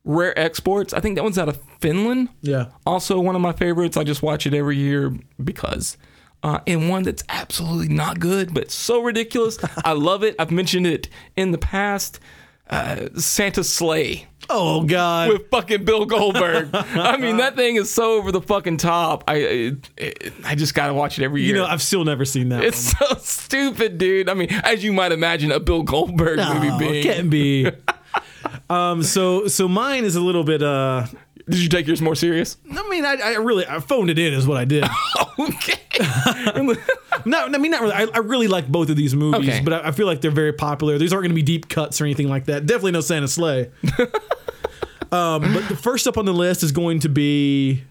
Rare 0.05 0.37
Exports. 0.37 0.93
I 0.93 0.99
think 0.99 1.15
that 1.17 1.23
one's 1.23 1.39
out 1.39 1.49
of 1.49 1.61
Finland. 1.81 2.31
Yeah. 2.41 2.67
Also, 2.85 3.21
one 3.21 3.37
of 3.37 3.41
my 3.43 3.53
favorites. 3.53 3.97
I 3.97 4.03
just 4.03 4.23
watch 4.25 4.45
it 4.45 4.55
every 4.55 4.77
year 4.77 5.13
because. 5.43 5.97
Uh, 6.43 6.61
and 6.67 6.89
one 6.89 7.03
that's 7.03 7.25
absolutely 7.29 7.93
not 7.93 8.21
good, 8.21 8.55
but 8.55 8.71
so 8.71 9.01
ridiculous. 9.03 9.59
I 9.85 9.93
love 9.93 10.23
it. 10.23 10.37
I've 10.39 10.51
mentioned 10.53 10.87
it 10.87 11.09
in 11.37 11.51
the 11.51 11.59
past. 11.59 12.21
Uh, 12.69 13.09
Santa's 13.17 13.73
Slay 13.73 14.27
Oh 14.51 14.83
God. 14.85 15.29
with 15.29 15.51
fucking 15.51 15.85
Bill 15.85 16.05
Goldberg. 16.05 16.71
I 16.73 17.17
mean, 17.17 17.37
that 17.37 17.55
thing 17.57 17.77
is 17.77 17.93
so 17.93 18.15
over 18.19 18.33
the 18.33 18.41
fucking 18.41 18.77
top. 18.79 19.23
I 19.29 19.35
it, 19.37 19.91
it, 19.97 20.33
I 20.45 20.55
just 20.57 20.75
gotta 20.75 20.93
watch 20.95 21.19
it 21.19 21.25
every 21.25 21.43
year. 21.43 21.55
you 21.55 21.61
know, 21.61 21.67
I've 21.67 21.83
still 21.83 22.05
never 22.05 22.25
seen 22.25 22.49
that. 22.51 22.65
it's 22.65 22.97
so 22.99 23.07
stupid, 23.19 23.99
dude. 23.99 24.29
I 24.29 24.35
mean, 24.35 24.49
as 24.65 24.83
you 24.85 24.93
might 24.93 25.13
imagine, 25.13 25.53
a 25.53 25.61
Bill 25.61 25.83
Goldberg 25.85 26.39
one. 26.39 26.61
movie 26.61 26.79
being. 26.79 26.95
it 26.95 27.03
can't 27.03 27.31
be. 27.31 27.71
um. 28.71 29.03
So 29.03 29.47
so 29.47 29.69
mine 29.69 30.05
is 30.05 30.17
a 30.17 30.21
little 30.21 30.45
bit. 30.45 30.63
Uh. 30.63 31.07
Did 31.49 31.61
you 31.61 31.69
take 31.69 31.87
yours 31.87 32.01
more 32.03 32.17
serious? 32.17 32.57
I 32.71 32.89
mean, 32.89 33.05
I, 33.05 33.15
I 33.23 33.31
really 33.37 33.65
I 33.67 33.79
phoned 33.79 34.11
it 34.11 34.19
in 34.19 34.35
is 34.35 34.47
what 34.49 34.57
I 34.57 34.65
did. 34.65 34.85
okay. 35.39 35.79
no, 37.25 37.45
I 37.47 37.59
mean 37.59 37.71
not 37.71 37.81
really. 37.83 37.93
I, 37.93 38.07
I 38.13 38.19
really 38.19 38.49
like 38.49 38.67
both 38.69 38.91
of 38.91 38.97
these 38.97 39.15
movies, 39.15 39.49
Okay. 39.49 39.61
but 39.63 39.73
I, 39.73 39.89
I 39.89 39.91
feel 39.93 40.07
like 40.07 40.21
they're 40.21 40.31
very 40.33 40.53
popular. 40.53 40.99
These 40.99 41.13
aren't 41.13 41.23
going 41.23 41.31
to 41.31 41.37
be 41.37 41.43
deep 41.43 41.69
cuts 41.69 42.01
or 42.01 42.05
anything 42.05 42.29
like 42.29 42.47
that. 42.47 42.67
Definitely 42.67 42.93
no 42.93 43.01
Santa's 43.01 43.35
Slay. 43.35 43.71
um, 45.13 45.55
but 45.55 45.69
the 45.69 45.79
first 45.81 46.07
up 46.09 46.19
on 46.19 46.25
the 46.25 46.35
list 46.35 46.63
is 46.63 46.73
going 46.73 47.01
to 47.01 47.09
be 47.09 47.85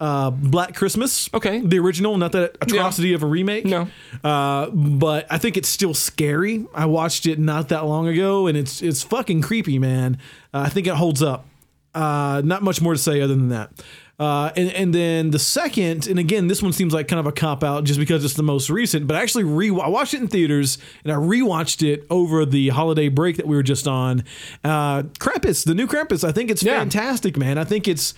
uh, 0.00 0.30
Black 0.30 0.74
Christmas. 0.74 1.28
Okay. 1.34 1.60
the 1.60 1.78
original, 1.80 2.16
not 2.16 2.32
that 2.32 2.56
atrocity 2.60 3.14
of 3.14 3.22
a 3.22 3.26
remake. 3.26 3.64
No. 3.64 3.88
uh, 4.22 4.70
but 4.70 5.26
I 5.30 5.38
think 5.38 5.56
it's 5.56 5.68
still 5.68 5.94
scary. 5.94 6.66
I 6.74 6.86
watched 6.86 7.26
it 7.26 7.38
not 7.38 7.68
that 7.70 7.84
long 7.84 8.06
ago, 8.08 8.46
and 8.46 8.56
it's 8.56 8.80
it's 8.80 9.02
fucking 9.02 9.42
creepy, 9.42 9.78
man. 9.78 10.18
Uh, 10.54 10.60
I 10.66 10.68
think 10.68 10.86
it 10.86 10.94
holds 10.94 11.22
up. 11.22 11.46
Uh, 11.94 12.40
not 12.44 12.62
much 12.62 12.80
more 12.80 12.94
to 12.94 12.98
say 12.98 13.20
other 13.20 13.34
than 13.34 13.48
that. 13.50 13.70
Uh, 14.18 14.52
and, 14.56 14.70
and 14.72 14.94
then 14.94 15.30
the 15.30 15.38
second, 15.38 16.06
and 16.06 16.18
again, 16.18 16.46
this 16.46 16.62
one 16.62 16.72
seems 16.72 16.94
like 16.94 17.08
kind 17.08 17.18
of 17.18 17.26
a 17.26 17.32
cop 17.32 17.64
out 17.64 17.82
just 17.84 17.98
because 17.98 18.24
it's 18.24 18.34
the 18.34 18.42
most 18.42 18.70
recent, 18.70 19.06
but 19.06 19.16
I 19.16 19.22
actually 19.22 19.44
re 19.44 19.68
I 19.70 19.88
watched 19.88 20.14
it 20.14 20.20
in 20.20 20.28
theaters 20.28 20.78
and 21.02 21.12
I 21.12 21.16
rewatched 21.16 21.86
it 21.86 22.06
over 22.08 22.44
the 22.46 22.68
holiday 22.68 23.08
break 23.08 23.36
that 23.38 23.46
we 23.46 23.56
were 23.56 23.62
just 23.64 23.88
on. 23.88 24.22
Uh, 24.62 25.02
Krampus, 25.18 25.64
the 25.64 25.74
new 25.74 25.86
Krampus, 25.88 26.26
I 26.26 26.30
think 26.30 26.50
it's 26.50 26.62
Yeah. 26.62 26.78
fantastic, 26.78 27.36
man. 27.36 27.58
I 27.58 27.64
think 27.64 27.88
it's 27.88 28.14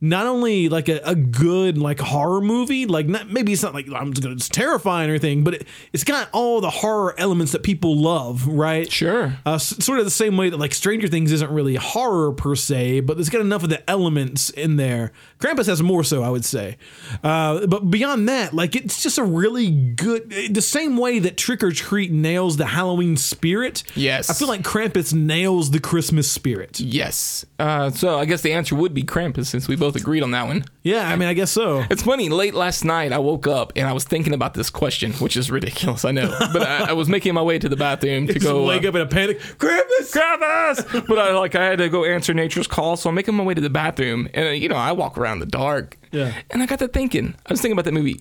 not 0.00 0.26
only 0.26 0.68
like 0.68 0.88
a, 0.88 1.00
a 1.04 1.14
good 1.14 1.76
like 1.78 1.98
horror 1.98 2.40
movie, 2.40 2.86
like 2.86 3.06
not, 3.06 3.28
maybe 3.30 3.52
it's 3.52 3.62
not 3.62 3.74
like 3.74 3.88
I'm 3.92 4.12
just 4.12 4.22
gonna, 4.22 4.34
it's 4.36 4.48
terrifying 4.48 5.08
or 5.10 5.14
anything, 5.14 5.42
but 5.44 5.54
it, 5.54 5.66
it's 5.92 6.04
got 6.04 6.28
all 6.32 6.60
the 6.60 6.70
horror 6.70 7.14
elements 7.18 7.52
that 7.52 7.62
people 7.64 7.96
love, 7.96 8.46
right? 8.46 8.90
Sure. 8.92 9.34
Uh, 9.44 9.54
s- 9.54 9.84
sort 9.84 9.98
of 9.98 10.04
the 10.04 10.10
same 10.10 10.36
way 10.36 10.50
that 10.50 10.56
like 10.56 10.72
Stranger 10.72 11.08
Things 11.08 11.32
isn't 11.32 11.50
really 11.50 11.74
horror 11.74 12.32
per 12.32 12.54
se, 12.54 13.00
but 13.00 13.18
it's 13.18 13.28
got 13.28 13.40
enough 13.40 13.64
of 13.64 13.70
the 13.70 13.88
elements 13.90 14.50
in 14.50 14.76
there. 14.76 15.10
Krampus 15.40 15.66
has 15.66 15.82
more 15.82 16.04
so, 16.04 16.22
I 16.22 16.30
would 16.30 16.44
say. 16.44 16.76
Uh, 17.24 17.66
but 17.66 17.90
beyond 17.90 18.28
that, 18.28 18.54
like 18.54 18.76
it's 18.76 19.02
just 19.02 19.18
a 19.18 19.24
really 19.24 19.70
good. 19.70 20.30
The 20.50 20.62
same 20.62 20.96
way 20.96 21.18
that 21.18 21.36
Trick 21.36 21.62
or 21.64 21.72
Treat 21.72 22.12
nails 22.12 22.56
the 22.56 22.66
Halloween 22.66 23.16
spirit. 23.16 23.82
Yes. 23.96 24.30
I 24.30 24.34
feel 24.34 24.48
like 24.48 24.62
Krampus 24.62 25.12
nails 25.12 25.70
the 25.72 25.80
Christmas 25.80 26.30
spirit. 26.30 26.78
Yes. 26.78 27.44
Uh, 27.58 27.90
so 27.90 28.18
I 28.18 28.24
guess 28.24 28.42
the 28.42 28.52
answer 28.52 28.74
would 28.76 28.94
be 28.94 29.02
Krampus 29.02 29.46
since 29.46 29.66
we 29.66 29.74
both 29.76 29.87
agreed 29.96 30.22
on 30.22 30.30
that 30.32 30.46
one. 30.46 30.64
Yeah, 30.82 31.08
I 31.08 31.16
mean, 31.16 31.28
I 31.28 31.34
guess 31.34 31.50
so. 31.50 31.84
It's 31.90 32.02
funny. 32.02 32.28
Late 32.28 32.54
last 32.54 32.84
night, 32.84 33.12
I 33.12 33.18
woke 33.18 33.46
up 33.46 33.72
and 33.76 33.86
I 33.86 33.92
was 33.92 34.04
thinking 34.04 34.32
about 34.34 34.54
this 34.54 34.70
question, 34.70 35.12
which 35.14 35.36
is 35.36 35.50
ridiculous. 35.50 36.04
I 36.04 36.12
know, 36.12 36.34
but 36.52 36.62
I, 36.62 36.90
I 36.90 36.92
was 36.92 37.08
making 37.08 37.34
my 37.34 37.42
way 37.42 37.58
to 37.58 37.68
the 37.68 37.76
bathroom 37.76 38.26
to 38.28 38.38
go 38.38 38.64
wake 38.64 38.84
uh, 38.84 38.88
up 38.88 38.94
in 38.94 39.00
a 39.02 39.06
panic. 39.06 39.38
Krampus. 39.40 40.12
Krampus! 40.12 41.06
but 41.06 41.18
I 41.18 41.32
like 41.32 41.54
I 41.54 41.64
had 41.64 41.78
to 41.78 41.88
go 41.88 42.04
answer 42.04 42.32
nature's 42.34 42.66
call, 42.66 42.96
so 42.96 43.08
I'm 43.08 43.14
making 43.14 43.34
my 43.34 43.44
way 43.44 43.54
to 43.54 43.60
the 43.60 43.70
bathroom, 43.70 44.28
and 44.34 44.46
uh, 44.48 44.50
you 44.50 44.68
know 44.68 44.76
I 44.76 44.92
walk 44.92 45.18
around 45.18 45.34
in 45.34 45.40
the 45.40 45.46
dark. 45.46 45.96
Yeah. 46.12 46.32
And 46.50 46.62
I 46.62 46.66
got 46.66 46.78
to 46.80 46.88
thinking. 46.88 47.34
I 47.46 47.52
was 47.52 47.60
thinking 47.60 47.72
about 47.74 47.84
that 47.84 47.92
movie. 47.94 48.20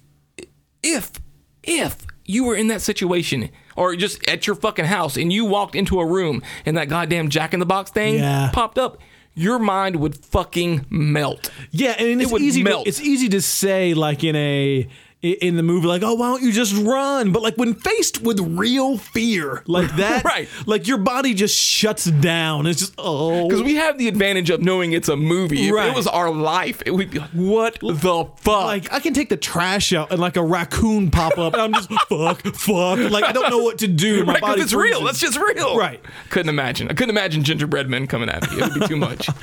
If 0.84 1.12
if 1.64 1.98
you 2.26 2.44
were 2.44 2.56
in 2.56 2.68
that 2.68 2.82
situation, 2.82 3.50
or 3.76 3.96
just 3.96 4.28
at 4.28 4.48
your 4.48 4.56
fucking 4.56 4.86
house, 4.86 5.16
and 5.18 5.32
you 5.32 5.46
walked 5.46 5.76
into 5.76 6.00
a 6.00 6.06
room 6.06 6.42
and 6.66 6.76
that 6.78 6.90
goddamn 6.90 7.30
Jack 7.30 7.54
in 7.54 7.60
the 7.60 7.66
Box 7.66 7.90
thing 7.92 8.16
Yeah. 8.16 8.50
popped 8.54 8.78
up. 8.78 8.98
Your 9.38 9.60
mind 9.60 9.98
would 9.98 10.18
fucking 10.18 10.88
melt. 10.90 11.52
Yeah, 11.70 11.92
and 11.92 12.20
it's 12.20 12.32
would 12.32 12.42
easy. 12.42 12.64
To, 12.64 12.70
melt. 12.72 12.88
it's 12.88 13.00
easy 13.00 13.30
to 13.30 13.42
say 13.42 13.94
like 13.94 14.24
in 14.24 14.36
a 14.36 14.88
in 15.32 15.56
the 15.58 15.64
movie, 15.64 15.88
like, 15.88 16.04
oh, 16.04 16.14
why 16.16 16.28
don't 16.30 16.42
you 16.44 16.52
just 16.52 16.76
run? 16.76 17.32
But 17.32 17.42
like 17.44 17.56
when 17.56 17.74
faced 17.74 18.22
with 18.22 18.40
real 18.40 18.98
fear 18.98 19.64
like 19.68 19.96
that, 19.98 20.24
Right. 20.24 20.48
Like 20.66 20.88
your 20.88 20.98
body 20.98 21.34
just 21.34 21.58
shuts 21.58 22.06
down. 22.06 22.66
It's 22.68 22.80
just 22.80 22.94
oh, 22.98 23.48
Because 23.48 23.64
we 23.64 23.76
have 23.76 23.98
the 23.98 24.08
advantage 24.08 24.50
of 24.50 24.62
knowing 24.62 24.92
it's 24.94 25.10
a 25.10 25.16
movie. 25.16 25.68
If 25.68 25.74
it 25.76 25.96
was 25.96 26.08
our 26.08 26.30
life, 26.32 26.82
it 26.86 26.92
would 26.92 27.10
be 27.12 27.20
like, 27.20 27.30
what 27.32 27.80
the 27.82 27.96
fuck? 28.38 28.66
like 28.66 28.92
I 28.94 29.00
can 29.00 29.14
take 29.14 29.30
the 29.30 29.38
trash 29.38 29.94
out 29.94 30.12
and 30.12 30.20
like 30.20 30.38
a 30.38 30.44
raccoon 30.44 31.12
pop 31.12 31.38
up, 31.38 31.54
and 31.54 31.62
I'm 31.62 31.74
just 31.74 31.90
fuck, 32.10 32.42
fuck. 32.56 33.00
Like 33.12 33.24
I 33.24 33.32
don't 33.32 33.50
know 33.50 33.60
what 33.64 33.78
to 33.80 33.88
do. 33.88 34.26
My 34.26 34.34
Right, 34.34 34.42
body 34.42 34.62
it's 34.62 34.74
real. 34.74 35.04
That's 35.04 35.20
just 35.20 35.38
real. 35.40 35.78
Right. 35.78 36.02
Couldn't 36.30 36.50
imagine. 36.50 36.88
I 36.90 36.94
couldn't 36.94 37.10
imagine 37.12 37.44
gingerbread 37.44 37.90
men 37.90 38.08
coming 38.08 38.30
at 38.30 38.50
me. 38.52 38.58
It 38.60 38.64
would 38.72 38.80
be 38.82 38.88
too 38.88 38.98
much. 38.98 39.28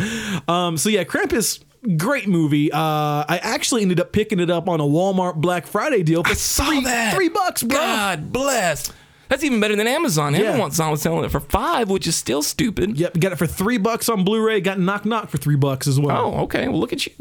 Um, 0.49 0.77
so 0.77 0.89
yeah, 0.89 1.05
Krampus, 1.05 1.61
great 1.97 2.29
movie. 2.29 2.73
Uh, 2.73 2.79
I 2.79 3.41
actually 3.43 3.83
ended 3.83 4.01
up 4.01 4.13
picking 4.13 4.41
it 4.41 4.51
up 4.51 4.69
on 4.69 4.81
a 4.81 4.85
Walmart 4.85 5.37
Black 5.37 5.67
Friday 5.67 6.03
deal 6.03 6.23
for 6.23 6.31
I 6.31 6.35
saw 6.35 6.67
three, 6.67 6.85
that. 6.85 7.15
three 7.15 7.29
bucks, 7.29 7.63
bro. 7.63 7.79
God 7.79 8.33
bless. 8.33 8.93
That's 9.29 9.43
even 9.43 9.59
better 9.59 9.75
than 9.75 9.87
Amazon. 9.87 10.35
Yeah. 10.35 10.53
Amazon 10.53 10.91
was 10.91 11.03
selling 11.03 11.25
it 11.25 11.31
for 11.31 11.41
five, 11.41 11.89
which 11.89 12.07
is 12.07 12.15
still 12.15 12.43
stupid. 12.43 12.99
Yep, 12.99 13.19
got 13.21 13.33
it 13.33 13.37
for 13.37 13.47
three 13.47 13.79
bucks 13.79 14.09
on 14.09 14.23
Blu-ray. 14.23 14.61
Got 14.61 14.79
Knock 14.79 15.05
Knock 15.05 15.29
for 15.29 15.39
three 15.39 15.57
bucks 15.57 15.87
as 15.87 15.99
well. 15.99 16.35
Oh, 16.35 16.43
okay. 16.43 16.69
Well, 16.69 16.79
look 16.79 16.93
at 16.93 17.07
you 17.07 17.13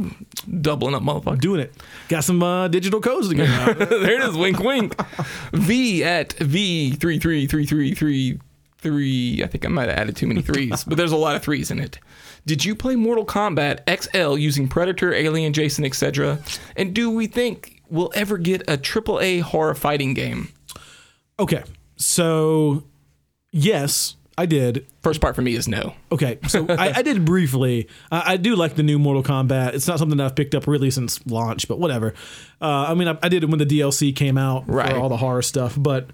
doubling 0.62 0.96
up, 0.96 1.02
motherfucker. 1.02 1.40
Doing 1.40 1.62
it. 1.62 1.74
Got 2.10 2.24
some 2.24 2.44
uh, 2.44 2.68
digital 2.68 3.00
codes 3.00 3.30
to 3.30 3.36
get 3.36 3.50
out. 3.50 3.78
there 3.90 4.22
it 4.22 4.30
is. 4.30 4.36
Wink, 4.36 4.60
wink. 4.60 4.96
V 5.54 6.04
at 6.04 6.34
V 6.34 6.92
three 6.92 7.20
three 7.20 7.48
three 7.48 7.66
three 7.66 7.94
three 7.96 8.40
three. 8.80 9.42
I 9.44 9.48
think 9.48 9.66
I 9.66 9.70
might 9.70 9.90
have 9.90 9.98
added 9.98 10.16
too 10.18 10.28
many 10.28 10.42
threes, 10.42 10.84
but 10.84 10.98
there's 10.98 11.14
a 11.14 11.18
lot 11.18 11.36
of 11.36 11.42
threes 11.42 11.72
in 11.72 11.80
it. 11.80 12.00
Did 12.46 12.66
you 12.66 12.76
play 12.76 12.96
Mortal 12.96 13.26
Kombat 13.26 13.80
XL 14.02 14.38
using 14.38 14.68
Predator, 14.68 15.14
Alien, 15.14 15.54
Jason, 15.54 15.86
etc.? 15.86 16.40
And 16.76 16.94
do 16.94 17.10
we 17.10 17.28
think 17.28 17.82
we'll 17.90 18.12
ever 18.16 18.38
get 18.38 18.62
a 18.64 18.78
AAA 18.78 19.42
horror 19.42 19.76
fighting 19.76 20.14
game? 20.14 20.50
okay, 21.40 21.64
so 21.96 22.84
yes, 23.52 24.16
I 24.38 24.46
did. 24.46 24.86
First 25.02 25.22
part 25.22 25.36
for 25.36 25.42
me 25.42 25.56
is 25.56 25.68
no. 25.68 25.94
Okay, 26.12 26.40
so 26.48 26.66
I, 26.70 26.94
I 26.98 27.02
did 27.02 27.24
briefly. 27.26 27.88
I, 28.12 28.34
I 28.34 28.38
do 28.38 28.56
like 28.56 28.76
the 28.76 28.84
new 28.84 29.00
Mortal 29.00 29.24
Kombat. 29.24 29.74
It's 29.74 29.88
not 29.88 30.00
something 30.00 30.18
that 30.18 30.26
I've 30.26 30.36
picked 30.36 30.54
up 30.56 30.68
really 30.68 30.92
since 30.92 31.26
launch, 31.26 31.68
but 31.68 31.80
whatever. 31.80 32.14
Uh, 32.62 32.86
I 32.90 32.94
mean, 32.94 33.08
I, 33.08 33.18
I 33.24 33.30
did 33.30 33.44
it 33.44 33.50
when 33.50 33.60
the 33.60 33.66
DLC 33.66 34.16
came 34.16 34.38
out 34.38 34.64
Right. 34.68 34.90
for 34.92 34.98
all 34.98 35.10
the 35.10 35.18
horror 35.18 35.42
stuff, 35.42 35.76
but 35.78 36.06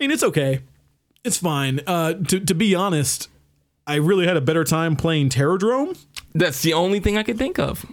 I 0.00 0.04
mean, 0.04 0.10
it's 0.10 0.22
okay. 0.22 0.60
It's 1.24 1.38
fine. 1.38 1.80
Uh, 1.86 2.14
to 2.14 2.40
to 2.40 2.54
be 2.54 2.74
honest, 2.74 3.28
I 3.86 3.96
really 3.96 4.26
had 4.26 4.36
a 4.36 4.40
better 4.40 4.64
time 4.64 4.96
playing 4.96 5.28
Terrordrome. 5.28 5.98
That's 6.34 6.62
the 6.62 6.72
only 6.72 7.00
thing 7.00 7.18
I 7.18 7.22
could 7.22 7.38
think 7.38 7.58
of. 7.58 7.84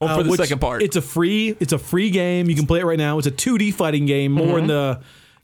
Or 0.00 0.08
uh, 0.08 0.16
for 0.16 0.22
the 0.22 0.30
which- 0.30 0.40
second 0.40 0.60
part. 0.60 0.82
It's 0.82 0.96
a 0.96 1.02
free. 1.02 1.56
It's 1.60 1.72
a 1.72 1.78
free 1.78 2.10
game. 2.10 2.48
You 2.48 2.56
can 2.56 2.66
play 2.66 2.80
it 2.80 2.84
right 2.84 2.98
now. 2.98 3.18
It's 3.18 3.26
a 3.26 3.30
2D 3.32 3.74
fighting 3.74 4.06
game, 4.06 4.32
more 4.32 4.58
in 4.58 4.66
the 4.66 5.00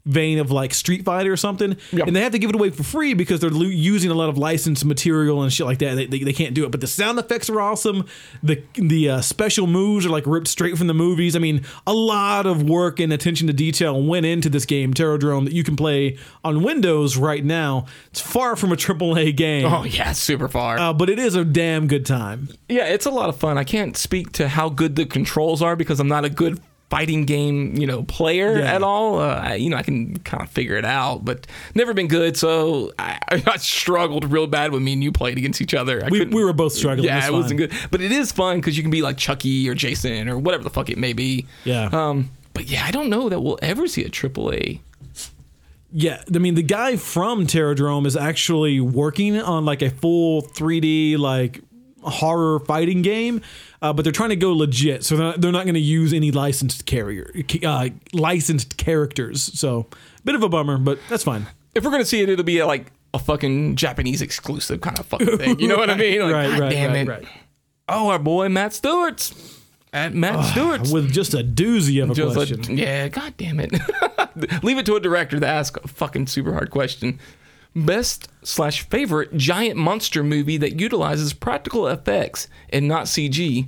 vein 0.07 0.39
of 0.39 0.51
like 0.51 0.73
Street 0.73 1.05
Fighter 1.05 1.31
or 1.31 1.37
something. 1.37 1.77
Yep. 1.91 2.07
And 2.07 2.15
they 2.15 2.21
have 2.21 2.31
to 2.31 2.39
give 2.39 2.49
it 2.49 2.55
away 2.55 2.69
for 2.69 2.83
free 2.83 3.13
because 3.13 3.39
they're 3.39 3.53
using 3.53 4.09
a 4.09 4.13
lot 4.13 4.29
of 4.29 4.37
licensed 4.37 4.85
material 4.85 5.41
and 5.43 5.51
shit 5.51 5.65
like 5.65 5.79
that. 5.79 5.95
They, 5.95 6.05
they, 6.05 6.19
they 6.19 6.33
can't 6.33 6.53
do 6.53 6.65
it. 6.65 6.71
But 6.71 6.81
the 6.81 6.87
sound 6.87 7.19
effects 7.19 7.49
are 7.49 7.59
awesome. 7.61 8.05
The 8.41 8.63
the 8.75 9.09
uh, 9.09 9.21
special 9.21 9.67
moves 9.67 10.05
are 10.05 10.09
like 10.09 10.25
ripped 10.25 10.47
straight 10.47 10.77
from 10.77 10.87
the 10.87 10.93
movies. 10.93 11.35
I 11.35 11.39
mean, 11.39 11.63
a 11.85 11.93
lot 11.93 12.45
of 12.45 12.63
work 12.63 12.99
and 12.99 13.11
attention 13.11 13.47
to 13.47 13.53
detail 13.53 14.01
went 14.01 14.25
into 14.25 14.49
this 14.49 14.65
game, 14.65 14.93
Terrordrome, 14.93 15.45
that 15.45 15.53
you 15.53 15.63
can 15.63 15.75
play 15.75 16.17
on 16.43 16.63
Windows 16.63 17.17
right 17.17 17.43
now. 17.43 17.85
It's 18.11 18.21
far 18.21 18.55
from 18.55 18.71
a 18.71 18.75
AAA 18.75 19.35
game. 19.35 19.65
oh 19.65 19.83
yeah, 19.83 20.13
super 20.13 20.47
far. 20.47 20.79
Uh, 20.79 20.93
but 20.93 21.09
it 21.09 21.19
is 21.19 21.35
a 21.35 21.43
damn 21.45 21.87
good 21.87 22.05
time. 22.05 22.49
Yeah, 22.69 22.85
it's 22.85 23.05
a 23.05 23.11
lot 23.11 23.29
of 23.29 23.35
fun. 23.37 23.57
I 23.57 23.63
can't 23.63 23.97
speak 23.97 24.31
to 24.33 24.47
how 24.47 24.69
good 24.69 24.95
the 24.95 25.05
controls 25.05 25.61
are 25.61 25.75
because 25.75 25.99
I'm 25.99 26.07
not 26.07 26.25
a 26.25 26.29
good 26.29 26.61
fighting 26.89 27.25
game, 27.25 27.75
you 27.75 27.85
know, 27.85 28.03
player 28.03 28.57
Yeah. 28.59 28.75
at 28.75 28.81
all. 28.83 29.19
Uh, 29.19 29.41
I, 29.43 29.55
you 29.55 29.69
know, 29.69 29.75
I 29.77 29.83
can 29.83 30.17
kind 30.19 30.41
of 30.41 30.49
figure 30.49 30.75
it 30.77 30.85
out, 30.85 31.25
but 31.25 31.45
never 31.75 31.93
been 31.93 32.07
good. 32.07 32.37
So 32.37 32.93
I, 32.97 33.19
I 33.45 33.57
struggled 33.57 34.31
real 34.31 34.47
bad 34.47 34.71
when 34.71 34.83
me 34.85 34.93
and 34.93 35.03
you 35.03 35.11
played 35.11 35.37
against 35.37 35.59
each 35.61 35.73
other. 35.73 36.01
We, 36.09 36.23
we 36.25 36.43
were 36.43 36.53
both 36.53 36.71
struggling. 36.73 37.05
Yeah, 37.07 37.17
It's 37.17 37.27
it 37.27 37.33
wasn't 37.33 37.57
good, 37.57 37.73
but 37.91 38.01
it 38.01 38.11
is 38.13 38.31
fun 38.31 38.57
because 38.59 38.77
you 38.77 38.83
can 38.83 38.91
be 38.91 39.01
like 39.01 39.17
Chucky 39.17 39.67
or 39.69 39.73
Jason 39.75 40.29
or 40.29 40.37
whatever 40.37 40.63
the 40.63 40.69
fuck 40.69 40.89
it 40.89 40.97
may 40.97 41.11
be. 41.13 41.45
Yeah. 41.65 41.89
Um, 41.91 42.31
but 42.53 42.65
yeah, 42.69 42.85
I 42.85 42.91
don't 42.91 43.09
know 43.09 43.27
that 43.29 43.41
we'll 43.41 43.59
ever 43.61 43.87
see 43.87 44.03
a 44.05 44.09
AAA. 44.09 44.79
Yeah, 45.91 46.21
I 46.33 46.37
mean 46.39 46.55
the 46.55 46.63
guy 46.63 46.97
from 46.97 47.47
Terrordrome 47.47 48.05
is 48.05 48.17
actually 48.17 48.79
working 48.81 49.39
on 49.39 49.63
like 49.65 49.81
a 49.81 49.89
full 49.89 50.41
3D 50.41 51.17
like 51.17 51.61
horror 52.01 52.59
fighting 52.59 53.01
game, 53.01 53.41
uh, 53.81 53.93
but 53.93 54.03
they're 54.03 54.11
trying 54.11 54.29
to 54.29 54.35
go 54.35 54.53
legit, 54.53 55.03
so 55.03 55.15
they're 55.15 55.25
not, 55.27 55.41
they're 55.41 55.51
not 55.51 55.65
going 55.65 55.75
to 55.75 55.79
use 55.79 56.13
any 56.13 56.31
licensed 56.31 56.85
carrier 56.85 57.31
uh, 57.63 57.89
licensed 58.13 58.77
characters. 58.77 59.41
So 59.41 59.87
bit 60.23 60.35
of 60.35 60.43
a 60.43 60.49
bummer, 60.49 60.77
but 60.77 60.99
that's 61.09 61.23
fine. 61.23 61.47
If 61.75 61.83
we're 61.85 61.91
gonna 61.91 62.05
see 62.05 62.21
it, 62.21 62.29
it'll 62.29 62.43
be 62.43 62.63
like 62.63 62.91
a 63.13 63.19
fucking 63.19 63.75
Japanese 63.75 64.21
exclusive 64.21 64.81
kind 64.81 64.97
of 64.99 65.05
fucking 65.05 65.37
thing. 65.37 65.59
You 65.59 65.67
know 65.67 65.77
what 65.77 65.89
I 65.89 65.95
mean? 65.97 66.21
Like, 66.21 66.33
right, 66.33 66.49
God 66.51 66.59
right, 66.59 66.71
damn 66.71 66.91
right, 66.91 66.99
it. 67.01 67.07
right. 67.07 67.25
Oh, 67.87 68.09
our 68.09 68.19
boy 68.19 68.49
Matt 68.49 68.73
Stewart's 68.73 69.59
at 69.93 70.13
Matt 70.13 70.43
Stewart's. 70.51 70.91
With 70.91 71.11
just 71.11 71.33
a 71.33 71.37
doozy 71.43 72.03
of 72.03 72.09
a 72.11 72.13
Just 72.15 72.31
a- 72.31 72.33
question. 72.33 72.77
yeah, 72.77 73.07
god 73.07 73.33
damn 73.37 73.59
it. 73.59 73.71
Leave 74.63 74.77
it 74.77 74.85
to 74.87 74.95
a 74.95 74.99
director 74.99 75.39
to 75.39 75.47
ask 75.47 75.77
a 75.83 75.87
fucking 75.87 76.27
super 76.27 76.51
hard 76.51 76.71
question. 76.71 77.19
Best 77.75 78.27
slash 78.43 78.87
favorite 78.89 79.35
giant 79.37 79.77
monster 79.77 80.23
movie 80.23 80.57
that 80.57 80.79
utilizes 80.79 81.33
practical 81.33 81.87
effects 81.87 82.47
and 82.69 82.87
not 82.87 83.05
CG, 83.05 83.67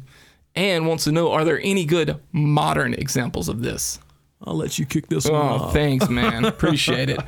and 0.55 0.87
wants 0.87 1.03
to 1.03 1.11
know 1.11 1.31
are 1.31 1.45
there 1.45 1.59
any 1.63 1.85
good 1.85 2.19
modern 2.31 2.93
examples 2.95 3.47
of 3.49 3.61
this? 3.61 3.99
I'll 4.43 4.55
let 4.55 4.79
you 4.79 4.85
kick 4.85 5.07
this 5.09 5.25
one 5.25 5.35
Oh, 5.35 5.45
off. 5.65 5.73
thanks, 5.73 6.09
man. 6.09 6.45
Appreciate 6.45 7.09
it. 7.09 7.19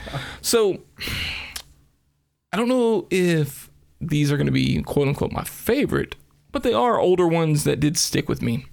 So, 0.41 0.80
I 2.51 2.57
don't 2.57 2.67
know 2.69 3.07
if 3.11 3.69
these 3.99 4.32
are 4.32 4.38
going 4.38 4.47
to 4.47 4.51
be 4.51 4.82
quote 4.82 5.07
unquote 5.07 5.32
my 5.32 5.43
favorite, 5.43 6.15
but 6.51 6.63
they 6.63 6.74
are 6.74 6.99
older 6.99 7.28
ones 7.28 7.63
that 7.65 7.80
did 7.80 7.97
stick 7.97 8.28
with 8.28 8.41
me. 8.41 8.65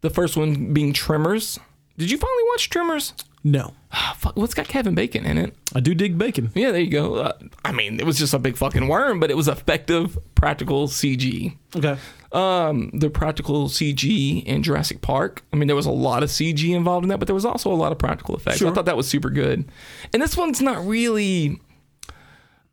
The 0.00 0.10
first 0.10 0.36
one 0.36 0.72
being 0.72 0.92
Tremors. 0.92 1.58
Did 1.96 2.10
you 2.10 2.18
finally 2.18 2.42
watch 2.52 2.70
Tremors? 2.70 3.12
No, 3.44 3.74
fuck, 4.16 4.36
what's 4.36 4.54
got 4.54 4.68
Kevin 4.68 4.94
Bacon 4.94 5.24
in 5.24 5.38
it? 5.38 5.54
I 5.74 5.80
do 5.80 5.94
dig 5.94 6.18
bacon. 6.18 6.50
Yeah, 6.54 6.72
there 6.72 6.80
you 6.80 6.90
go. 6.90 7.16
Uh, 7.16 7.38
I 7.64 7.72
mean, 7.72 8.00
it 8.00 8.06
was 8.06 8.18
just 8.18 8.34
a 8.34 8.38
big 8.38 8.56
fucking 8.56 8.88
worm, 8.88 9.20
but 9.20 9.30
it 9.30 9.36
was 9.36 9.48
effective, 9.48 10.18
practical 10.34 10.88
CG. 10.88 11.56
Okay. 11.76 11.96
Um, 12.32 12.90
the 12.92 13.08
practical 13.08 13.68
CG 13.68 14.44
in 14.44 14.62
Jurassic 14.62 15.00
Park. 15.00 15.42
I 15.52 15.56
mean, 15.56 15.66
there 15.66 15.76
was 15.76 15.86
a 15.86 15.90
lot 15.90 16.22
of 16.22 16.28
CG 16.28 16.74
involved 16.74 17.04
in 17.04 17.08
that, 17.08 17.18
but 17.18 17.26
there 17.26 17.34
was 17.34 17.44
also 17.44 17.72
a 17.72 17.74
lot 17.74 17.92
of 17.92 17.98
practical 17.98 18.36
effects. 18.36 18.58
Sure. 18.58 18.70
I 18.70 18.74
thought 18.74 18.84
that 18.84 18.96
was 18.96 19.08
super 19.08 19.30
good. 19.30 19.70
And 20.12 20.22
this 20.22 20.36
one's 20.36 20.60
not 20.60 20.84
really. 20.86 21.60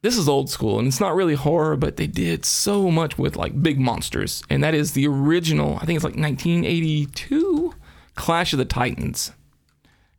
This 0.01 0.18
is 0.18 0.30
old 0.30 0.51
school, 0.51 0.78
and 0.78 0.88
it's 0.88 0.99
not 0.99 1.16
really 1.16 1.34
horror, 1.34 1.76
but 1.76 1.97
they 1.97 2.05
did 2.05 2.45
so 2.45 2.91
much 2.91 3.18
with 3.18 3.36
like 3.36 3.63
big 3.63 3.80
monsters, 3.80 4.43
and 4.51 4.63
that 4.63 4.76
is 4.76 4.91
the 4.91 5.07
original. 5.07 5.78
I 5.78 5.86
think 5.86 5.95
it's 5.95 6.03
like 6.05 6.16
1982 6.16 7.74
Clash 8.13 8.53
of 8.53 8.59
the 8.59 8.66
Titans, 8.66 9.32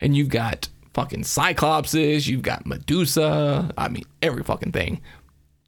and 0.00 0.16
you've 0.16 0.28
got 0.28 0.68
fucking 0.94 1.22
Cyclopses, 1.22 2.26
you've 2.26 2.42
got 2.42 2.66
Medusa. 2.66 3.72
I 3.76 3.88
mean, 3.88 4.04
every 4.22 4.42
fucking 4.42 4.72
thing 4.72 5.00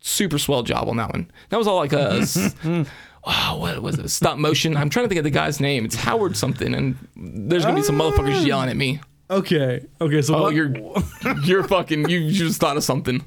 super 0.01 0.39
swell 0.39 0.63
job 0.63 0.89
on 0.89 0.97
that 0.97 1.13
one. 1.13 1.31
That 1.51 1.59
was 1.59 1.67
all 1.67 1.77
like 1.77 1.93
a 1.93 2.25
oh, 3.25 3.57
what 3.59 3.83
was 3.83 3.99
it? 3.99 4.09
Stop 4.09 4.39
motion. 4.39 4.77
I'm 4.77 4.91
trying 4.91 5.05
to 5.05 5.09
think 5.09 5.19
of 5.19 5.25
the 5.25 5.31
guy's 5.31 5.61
name. 5.61 5.85
It's 5.85 5.97
Howard 5.97 6.37
something, 6.37 6.75
and 6.75 6.97
there's 7.17 7.65
gonna 7.65 7.77
be 7.77 7.83
some 7.83 7.99
motherfuckers 7.99 8.45
yelling 8.47 8.69
at 8.71 8.77
me. 8.77 9.01
Okay. 9.31 9.85
Okay. 10.01 10.23
So 10.23 10.35
Oh, 10.35 10.43
what- 10.45 10.55
you're 10.55 10.73
you're 11.45 11.63
fucking. 11.65 12.09
You, 12.09 12.31
just 12.31 12.59
thought 12.61 12.77
of 12.79 12.85
something. 12.85 13.23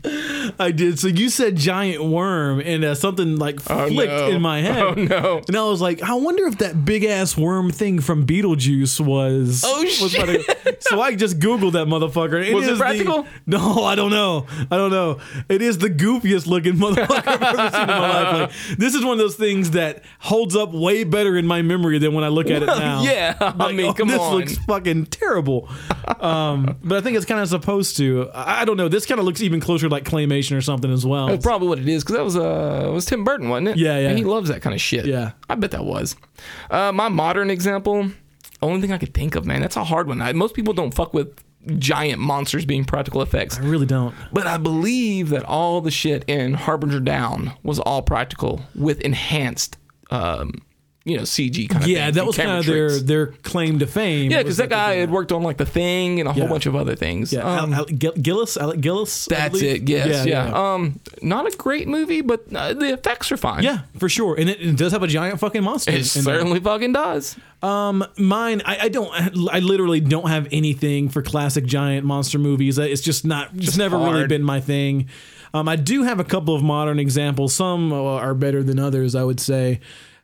I 0.60 0.72
did. 0.72 0.98
So 0.98 1.08
you 1.08 1.30
said 1.30 1.56
giant 1.56 2.04
worm, 2.04 2.60
and 2.60 2.84
uh, 2.84 2.96
something 2.96 3.36
like 3.38 3.60
flicked 3.60 4.12
no. 4.12 4.30
in 4.30 4.42
my 4.42 4.62
head. 4.62 4.78
Oh, 4.82 4.94
no. 4.96 5.42
And 5.48 5.56
I 5.56 5.64
was 5.64 5.80
like, 5.80 6.02
I 6.02 6.14
wonder 6.16 6.46
if 6.48 6.58
that 6.58 6.84
big 6.86 7.04
ass 7.04 7.38
worm 7.38 7.70
thing 7.72 8.00
from 8.00 8.26
Beetlejuice 8.26 9.00
was. 9.00 9.64
Oh, 9.64 9.82
was 9.84 10.12
shit. 10.12 10.44
funny. 10.44 10.76
so 10.80 11.00
I 11.00 11.14
just 11.16 11.38
googled 11.40 11.74
that 11.74 11.86
motherfucker. 11.88 12.52
Was 12.54 12.66
it 12.68 12.72
is 12.72 12.78
the- 12.80 12.84
practical? 12.84 13.28
no, 13.46 13.84
I 13.84 13.94
don't 13.94 14.12
know. 14.12 14.48
I 14.72 14.78
don't 14.78 14.92
know. 14.92 15.20
It 15.50 15.62
is 15.62 15.78
the 15.78 15.90
goofiest 15.90 16.48
looking 16.48 16.74
motherfucker 16.74 17.28
I've 17.28 17.42
ever 17.44 17.70
seen 17.72 17.82
in 17.82 17.88
my 17.88 18.00
life. 18.40 18.70
Like, 18.70 18.78
this 18.80 18.96
is 18.96 19.04
one 19.04 19.14
of 19.14 19.20
those 19.20 19.36
things 19.36 19.72
that 19.72 20.04
holds 20.20 20.56
up 20.56 20.72
way 20.74 21.04
better 21.04 21.38
in 21.38 21.46
my 21.46 21.62
memory 21.62 22.00
than 22.00 22.14
when 22.16 22.24
I 22.24 22.30
look 22.30 22.50
at 22.50 22.64
it 22.64 22.66
now. 22.80 23.04
yeah, 23.04 23.36
I 23.40 23.72
mean, 23.72 23.86
oh, 23.88 23.94
come 23.94 24.08
this 24.08 24.20
on. 24.20 24.36
looks 24.40 24.58
fucking 24.66 25.06
terrible. 25.08 25.70
Um, 26.22 26.78
but 26.84 27.00
I 27.00 27.02
think 27.02 27.18
it's 27.18 27.26
kind 27.26 27.40
of 27.40 27.48
supposed 27.48 27.98
to. 27.98 28.30
I, 28.34 28.64
don't 28.64 28.78
know. 28.78 28.88
This 28.88 29.08
kind 29.08 29.20
of 29.20 29.26
looks 29.26 29.42
even 29.42 29.60
closer 29.60 29.88
to 29.88 29.92
like 29.92 30.04
claymation 30.04 30.56
or 30.56 30.62
something 30.62 30.92
as 30.92 31.04
well. 31.06 31.28
That's 31.28 31.44
probably 31.44 31.68
what 31.68 31.80
it 31.80 31.90
is 31.90 32.04
because 32.04 32.16
that 32.16 32.24
was 32.24 32.38
uh 32.38 32.92
was 32.94 33.06
Tim 33.06 33.24
Burton, 33.24 33.50
wasn't 33.50 33.70
it? 33.70 33.78
Yeah, 33.78 33.98
yeah. 33.98 34.10
And 34.10 34.18
he 34.20 34.24
loves 34.24 34.50
that 34.50 34.62
kind 34.62 34.76
of 34.76 34.82
shit. 34.82 35.06
Yeah. 35.06 35.32
I 35.50 35.56
bet 35.56 35.72
that 35.72 35.84
was. 35.84 36.16
Uh, 36.70 36.92
my 36.92 37.10
modern 37.10 37.50
example, 37.50 38.12
only 38.62 38.82
thing 38.82 38.92
I 38.92 38.98
could 39.00 39.14
think 39.14 39.36
of, 39.36 39.46
man. 39.46 39.62
That's 39.62 39.78
a 39.78 39.84
hard 39.84 40.08
one. 40.08 40.22
I, 40.22 40.32
most 40.34 40.54
people 40.54 40.74
don't 40.74 40.94
fuck 40.94 41.14
with 41.14 41.44
giant 41.78 42.20
monsters 42.20 42.66
being 42.66 42.86
practical 42.86 43.22
effects. 43.22 43.60
I 43.60 43.64
really 43.64 43.86
don't. 43.86 44.16
But 44.32 44.48
I 44.48 44.58
believe 44.58 45.30
that 45.30 45.44
all 45.44 45.82
the 45.82 45.92
shit 45.92 46.24
in 46.28 46.54
Harbinger 46.54 47.00
Down 47.00 47.54
was 47.64 47.80
all 47.80 48.02
practical 48.02 48.62
with 48.76 49.00
enhanced 49.02 49.78
um, 50.10 50.54
you 51.04 51.18
know 51.18 51.24
CG 51.24 51.68
kind 51.68 51.84
of 51.84 51.90
Yeah, 51.90 52.06
things 52.06 52.16
that 52.16 52.26
was 52.28 52.38
kind 52.38 52.52
of 52.52 52.66
their 52.66 53.00
their 53.00 53.28
claim 53.28 53.80
to 53.80 53.88
fame. 53.88 54.30
Yeah, 54.32 54.40
because 54.40 54.58
that 54.58 54.70
guy 54.70 54.96
had 54.96 55.10
worked 55.10 55.32
on 55.32 55.42
like 55.42 55.58
The 55.58 55.66
Thing 55.66 56.20
and 56.20 56.30
a 56.30 56.34
whole 56.34 56.44
Yeah. 56.44 56.50
bunch 56.50 56.66
of 56.68 56.76
other 56.76 56.96
things. 56.96 57.34
Yeah, 57.34 57.42
Um, 57.42 57.74
Al- 57.74 57.80
Al- 57.90 58.12
Gillis, 58.22 58.56
Alec 58.58 58.82
Gillis. 58.82 59.26
That's 59.26 59.62
it. 59.62 59.90
Yes, 59.90 60.26
yeah. 60.28 60.50
yeah. 60.50 60.74
Um, 60.74 61.00
not 61.22 61.52
a 61.52 61.58
great 61.58 61.88
movie, 61.88 62.22
but 62.22 62.46
uh, 62.54 62.74
the 62.74 62.94
effects 62.94 63.32
are 63.32 63.38
fine. 63.38 63.64
Yeah, 63.64 63.80
for 63.98 64.10
sure, 64.10 64.36
and 64.40 64.50
it, 64.50 64.62
it 64.62 64.76
does 64.78 64.92
have 64.92 65.02
a 65.04 65.08
giant 65.08 65.40
fucking 65.40 65.64
monster. 65.64 65.92
It 65.92 66.16
in 66.16 66.24
there. 66.24 66.36
certainly 66.36 66.60
fucking 66.60 66.94
does. 66.94 67.36
Um, 67.64 68.06
mine, 68.18 68.62
I, 68.66 68.78
I 68.86 68.90
don't, 68.90 69.12
I 69.52 69.60
literally 69.60 70.00
don't 70.02 70.28
have 70.30 70.48
anything 70.52 71.10
for 71.10 71.22
classic 71.22 71.66
giant 71.66 72.06
monster 72.06 72.40
movies. 72.40 72.78
It's 72.80 73.02
just 73.02 73.26
not, 73.26 73.56
just 73.56 73.78
never 73.78 73.98
really 73.98 74.28
been 74.28 74.42
my 74.44 74.60
thing. 74.62 75.10
Um, 75.54 75.68
I 75.68 75.76
do 75.76 76.04
have 76.04 76.20
a 76.20 76.24
couple 76.24 76.56
of 76.56 76.64
modern 76.64 76.98
examples. 76.98 77.54
Some 77.54 77.92
uh, 77.92 77.98
are 77.98 78.34
better 78.34 78.64
than 78.64 78.80
others, 78.80 79.16
I 79.16 79.24
would 79.24 79.40
say. 79.40 79.80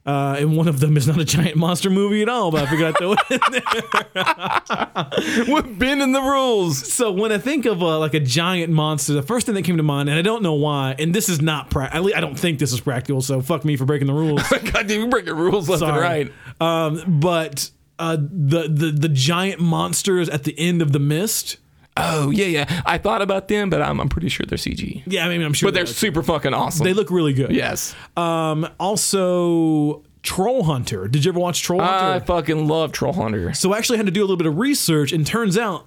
Uh, 0.07 0.37
and 0.39 0.55
one 0.55 0.69
of 0.69 0.79
them 0.79 0.95
is 0.95 1.05
not 1.05 1.19
a 1.19 1.25
giant 1.25 1.57
monster 1.57 1.89
movie 1.89 2.21
at 2.21 2.29
all, 2.29 2.49
but 2.49 2.63
I 2.63 2.69
figured 2.69 2.87
I'd 2.87 2.97
throw 2.97 3.11
it 3.11 3.19
in 3.29 3.39
there. 3.51 5.45
We're 5.53 5.61
bending 5.63 6.13
the 6.13 6.21
rules. 6.21 6.93
So 6.93 7.11
when 7.11 7.33
I 7.33 7.37
think 7.37 7.65
of 7.65 7.83
uh, 7.83 7.99
like 7.99 8.13
a 8.13 8.21
giant 8.21 8.71
monster, 8.71 9.11
the 9.11 9.21
first 9.21 9.45
thing 9.45 9.55
that 9.55 9.63
came 9.63 9.75
to 9.75 9.83
mind, 9.83 10.07
and 10.07 10.17
I 10.17 10.21
don't 10.21 10.43
know 10.43 10.53
why, 10.53 10.95
and 10.97 11.13
this 11.13 11.27
is 11.27 11.41
not 11.41 11.69
practical. 11.69 12.09
I 12.15 12.21
don't 12.21 12.39
think 12.39 12.57
this 12.57 12.71
is 12.71 12.79
practical. 12.79 13.21
So 13.21 13.41
fuck 13.41 13.65
me 13.65 13.75
for 13.75 13.83
breaking 13.83 14.07
the 14.07 14.13
rules. 14.13 14.41
God, 14.49 14.87
damn, 14.87 15.01
you 15.01 15.07
breaking 15.09 15.35
rules 15.35 15.67
left 15.67 15.81
and 15.83 15.89
Sorry. 15.89 16.01
right. 16.01 16.33
Um, 16.61 17.19
but 17.19 17.69
uh, 17.99 18.15
the 18.15 18.69
the 18.69 18.91
the 18.91 19.09
giant 19.09 19.59
monsters 19.59 20.29
at 20.29 20.45
the 20.45 20.57
end 20.57 20.81
of 20.81 20.93
the 20.93 20.99
mist. 20.99 21.57
Oh 21.99 22.29
yeah, 22.29 22.45
yeah. 22.45 22.81
I 22.85 22.97
thought 22.97 23.21
about 23.21 23.47
them, 23.47 23.69
but 23.69 23.81
I'm, 23.81 23.99
I'm 23.99 24.09
pretty 24.09 24.29
sure 24.29 24.45
they're 24.47 24.57
CG. 24.57 25.03
Yeah, 25.07 25.25
I 25.25 25.29
mean, 25.29 25.41
I'm 25.41 25.53
sure 25.53 25.67
But 25.67 25.73
they're 25.73 25.85
super 25.85 26.21
fucking 26.23 26.53
awesome. 26.53 26.83
they 26.83 26.93
look 26.93 27.09
really 27.11 27.33
good. 27.33 27.51
yes. 27.51 27.95
Um. 28.15 28.67
Also, 28.79 30.03
Troll 30.23 30.63
Hunter. 30.63 31.07
Did 31.07 31.25
you 31.25 31.31
ever 31.31 31.39
watch 31.39 31.61
Troll 31.63 31.79
Hunter? 31.81 32.15
I 32.15 32.19
fucking 32.19 32.67
love 32.67 32.91
Troll 32.91 33.13
Hunter. 33.13 33.53
so 33.53 33.73
I 33.73 33.77
actually 33.77 33.97
had 33.97 34.05
to 34.07 34.11
do 34.11 34.21
a 34.21 34.25
little 34.25 34.37
bit 34.37 34.47
of 34.47 34.57
research, 34.57 35.11
and 35.11 35.25
turns 35.25 35.57
out 35.57 35.85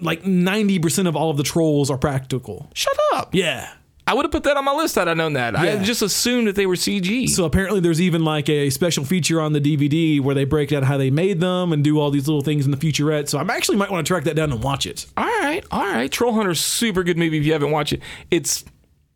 like 0.00 0.24
ninety 0.24 0.78
percent 0.78 1.08
of 1.08 1.16
all 1.16 1.30
of 1.30 1.36
the 1.36 1.42
trolls 1.42 1.90
are 1.90 1.98
practical. 1.98 2.70
Shut 2.74 2.96
up. 3.14 3.34
Yeah. 3.34 3.72
I 4.06 4.14
would 4.14 4.24
have 4.24 4.32
put 4.32 4.42
that 4.44 4.56
on 4.56 4.64
my 4.64 4.72
list 4.72 4.96
had 4.96 5.06
I 5.08 5.14
known 5.14 5.34
that. 5.34 5.56
I 5.56 5.76
just 5.82 6.02
assumed 6.02 6.48
that 6.48 6.56
they 6.56 6.66
were 6.66 6.74
CG. 6.74 7.28
So 7.28 7.44
apparently, 7.44 7.78
there's 7.80 8.00
even 8.00 8.24
like 8.24 8.48
a 8.48 8.68
special 8.70 9.04
feature 9.04 9.40
on 9.40 9.52
the 9.52 9.60
DVD 9.60 10.20
where 10.20 10.34
they 10.34 10.44
break 10.44 10.70
down 10.70 10.82
how 10.82 10.96
they 10.98 11.10
made 11.10 11.40
them 11.40 11.72
and 11.72 11.84
do 11.84 12.00
all 12.00 12.10
these 12.10 12.26
little 12.26 12.42
things 12.42 12.64
in 12.64 12.72
the 12.72 12.76
featurette. 12.76 13.28
So 13.28 13.38
I 13.38 13.42
actually 13.54 13.78
might 13.78 13.90
want 13.90 14.04
to 14.04 14.10
track 14.12 14.24
that 14.24 14.34
down 14.34 14.50
and 14.52 14.62
watch 14.62 14.86
it. 14.86 15.06
all 15.16 15.24
right, 15.24 15.64
all 15.70 15.84
right. 15.86 16.10
Troll 16.10 16.32
Hunter's 16.34 16.60
super 16.60 17.04
good 17.04 17.16
movie 17.16 17.38
if 17.38 17.44
you 17.46 17.52
haven't 17.52 17.70
watched 17.70 17.92
it. 17.92 18.02
It's 18.30 18.64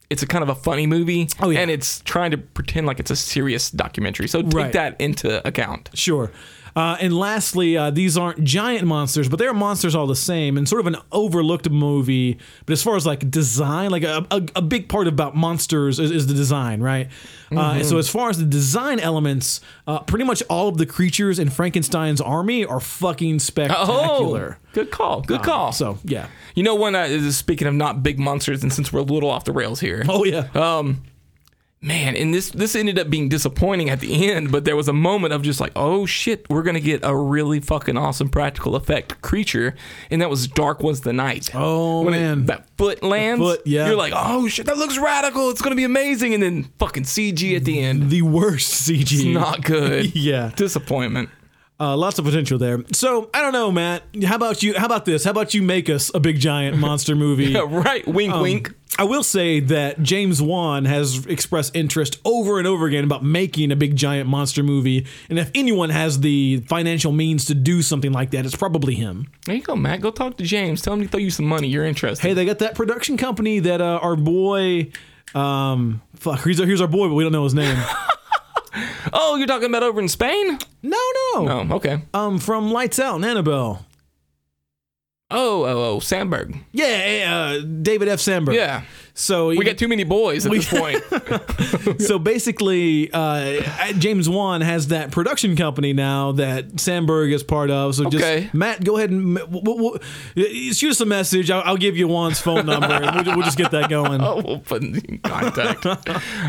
it's 0.08 0.22
a 0.22 0.26
kind 0.26 0.44
of 0.44 0.48
a 0.48 0.54
funny 0.54 0.86
movie. 0.86 1.28
Oh, 1.40 1.50
yeah. 1.50 1.58
And 1.60 1.70
it's 1.70 1.98
trying 2.02 2.30
to 2.30 2.38
pretend 2.38 2.86
like 2.86 3.00
it's 3.00 3.10
a 3.10 3.16
serious 3.16 3.72
documentary. 3.72 4.28
So 4.28 4.40
take 4.42 4.54
Right. 4.54 4.72
that 4.72 5.00
into 5.00 5.44
account. 5.46 5.90
Sure. 5.94 6.30
Uh, 6.76 6.94
and 7.00 7.18
lastly, 7.18 7.74
uh, 7.76 7.90
these 7.90 8.18
aren't 8.18 8.44
giant 8.44 8.86
monsters, 8.86 9.30
but 9.30 9.38
they're 9.38 9.54
monsters 9.54 9.94
all 9.94 10.06
the 10.06 10.14
same, 10.14 10.58
and 10.58 10.68
sort 10.68 10.78
of 10.80 10.86
an 10.86 10.96
overlooked 11.10 11.70
movie. 11.70 12.38
But 12.66 12.74
as 12.74 12.82
far 12.82 12.96
as 12.96 13.06
like 13.06 13.30
design, 13.30 13.90
like 13.90 14.02
a, 14.02 14.26
a, 14.30 14.46
a 14.56 14.62
big 14.62 14.88
part 14.90 15.08
about 15.08 15.34
monsters 15.34 15.98
is, 15.98 16.10
is 16.10 16.26
the 16.26 16.34
design, 16.34 16.82
right? 16.82 17.08
Uh, 17.50 17.76
and 17.76 17.86
so 17.86 17.96
as 17.96 18.10
far 18.10 18.28
as 18.28 18.38
the 18.38 18.44
design 18.44 19.00
elements, 19.00 19.60
uh, 19.86 20.00
pretty 20.00 20.24
much 20.24 20.42
all 20.50 20.68
of 20.68 20.76
the 20.76 20.84
creatures 20.84 21.38
in 21.38 21.48
Frankenstein's 21.48 22.20
army 22.20 22.64
are 22.66 22.80
fucking 22.80 23.38
spectacular. 23.38 24.58
Oh, 24.60 24.68
good 24.74 24.90
call. 24.90 25.22
Good 25.22 25.42
call. 25.42 25.72
So 25.72 25.98
yeah. 26.04 26.26
you 26.54 26.62
know 26.62 26.74
when 26.74 26.94
uh, 26.94 27.30
speaking 27.30 27.68
of 27.68 27.74
not 27.74 28.02
big 28.02 28.18
monsters, 28.18 28.62
and 28.62 28.70
since 28.72 28.92
we're 28.92 29.00
a 29.00 29.04
little 29.04 29.30
off 29.30 29.44
the 29.44 29.52
rails 29.52 29.80
here, 29.80 30.04
Oh 30.08 30.24
yeah. 30.24 30.48
um, 30.54 31.02
man, 31.82 32.16
and 32.16 32.34
this 32.34 32.50
this 32.50 32.74
ended 32.74 32.98
up 32.98 33.08
being 33.10 33.28
disappointing 33.28 33.90
at 33.90 34.00
the 34.00 34.28
end, 34.30 34.50
but 34.50 34.64
there 34.64 34.76
was 34.76 34.88
a 34.88 34.92
moment 34.92 35.32
of 35.34 35.42
just 35.42 35.60
like, 35.60 35.72
oh 35.76 36.06
shit, 36.06 36.44
we're 36.48 36.62
gonna 36.62 36.80
get 36.80 37.00
a 37.02 37.16
really 37.16 37.60
fucking 37.60 37.96
awesome 37.96 38.28
practical 38.28 38.74
effect 38.76 39.20
creature, 39.22 39.74
and 40.10 40.20
that 40.22 40.30
was 40.30 40.48
Dark 40.48 40.80
Was 40.82 41.02
the 41.02 41.12
Night. 41.12 41.50
Oh, 41.54 42.02
when 42.02 42.14
it- 42.14 42.20
man. 42.20 42.46
that 42.46 42.66
foot 42.76 43.02
lands, 43.02 43.40
foot, 43.40 43.62
yeah. 43.66 43.86
you're 43.86 43.96
like, 43.96 44.12
oh 44.16 44.48
shit, 44.48 44.66
that 44.66 44.78
looks 44.78 44.98
radical. 44.98 45.50
It's 45.50 45.62
gonna 45.62 45.76
be 45.76 45.84
amazing, 45.84 46.34
and 46.34 46.42
then 46.42 46.64
fucking 46.78 47.04
CG 47.04 47.56
at 47.56 47.64
the 47.64 47.80
end, 47.80 48.10
the 48.10 48.22
worst 48.22 48.88
CG. 48.88 49.32
not 49.32 49.62
good. 49.64 50.14
yeah. 50.16 50.52
disappointment. 50.56 51.28
Uh, 51.78 51.94
lots 51.94 52.18
of 52.18 52.24
potential 52.24 52.58
there. 52.58 52.82
So 52.92 53.28
I 53.34 53.42
don't 53.42 53.52
know, 53.52 53.70
Matt. 53.70 54.02
How 54.24 54.36
about 54.36 54.62
you? 54.62 54.78
How 54.78 54.86
about 54.86 55.04
this? 55.04 55.24
How 55.24 55.30
about 55.30 55.52
you 55.52 55.60
make 55.62 55.90
us 55.90 56.10
a 56.14 56.20
big 56.20 56.38
giant 56.40 56.78
monster 56.78 57.14
movie? 57.14 57.46
Yeah, 57.46 57.66
right. 57.68 58.06
Wink, 58.08 58.32
Um, 58.32 58.40
wink. 58.42 58.72
I 58.98 59.04
will 59.04 59.22
say 59.22 59.60
that 59.60 60.02
James 60.02 60.40
Wan 60.40 60.86
has 60.86 61.26
expressed 61.26 61.76
interest 61.76 62.18
over 62.24 62.56
and 62.58 62.66
over 62.66 62.86
again 62.86 63.04
about 63.04 63.22
making 63.22 63.70
a 63.72 63.76
big 63.76 63.94
giant 63.94 64.26
monster 64.26 64.62
movie, 64.62 65.04
and 65.28 65.38
if 65.38 65.50
anyone 65.54 65.90
has 65.90 66.20
the 66.20 66.60
financial 66.66 67.12
means 67.12 67.44
to 67.46 67.54
do 67.54 67.82
something 67.82 68.10
like 68.10 68.30
that, 68.30 68.46
it's 68.46 68.56
probably 68.56 68.94
him. 68.94 69.26
There 69.44 69.54
you 69.54 69.60
go, 69.60 69.76
Matt. 69.76 70.00
Go 70.00 70.10
talk 70.10 70.38
to 70.38 70.44
James. 70.44 70.80
Tell 70.80 70.94
him 70.94 71.02
to 71.02 71.08
throw 71.08 71.20
you 71.20 71.28
some 71.30 71.44
money. 71.44 71.68
You're 71.68 71.84
interested. 71.84 72.26
Hey, 72.26 72.32
they 72.32 72.46
got 72.46 72.60
that 72.60 72.74
production 72.74 73.18
company 73.18 73.58
that 73.58 73.82
uh, 73.82 73.98
our 74.00 74.16
boy, 74.16 74.92
um, 75.34 76.00
fuck, 76.14 76.42
here's 76.44 76.58
our, 76.58 76.66
here's 76.66 76.80
our 76.80 76.88
boy, 76.88 77.08
but 77.08 77.14
we 77.14 77.22
don't 77.22 77.32
know 77.32 77.44
his 77.44 77.52
name. 77.54 77.76
oh, 79.12 79.36
you're 79.36 79.46
talking 79.46 79.68
about 79.68 79.82
over 79.82 80.00
in 80.00 80.08
Spain? 80.08 80.58
no, 80.82 80.96
no, 81.34 81.48
Oh, 81.70 81.74
okay. 81.76 82.02
um, 82.14 82.38
from 82.38 82.70
Lights 82.70 82.98
Out 82.98 83.16
and 83.16 83.24
Annabelle. 83.24 83.84
Oh, 85.30 85.64
oh, 85.64 85.94
oh, 85.96 86.00
Sandberg. 86.00 86.56
Yeah, 86.72 87.56
uh, 87.58 87.64
David 87.82 88.08
F. 88.08 88.20
Sandberg. 88.20 88.54
Yeah. 88.54 88.82
So 89.18 89.48
We 89.48 89.64
got 89.64 89.78
too 89.78 89.88
many 89.88 90.04
boys 90.04 90.44
at 90.44 90.52
this 90.52 90.68
point. 90.68 91.02
so 92.02 92.18
basically, 92.18 93.10
uh, 93.10 93.62
James 93.94 94.28
Wan 94.28 94.60
has 94.60 94.88
that 94.88 95.10
production 95.10 95.56
company 95.56 95.94
now 95.94 96.32
that 96.32 96.78
Sandberg 96.78 97.32
is 97.32 97.42
part 97.42 97.70
of. 97.70 97.94
So 97.94 98.04
just 98.10 98.22
Okay. 98.22 98.50
Matt, 98.52 98.84
go 98.84 98.98
ahead 98.98 99.08
and 99.10 99.36
w- 99.38 99.62
w- 99.62 99.98
w- 100.34 100.72
shoot 100.74 100.90
us 100.90 101.00
a 101.00 101.06
message. 101.06 101.50
I'll, 101.50 101.62
I'll 101.64 101.76
give 101.78 101.96
you 101.96 102.06
Wan's 102.08 102.40
phone 102.42 102.66
number, 102.72 102.88
and 102.92 103.26
we'll, 103.26 103.36
we'll 103.36 103.44
just 103.46 103.56
get 103.56 103.70
that 103.70 103.88
going. 103.88 104.20
oh, 104.20 104.42
we'll 104.44 104.58
put 104.58 104.82
in 104.82 105.18
contact. 105.24 105.86
All 105.86 106.02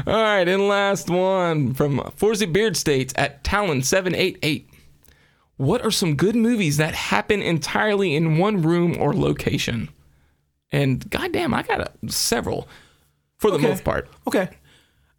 right, 0.06 0.46
and 0.46 0.68
last 0.68 1.10
one 1.10 1.74
from 1.74 2.12
Forza 2.18 2.48
Beard 2.48 2.76
States 2.76 3.14
at 3.16 3.46
Talon788. 3.46 4.66
What 5.56 5.86
are 5.86 5.92
some 5.92 6.16
good 6.16 6.36
movies 6.36 6.76
that 6.78 6.94
happen 6.94 7.42
entirely 7.42 8.14
in 8.14 8.38
one 8.38 8.62
room 8.62 8.98
or 9.00 9.14
location? 9.14 9.88
And 10.72 11.10
goddamn, 11.10 11.54
I 11.54 11.64
got 11.64 11.82
uh, 11.82 11.86
several 12.08 12.68
for 13.38 13.52
the 13.52 13.58
Okay. 13.58 13.68
most 13.70 13.84
part. 13.84 14.10
Okay. 14.28 14.50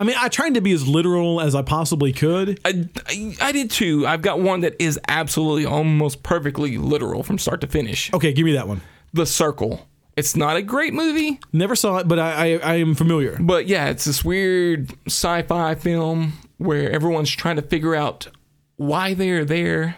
I 0.00 0.04
mean, 0.04 0.14
I 0.18 0.28
tried 0.28 0.54
to 0.54 0.60
be 0.60 0.70
as 0.72 0.86
literal 0.86 1.40
as 1.40 1.54
I 1.56 1.62
possibly 1.62 2.12
could. 2.12 2.60
I, 2.64 2.88
I, 3.08 3.36
I 3.40 3.52
did 3.52 3.70
too. 3.70 4.06
I've 4.06 4.22
got 4.22 4.40
one 4.40 4.60
that 4.60 4.76
is 4.78 4.98
absolutely 5.08 5.64
almost 5.66 6.22
perfectly 6.22 6.76
literal 6.78 7.22
from 7.24 7.36
start 7.38 7.60
to 7.62 7.66
finish. 7.66 8.12
Okay, 8.12 8.32
give 8.32 8.44
me 8.44 8.52
that 8.52 8.68
one. 8.68 8.80
The 9.12 9.26
Circle. 9.26 9.88
It's 10.16 10.36
not 10.36 10.56
a 10.56 10.62
great 10.62 10.94
movie, 10.94 11.38
Never 11.52 11.76
saw 11.76 11.98
it, 11.98 12.08
but 12.08 12.18
I, 12.18 12.54
I, 12.54 12.58
I 12.58 12.74
am 12.76 12.94
familiar. 12.96 13.36
but 13.40 13.68
yeah, 13.68 13.86
it's 13.88 14.04
this 14.04 14.24
weird 14.24 14.92
sci 15.06 15.42
fi 15.42 15.74
film 15.76 16.32
where 16.58 16.90
everyone's 16.90 17.30
trying 17.30 17.54
to 17.56 17.62
figure 17.62 17.94
out 17.94 18.26
why 18.76 19.14
they're 19.14 19.44
there. 19.44 19.96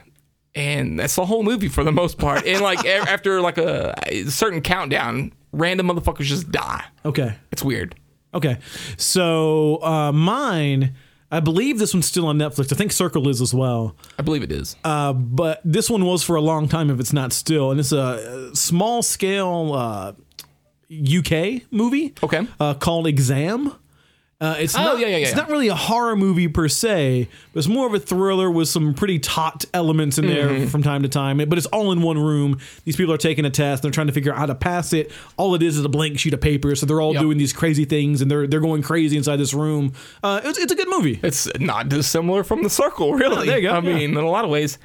And 0.54 0.98
that's 0.98 1.16
the 1.16 1.24
whole 1.24 1.42
movie 1.42 1.68
for 1.68 1.84
the 1.84 1.92
most 1.92 2.18
part. 2.18 2.44
And 2.46 2.60
like 2.60 2.84
after 2.86 3.40
like 3.40 3.56
a, 3.56 3.94
a 4.06 4.24
certain 4.24 4.60
countdown, 4.60 5.32
random 5.52 5.88
motherfuckers 5.88 6.24
just 6.24 6.50
die. 6.50 6.84
Okay. 7.04 7.36
It's 7.52 7.62
weird. 7.62 7.94
Okay. 8.34 8.58
So 8.96 9.82
uh, 9.82 10.12
mine, 10.12 10.94
I 11.30 11.40
believe 11.40 11.78
this 11.78 11.94
one's 11.94 12.06
still 12.06 12.26
on 12.26 12.38
Netflix. 12.38 12.72
I 12.72 12.76
think 12.76 12.92
Circle 12.92 13.28
is 13.28 13.40
as 13.40 13.54
well. 13.54 13.96
I 14.18 14.22
believe 14.22 14.42
it 14.42 14.52
is. 14.52 14.76
Uh, 14.84 15.12
but 15.12 15.60
this 15.64 15.88
one 15.90 16.04
was 16.04 16.22
for 16.22 16.36
a 16.36 16.40
long 16.40 16.68
time, 16.68 16.90
if 16.90 17.00
it's 17.00 17.12
not 17.12 17.32
still, 17.32 17.70
and 17.70 17.80
it's 17.80 17.92
a, 17.92 18.50
small 18.54 19.02
scale 19.02 19.72
uh, 19.74 20.12
UK 20.90 21.62
movie. 21.70 22.14
Okay. 22.22 22.46
Uh, 22.58 22.74
called 22.74 23.06
Exam. 23.06 23.74
Uh, 24.42 24.56
it's 24.58 24.74
Oh, 24.74 24.82
not, 24.82 24.98
yeah, 24.98 25.08
yeah, 25.08 25.16
It's 25.18 25.36
not 25.36 25.50
really 25.50 25.68
a 25.68 25.74
horror 25.74 26.16
movie 26.16 26.48
per 26.48 26.66
se, 26.66 27.28
but 27.52 27.58
it's 27.58 27.68
more 27.68 27.86
of 27.86 27.92
a 27.92 28.00
thriller 28.00 28.50
with 28.50 28.68
some 28.68 28.94
pretty 28.94 29.18
taut 29.18 29.66
elements 29.74 30.16
in 30.16 30.26
there 30.26 30.48
Mm-hmm. 30.48 30.66
from 30.68 30.82
time 30.82 31.02
to 31.02 31.10
time. 31.10 31.36
But 31.46 31.58
it's 31.58 31.66
all 31.66 31.92
in 31.92 32.00
one 32.00 32.16
room. 32.18 32.58
These 32.86 32.96
people 32.96 33.12
are 33.12 33.18
taking 33.18 33.44
a 33.44 33.50
test. 33.50 33.82
They're 33.82 33.90
trying 33.90 34.06
to 34.06 34.14
figure 34.14 34.32
out 34.32 34.38
how 34.38 34.46
to 34.46 34.54
pass 34.54 34.94
it. 34.94 35.12
All 35.36 35.54
it 35.54 35.62
is 35.62 35.76
is 35.76 35.84
a 35.84 35.90
blank 35.90 36.18
sheet 36.18 36.32
of 36.32 36.40
paper. 36.40 36.74
So 36.74 36.86
they're 36.86 37.02
all 37.02 37.12
Yep. 37.12 37.20
doing 37.22 37.36
these 37.38 37.52
crazy 37.52 37.84
things, 37.84 38.22
and 38.22 38.30
they're 38.30 38.46
they're 38.46 38.60
going 38.60 38.80
crazy 38.80 39.18
inside 39.18 39.36
this 39.36 39.52
room. 39.52 39.92
Uh, 40.22 40.40
it's, 40.42 40.58
it's 40.58 40.72
a 40.72 40.76
good 40.76 40.88
movie. 40.88 41.20
It's 41.22 41.46
not 41.60 41.90
dissimilar 41.90 42.42
from 42.42 42.62
the 42.62 42.70
circle, 42.70 43.12
really. 43.12 43.46
there 43.46 43.58
you 43.58 43.68
go, 43.68 43.74
I 43.74 43.80
yeah. 43.82 43.94
mean, 43.94 44.10
in 44.12 44.16
a 44.16 44.30
lot 44.30 44.44
of 44.44 44.50
ways, 44.50 44.78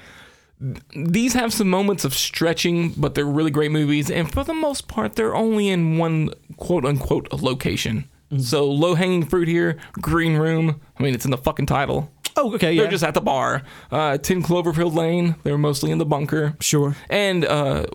these 0.96 1.34
have 1.34 1.54
some 1.54 1.70
moments 1.70 2.04
of 2.06 2.14
stretching, 2.14 2.90
but 2.98 3.16
they're 3.16 3.26
really 3.26 3.52
great 3.52 3.72
movies. 3.72 4.10
And 4.12 4.32
for 4.32 4.44
the 4.44 4.54
most 4.54 4.88
part, 4.88 5.16
they're 5.16 5.36
only 5.36 5.70
in 5.70 5.98
one 5.98 6.30
quote 6.58 6.84
unquote 6.86 7.32
location. 7.34 8.10
Mm-hmm. 8.36 8.44
So 8.44 8.70
low 8.70 8.96
hanging 8.96 9.26
fruit 9.26 9.48
here, 9.48 9.78
green 9.94 10.38
room. 10.38 10.82
I 11.00 11.04
mean, 11.04 11.14
it's 11.14 11.26
in 11.26 11.32
the 11.32 11.38
fucking 11.38 11.66
title. 11.66 12.12
Oh, 12.38 12.54
okay, 12.56 12.74
yeah, 12.74 12.82
They're 12.84 12.92
just 12.92 13.04
at 13.04 13.14
the 13.14 13.22
bar. 13.22 13.62
Uh, 13.92 14.18
10 14.18 14.44
Cloverfield 14.44 14.94
Lane. 14.94 15.36
They're 15.44 15.58
mostly 15.58 15.92
in 15.92 15.98
the 16.00 16.06
bunker. 16.06 16.56
sure. 16.60 16.96
And 17.10 17.46
uh, 17.46 17.86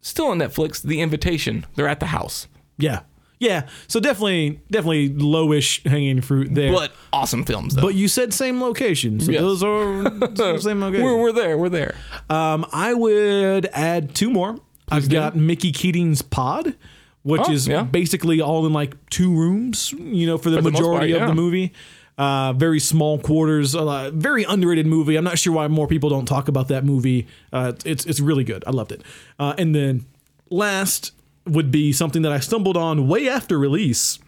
still 0.00 0.26
on 0.28 0.38
Netflix, 0.38 0.82
The 0.82 1.00
Invitation. 1.00 1.64
They're 1.76 1.86
at 1.88 2.00
the 2.00 2.06
house. 2.06 2.48
Yeah. 2.76 3.00
Yeah, 3.40 3.68
so 3.86 4.00
definitely, 4.00 4.60
definitely 4.68 5.10
lowish 5.10 5.88
hanging 5.88 6.22
fruit 6.22 6.52
there. 6.56 6.72
But 6.72 6.90
awesome 7.12 7.44
films, 7.44 7.76
though. 7.76 7.82
But 7.82 7.94
you 7.94 8.08
said 8.08 8.34
same 8.34 8.60
location, 8.60 9.20
so 9.20 9.30
Yes. 9.30 9.40
those 9.42 9.62
are 9.62 10.02
the 10.10 10.58
same 10.60 10.80
location. 10.80 11.04
we're, 11.04 11.16
we're 11.20 11.30
there. 11.32 11.56
We're 11.56 11.68
there. 11.68 11.94
Um, 12.28 12.66
I 12.72 12.94
would 12.94 13.66
add 13.66 14.12
two 14.12 14.28
more. 14.30 14.58
I've 14.88 15.08
got 15.08 15.36
Mickey 15.36 15.70
Keating's 15.70 16.20
Pod, 16.20 16.74
which 17.22 17.42
Oh, 17.44 17.52
is 17.52 17.66
yeah. 17.68 17.82
basically 17.82 18.40
all 18.40 18.66
in 18.66 18.72
like 18.72 18.94
two 19.10 19.30
rooms, 19.32 19.92
you 19.92 20.26
know, 20.26 20.38
for 20.38 20.50
the 20.50 20.56
For 20.58 20.62
the 20.62 20.70
majority 20.70 21.12
part, 21.12 21.22
of 21.22 21.28
the 21.28 21.34
movie. 21.34 21.72
Uh, 22.16 22.52
very 22.52 22.80
small 22.80 23.18
quarters, 23.18 23.76
uh, 23.76 24.10
very 24.12 24.42
underrated 24.42 24.86
movie. 24.86 25.14
I'm 25.14 25.22
not 25.24 25.38
sure 25.38 25.52
why 25.52 25.68
more 25.68 25.86
people 25.86 26.10
don't 26.10 26.26
talk 26.26 26.48
about 26.48 26.66
that 26.68 26.84
movie. 26.84 27.28
Uh, 27.52 27.72
it's 27.84 28.04
it's 28.06 28.18
really 28.18 28.42
good. 28.42 28.64
I 28.66 28.70
loved 28.72 28.90
it. 28.90 29.02
Uh, 29.38 29.54
and 29.56 29.72
then 29.74 30.04
last 30.50 31.12
would 31.46 31.70
be 31.70 31.92
something 31.92 32.22
that 32.22 32.32
I 32.32 32.40
stumbled 32.40 32.76
on 32.76 33.06
way 33.06 33.28
after 33.28 33.56
release. 33.58 34.18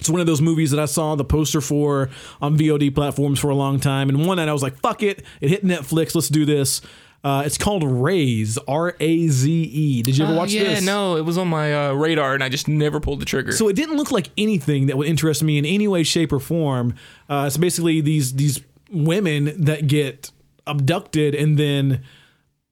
It's 0.00 0.08
one 0.08 0.20
of 0.20 0.26
those 0.26 0.40
movies 0.40 0.70
that 0.70 0.80
I 0.80 0.86
saw 0.86 1.14
the 1.14 1.24
poster 1.24 1.60
for 1.60 2.08
on 2.40 2.56
VOD 2.56 2.94
platforms 2.94 3.38
for 3.38 3.50
a 3.50 3.54
long 3.54 3.78
time. 3.78 4.08
And 4.08 4.26
one 4.26 4.38
night 4.38 4.48
I 4.48 4.52
was 4.52 4.62
like, 4.62 4.76
fuck 4.80 5.02
it. 5.02 5.22
It 5.40 5.50
hit 5.50 5.64
Netflix. 5.64 6.14
Let's 6.14 6.28
do 6.28 6.44
this. 6.46 6.80
Uh, 7.22 7.42
it's 7.44 7.58
called 7.58 7.84
Raze, 7.84 8.56
R 8.66 8.96
A 8.98 9.28
Z 9.28 9.50
E. 9.52 10.02
Did 10.02 10.16
you 10.16 10.24
ever 10.24 10.32
Uh, 10.32 10.36
watch 10.38 10.52
yeah, 10.52 10.64
this? 10.64 10.80
Yeah, 10.80 10.86
no, 10.86 11.16
it 11.16 11.24
was 11.24 11.36
on 11.36 11.48
my 11.48 11.88
uh, 11.88 11.92
radar, 11.92 12.32
and 12.34 12.42
I 12.42 12.48
just 12.48 12.66
never 12.66 12.98
pulled 12.98 13.20
the 13.20 13.26
trigger. 13.26 13.52
So 13.52 13.68
it 13.68 13.76
didn't 13.76 13.96
look 13.98 14.10
like 14.10 14.30
anything 14.38 14.86
that 14.86 14.96
would 14.96 15.06
interest 15.06 15.42
me 15.42 15.58
in 15.58 15.66
any 15.66 15.86
way, 15.86 16.02
shape, 16.02 16.32
or 16.32 16.40
form. 16.40 16.94
Uh, 17.28 17.44
it's 17.46 17.58
basically 17.58 18.00
these 18.00 18.34
these 18.34 18.62
women 18.90 19.52
that 19.64 19.86
get 19.86 20.30
abducted 20.66 21.34
and 21.34 21.58
then 21.58 22.02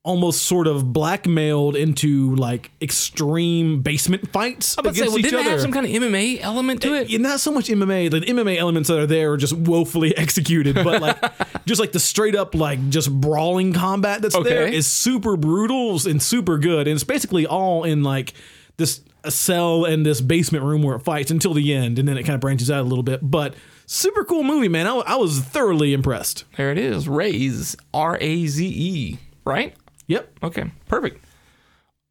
almost 0.04 0.44
sort 0.44 0.66
of 0.66 0.90
blackmailed 0.92 1.76
into 1.76 2.34
like 2.36 2.70
extreme 2.80 3.82
basement 3.82 4.32
fights 4.32 4.78
I 4.78 4.82
to 4.82 4.94
say, 4.94 5.00
against 5.02 5.10
well, 5.10 5.18
each 5.18 5.24
didn't 5.24 5.40
other. 5.40 5.50
have 5.50 5.60
some 5.60 5.72
kind 5.72 5.84
of 5.84 5.92
MMA 5.92 6.40
element 6.40 6.80
to 6.82 6.94
it? 6.94 7.10
Yeah, 7.10 7.18
not 7.18 7.40
so 7.40 7.52
much 7.52 7.66
MMA. 7.68 8.10
The 8.10 8.20
MMA 8.20 8.56
elements 8.56 8.88
that 8.88 8.98
are 8.98 9.06
there 9.06 9.32
are 9.32 9.36
just 9.36 9.52
woefully 9.52 10.16
executed, 10.16 10.76
but 10.76 11.02
like 11.02 11.18
just 11.68 11.80
like 11.80 11.92
the 11.92 12.00
straight 12.00 12.34
up 12.34 12.54
like 12.56 12.88
just 12.88 13.12
brawling 13.20 13.72
combat 13.72 14.22
that's 14.22 14.34
there 14.42 14.64
Okay. 14.64 14.74
is 14.74 14.86
super 14.86 15.36
brutal 15.36 16.00
and 16.08 16.20
super 16.20 16.58
good, 16.58 16.88
and 16.88 16.94
it's 16.96 17.04
basically 17.04 17.46
all 17.46 17.84
in 17.84 18.02
like 18.02 18.32
this 18.76 19.00
cell 19.28 19.84
and 19.84 20.04
this 20.06 20.20
basement 20.20 20.64
room 20.64 20.82
where 20.82 20.96
it 20.96 21.00
fights 21.00 21.30
until 21.30 21.52
the 21.54 21.72
end, 21.74 21.98
and 21.98 22.08
then 22.08 22.16
it 22.18 22.22
kind 22.24 22.34
of 22.34 22.40
branches 22.40 22.70
out 22.70 22.80
a 22.80 22.88
little 22.88 23.02
bit. 23.02 23.20
But 23.22 23.54
super 23.86 24.24
cool 24.24 24.42
movie, 24.42 24.68
man. 24.68 24.86
I, 24.86 24.94
I 24.98 25.16
was 25.16 25.40
thoroughly 25.40 25.92
impressed. 25.92 26.44
There 26.56 26.70
it 26.72 26.78
is. 26.78 27.08
Raze, 27.08 27.76
R 27.92 28.16
A 28.20 28.46
Z 28.46 28.66
E, 28.66 29.18
right? 29.44 29.74
Yep. 30.06 30.32
Okay, 30.42 30.70
perfect. 30.88 31.24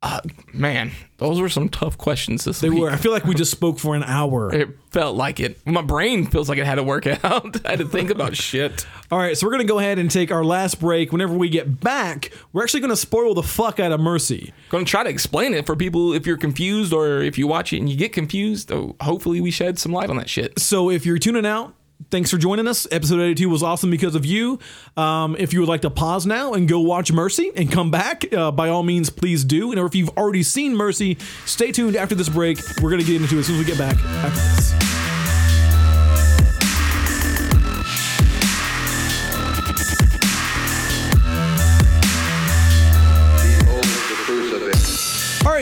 Uh, 0.03 0.21
man, 0.53 0.91
those 1.17 1.41
were 1.41 1.49
some 1.49 1.67
tough 1.69 1.97
questions 1.97 2.43
this 2.43 2.59
They 2.59 2.69
week. 2.69 2.81
were. 2.81 2.91
I 2.91 2.97
feel 2.97 3.11
like 3.11 3.25
we 3.25 3.33
just 3.33 3.49
spoke 3.49 3.79
for 3.79 3.95
an 3.95 4.03
hour. 4.03 4.53
It 4.57 4.69
felt 4.91 5.15
like 5.15 5.39
it. 5.39 5.59
My 5.67 5.81
brain 5.81 6.25
feels 6.25 6.49
like 6.49 6.57
it 6.59 6.65
had 6.65 6.75
to 6.75 6.83
work 6.83 7.05
out. 7.23 7.65
I 7.65 7.71
had 7.71 7.79
to 7.79 7.87
think 7.87 8.09
about 8.11 8.35
shit. 8.37 8.85
All 9.11 9.17
right, 9.17 9.35
so 9.37 9.45
we're 9.47 9.51
gonna 9.51 9.63
go 9.63 9.79
ahead 9.79 9.97
and 9.99 10.09
take 10.09 10.31
our 10.31 10.43
last 10.43 10.79
break. 10.79 11.11
Whenever 11.11 11.33
we 11.33 11.49
get 11.49 11.79
back, 11.79 12.31
we're 12.53 12.63
actually 12.63 12.81
gonna 12.81 12.95
spoil 12.95 13.33
the 13.33 13.43
fuck 13.43 13.79
out 13.79 13.91
of 13.91 13.99
Mercy. 13.99 14.53
Going 14.69 14.85
to 14.85 14.89
try 14.89 15.03
to 15.03 15.09
explain 15.09 15.53
it 15.55 15.65
for 15.65 15.75
people 15.75 16.13
if 16.13 16.25
you're 16.27 16.37
confused 16.37 16.93
or 16.93 17.21
if 17.21 17.37
you 17.37 17.47
watch 17.47 17.73
it 17.73 17.77
and 17.77 17.89
you 17.89 17.97
get 17.97 18.13
confused. 18.13 18.69
Hopefully, 19.01 19.41
we 19.41 19.49
shed 19.51 19.79
some 19.79 19.91
light 19.91 20.09
on 20.09 20.17
that 20.17 20.29
shit. 20.29 20.59
So 20.59 20.89
if 20.91 21.05
you're 21.05 21.17
tuning 21.19 21.45
out, 21.45 21.73
thanks 22.09 22.31
for 22.31 22.37
joining 22.37 22.67
us. 22.67 22.87
Episode 22.91 23.21
82 23.21 23.49
was 23.49 23.63
awesome 23.63 23.89
because 23.91 24.15
of 24.15 24.25
you. 24.25 24.59
Um, 24.95 25.35
if 25.37 25.53
you 25.53 25.59
would 25.59 25.69
like 25.69 25.81
to 25.81 25.89
pause 25.89 26.25
now 26.25 26.53
and 26.53 26.67
go 26.67 26.79
watch 26.79 27.11
Mercy 27.11 27.51
and 27.55 27.71
come 27.71 27.91
back, 27.91 28.31
uh, 28.33 28.51
by 28.51 28.69
all 28.69 28.83
means, 28.83 29.09
please 29.09 29.43
do. 29.43 29.71
And 29.71 29.79
if 29.79 29.95
you've 29.95 30.09
already 30.17 30.43
seen 30.43 30.75
Mercy, 30.75 31.17
stay 31.45 31.71
tuned 31.71 31.95
after 31.95 32.15
this 32.15 32.29
break. 32.29 32.59
We're 32.81 32.89
going 32.89 33.01
to 33.01 33.07
get 33.07 33.21
into 33.21 33.35
it 33.35 33.39
as 33.39 33.47
soon 33.47 33.59
as 33.59 33.65
we 33.65 33.65
get 33.65 33.77
back 33.77 33.97
after 33.97 34.39
this. 34.39 34.96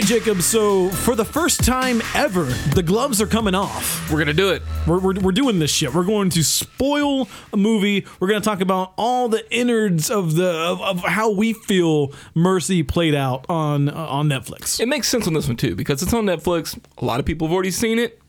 Jacob. 0.06 0.42
So 0.42 0.90
for 0.90 1.16
the 1.16 1.26
first 1.26 1.64
time 1.64 2.02
ever, 2.14 2.44
the 2.44 2.84
gloves 2.84 3.22
are 3.22 3.28
coming 3.28 3.56
off. 3.56 4.10
We're 4.10 4.18
going 4.18 4.28
to 4.28 4.34
do 4.34 4.50
it. 4.52 4.62
We're, 4.88 5.00
we're, 5.00 5.20
we're 5.20 5.32
doing 5.32 5.60
this 5.60 5.72
shit. 5.72 5.94
We're 5.94 6.04
going 6.04 6.30
to 6.30 6.44
spoil 6.44 7.28
a 7.52 7.58
movie. 7.58 8.06
We're 8.20 8.28
going 8.28 8.42
to 8.42 8.46
talk 8.46 8.62
about 8.62 8.94
all 8.98 9.28
the 9.28 9.52
innards 9.52 10.10
of 10.10 10.36
the 10.36 10.50
of, 10.50 10.82
of 10.82 11.00
how 11.02 11.32
we 11.32 11.54
feel 11.54 12.14
Mercy 12.34 12.84
played 12.84 13.16
out 13.16 13.46
on 13.50 13.90
uh, 13.90 13.94
on 13.94 14.30
Netflix. 14.30 14.80
It 14.80 14.88
makes 14.88 15.08
sense 15.08 15.28
on 15.28 15.34
this 15.34 15.48
one, 15.48 15.58
too, 15.58 15.76
because 15.76 16.02
it's 16.04 16.14
on 16.14 16.26
Netflix. 16.26 16.80
A 16.98 17.06
lot 17.06 17.20
of 17.20 17.26
people 17.26 17.48
have 17.48 17.54
already 17.54 17.72
seen 17.72 18.00
it. 18.00 18.22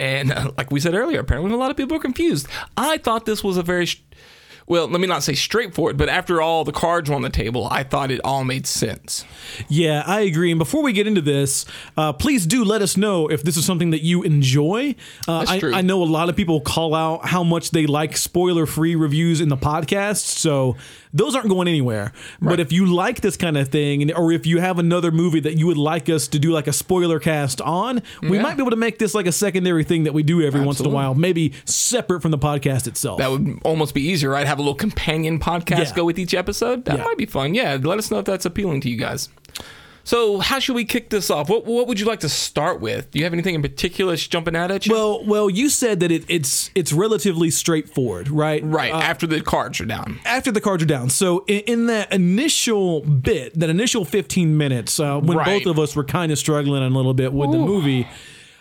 And 0.00 0.32
uh, 0.32 0.50
like 0.56 0.70
we 0.70 0.80
said 0.80 0.94
earlier, 0.94 1.20
apparently 1.20 1.52
a 1.52 1.56
lot 1.56 1.70
of 1.70 1.76
people 1.76 1.96
are 1.96 2.00
confused. 2.00 2.46
I 2.76 2.98
thought 2.98 3.24
this 3.24 3.44
was 3.44 3.56
a 3.56 3.62
very, 3.62 3.86
sh- 3.86 4.02
well, 4.66 4.86
let 4.88 5.00
me 5.00 5.06
not 5.06 5.22
say 5.22 5.34
straightforward, 5.34 5.96
but 5.96 6.08
after 6.08 6.40
all 6.40 6.64
the 6.64 6.72
cards 6.72 7.10
were 7.10 7.16
on 7.16 7.22
the 7.22 7.30
table, 7.30 7.68
I 7.70 7.82
thought 7.82 8.10
it 8.10 8.20
all 8.24 8.44
made 8.44 8.66
sense. 8.66 9.24
Yeah, 9.68 10.02
I 10.06 10.20
agree. 10.20 10.50
And 10.50 10.58
before 10.58 10.82
we 10.82 10.92
get 10.92 11.06
into 11.06 11.20
this, 11.20 11.64
uh, 11.96 12.12
please 12.12 12.46
do 12.46 12.64
let 12.64 12.82
us 12.82 12.96
know 12.96 13.28
if 13.28 13.42
this 13.42 13.56
is 13.56 13.64
something 13.64 13.90
that 13.90 14.02
you 14.02 14.22
enjoy. 14.22 14.94
Uh, 15.26 15.44
That's 15.44 15.64
I. 15.64 15.78
I 15.78 15.80
know 15.82 16.02
a 16.02 16.04
lot 16.04 16.28
of 16.28 16.36
people 16.36 16.60
call 16.60 16.94
out 16.94 17.26
how 17.26 17.42
much 17.42 17.70
they 17.70 17.86
like 17.86 18.16
spoiler 18.16 18.66
free 18.66 18.94
reviews 18.94 19.40
in 19.40 19.48
the 19.48 19.56
podcast. 19.56 20.24
So 20.38 20.76
those 21.12 21.34
aren't 21.34 21.48
going 21.48 21.68
anywhere. 21.68 22.12
But 22.40 22.58
if 22.60 22.72
you 22.72 22.86
like 22.86 23.20
this 23.20 23.36
kind 23.36 23.56
of 23.56 23.68
thing, 23.68 24.12
or 24.14 24.32
if 24.32 24.46
you 24.46 24.60
have 24.60 24.78
another 24.78 25.10
movie 25.10 25.40
that 25.40 25.58
you 25.58 25.66
would 25.66 25.76
like 25.76 26.08
us 26.08 26.26
to 26.28 26.38
do 26.38 26.50
like 26.52 26.66
a 26.66 26.72
spoiler 26.72 27.18
cast 27.18 27.60
on, 27.60 28.02
we 28.22 28.36
Yeah. 28.36 28.42
might 28.42 28.56
be 28.56 28.62
able 28.62 28.70
to 28.70 28.76
make 28.76 28.98
this 28.98 29.14
like 29.14 29.26
a 29.26 29.32
secondary 29.32 29.84
thing 29.84 30.04
that 30.04 30.14
we 30.14 30.22
do 30.22 30.40
every 30.42 30.60
once 30.62 30.80
in 30.80 30.86
a 30.86 30.90
while, 30.90 31.14
maybe 31.14 31.52
separate 31.64 32.22
from 32.22 32.30
the 32.30 32.38
podcast 32.38 32.86
itself. 32.86 33.18
That 33.18 33.30
would 33.30 33.58
almost 33.64 33.94
be 33.94 34.02
easier, 34.02 34.30
right? 34.30 34.46
Have 34.46 34.58
a 34.58 34.62
little 34.62 34.74
companion 34.74 35.38
podcast 35.38 35.78
Yeah. 35.90 35.94
go 35.96 36.04
with 36.04 36.18
each 36.18 36.34
episode. 36.34 36.84
That 36.86 36.98
Yeah. 36.98 37.04
might 37.04 37.18
be 37.18 37.26
fun. 37.26 37.54
Yeah, 37.54 37.78
let 37.82 37.98
us 37.98 38.10
know 38.10 38.18
if 38.18 38.24
that's 38.24 38.46
appealing 38.46 38.80
to 38.82 38.88
you 38.90 38.96
guys. 38.96 39.28
So, 40.04 40.38
how 40.38 40.58
should 40.58 40.74
we 40.74 40.84
kick 40.84 41.10
this 41.10 41.30
off? 41.30 41.48
What 41.48 41.64
What 41.64 41.86
would 41.86 42.00
you 42.00 42.06
like 42.06 42.20
to 42.20 42.28
start 42.28 42.80
with? 42.80 43.10
Do 43.12 43.18
you 43.20 43.24
have 43.24 43.32
anything 43.32 43.54
in 43.54 43.62
particular 43.62 44.12
that's 44.12 44.26
jumping 44.26 44.56
out 44.56 44.70
at 44.72 44.84
you? 44.86 44.92
well, 44.92 45.24
well, 45.24 45.48
you 45.48 45.68
said 45.68 46.00
that 46.00 46.10
it, 46.10 46.24
it's 46.28 46.70
it's 46.74 46.92
relatively 46.92 47.50
straightforward, 47.50 48.28
right? 48.28 48.62
right 48.64 48.92
Uh, 48.92 48.98
after 48.98 49.26
the 49.28 49.40
cards 49.40 49.80
are 49.80 49.84
down. 49.86 50.18
after 50.24 50.50
the 50.50 50.60
cards 50.60 50.82
are 50.82 50.86
down. 50.86 51.08
So 51.10 51.44
in, 51.46 51.60
in 51.60 51.86
that 51.86 52.12
initial 52.12 53.02
bit, 53.02 53.58
that 53.60 53.70
initial 53.70 54.04
15 54.04 54.56
minutes, 54.56 54.98
uh, 54.98 55.20
when 55.20 55.38
Right. 55.38 55.62
both 55.64 55.70
of 55.70 55.78
us 55.78 55.94
were 55.94 56.04
kind 56.04 56.32
of 56.32 56.38
struggling 56.38 56.82
a 56.82 56.88
little 56.88 57.14
bit 57.14 57.32
with 57.32 57.52
the 57.52 57.58
movie, 57.58 58.08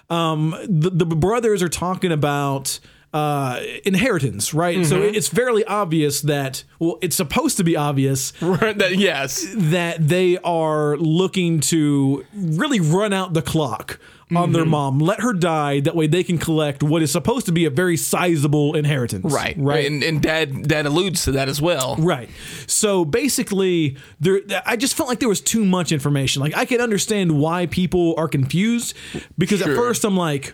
um, 0.10 0.56
the, 0.68 0.90
the 0.92 1.06
brothers 1.06 1.64
are 1.64 1.70
talking 1.70 2.12
about 2.12 2.80
uh, 3.14 3.60
inheritance, 3.84 4.54
right? 4.54 4.86
So 4.86 4.98
Mm-hmm. 4.98 5.16
it's 5.16 5.28
fairly 5.28 5.66
obvious 5.66 6.22
that, 6.22 6.64
well, 6.80 6.98
it's 7.02 7.16
supposed 7.16 7.58
to 7.58 7.64
be 7.64 7.76
obvious 7.76 8.32
That- 8.40 8.96
yes, 8.98 9.46
that 9.56 10.08
they 10.08 10.38
are 10.40 10.96
looking 10.98 11.60
to 11.62 12.26
really 12.34 12.80
run 12.80 13.12
out 13.14 13.34
the 13.34 13.42
clock 13.42 14.00
on 14.34 14.44
Mm-hmm. 14.44 14.54
their 14.54 14.66
mom, 14.66 15.00
let 15.00 15.20
her 15.20 15.34
die. 15.34 15.82
That 15.82 15.94
way 15.94 16.08
they 16.08 16.24
can 16.24 16.38
collect 16.38 16.82
what 16.84 17.02
is 17.02 17.12
supposed 17.12 17.48
to 17.48 17.52
be 17.52 17.66
a 17.66 17.70
very 17.70 17.98
sizable 17.98 18.76
inheritance. 18.78 19.26
right, 19.34 19.56
Right. 19.58 19.86
and, 19.86 20.02
and 20.04 20.22
Dad 20.22 20.70
Dad 20.70 20.86
alludes 20.86 21.26
to 21.26 21.34
that 21.34 21.50
as 21.50 21.62
well. 21.62 21.98
Right. 22.00 22.30
So 22.66 23.04
basically, 23.04 23.98
there. 24.22 24.40
I 24.66 24.78
just 24.78 24.96
felt 24.96 25.10
like 25.10 25.20
there 25.20 25.28
was 25.28 25.42
too 25.42 25.66
much 25.66 25.92
information. 25.92 26.42
Like 26.42 26.56
I 26.56 26.64
can 26.64 26.80
understand 26.80 27.34
why 27.42 27.66
people 27.66 28.16
are 28.18 28.30
confused 28.30 28.96
because 29.38 29.62
at 29.62 29.68
first 29.76 30.06
I'm 30.06 30.16
like, 30.16 30.54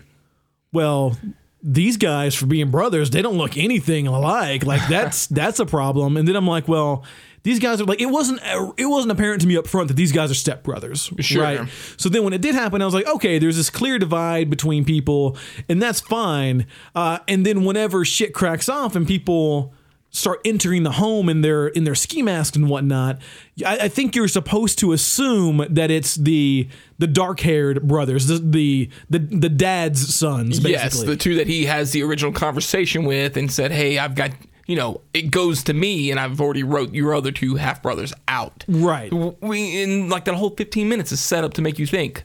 well, 0.72 1.16
these 1.62 1.96
guys 1.96 2.34
for 2.34 2.46
being 2.46 2.70
brothers, 2.70 3.10
they 3.10 3.22
don't 3.22 3.36
look 3.38 3.56
anything 3.56 4.06
alike. 4.06 4.64
Like 4.64 4.86
that's 4.88 5.26
that's 5.28 5.58
a 5.60 5.66
problem. 5.66 6.16
And 6.16 6.26
then 6.28 6.36
I'm 6.36 6.46
like, 6.46 6.68
well. 6.68 7.04
These 7.44 7.60
guys 7.60 7.80
are 7.80 7.84
like 7.84 8.00
it 8.00 8.06
wasn't 8.10 8.40
it 8.76 8.86
wasn't 8.86 9.12
apparent 9.12 9.40
to 9.42 9.46
me 9.46 9.56
up 9.56 9.66
front 9.68 9.88
that 9.88 9.94
these 9.94 10.10
guys 10.12 10.30
are 10.30 10.34
stepbrothers, 10.34 11.18
Sure. 11.22 11.42
right? 11.42 11.68
So 11.96 12.08
then 12.08 12.24
when 12.24 12.32
it 12.34 12.42
did 12.42 12.54
happen, 12.56 12.82
I 12.82 12.84
was 12.84 12.92
like, 12.92 13.06
okay, 13.06 13.38
there's 13.38 13.56
this 13.56 13.70
clear 13.70 13.98
divide 13.98 14.50
between 14.50 14.84
people, 14.84 15.38
and 15.68 15.80
that's 15.80 16.00
fine. 16.00 16.66
Uh, 16.96 17.20
and 17.28 17.46
then 17.46 17.64
whenever 17.64 18.04
shit 18.04 18.34
cracks 18.34 18.68
off 18.68 18.96
and 18.96 19.06
people 19.06 19.72
start 20.10 20.40
entering 20.44 20.82
the 20.82 20.92
home 20.92 21.28
in 21.28 21.42
their 21.42 21.68
in 21.68 21.84
their 21.84 21.94
ski 21.94 22.22
masks 22.22 22.56
and 22.56 22.68
whatnot, 22.68 23.18
I, 23.64 23.78
I 23.82 23.88
think 23.88 24.16
you're 24.16 24.28
supposed 24.28 24.78
to 24.80 24.92
assume 24.92 25.64
that 25.70 25.90
it's 25.90 26.14
the 26.14 26.68
the 26.98 27.06
dark 27.06 27.40
haired 27.40 27.86
brothers, 27.86 28.26
the, 28.26 28.38
the 28.38 28.90
the 29.10 29.18
the 29.18 29.48
dad's 29.48 30.14
sons, 30.14 30.60
basically. 30.60 30.72
Yes, 30.72 31.02
the 31.02 31.16
two 31.16 31.36
that 31.36 31.46
he 31.46 31.66
has 31.66 31.92
the 31.92 32.02
original 32.02 32.32
conversation 32.32 33.04
with 33.04 33.36
and 33.36 33.50
said, 33.50 33.72
"Hey, 33.72 33.98
I've 33.98 34.14
got." 34.14 34.30
You 34.66 34.76
know, 34.76 35.00
it 35.14 35.30
goes 35.30 35.64
to 35.64 35.72
me, 35.72 36.10
and 36.10 36.20
I've 36.20 36.42
already 36.42 36.62
wrote 36.62 36.92
your 36.92 37.14
other 37.14 37.32
two 37.32 37.54
half 37.54 37.82
brothers 37.82 38.12
out. 38.28 38.66
right. 38.68 39.10
we 39.40 39.82
in 39.82 40.10
like 40.10 40.26
that 40.26 40.34
whole 40.34 40.50
15 40.50 40.86
minutes 40.86 41.10
is 41.10 41.20
set 41.20 41.42
up 41.42 41.54
to 41.54 41.62
make 41.62 41.78
you 41.78 41.86
think 41.86 42.24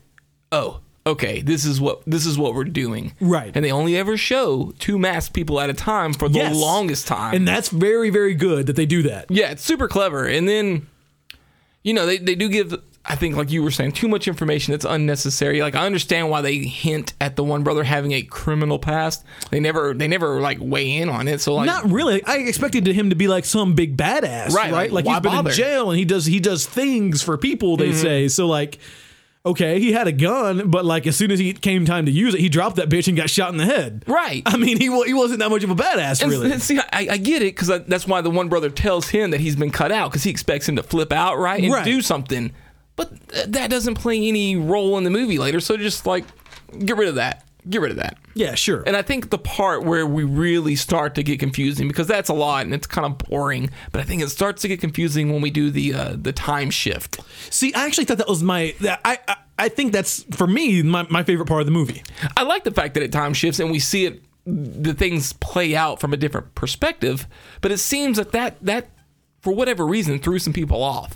oh 0.52 0.82
okay 1.06 1.42
this 1.42 1.66
is 1.66 1.82
what 1.82 2.02
this 2.06 2.26
is 2.26 2.38
what 2.38 2.54
we're 2.54 2.64
doing 2.64 3.14
Right. 3.20 3.52
and 3.54 3.64
they 3.64 3.72
only 3.72 3.98
ever 3.98 4.16
show 4.18 4.74
two 4.80 4.98
masked 4.98 5.34
people 5.34 5.60
at 5.60 5.70
a 5.70 5.74
time 5.74 6.14
for 6.14 6.30
the 6.30 6.40
Yes. 6.40 6.56
longest 6.56 7.08
time 7.08 7.36
And 7.36 7.48
that's 7.48 7.70
very 7.70 8.10
very 8.10 8.34
good 8.36 8.68
that 8.68 8.76
they 8.76 8.86
do 8.86 9.04
that. 9.04 9.26
yeah 9.30 9.52
it's 9.52 9.64
super 9.64 9.88
clever 9.88 10.26
and 10.26 10.48
then 10.48 10.88
you 11.84 11.94
know 11.94 12.06
they, 12.06 12.18
they 12.18 12.36
do 12.36 12.48
give 12.50 12.74
I 13.06 13.18
think, 13.18 13.36
like 13.36 13.52
you 13.52 13.62
were 13.62 13.70
saying, 13.70 13.92
too 13.92 14.08
much 14.08 14.30
information 14.30 14.72
that's 14.72 14.86
unnecessary. 14.86 15.62
Like 15.62 15.76
I 15.76 15.86
understand 15.86 16.30
why 16.30 16.40
they 16.40 16.60
hint 16.60 17.12
at 17.20 17.36
the 17.36 17.44
one 17.44 17.62
brother 17.62 17.84
having 17.84 18.14
a 18.14 18.22
criminal 18.22 18.80
past. 18.80 19.26
They 19.52 19.60
never, 19.60 19.94
they 19.94 20.08
never 20.08 20.40
like 20.40 20.60
weigh 20.62 20.96
in 20.96 21.10
on 21.10 21.28
it. 21.28 21.42
So 21.42 21.54
like, 21.56 21.66
Not 21.66 21.92
really. 21.92 22.24
I 22.24 22.38
expected 22.38 22.88
him 22.88 23.10
to 23.10 23.16
be 23.18 23.28
like 23.28 23.44
some 23.44 23.74
big 23.76 23.98
badass, 23.98 24.52
Right, 24.52 24.72
right? 24.72 24.90
like, 24.90 25.04
Like, 25.04 25.06
he's 25.16 25.20
been 25.22 25.32
bother? 25.34 25.50
in 25.50 25.54
jail 25.58 25.90
and 25.92 26.00
he 26.00 26.06
does 26.06 26.26
he 26.26 26.40
does 26.40 26.66
things 26.66 27.22
for 27.22 27.38
people. 27.38 27.76
They 27.76 27.90
mm-hmm. 27.90 28.02
say 28.02 28.28
so. 28.30 28.48
Like, 28.48 28.80
okay, 29.46 29.80
he 29.80 29.92
had 29.92 30.08
a 30.08 30.12
gun, 30.12 30.70
but 30.70 30.86
like 30.86 31.06
as 31.08 31.16
soon 31.16 31.32
as 31.32 31.40
he 31.40 31.54
came 31.54 31.86
time 31.86 32.06
to 32.06 32.12
use 32.12 32.34
it, 32.34 32.40
he 32.40 32.50
dropped 32.50 32.76
that 32.78 32.90
bitch 32.90 33.08
and 33.08 33.18
got 33.18 33.30
shot 33.30 33.52
in 33.52 33.58
the 33.58 33.66
head. 33.66 34.04
Right. 34.08 34.42
I 34.46 34.58
mean, 34.58 34.78
he 34.80 34.86
he 35.06 35.14
wasn't 35.14 35.40
that 35.40 35.50
much 35.50 35.64
of 35.64 35.70
a 35.70 35.76
badass, 35.76 36.22
And- 36.22 36.32
really. 36.32 36.52
and 36.52 36.62
see, 36.62 36.80
I, 36.80 37.08
I 37.12 37.18
get 37.18 37.42
it 37.42 37.56
because 37.56 37.70
uh, 37.70 37.84
that's 37.88 38.08
why 38.08 38.22
the 38.22 38.30
one 38.30 38.50
brother 38.50 38.70
tells 38.70 39.10
him 39.10 39.32
that 39.32 39.40
he's 39.42 39.56
been 39.56 39.72
cut 39.72 39.92
out 39.92 40.12
because 40.12 40.24
he 40.24 40.30
expects 40.30 40.68
him 40.70 40.76
to 40.78 40.84
flip 40.84 41.12
out 41.12 41.38
right 41.38 41.62
and 41.64 41.74
Right. 41.74 41.86
do 41.86 42.02
something. 42.02 42.52
But 42.96 43.30
th- 43.30 43.48
that 43.48 43.70
doesn't 43.70 43.96
play 43.96 44.28
any 44.28 44.56
role 44.56 44.98
in 44.98 45.04
the 45.04 45.10
movie 45.10 45.38
later. 45.40 45.60
So 45.60 45.78
just 45.78 46.06
like 46.06 46.26
get 46.86 46.96
rid 46.98 47.10
of 47.10 47.16
that. 47.16 47.44
Get 47.70 47.82
rid 47.82 47.92
of 47.92 47.98
that. 47.98 48.18
yeah, 48.36 48.56
sure. 48.56 48.84
And 48.86 48.96
I 48.98 49.02
think 49.02 49.30
the 49.30 49.38
part 49.38 49.84
where 49.84 50.06
we 50.06 50.24
really 50.24 50.76
start 50.76 51.16
to 51.16 51.24
get 51.24 51.40
confusing 51.40 51.88
because 51.88 52.08
that's 52.08 52.30
a 52.30 52.34
lot 52.34 52.66
and 52.66 52.74
it's 52.74 52.88
kind 52.88 53.06
of 53.06 53.18
boring. 53.30 53.70
But 53.92 54.02
I 54.02 54.04
think 54.04 54.22
it 54.22 54.30
starts 54.30 54.62
to 54.64 54.68
get 54.68 54.82
confusing 54.82 55.32
when 55.32 55.42
we 55.42 55.50
do 55.50 55.70
the 55.72 55.94
uh, 55.94 56.16
the 56.18 56.34
time 56.34 56.70
shift. 56.70 57.20
See, 57.50 57.74
I 57.74 57.86
actually 57.86 58.06
thought 58.06 58.18
that 58.18 58.28
was 58.28 58.44
my. 58.44 58.76
that- 58.82 59.00
I 59.06 59.20
I, 59.28 59.36
I 59.60 59.70
think 59.70 59.94
that's 59.94 60.24
for 60.36 60.48
me 60.48 60.82
my, 60.82 61.06
my 61.10 61.24
favorite 61.24 61.46
part 61.48 61.62
of 61.62 61.68
the 61.68 61.72
movie. 61.72 62.02
I 62.36 62.44
like 62.44 62.64
the 62.64 62.72
fact 62.72 62.96
that 62.96 63.04
it 63.04 63.12
time 63.12 63.34
shifts 63.34 63.60
and 63.60 63.72
we 63.72 63.80
see 63.80 64.06
it 64.06 64.22
the 64.46 64.94
things 64.94 65.32
play 65.34 65.74
out 65.76 66.02
from 66.02 66.12
a 66.12 66.18
different 66.18 66.54
perspective, 66.56 67.28
but 67.62 67.72
it 67.72 67.78
seems 67.78 68.18
that 68.18 68.32
that 68.34 68.58
that 68.66 68.90
for 69.42 69.54
whatever 69.54 69.86
reason 69.86 70.20
threw 70.20 70.38
some 70.40 70.52
people 70.54 70.84
off 70.84 71.16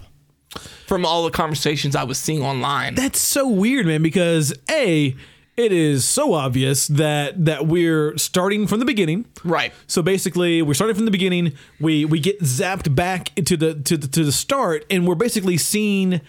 from 0.85 1.05
all 1.05 1.25
the 1.25 1.31
conversations 1.31 1.93
I 1.95 2.03
was 2.03 2.17
seeing 2.17 2.41
online. 2.41 2.95
That's 2.95 3.19
so 3.19 3.47
weird, 3.49 3.85
man. 3.85 4.01
Because 4.01 4.53
a 4.71 5.13
it 5.57 5.71
is 5.71 6.07
so 6.07 6.33
obvious 6.33 6.87
that 6.87 7.45
that 7.45 7.65
we're 7.67 8.15
starting 8.17 8.67
from 8.67 8.79
the 8.79 8.85
beginning. 8.85 9.25
right. 9.43 9.73
So 9.87 10.01
basically, 10.03 10.61
we're 10.61 10.75
starting 10.75 10.95
from 10.95 11.05
the 11.05 11.11
beginning. 11.11 11.53
We 11.79 12.05
we 12.05 12.19
get 12.19 12.39
zapped 12.41 12.93
back 12.95 13.33
to 13.35 13.57
the 13.57 13.73
to 13.73 13.97
the, 13.97 14.07
to 14.07 14.23
the 14.23 14.31
start, 14.31 14.85
and 14.89 15.07
we're 15.07 15.15
basically 15.15 15.57
seeing 15.57 16.21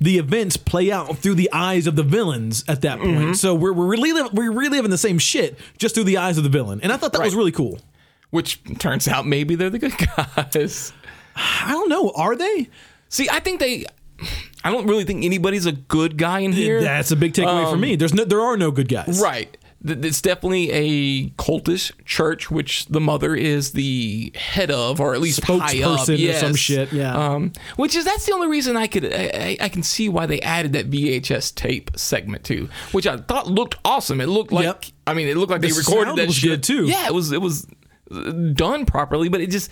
the 0.00 0.16
events 0.16 0.56
play 0.56 0.92
out 0.92 1.18
through 1.18 1.34
the 1.34 1.50
eyes 1.52 1.88
of 1.88 1.96
the 1.96 2.04
villains 2.04 2.64
at 2.68 2.82
that 2.82 3.00
point. 3.00 3.18
Mm-hmm. 3.18 3.32
So 3.32 3.52
we're 3.52 3.72
we're 3.72 3.86
reliving 3.88 4.28
we're 4.32 4.52
reliving 4.52 4.90
the 4.92 4.98
same 4.98 5.18
shit 5.18 5.58
just 5.76 5.96
through 5.96 6.04
the 6.04 6.18
eyes 6.18 6.38
of 6.38 6.44
the 6.44 6.50
villain, 6.50 6.80
and 6.80 6.92
I 6.92 6.96
thought 6.96 7.12
that 7.12 7.22
was 7.22 7.34
really 7.34 7.52
cool. 7.52 7.80
Which 8.30 8.62
turns 8.78 9.08
out 9.08 9.26
maybe 9.26 9.54
they're 9.54 9.70
the 9.70 9.78
good 9.78 9.94
guys. 10.16 10.92
I 11.34 11.72
don't 11.72 11.88
know, 11.88 12.12
are 12.14 12.36
they? 12.36 12.68
See, 13.08 13.28
I 13.30 13.40
think 13.40 13.58
they 13.58 13.86
I 14.64 14.70
don't 14.70 14.86
really 14.86 15.04
think 15.04 15.24
anybody's 15.24 15.66
a 15.66 15.72
good 15.72 16.16
guy 16.18 16.40
in 16.40 16.52
here. 16.52 16.80
That's 16.82 17.10
a 17.10 17.16
big 17.16 17.32
takeaway 17.32 17.70
for 17.70 17.76
me. 17.76 17.96
There's 17.96 18.14
no 18.14 18.24
there 18.24 18.40
are 18.40 18.56
no 18.56 18.70
good 18.70 18.88
guys. 18.88 19.20
Right. 19.20 19.56
It's 19.84 20.20
definitely 20.20 20.72
a 20.72 21.28
cultish 21.30 21.92
church, 22.04 22.50
which 22.50 22.86
the 22.86 23.00
mother 23.00 23.36
is 23.36 23.70
the 23.72 24.32
head 24.34 24.72
of, 24.72 25.00
or 25.00 25.14
at 25.14 25.20
least 25.20 25.44
high 25.44 25.54
up. 25.54 26.00
Spokesperson 26.00 26.28
or 26.28 26.32
some 26.32 26.54
shit, 26.56 26.92
yeah. 26.92 27.16
Um, 27.16 27.52
which 27.76 27.94
is 27.94 28.04
that's 28.04 28.26
the 28.26 28.32
only 28.32 28.48
reason 28.48 28.76
I 28.76 28.88
could 28.88 29.04
I, 29.04 29.56
I 29.60 29.68
can 29.68 29.84
see 29.84 30.08
why 30.08 30.26
they 30.26 30.40
added 30.40 30.72
that 30.72 30.90
VHS 30.90 31.54
tape 31.54 31.92
segment 31.96 32.42
too, 32.42 32.68
which 32.90 33.06
I 33.06 33.18
thought 33.18 33.46
looked 33.46 33.76
awesome. 33.84 34.20
It 34.20 34.26
looked 34.26 34.50
like 34.50 34.64
Yep. 34.64 34.84
I 35.06 35.14
mean, 35.14 35.28
it 35.28 35.36
looked 35.36 35.52
like 35.52 35.60
The 35.60 35.68
they 35.68 35.78
recorded 35.78 36.16
that 36.16 36.26
was 36.26 36.34
shit 36.34 36.50
good, 36.50 36.62
too. 36.64 36.86
Yeah, 36.86 37.06
it 37.06 37.14
was 37.14 37.30
it 37.30 37.40
was 37.40 37.64
uh, 38.10 38.32
done 38.54 38.84
properly, 38.84 39.28
but 39.28 39.40
it 39.40 39.50
just 39.50 39.70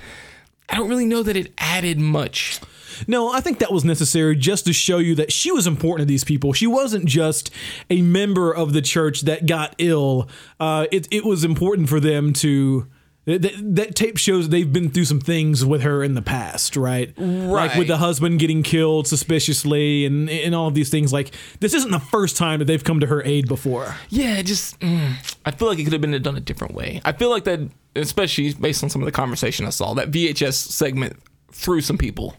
I 0.68 0.76
don't 0.76 0.88
really 0.88 1.06
know 1.06 1.24
that 1.24 1.36
it 1.36 1.52
added 1.58 1.98
much. 1.98 2.60
No, 3.06 3.32
I 3.32 3.40
think 3.40 3.58
that 3.58 3.72
was 3.72 3.84
necessary 3.84 4.36
just 4.36 4.64
to 4.66 4.72
show 4.72 4.98
you 4.98 5.14
that 5.16 5.32
she 5.32 5.50
was 5.52 5.66
important 5.66 6.06
to 6.06 6.10
these 6.10 6.24
people. 6.24 6.52
She 6.52 6.66
wasn't 6.66 7.06
just 7.06 7.50
a 7.90 8.02
member 8.02 8.52
of 8.52 8.72
the 8.72 8.82
church 8.82 9.22
that 9.22 9.46
got 9.46 9.74
ill. 9.78 10.28
Uh, 10.60 10.86
it, 10.92 11.08
it 11.10 11.24
was 11.24 11.44
important 11.44 11.88
for 11.88 12.00
them 12.00 12.32
to. 12.34 12.86
That, 13.28 13.42
that- 13.74 13.96
tape 13.96 14.18
shows 14.18 14.50
they've 14.50 14.72
been 14.72 14.88
through 14.88 15.06
some 15.06 15.18
things 15.18 15.64
with 15.64 15.82
her 15.82 16.04
in 16.04 16.14
the 16.14 16.22
past, 16.22 16.76
right? 16.76 17.12
Right. 17.18 17.66
Like 17.70 17.74
with 17.76 17.88
the 17.88 17.96
husband 17.96 18.38
getting 18.38 18.62
killed 18.62 19.08
suspiciously 19.08 20.06
and, 20.06 20.30
and 20.30 20.54
all 20.54 20.68
of 20.68 20.74
these 20.74 20.90
things. 20.90 21.12
Like, 21.12 21.34
this 21.58 21.74
isn't 21.74 21.90
the 21.90 21.98
first 21.98 22.36
time 22.36 22.60
that 22.60 22.66
they've 22.66 22.84
come 22.84 23.00
to 23.00 23.06
her 23.08 23.24
aid 23.24 23.48
before. 23.48 23.96
Yeah, 24.10 24.40
just 24.42 24.78
mm, 24.78 25.14
I 25.44 25.50
feel 25.50 25.66
like 25.66 25.80
it 25.80 25.84
could 25.84 25.92
have 25.92 26.00
been 26.02 26.22
done 26.22 26.36
a 26.36 26.40
different 26.40 26.74
way. 26.74 27.00
I 27.04 27.10
feel 27.10 27.30
like 27.30 27.42
that, 27.44 27.60
especially 27.96 28.54
based 28.54 28.84
on 28.84 28.90
some 28.90 29.02
of 29.02 29.06
the 29.06 29.12
conversation 29.12 29.66
I 29.66 29.70
saw, 29.70 29.92
that 29.94 30.12
VHS 30.12 30.54
segment 30.54 31.16
threw 31.50 31.80
some 31.80 31.98
people. 31.98 32.36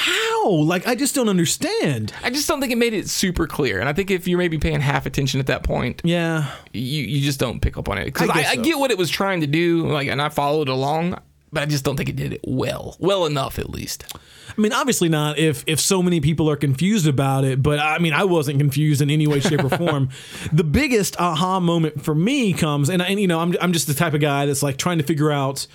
How? 0.00 0.50
Like, 0.50 0.86
I 0.86 0.94
just 0.94 1.14
don't 1.16 1.28
understand. 1.28 2.12
I 2.22 2.30
just 2.30 2.46
don't 2.46 2.60
think 2.60 2.72
it 2.72 2.76
made 2.78 2.94
it 2.94 3.08
super 3.08 3.48
clear. 3.48 3.80
And 3.80 3.88
I 3.88 3.92
think 3.92 4.12
if 4.12 4.28
you're 4.28 4.38
maybe 4.38 4.56
paying 4.56 4.80
half 4.80 5.06
attention 5.06 5.40
at 5.40 5.46
that 5.48 5.64
point, 5.64 6.00
Yeah. 6.04 6.48
you, 6.72 7.02
you 7.02 7.20
just 7.20 7.40
don't 7.40 7.58
pick 7.60 7.76
up 7.76 7.88
on 7.88 7.98
it. 7.98 8.04
Because 8.04 8.30
I 8.30 8.34
I, 8.34 8.44
I, 8.50 8.54
so. 8.54 8.62
get 8.62 8.78
what 8.78 8.92
it 8.92 8.96
was 8.98 9.10
trying 9.10 9.40
to 9.40 9.48
do, 9.48 9.88
like, 9.88 10.06
and 10.06 10.22
I 10.22 10.28
followed 10.28 10.68
along, 10.68 11.18
but 11.52 11.64
I 11.64 11.66
just 11.66 11.84
don't 11.84 11.96
think 11.96 12.08
it 12.08 12.14
did 12.14 12.32
it 12.32 12.40
well, 12.44 12.96
well 13.00 13.26
enough 13.26 13.58
at 13.58 13.70
least. 13.70 14.04
I 14.56 14.60
mean, 14.60 14.72
obviously 14.72 15.08
not 15.08 15.36
if 15.38 15.64
if 15.66 15.80
so 15.80 16.02
many 16.02 16.20
people 16.20 16.48
are 16.48 16.56
confused 16.56 17.06
about 17.08 17.44
it, 17.44 17.60
but 17.62 17.80
I 17.80 17.98
mean, 17.98 18.12
I 18.12 18.22
wasn't 18.24 18.58
confused 18.60 19.02
in 19.02 19.10
any 19.10 19.26
way, 19.26 19.40
shape, 19.40 19.64
or 19.64 19.68
form. 19.68 20.10
the 20.52 20.64
biggest 20.64 21.18
aha 21.18 21.58
moment 21.60 22.02
for 22.04 22.14
me 22.14 22.52
comes, 22.52 22.88
and, 22.88 23.02
and 23.02 23.20
you 23.20 23.26
know, 23.26 23.40
I'm 23.40 23.54
I'm 23.60 23.72
just 23.72 23.88
the 23.88 23.94
type 23.94 24.14
of 24.14 24.20
guy 24.20 24.46
that's 24.46 24.62
like 24.62 24.76
trying 24.76 24.98
to 24.98 25.04
figure 25.04 25.30
out. 25.32 25.66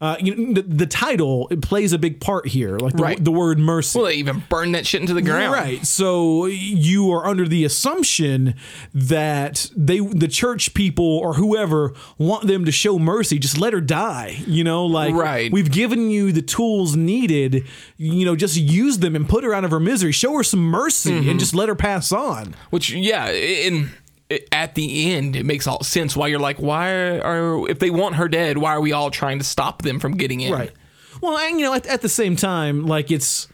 Uh, 0.00 0.16
you 0.18 0.34
know, 0.34 0.54
the, 0.54 0.62
the 0.62 0.86
title 0.86 1.46
it 1.50 1.60
plays 1.60 1.92
a 1.92 1.98
big 1.98 2.20
part 2.20 2.46
here, 2.48 2.78
like 2.78 2.94
the, 2.96 3.02
Right. 3.02 3.22
the 3.22 3.30
word 3.30 3.58
mercy. 3.58 3.98
Well, 3.98 4.08
they 4.08 4.14
even 4.14 4.42
burned 4.48 4.74
that 4.74 4.86
shit 4.86 5.02
into 5.02 5.12
the 5.12 5.20
ground. 5.20 5.52
Right. 5.52 5.84
So 5.86 6.46
you 6.46 7.10
are 7.12 7.26
under 7.26 7.46
the 7.46 7.64
assumption 7.66 8.54
that 8.94 9.70
they 9.76 9.98
the 10.00 10.28
church 10.28 10.74
people 10.74 11.04
or 11.18 11.34
whoever 11.34 11.92
want 12.18 12.46
them 12.46 12.64
to 12.64 12.72
show 12.72 12.98
mercy, 12.98 13.38
just 13.38 13.58
let 13.58 13.72
her 13.72 13.80
die. 13.80 14.42
You 14.46 14.64
know, 14.64 14.86
like 14.86 15.14
Right. 15.14 15.52
we've 15.52 15.70
given 15.70 16.10
you 16.10 16.32
the 16.32 16.42
tools 16.42 16.96
needed, 16.96 17.64
you 17.98 18.24
know, 18.24 18.36
just 18.36 18.56
use 18.56 18.98
them 18.98 19.14
and 19.14 19.28
put 19.28 19.44
her 19.44 19.52
out 19.52 19.64
of 19.64 19.70
her 19.70 19.80
misery. 19.80 20.12
Show 20.12 20.34
her 20.36 20.42
some 20.42 20.60
mercy 20.62 21.10
Mm-hmm. 21.12 21.28
and 21.30 21.40
just 21.40 21.54
let 21.54 21.68
her 21.68 21.74
pass 21.74 22.12
on. 22.12 22.54
Which, 22.70 22.90
yeah, 22.90 23.30
in 23.30 23.90
at 24.52 24.74
the 24.74 25.12
end, 25.12 25.36
it 25.36 25.44
makes 25.44 25.66
all 25.66 25.82
sense 25.82 26.16
why 26.16 26.28
you're 26.28 26.38
like, 26.38 26.58
why 26.58 27.18
are 27.18 27.68
if 27.68 27.78
they 27.78 27.90
want 27.90 28.16
her 28.16 28.28
dead, 28.28 28.58
why 28.58 28.70
are 28.72 28.80
we 28.80 28.92
all 28.92 29.10
trying 29.10 29.38
to 29.38 29.44
stop 29.44 29.82
them 29.82 29.98
from 29.98 30.16
getting 30.16 30.40
in? 30.40 30.52
Right. 30.52 30.72
Well, 31.20 31.36
and 31.36 31.58
you 31.58 31.66
know, 31.66 31.74
at, 31.74 31.86
at 31.86 32.00
the 32.00 32.08
same 32.08 32.36
time, 32.36 32.86
like 32.86 33.10
it's 33.10 33.48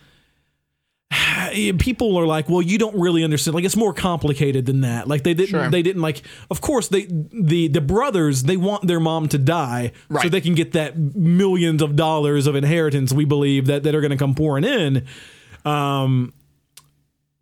people 1.79 2.17
are 2.17 2.27
like, 2.27 2.49
well, 2.49 2.63
you 2.63 2.79
don't 2.79 2.99
really 2.99 3.25
understand. 3.25 3.55
Like 3.55 3.65
it's 3.65 3.77
more 3.77 3.93
complicated 3.93 4.67
than 4.67 4.83
that. 4.83 5.09
Like 5.09 5.23
they 5.23 5.35
didn't, 5.35 5.51
Sure. 5.51 5.71
they 5.71 5.83
didn't 5.83 6.03
like. 6.03 6.23
Of 6.51 6.61
course, 6.61 6.89
they 6.89 7.07
the 7.07 7.69
the 7.69 7.81
brothers 7.81 8.45
they 8.45 8.57
want 8.57 8.87
their 8.87 9.01
mom 9.01 9.29
to 9.29 9.39
die 9.39 9.93
right. 10.09 10.23
so 10.23 10.29
they 10.29 10.41
can 10.41 10.55
get 10.55 10.73
that 10.73 10.97
millions 10.97 11.83
of 11.83 11.97
dollars 11.97 12.47
of 12.47 12.55
inheritance. 12.55 13.13
We 13.13 13.25
believe 13.25 13.67
that 13.67 13.83
that 13.85 13.95
are 13.95 14.01
going 14.01 14.11
to 14.11 14.17
come 14.17 14.35
pouring 14.35 14.65
in. 14.65 15.07
Um, 15.65 16.33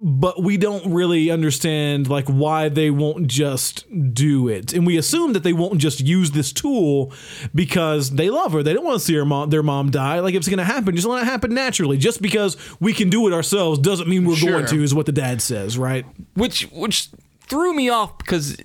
but 0.07 0.43
we 0.43 0.59
don't 0.59 0.93
really 0.93 1.31
understand 1.31 2.11
like 2.11 2.27
why 2.27 2.69
they 2.69 2.91
won't 2.91 3.27
just 3.27 3.87
do 4.13 4.49
it. 4.49 4.75
And 4.75 4.87
we 4.87 4.99
assume 4.99 5.33
that 5.33 5.43
they 5.45 5.55
won't 5.55 5.79
just 5.79 6.01
use 6.01 6.33
this 6.33 6.53
tool 6.53 7.11
because 7.55 8.11
they 8.11 8.29
love 8.29 8.53
her. 8.53 8.63
They 8.63 8.75
don't 8.75 8.85
want 8.85 8.99
to 8.99 9.05
see 9.05 9.15
her 9.15 9.25
mom 9.25 9.49
their 9.49 9.63
mom 9.63 9.91
die. 9.91 10.21
Like 10.21 10.35
if 10.35 10.41
it's 10.41 10.49
going 10.49 10.59
to 10.59 10.65
happen. 10.65 10.95
Just 10.95 11.09
let 11.09 11.23
it 11.23 11.27
happen 11.27 11.55
naturally. 11.55 11.97
Just 11.97 12.21
because 12.21 12.59
we 12.81 12.93
can 12.93 13.09
do 13.09 13.27
it 13.27 13.33
ourselves 13.33 13.79
doesn't 13.79 14.07
mean 14.07 14.27
we're 14.27 14.39
going 14.39 14.67
to 14.67 14.83
is 14.83 14.95
what 14.95 15.07
the 15.07 15.13
dad 15.13 15.41
says 15.41 15.79
right? 15.79 16.05
Which 16.35 16.65
which 16.71 17.09
threw 17.41 17.73
me 17.73 17.89
off 17.89 18.19
because 18.19 18.59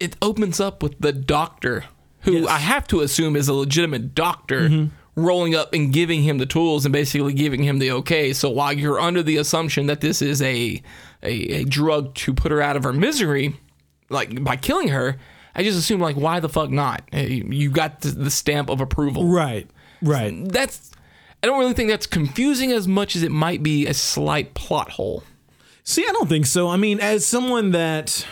it 0.00 0.16
opens 0.22 0.58
up 0.58 0.82
with 0.82 0.98
the 1.00 1.12
doctor, 1.12 1.84
who 2.20 2.32
Yes. 2.32 2.48
I 2.48 2.58
have 2.58 2.86
to 2.88 3.00
assume 3.00 3.36
is 3.36 3.48
a 3.48 3.54
legitimate 3.54 4.14
doctor. 4.14 4.68
Mm-hmm. 4.68 4.94
Rolling 5.18 5.54
up 5.54 5.74
and 5.74 5.92
giving 5.92 6.22
him 6.22 6.38
the 6.38 6.46
tools 6.46 6.86
and 6.86 6.92
basically 6.92 7.32
giving 7.32 7.62
him 7.62 7.78
the 7.78 7.90
okay. 7.92 8.32
So 8.32 8.48
while 8.50 8.72
you're 8.72 9.00
under 9.00 9.22
the 9.22 9.36
assumption 9.36 9.86
that 9.86 10.00
this 10.00 10.22
is 10.22 10.40
a, 10.40 10.80
a 11.22 11.32
a 11.32 11.64
drug 11.64 12.14
to 12.16 12.32
put 12.32 12.52
her 12.52 12.62
out 12.62 12.76
of 12.76 12.84
her 12.84 12.92
misery, 12.92 13.56
like 14.10 14.42
by 14.44 14.56
killing 14.56 14.88
her, 14.88 15.16
I 15.54 15.64
just 15.64 15.78
assume 15.78 16.00
like 16.00 16.16
why 16.16 16.40
the 16.40 16.48
fuck 16.48 16.70
not? 16.70 17.02
Eh, 17.12 17.42
you 17.46 17.70
got 17.70 18.02
the, 18.02 18.10
the 18.10 18.30
stamp 18.30 18.70
of 18.70 18.80
approval. 18.80 19.26
right 19.26 19.68
right 20.00 20.32
That's 20.48 20.92
I 21.42 21.46
don't 21.46 21.58
really 21.58 21.74
think 21.74 21.90
that's 21.90 22.06
confusing 22.06 22.72
as 22.72 22.88
much 22.88 23.14
as 23.14 23.22
it 23.22 23.30
might 23.30 23.62
be 23.62 23.86
a 23.86 23.94
slight 23.94 24.54
plot 24.54 24.90
hole. 24.90 25.22
See, 25.84 26.04
I 26.06 26.12
don't 26.12 26.28
think 26.28 26.46
so. 26.46 26.68
I 26.68 26.76
mean, 26.76 27.00
as 27.00 27.24
someone 27.24 27.70
that 27.70 28.26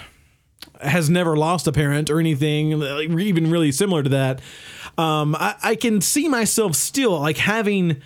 has 0.82 1.08
never 1.08 1.36
lost 1.36 1.66
a 1.66 1.72
parent 1.72 2.10
or 2.10 2.20
anything, 2.20 2.78
like, 2.78 3.08
even 3.08 3.50
really 3.50 3.72
similar 3.72 4.02
to 4.02 4.10
that, 4.10 4.40
um, 4.98 5.35
I, 5.35 5.55
I 5.62 5.74
can 5.74 6.01
see 6.01 6.28
myself 6.28 6.74
still 6.74 7.20
like 7.20 7.36
having 7.36 8.02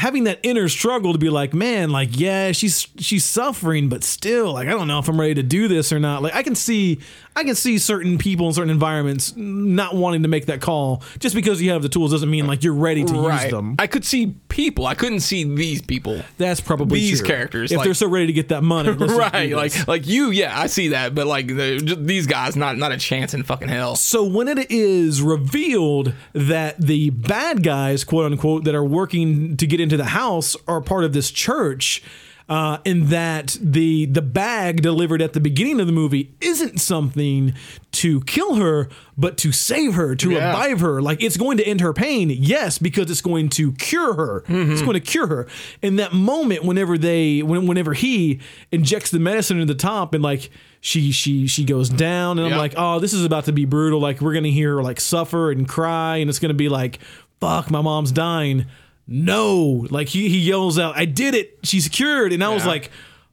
having 0.00 0.24
that 0.24 0.40
inner 0.42 0.68
struggle 0.68 1.12
to 1.12 1.18
be 1.18 1.28
like, 1.28 1.52
man, 1.52 1.90
like, 1.90 2.18
yeah, 2.18 2.52
she's 2.52 2.88
she's 2.98 3.24
suffering, 3.24 3.88
but 3.88 4.02
still, 4.02 4.54
like, 4.54 4.66
I 4.66 4.70
don't 4.70 4.88
know 4.88 4.98
if 4.98 5.08
I'm 5.08 5.20
ready 5.20 5.34
to 5.34 5.42
do 5.42 5.68
this 5.68 5.92
or 5.92 5.98
not. 5.98 6.22
Like, 6.22 6.34
I 6.34 6.42
can 6.42 6.54
see, 6.54 7.00
I 7.36 7.44
can 7.44 7.54
see 7.54 7.78
certain 7.78 8.18
people 8.18 8.48
in 8.48 8.52
certain 8.54 8.70
environments 8.70 9.34
not 9.36 9.94
wanting 9.94 10.22
to 10.24 10.28
make 10.28 10.46
that 10.46 10.60
call 10.60 11.02
just 11.20 11.34
because 11.34 11.62
you 11.62 11.70
have 11.70 11.80
the 11.80 11.88
tools 11.88 12.10
doesn't 12.10 12.28
mean 12.28 12.46
like 12.46 12.64
you're 12.64 12.74
ready 12.74 13.04
to 13.04 13.14
use 13.14 13.50
them. 13.50 13.76
I 13.78 13.86
could 13.86 14.04
see 14.04 14.34
people. 14.48 14.86
I 14.86 14.94
couldn't 14.94 15.20
see 15.20 15.44
these 15.44 15.80
people. 15.80 16.20
That's 16.38 16.60
probably 16.60 16.98
These 16.98 17.20
true. 17.20 17.28
characters, 17.28 17.70
If 17.72 17.78
like- 17.78 17.84
they're 17.84 17.94
so 17.94 18.08
ready 18.08 18.26
to 18.26 18.32
get 18.32 18.48
that 18.48 18.62
money, 18.62 18.90
right, 18.90 19.52
like 19.52 19.86
like 19.88 20.06
you, 20.06 20.30
yeah, 20.30 20.58
I 20.58 20.66
see 20.66 20.88
that, 20.88 21.14
but 21.14 21.26
like 21.28 21.46
the, 21.46 21.96
these 21.98 22.26
guys, 22.26 22.56
not 22.56 22.76
not 22.76 22.90
a 22.92 22.98
chance 22.98 23.32
in 23.32 23.42
fucking 23.44 23.68
hell. 23.68 23.94
So 23.96 24.24
when 24.24 24.48
it 24.48 24.70
is 24.70 25.22
revealed 25.22 26.12
that 26.32 26.78
the 26.80 27.10
bad 27.10 27.62
guys, 27.62 28.02
quote 28.04 28.30
unquote, 28.30 28.64
that 28.64 28.74
are 28.74 28.84
working 28.84 29.56
to 29.56 29.66
get 29.66 29.80
into 29.80 29.96
the 29.96 30.04
house 30.06 30.56
are 30.66 30.80
part 30.80 31.04
of 31.04 31.12
this 31.12 31.30
church, 31.30 32.02
uh, 32.50 32.78
and 32.84 33.04
that 33.08 33.56
the 33.62 34.04
the 34.06 34.20
bag 34.20 34.82
delivered 34.82 35.22
at 35.22 35.32
the 35.34 35.40
beginning 35.40 35.80
of 35.80 35.86
the 35.86 35.92
movie 35.92 36.34
isn't 36.40 36.80
something 36.80 37.54
to 37.92 38.20
kill 38.22 38.56
her, 38.56 38.88
but 39.16 39.38
to 39.38 39.52
save 39.52 39.94
her, 39.94 40.16
to 40.16 40.30
Yeah. 40.32 40.48
revive 40.48 40.80
her. 40.80 41.00
Like 41.00 41.22
it's 41.22 41.36
going 41.36 41.58
to 41.58 41.64
end 41.64 41.80
her 41.80 41.92
pain, 41.92 42.28
yes, 42.28 42.76
because 42.78 43.08
it's 43.08 43.20
going 43.20 43.50
to 43.50 43.70
cure 43.74 44.14
her. 44.14 44.44
It's 44.48 44.82
going 44.82 44.94
to 44.94 45.00
cure 45.00 45.28
her. 45.28 45.46
In 45.80 45.94
that 45.96 46.12
moment, 46.12 46.64
whenever 46.64 46.98
they, 46.98 47.40
when, 47.42 47.66
whenever 47.68 47.94
he 47.94 48.40
injects 48.72 49.12
the 49.12 49.20
medicine 49.20 49.60
into 49.60 49.72
the 49.72 49.78
top, 49.78 50.12
and 50.12 50.22
like 50.22 50.50
she 50.80 51.12
she 51.12 51.46
she 51.46 51.64
goes 51.64 51.88
down, 51.88 52.40
and 52.40 52.52
I'm 52.52 52.58
like, 52.58 52.74
oh, 52.76 52.98
this 52.98 53.12
is 53.12 53.24
about 53.24 53.44
to 53.44 53.52
be 53.52 53.64
brutal. 53.64 54.00
Like 54.00 54.20
we're 54.20 54.34
gonna 54.34 54.48
hear 54.48 54.74
her 54.76 54.82
like 54.82 55.00
suffer 55.00 55.52
and 55.52 55.68
cry, 55.68 56.16
and 56.16 56.28
it's 56.28 56.40
gonna 56.40 56.52
be 56.54 56.68
like, 56.68 56.98
fuck, 57.40 57.70
my 57.70 57.80
mom's 57.80 58.10
dying. 58.10 58.66
No, 59.10 59.86
like 59.90 60.08
he 60.08 60.28
he 60.28 60.38
yells 60.38 60.78
out, 60.78 60.96
I 60.96 61.04
did 61.04 61.34
it. 61.34 61.58
She's 61.64 61.88
cured, 61.88 62.32
and 62.32 62.42
I 62.42 62.54
was 62.54 62.64
like. 62.64 62.90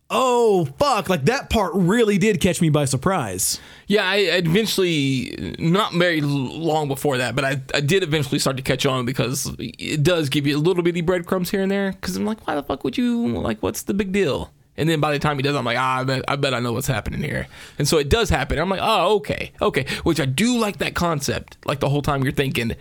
Oh 0.09 0.63
fuck! 0.79 1.09
Like 1.09 1.25
that 1.25 1.49
part 1.49 1.73
really 1.75 2.17
did 2.17 2.39
catch 2.39 2.61
me 2.61 2.69
by 2.69 2.85
surprise. 2.85 3.59
Yeah, 3.87 4.05
I 4.05 4.15
I 4.15 4.37
eventually, 4.37 5.55
not 5.59 5.93
very 5.95 6.21
long 6.21 6.87
before 6.87 7.17
that, 7.17 7.35
but 7.35 7.43
I, 7.43 7.61
I 7.73 7.81
did 7.81 8.03
eventually 8.03 8.39
start 8.39 8.55
to 8.55 8.63
catch 8.63 8.85
on 8.85 9.03
because 9.03 9.53
it 9.59 10.03
does 10.03 10.29
give 10.29 10.47
you 10.47 10.55
a 10.55 10.59
little 10.59 10.81
bitty 10.81 11.01
breadcrumbs 11.01 11.49
here 11.49 11.61
and 11.61 11.69
there. 11.69 11.91
Because 11.91 12.15
I'm 12.15 12.23
like, 12.23 12.47
why 12.47 12.55
the 12.55 12.63
fuck 12.63 12.85
would 12.85 12.97
you 12.97 13.27
like? 13.27 13.61
What's 13.61 13.81
the 13.81 13.93
big 13.93 14.13
deal? 14.13 14.53
And 14.77 14.87
then 14.87 15.01
by 15.01 15.11
the 15.11 15.19
time 15.19 15.35
he 15.35 15.41
does, 15.41 15.57
I'm 15.57 15.65
like, 15.65 15.77
ah, 15.77 15.99
I 15.99 16.03
bet, 16.05 16.23
I 16.25 16.37
bet 16.37 16.53
I 16.53 16.59
know 16.59 16.71
what's 16.71 16.87
happening 16.87 17.21
here. 17.21 17.47
And 17.77 17.85
so 17.85 17.97
it 17.97 18.07
does 18.07 18.29
happen. 18.29 18.59
I'm 18.59 18.69
like, 18.69 18.79
oh, 18.81 19.15
okay, 19.15 19.51
okay. 19.61 19.85
Which 20.03 20.21
I 20.21 20.25
do 20.25 20.57
like 20.57 20.77
that 20.77 20.95
concept. 20.95 21.57
Like 21.65 21.81
the 21.81 21.89
whole 21.89 22.01
time 22.01 22.23
you're 22.23 22.31
thinking, 22.31 22.77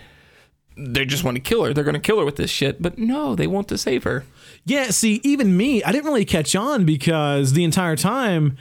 they 0.77 1.05
just 1.05 1.24
want 1.24 1.36
to 1.36 1.40
kill 1.40 1.65
her. 1.65 1.73
They're 1.73 1.85
going 1.85 1.94
to 1.94 2.01
kill 2.01 2.19
her 2.19 2.24
with 2.24 2.36
this 2.36 2.51
shit. 2.51 2.82
But 2.82 2.98
no, 2.98 3.35
they 3.35 3.47
want 3.47 3.69
to 3.69 3.78
save 3.78 4.05
her. 4.05 4.24
Yeah, 4.65 4.90
see, 4.90 5.20
even 5.23 5.57
me, 5.57 5.82
I 5.82 5.93
didn't 5.93 6.07
really 6.07 6.24
catch 6.24 6.55
on 6.55 6.85
because 6.85 7.53
the 7.55 7.65
entire 7.65 7.97
time 7.97 8.57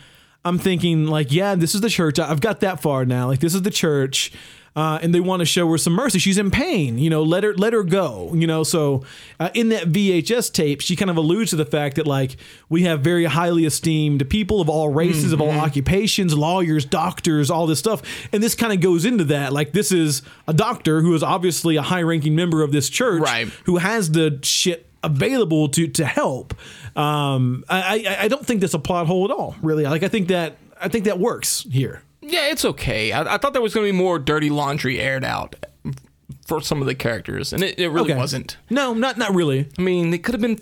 I'm 0.46 0.60
thinking, 0.60 1.08
like, 1.08 1.32
yeah, 1.32 1.56
this 1.56 1.76
is 1.76 1.82
the 1.82 1.90
church. 1.90 2.20
I've 2.20 2.42
got 2.42 2.60
that 2.62 2.82
far 2.82 3.06
now. 3.06 3.28
Like, 3.28 3.40
this 3.40 3.56
is 3.56 3.64
the 3.64 3.72
church. 3.72 4.32
Uh, 4.76 5.00
and 5.02 5.16
they 5.16 5.22
want 5.22 5.40
to 5.40 5.46
show 5.46 5.70
her 5.72 5.78
some 5.78 5.94
mercy. 5.94 6.20
She's 6.20 6.38
in 6.38 6.52
pain, 6.52 6.98
you 6.98 7.10
know. 7.10 7.24
Let 7.24 7.46
her, 7.46 7.54
let 7.54 7.72
her 7.72 7.82
go, 7.84 8.32
you 8.34 8.46
know. 8.46 8.64
So, 8.64 9.06
uh, 9.40 9.50
in 9.54 9.70
that 9.70 9.86
VHS 9.94 10.52
tape, 10.52 10.82
she 10.82 10.98
kind 10.98 11.10
of 11.10 11.16
alludes 11.16 11.52
to 11.52 11.56
the 11.56 11.66
fact 11.66 11.96
that 11.96 12.06
like 12.06 12.36
we 12.68 12.84
have 12.84 13.00
very 13.00 13.24
highly 13.24 13.64
esteemed 13.66 14.30
people 14.30 14.60
of 14.60 14.68
all 14.68 14.90
races, 14.90 15.32
of 15.32 15.40
all 15.40 15.52
occupations, 15.52 16.34
lawyers, 16.38 16.84
doctors, 16.84 17.50
all 17.50 17.68
this 17.68 17.80
stuff, 17.80 18.02
and 18.34 18.44
this 18.44 18.54
kind 18.54 18.74
of 18.74 18.82
goes 18.82 19.06
into 19.06 19.24
that. 19.24 19.54
Like, 19.54 19.72
this 19.72 19.94
is 19.94 20.22
a 20.46 20.54
doctor 20.54 21.00
who 21.00 21.14
is 21.16 21.24
obviously 21.24 21.78
a 21.78 21.82
high-ranking 21.82 22.36
member 22.36 22.62
of 22.62 22.74
this 22.74 22.90
church, 22.90 23.22
Right. 23.22 23.48
who 23.64 23.78
has 23.78 24.12
the 24.12 24.40
shit 24.44 24.88
available 25.04 25.70
to 25.70 25.88
to 25.88 26.04
help. 26.04 26.54
Um, 26.98 27.64
I, 27.70 28.04
I 28.08 28.24
I 28.24 28.28
don't 28.28 28.46
think 28.46 28.60
that's 28.60 28.74
a 28.74 28.80
plot 28.80 29.08
hole 29.08 29.24
at 29.24 29.32
all. 29.32 29.56
Really, 29.62 29.84
like 29.86 30.04
I 30.04 30.10
think 30.10 30.28
that 30.28 30.58
I 30.82 30.90
think 30.90 31.06
that 31.06 31.18
works 31.20 31.66
here. 31.72 32.02
Yeah, 32.28 32.48
it's 32.48 32.66
okay. 32.66 33.12
I, 33.12 33.36
I 33.36 33.38
thought 33.38 33.54
there 33.54 33.62
was 33.62 33.74
going 33.74 33.86
to 33.86 33.92
be 33.92 33.98
more 33.98 34.18
dirty 34.20 34.50
laundry 34.50 35.00
aired 35.00 35.24
out 35.24 35.56
for 36.48 36.62
some 36.62 36.82
of 36.82 36.88
the 36.88 36.96
characters, 36.96 37.54
and 37.54 37.64
it, 37.64 37.80
it 37.80 37.90
really 37.90 38.12
Okay. 38.12 38.20
wasn't. 38.20 38.58
No, 38.70 38.94
not 38.94 39.18
not 39.18 39.34
really. 39.34 39.68
I 39.78 39.82
mean, 39.82 40.10
they 40.12 40.18
could 40.18 40.34
have 40.34 40.42
been 40.42 40.60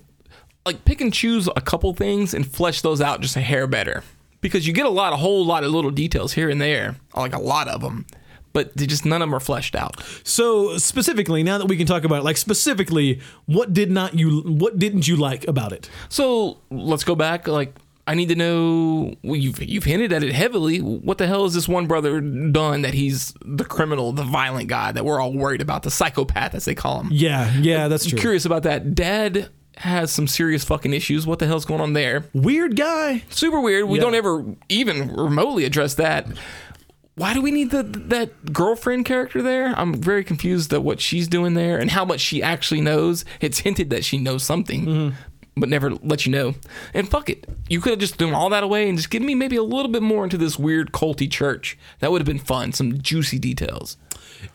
like 0.65 0.85
pick 0.85 1.01
and 1.01 1.13
choose 1.13 1.47
a 1.55 1.61
couple 1.61 1.93
things 1.93 2.33
and 2.33 2.45
flesh 2.47 2.81
those 2.81 3.01
out 3.01 3.21
just 3.21 3.35
a 3.35 3.41
hair 3.41 3.67
better 3.67 4.03
because 4.41 4.65
you 4.67 4.73
get 4.73 4.85
a 4.85 4.89
lot, 4.89 5.13
a 5.13 5.17
whole 5.17 5.45
lot 5.45 5.63
of 5.63 5.71
little 5.71 5.91
details 5.91 6.33
here 6.33 6.49
and 6.49 6.59
there, 6.61 6.95
like 7.15 7.33
a 7.35 7.39
lot 7.41 7.67
of 7.67 7.81
them, 7.81 8.05
but 8.53 8.75
they 8.77 8.85
just 8.85 9.05
none 9.05 9.21
of 9.21 9.27
them 9.27 9.35
are 9.35 9.39
fleshed 9.41 9.75
out. 9.75 10.01
So 10.23 10.77
specifically, 10.77 11.43
now 11.43 11.57
that 11.57 11.67
we 11.67 11.75
can 11.77 11.85
talk 11.87 12.03
about 12.05 12.19
it, 12.19 12.23
like 12.23 12.37
specifically, 12.37 13.19
what 13.45 13.73
did 13.73 13.91
not 13.91 14.13
you 14.17 14.41
what 14.41 14.79
didn't 14.79 15.07
you 15.07 15.15
like 15.17 15.45
about 15.47 15.73
it? 15.73 15.89
So 16.09 16.59
let's 16.71 17.03
go 17.03 17.15
back. 17.15 17.47
Like, 17.47 17.75
I 18.05 18.15
need 18.15 18.27
to 18.29 18.35
know. 18.35 19.13
Well, 19.23 19.37
you've 19.37 19.61
you've 19.63 19.85
hinted 19.85 20.11
at 20.11 20.23
it 20.23 20.33
heavily. 20.33 20.79
What 20.79 21.17
the 21.19 21.27
hell 21.27 21.43
has 21.43 21.53
this 21.53 21.67
one 21.69 21.87
brother 21.87 22.19
done 22.19 22.81
that 22.81 22.93
he's 22.93 23.33
the 23.45 23.63
criminal, 23.63 24.11
the 24.11 24.23
violent 24.23 24.67
guy 24.67 24.91
that 24.91 25.05
we're 25.05 25.21
all 25.21 25.31
worried 25.33 25.61
about, 25.61 25.83
the 25.83 25.91
psychopath 25.91 26.53
as 26.53 26.65
they 26.65 26.75
call 26.75 26.99
him? 27.01 27.09
Yeah, 27.11 27.53
yeah, 27.57 27.87
that's 27.87 28.05
true. 28.05 28.19
Curious 28.19 28.43
about 28.45 28.63
that. 28.63 28.93
Dad 28.93 29.49
has 29.77 30.11
some 30.11 30.27
serious 30.27 30.63
fucking 30.65 30.93
issues. 30.93 31.25
What 31.25 31.39
the 31.39 31.47
hell's 31.47 31.65
going 31.65 31.79
on 31.81 31.93
there? 31.93 32.25
Weird 32.33 32.75
guy. 32.75 33.23
Super 33.29 33.59
weird. 33.61 33.85
We 33.87 33.97
Yeah. 33.97 34.03
don't 34.03 34.15
ever 34.15 34.45
even 34.69 35.07
remotely 35.15 35.63
address 35.63 35.93
that. 35.95 36.27
Why 37.15 37.33
do 37.33 37.41
we 37.41 37.51
need 37.51 37.69
the 37.71 37.83
that 37.83 38.51
girlfriend 38.51 39.05
character 39.05 39.41
there? 39.41 39.73
I'm 39.79 39.93
very 39.93 40.23
confused 40.23 40.73
at 40.73 40.83
what 40.83 40.99
she's 40.99 41.27
doing 41.27 41.53
there 41.53 41.77
and 41.77 41.91
how 41.91 42.03
much 42.05 42.19
she 42.19 42.41
actually 42.43 42.81
knows. 42.81 43.23
It's 43.39 43.59
hinted 43.59 43.91
that 43.91 44.03
she 44.03 44.17
knows 44.17 44.43
something, 44.43 44.85
Mm-hmm. 44.85 45.15
But 45.55 45.69
never 45.69 45.91
let 45.91 46.25
you 46.25 46.31
know. 46.31 46.55
And 46.93 47.07
fuck 47.09 47.29
it, 47.29 47.47
you 47.69 47.79
could 47.81 47.91
have 47.91 47.99
just 47.99 48.15
thrown 48.15 48.33
all 48.33 48.49
that 48.49 48.63
away 48.63 48.87
and 48.89 48.97
just 48.97 49.09
given 49.09 49.25
me 49.27 49.35
maybe 49.35 49.55
a 49.55 49.63
little 49.63 49.91
bit 49.91 50.01
more 50.01 50.23
into 50.23 50.37
this 50.37 50.57
weird 50.57 50.91
culty 50.91 51.29
church. 51.29 51.77
That 51.99 52.11
would 52.11 52.21
have 52.21 52.25
been 52.27 52.39
fun. 52.39 52.71
Some 52.71 53.01
juicy 53.01 53.39
details. 53.39 53.97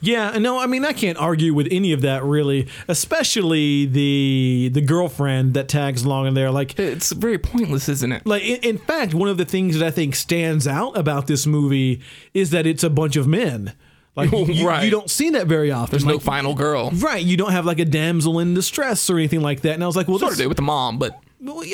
Yeah, 0.01 0.37
no, 0.39 0.59
I 0.59 0.67
mean 0.67 0.85
I 0.85 0.93
can't 0.93 1.17
argue 1.17 1.55
with 1.55 1.67
any 1.71 1.93
of 1.95 2.03
that 2.03 2.23
really, 2.23 2.69
especially 2.89 3.87
the 3.87 4.71
the 4.73 4.83
girlfriend 4.83 5.55
that 5.55 5.67
tags 5.69 6.05
along 6.05 6.27
in 6.27 6.35
there. 6.35 6.51
Like 6.51 6.79
It's 6.79 7.13
very 7.13 7.39
pointless, 7.39 7.89
isn't 7.89 8.13
it? 8.13 8.27
like 8.27 8.43
in, 8.43 8.57
in 8.61 8.79
fact 8.79 9.15
one 9.15 9.29
of 9.29 9.39
the 9.39 9.45
things 9.47 9.79
that 9.79 9.87
i 9.87 9.91
think 9.91 10.15
stands 10.15 10.67
out 10.67 10.97
about 10.97 11.27
this 11.27 11.47
movie 11.47 12.03
is 12.35 12.51
that 12.51 12.67
it's 12.67 12.83
a 12.85 12.91
bunch 12.91 13.17
of 13.17 13.27
men 13.27 13.73
like 14.19 14.31
you, 14.49 14.67
Right. 14.69 14.85
you 14.85 14.91
don't 14.91 15.09
see 15.11 15.31
that 15.31 15.47
very 15.47 15.71
often 15.71 15.93
There's 15.93 16.05
no 16.05 16.19
final 16.19 16.55
girl. 16.55 16.91
right 16.91 17.25
you 17.25 17.37
don't 17.37 17.53
have 17.53 17.65
like 17.65 17.79
a 17.79 17.85
damsel 17.87 18.39
in 18.41 18.53
distress 18.55 19.09
or 19.09 19.17
anything 19.19 19.41
like 19.41 19.63
that 19.63 19.73
and 19.75 19.83
i 19.83 19.87
was 19.87 19.97
like 19.97 20.09
well 20.09 20.19
Sort 20.19 20.33
this, 20.33 20.39
of 20.41 20.45
did 20.45 20.49
with 20.49 20.57
the 20.57 20.63
mom, 20.63 20.99
but 20.99 21.19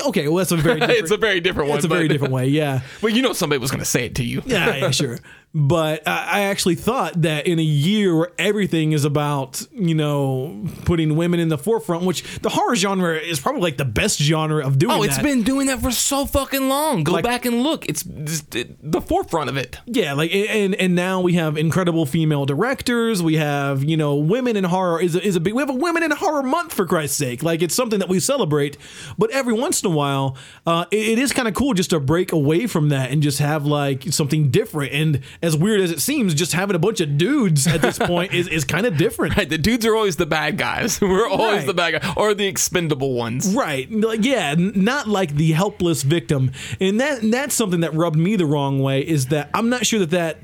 okay 0.06 0.28
well 0.28 0.36
that's 0.36 0.52
a 0.52 0.56
very 0.56 0.78
different, 0.78 1.00
it's 1.02 1.10
a 1.10 1.16
very 1.16 1.40
different 1.40 1.68
one. 1.70 1.76
that's 1.76 1.84
a 1.86 1.88
very 1.88 2.06
different 2.06 2.32
way 2.34 2.46
yeah 2.48 2.80
Well, 3.02 3.12
you 3.12 3.22
know 3.22 3.32
somebody 3.32 3.58
was 3.58 3.70
going 3.70 3.80
to 3.80 3.84
say 3.86 4.04
it 4.06 4.14
to 4.16 4.24
you. 4.24 4.42
yeah, 4.46 4.76
yeah, 4.76 4.90
sure. 4.90 5.18
But 5.56 6.02
I 6.08 6.42
actually 6.46 6.74
thought 6.74 7.22
that 7.22 7.46
in 7.46 7.60
a 7.60 7.62
year 7.62 8.16
where 8.16 8.32
everything 8.40 8.90
is 8.90 9.04
about, 9.04 9.64
you 9.72 9.94
know, 9.94 10.66
putting 10.84 11.14
women 11.16 11.38
in 11.38 11.48
the 11.48 11.56
forefront, 11.56 12.04
which 12.04 12.24
the 12.40 12.48
horror 12.48 12.74
genre 12.74 13.16
is 13.16 13.38
probably 13.38 13.60
like 13.60 13.76
the 13.76 13.84
best 13.84 14.18
genre 14.20 14.66
of 14.66 14.80
doing 14.80 14.90
that. 14.90 14.98
Oh, 14.98 15.02
it's 15.04 15.14
that. 15.16 15.22
been 15.22 15.44
doing 15.44 15.68
that 15.68 15.80
for 15.80 15.92
so 15.92 16.26
fucking 16.26 16.68
long. 16.68 17.04
Go 17.04 17.12
Like- 17.12 17.22
back 17.24 17.44
and 17.44 17.62
look. 17.62 17.88
It's 17.88 18.02
just 18.02 18.56
it- 18.56 18.76
the 18.82 19.00
forefront 19.00 19.48
of 19.48 19.56
it. 19.56 19.78
Yeah, 19.86 20.14
like 20.14 20.34
and 20.34 20.74
and 20.74 20.96
now 20.96 21.20
we 21.20 21.34
have 21.34 21.56
incredible 21.56 22.04
female 22.04 22.46
directors. 22.46 23.22
We 23.22 23.36
have 23.36 23.84
you 23.84 23.96
know 23.96 24.16
women 24.16 24.56
in 24.56 24.64
horror 24.64 25.00
is 25.00 25.14
a, 25.14 25.24
is 25.24 25.36
a 25.36 25.40
big. 25.40 25.54
We 25.54 25.62
have 25.62 25.70
a 25.70 25.74
women 25.74 26.02
in 26.02 26.10
horror 26.10 26.42
month 26.42 26.72
for 26.72 26.84
Christ's 26.84 27.16
sake. 27.16 27.44
Like 27.44 27.62
it's 27.62 27.76
something 27.76 28.00
that 28.00 28.08
we 28.08 28.18
celebrate. 28.18 28.76
But 29.16 29.30
every 29.30 29.52
once 29.54 29.84
in 29.84 29.92
a 29.92 29.94
while, 29.94 30.36
uh, 30.66 30.86
it, 30.90 31.10
it 31.10 31.18
is 31.20 31.32
kind 31.32 31.46
of 31.46 31.54
cool 31.54 31.74
just 31.74 31.90
to 31.90 32.00
break 32.00 32.32
away 32.32 32.66
from 32.66 32.88
that 32.88 33.12
and 33.12 33.22
just 33.22 33.38
have 33.38 33.64
like 33.66 34.02
something 34.12 34.50
different. 34.50 34.92
And 34.92 35.20
as 35.44 35.56
weird 35.56 35.80
as 35.80 35.90
it 35.90 36.00
seems, 36.00 36.34
just 36.34 36.52
having 36.52 36.74
a 36.74 36.78
bunch 36.78 37.00
of 37.00 37.18
dudes 37.18 37.66
at 37.66 37.82
this 37.82 37.98
point 38.12 38.32
is 38.32 38.48
is 38.48 38.64
kind 38.64 38.86
of 38.86 38.96
different. 38.96 39.36
Right, 39.36 39.48
the 39.48 39.58
dudes 39.58 39.84
are 39.86 39.94
always 39.94 40.16
the 40.16 40.26
bad 40.26 40.56
guys. 40.58 41.00
We're 41.00 41.28
always 41.28 41.58
Right. 41.58 41.66
the 41.66 41.74
bad 41.74 42.02
guy 42.02 42.14
or 42.16 42.34
the 42.34 42.46
expendable 42.46 43.14
ones. 43.14 43.54
Right. 43.54 43.90
Like 43.90 44.24
yeah, 44.24 44.54
not 44.58 45.06
like 45.06 45.34
the 45.34 45.52
helpless 45.52 46.02
victim. 46.02 46.50
And 46.80 47.00
that 47.00 47.22
and 47.22 47.32
that's 47.32 47.54
something 47.54 47.80
that 47.80 47.94
rubbed 47.94 48.16
me 48.16 48.36
the 48.36 48.46
wrong 48.46 48.80
way 48.80 49.00
is 49.06 49.26
that 49.26 49.50
I'm 49.54 49.68
not 49.68 49.84
sure 49.86 50.00
that 50.00 50.10
that 50.10 50.38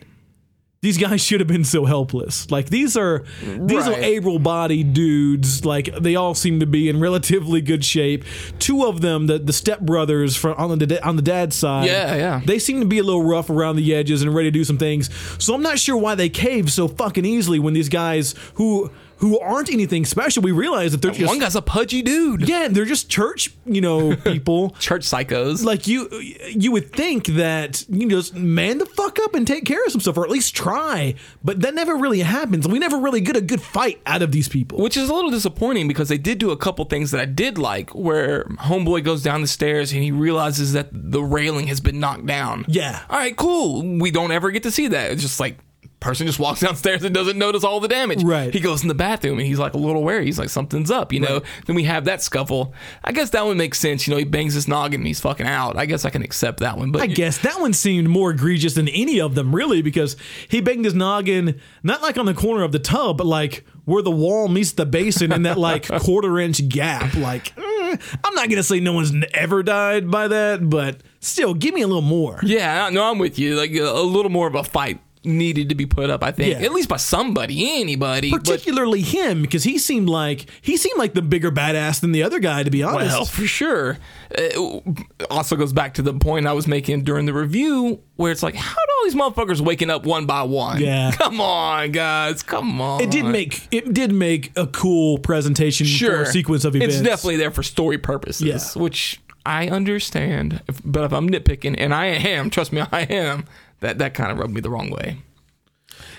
these 0.83 0.97
guys 0.97 1.21
should 1.21 1.41
have 1.41 1.47
been 1.47 1.65
so 1.65 1.85
helpless. 1.85 2.51
Like 2.51 2.71
these 2.71 2.97
are 2.97 3.25
these 3.43 3.87
are 3.87 3.93
able-bodied 3.95 4.95
dudes. 4.95 5.65
Like 5.65 5.95
they 6.01 6.17
all 6.17 6.35
seem 6.35 6.61
to 6.61 6.67
be 6.67 6.89
in 6.89 7.01
relatively 7.01 7.61
good 7.61 7.85
shape. 7.85 8.25
Two 8.59 8.87
of 8.87 9.03
them, 9.03 9.27
the 9.27 9.39
the 9.39 9.53
stepbrothers 9.53 10.39
from 10.39 10.55
on 10.57 10.79
the 10.79 11.07
on 11.07 11.17
the 11.17 11.23
dad's 11.23 11.55
side, 11.57 11.87
Yeah, 11.87 12.15
yeah. 12.15 12.41
they 12.47 12.59
seem 12.59 12.81
to 12.81 12.87
be 12.87 12.99
a 12.99 13.03
little 13.03 13.23
rough 13.25 13.51
around 13.51 13.77
the 13.77 13.95
edges 13.95 14.23
and 14.23 14.35
ready 14.35 14.47
to 14.47 14.53
do 14.53 14.65
some 14.65 14.79
things. 14.79 15.11
So 15.43 15.55
I'm 15.55 15.63
not 15.63 15.79
sure 15.79 15.99
why 15.99 16.15
they 16.15 16.31
cave 16.31 16.73
so 16.73 16.89
fucking 16.89 17.27
easily 17.27 17.59
when 17.59 17.75
these 17.75 17.91
guys 17.91 18.35
who 18.55 18.91
who 19.21 19.39
aren't 19.39 19.71
anything 19.73 20.05
special. 20.05 20.43
We 20.43 20.53
realize 20.53 20.93
that 20.93 21.03
they're 21.03 21.11
just 21.13 21.27
One 21.29 21.39
guy's 21.39 21.55
a 21.57 21.63
pudgy 21.63 22.03
dude. 22.03 22.49
yeah, 22.49 22.69
they're 22.69 22.85
just 22.85 23.09
church, 23.09 23.51
you 23.65 23.81
know, 23.81 24.17
people. 24.25 24.71
Church 24.79 25.03
psychos. 25.03 25.63
like 25.65 25.87
you, 25.87 26.09
you 26.51 26.73
would 26.73 26.93
think 26.93 27.27
that 27.27 27.85
you 27.89 28.07
know, 28.07 28.17
just 28.17 28.35
man 28.35 28.79
the 28.79 28.87
fuck 28.87 29.19
up 29.21 29.35
and 29.35 29.47
take 29.47 29.65
care 29.65 29.85
of 29.85 29.93
some 29.93 30.01
stuff, 30.01 30.17
or 30.17 30.25
at 30.25 30.31
least 30.31 30.57
try. 30.57 31.15
But 31.45 31.61
that 31.61 31.75
never 31.75 31.97
really 31.97 32.21
happens. 32.21 32.67
We 32.67 32.79
never 32.79 32.99
really 32.99 33.21
get 33.21 33.37
a 33.37 33.41
good 33.41 33.63
fight 33.63 34.01
out 34.07 34.23
of 34.23 34.33
these 34.33 34.49
people. 34.49 34.79
Which 34.81 34.97
is 34.97 35.09
a 35.09 35.15
little 35.15 35.31
disappointing 35.31 35.87
because 35.89 36.09
they 36.09 36.19
did 36.19 36.39
do 36.39 36.51
a 36.51 36.57
couple 36.57 36.85
things 36.87 37.11
that 37.11 37.21
I 37.21 37.27
did 37.27 37.59
like, 37.59 37.91
where 37.95 38.45
Homeboy 38.45 39.05
goes 39.05 39.23
down 39.23 39.41
the 39.43 39.47
stairs 39.47 39.93
and 39.93 40.03
he 40.03 40.11
realizes 40.11 40.73
that 40.73 40.89
the 40.93 41.23
railing 41.23 41.67
has 41.69 41.81
been 41.81 42.01
knocked 42.01 42.27
down. 42.27 42.65
Yeah. 42.69 43.03
All 43.11 43.19
right, 43.19 43.37
cool. 43.37 43.99
We 43.99 44.11
don't 44.11 44.33
ever 44.33 44.51
get 44.51 44.63
to 44.65 44.71
see 44.71 44.89
that. 44.89 45.11
It's 45.13 45.23
just 45.23 45.41
like 45.41 45.59
person 46.01 46.27
just 46.27 46.39
walks 46.39 46.61
downstairs 46.61 47.05
and 47.05 47.15
doesn't 47.15 47.39
notice 47.39 47.63
all 47.63 47.81
the 47.81 47.89
damage. 47.89 48.23
Right. 48.23 48.53
He 48.53 48.61
goes 48.61 48.83
in 48.83 48.89
the 48.89 48.95
bathroom 48.95 49.39
and 49.39 49.47
he's 49.47 49.59
like 49.59 49.75
a 49.75 49.79
little 49.79 50.03
wary. 50.03 50.25
He's 50.25 50.39
like 50.39 50.49
something's 50.49 50.91
up, 50.91 51.13
you 51.13 51.21
know. 51.21 51.43
Then 51.67 51.77
we 51.77 51.85
have 51.85 52.07
that 52.07 52.23
scuffle. 52.23 52.75
I 53.05 53.13
guess 53.13 53.31
that 53.31 53.45
one 53.45 53.57
makes 53.57 53.79
sense. 53.79 54.07
You 54.07 54.13
know, 54.13 54.19
he 54.19 54.25
bangs 54.25 54.55
his 54.55 54.67
noggin 54.67 55.01
and 55.01 55.07
he's 55.07 55.21
fucking 55.21 55.47
out. 55.47 55.77
I 55.77 55.87
guess 55.87 56.05
I 56.05 56.11
can 56.11 56.23
accept 56.23 56.61
that 56.61 56.77
one. 56.77 56.91
But 56.91 57.03
I 57.03 57.07
guess 57.07 57.39
that 57.39 57.61
one 57.61 57.73
seemed 57.73 58.09
more 58.09 58.31
egregious 58.31 58.75
than 58.75 58.89
any 58.89 59.21
of 59.21 59.35
them, 59.35 59.55
really, 59.55 59.83
because 59.83 60.17
he 60.49 60.61
banged 60.61 60.85
his 60.85 60.95
noggin 60.95 61.61
not 61.83 62.03
like 62.03 62.19
on 62.19 62.27
the 62.27 62.35
corner 62.35 62.65
of 62.65 62.73
the 62.73 62.79
tub, 62.79 63.19
but 63.19 63.27
like 63.27 63.65
where 63.85 64.03
the 64.03 64.11
wall 64.11 64.49
meets 64.49 64.73
the 64.73 64.87
basin 64.87 65.33
in 65.33 65.43
that 65.43 65.59
like 65.59 65.89
quarter 66.01 66.39
inch 66.39 66.67
gap. 66.69 67.15
Like, 67.15 67.57
eh, 67.59 67.97
I'm 68.25 68.35
not 68.35 68.49
gonna 68.49 68.63
say 68.63 68.81
no 68.81 68.93
one's 68.93 69.13
ever 69.35 69.63
died 69.63 70.11
by 70.11 70.29
that, 70.29 70.69
but 70.69 71.03
still, 71.21 71.55
give 71.55 71.75
me 71.75 71.83
a 71.83 71.87
little 71.87 72.03
more. 72.03 72.41
Yeah, 72.43 72.89
no, 72.91 73.11
I'm 73.11 73.19
with 73.19 73.39
you. 73.39 73.57
Like 73.57 73.73
a 73.73 74.01
little 74.01 74.31
more 74.31 74.47
of 74.47 74.55
a 74.55 74.65
fight 74.65 75.01
needed 75.23 75.69
to 75.69 75.75
be 75.75 75.85
put 75.87 76.09
up. 76.09 76.25
I 76.25 76.33
think 76.33 76.59
Yeah. 76.59 76.65
at 76.67 76.73
least 76.73 76.89
by 76.89 76.97
somebody, 76.97 77.79
anybody. 77.81 78.31
But 78.31 78.45
Particularly 78.45 79.03
him, 79.03 79.43
because 79.43 79.65
he 79.65 79.77
seemed 79.79 80.09
like 80.09 80.47
he 80.63 80.77
seemed 80.77 80.99
like 80.99 81.13
the 81.15 81.21
bigger 81.23 81.51
badass 81.51 82.01
than 82.01 82.13
the 82.13 82.23
other 82.23 82.39
guy, 82.39 82.63
to 82.63 82.71
be 82.71 82.83
honest. 82.83 83.15
well, 83.15 83.25
for 83.27 83.47
sure. 83.47 83.99
It 84.31 84.97
also 85.31 85.57
goes 85.57 85.73
back 85.73 85.95
to 85.95 86.03
the 86.03 86.15
point 86.15 86.47
I 86.47 86.53
was 86.53 86.67
making 86.67 87.05
during 87.05 87.27
the 87.27 87.35
review, 87.35 88.01
where 88.17 88.33
it's 88.33 88.43
like, 88.43 88.55
how 88.55 88.75
do 88.75 88.93
all 88.99 89.05
these 89.05 89.15
motherfuckers 89.15 89.61
waking 89.61 89.91
up 89.91 90.07
one 90.07 90.25
by 90.27 90.43
one? 90.43 90.81
Yeah. 90.81 91.11
come 91.19 91.41
on, 91.41 91.91
guys, 91.93 92.43
come 92.43 92.81
on. 92.81 93.01
it 93.03 93.11
did 93.11 93.25
make 93.27 93.69
it 93.71 93.93
did 93.93 94.13
make 94.13 94.53
a 94.57 94.67
cool 94.69 95.19
presentation 95.19 95.87
sure 95.87 96.25
sequence 96.27 96.65
of 96.65 96.75
events. 96.77 96.95
It's 96.97 97.05
definitely 97.05 97.37
there 97.37 97.51
for 97.51 97.63
story 97.63 97.99
purposes, 97.99 98.43
Yeah. 98.77 98.81
which 98.83 99.21
I 99.45 99.69
understand. 99.69 100.63
But 100.85 101.05
if 101.05 101.13
I'm 101.13 101.29
nitpicking, 101.29 101.75
and 101.79 101.93
I 101.95 102.07
am, 102.07 102.51
trust 102.51 102.73
me, 102.73 102.83
I 102.93 103.03
am. 103.03 103.45
That 103.81 103.99
that 103.99 104.15
kind 104.15 104.31
of 104.31 104.39
rubbed 104.39 104.55
me 104.55 104.61
the 104.61 104.71
wrong 104.71 104.91
way. 104.91 105.19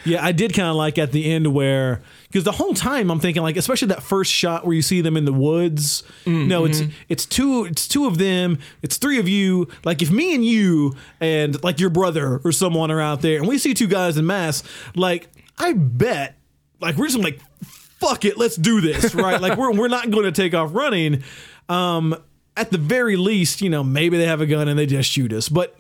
Yeah, 0.04 0.24
I 0.26 0.32
did 0.32 0.54
kind 0.54 0.68
of 0.68 0.76
like 0.76 0.98
at 0.98 1.12
the 1.12 1.32
end 1.32 1.54
where 1.54 2.02
because 2.28 2.44
the 2.44 2.52
whole 2.52 2.74
time 2.74 3.12
I'm 3.12 3.20
thinking 3.20 3.44
like, 3.44 3.56
especially 3.56 3.90
that 3.90 4.02
first 4.02 4.32
shot 4.32 4.66
where 4.66 4.76
you 4.76 4.82
see 4.82 5.02
them 5.02 5.16
in 5.16 5.26
the 5.26 5.34
woods. 5.34 6.04
No, 6.26 6.66
it's 6.66 6.82
it's 7.08 7.26
two 7.26 7.66
it's 7.66 7.88
two 7.88 8.08
of 8.08 8.18
them. 8.18 8.60
It's 8.82 8.98
three 8.98 9.20
of 9.20 9.28
you. 9.28 9.68
Like 9.84 10.02
if 10.02 10.12
me 10.12 10.34
and 10.34 10.44
you 10.44 10.96
and 11.20 11.64
like 11.64 11.80
your 11.80 11.92
brother 11.92 12.42
or 12.44 12.52
someone 12.52 12.90
are 12.90 13.02
out 13.02 13.22
there 13.22 13.38
and 13.38 13.48
we 13.48 13.58
see 13.58 13.74
two 13.74 13.88
guys 13.88 14.18
in 14.18 14.26
masks, 14.26 14.68
like 14.96 15.30
I 15.58 15.74
bet 15.74 16.36
like 16.80 16.98
we're 16.98 17.08
just 17.08 17.20
like 17.20 17.40
fuck 18.00 18.26
it, 18.26 18.38
let's 18.38 18.56
do 18.56 18.82
this, 18.82 19.14
right? 19.16 19.40
like 19.40 19.58
we're 19.58 19.72
we're 19.72 19.88
not 19.88 20.10
going 20.10 20.26
to 20.26 20.32
take 20.32 20.56
off 20.56 20.74
running. 20.74 21.24
Um, 21.70 22.16
at 22.58 22.72
the 22.72 22.78
very 22.78 23.16
least, 23.16 23.62
you 23.62 23.70
know, 23.70 23.84
maybe 23.84 24.18
they 24.18 24.26
have 24.26 24.42
a 24.42 24.46
gun 24.46 24.68
and 24.68 24.78
they 24.78 24.86
just 24.88 25.10
shoot 25.10 25.32
us, 25.32 25.48
but. 25.48 25.76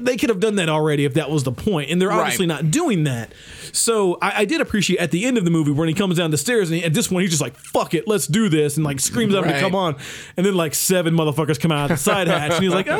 They 0.00 0.16
could 0.16 0.28
have 0.28 0.40
done 0.40 0.56
that 0.56 0.68
already 0.68 1.04
if 1.04 1.14
that 1.14 1.30
was 1.30 1.44
the 1.44 1.52
point, 1.52 1.90
and 1.90 2.00
they're 2.00 2.08
Right. 2.08 2.20
obviously 2.20 2.46
not 2.46 2.70
doing 2.70 3.04
that. 3.04 3.32
So 3.72 4.18
I, 4.20 4.40
I 4.40 4.44
did 4.44 4.60
appreciate 4.60 4.98
at 4.98 5.10
the 5.10 5.24
end 5.24 5.38
of 5.38 5.44
the 5.44 5.50
movie 5.50 5.70
when 5.70 5.88
he 5.88 5.94
comes 5.94 6.16
down 6.18 6.30
the 6.30 6.36
stairs 6.38 6.70
and 6.70 6.78
he, 6.80 6.84
at 6.84 6.92
this 6.94 7.08
point 7.08 7.22
he's 7.22 7.30
just 7.30 7.42
like 7.42 7.56
"fuck 7.56 7.94
it, 7.94 8.06
let's 8.06 8.26
do 8.26 8.48
this" 8.48 8.76
and 8.76 8.84
like 8.84 9.00
screams 9.00 9.34
at 9.34 9.44
him 9.44 9.50
to 9.52 9.60
come 9.60 9.74
on, 9.74 9.96
and 10.36 10.44
then 10.44 10.54
like 10.54 10.74
seven 10.74 11.14
motherfuckers 11.14 11.58
come 11.58 11.72
out 11.72 11.90
of 11.90 11.96
the 11.96 12.02
side 12.02 12.28
hatch 12.28 12.52
and 12.52 12.62
he's 12.62 12.72
like, 12.74 12.86
"Ah, 12.90 12.98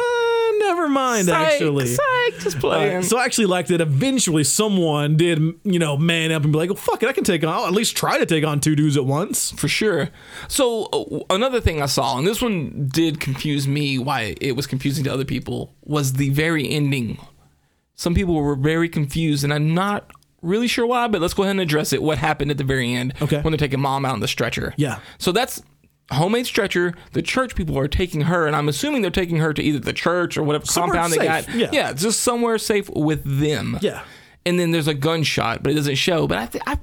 never 0.74 0.88
mind." 0.88 1.26
Psych, 1.26 1.52
actually, 1.52 1.86
psych, 1.86 2.38
just 2.40 2.56
Uh, 2.56 2.60
playing. 2.60 3.02
so 3.02 3.18
I 3.18 3.24
actually 3.24 3.46
liked 3.46 3.68
that 3.68 3.80
eventually 3.80 4.44
someone 4.44 5.16
did 5.16 5.38
you 5.64 5.78
know 5.78 5.96
man 5.96 6.32
up 6.32 6.42
and 6.44 6.52
be 6.52 6.58
like, 6.58 6.70
oh, 6.70 6.74
fuck 6.74 7.02
it, 7.02 7.08
I 7.08 7.12
can 7.12 7.24
take 7.24 7.42
on. 7.44 7.50
I'll 7.52 7.66
at 7.66 7.72
least 7.72 7.96
try 7.96 8.18
to 8.18 8.26
take 8.26 8.44
on 8.44 8.60
two 8.60 8.74
dudes 8.76 8.96
at 8.96 9.04
once." 9.04 9.50
for 9.52 9.68
sure. 9.68 10.08
So 10.48 10.84
uh, 10.92 11.34
another 11.34 11.60
thing 11.60 11.82
I 11.82 11.86
saw, 11.86 12.18
and 12.18 12.26
this 12.26 12.40
one 12.42 12.88
did 12.92 13.20
confuse 13.20 13.66
me. 13.68 13.98
Why 13.98 14.34
it 14.40 14.56
was 14.56 14.66
confusing 14.66 15.04
to 15.04 15.12
other 15.12 15.24
people 15.24 15.74
was 15.84 16.14
the 16.14 16.30
very 16.30 16.68
ending. 16.68 17.18
Some 17.94 18.14
people 18.14 18.34
were 18.34 18.56
very 18.56 18.88
confused, 18.88 19.44
and 19.44 19.52
I'm 19.52 19.74
not 19.74 20.10
really 20.40 20.66
sure 20.66 20.86
why. 20.86 21.06
But 21.08 21.20
let's 21.20 21.34
go 21.34 21.42
ahead 21.44 21.52
and 21.52 21.60
address 21.60 21.92
it. 21.92 22.02
What 22.02 22.18
happened 22.18 22.50
at 22.50 22.58
the 22.58 22.64
very 22.64 22.92
end? 22.92 23.14
Okay. 23.22 23.40
When 23.42 23.52
they're 23.52 23.58
taking 23.58 23.80
mom 23.80 24.04
out 24.04 24.14
on 24.14 24.20
the 24.20 24.28
stretcher. 24.28 24.74
Yeah. 24.76 24.98
So 25.18 25.30
that's 25.30 25.62
homemade 26.14 26.47
stretcher. 26.47 26.94
The 27.12 27.22
church 27.22 27.55
people 27.55 27.78
are 27.78 27.89
taking 27.89 28.22
her, 28.22 28.47
and 28.47 28.55
I'm 28.56 28.68
assuming 28.68 29.02
they're 29.02 29.10
taking 29.10 29.36
her 29.39 29.52
to 29.55 29.62
either 29.62 29.78
the 29.78 29.93
church 29.93 30.36
or 30.36 30.43
whatever 30.43 30.64
Somewhere 30.66 31.01
compound 31.01 31.12
they 31.12 31.24
got. 31.26 31.55
yeah. 31.55 31.70
yeah, 31.72 31.93
just 31.93 32.20
somewhere 32.20 32.59
safe 32.59 32.89
with 32.90 33.22
them. 33.40 33.78
Yeah. 33.80 34.02
And 34.44 34.59
then 34.59 34.72
there's 34.72 34.89
a 34.89 34.94
gunshot, 34.94 35.62
but 35.62 35.70
it 35.70 35.76
doesn't 35.76 35.94
show. 35.94 36.26
But 36.26 36.39
I, 36.39 36.47
th- 36.47 36.64
I 36.66 36.78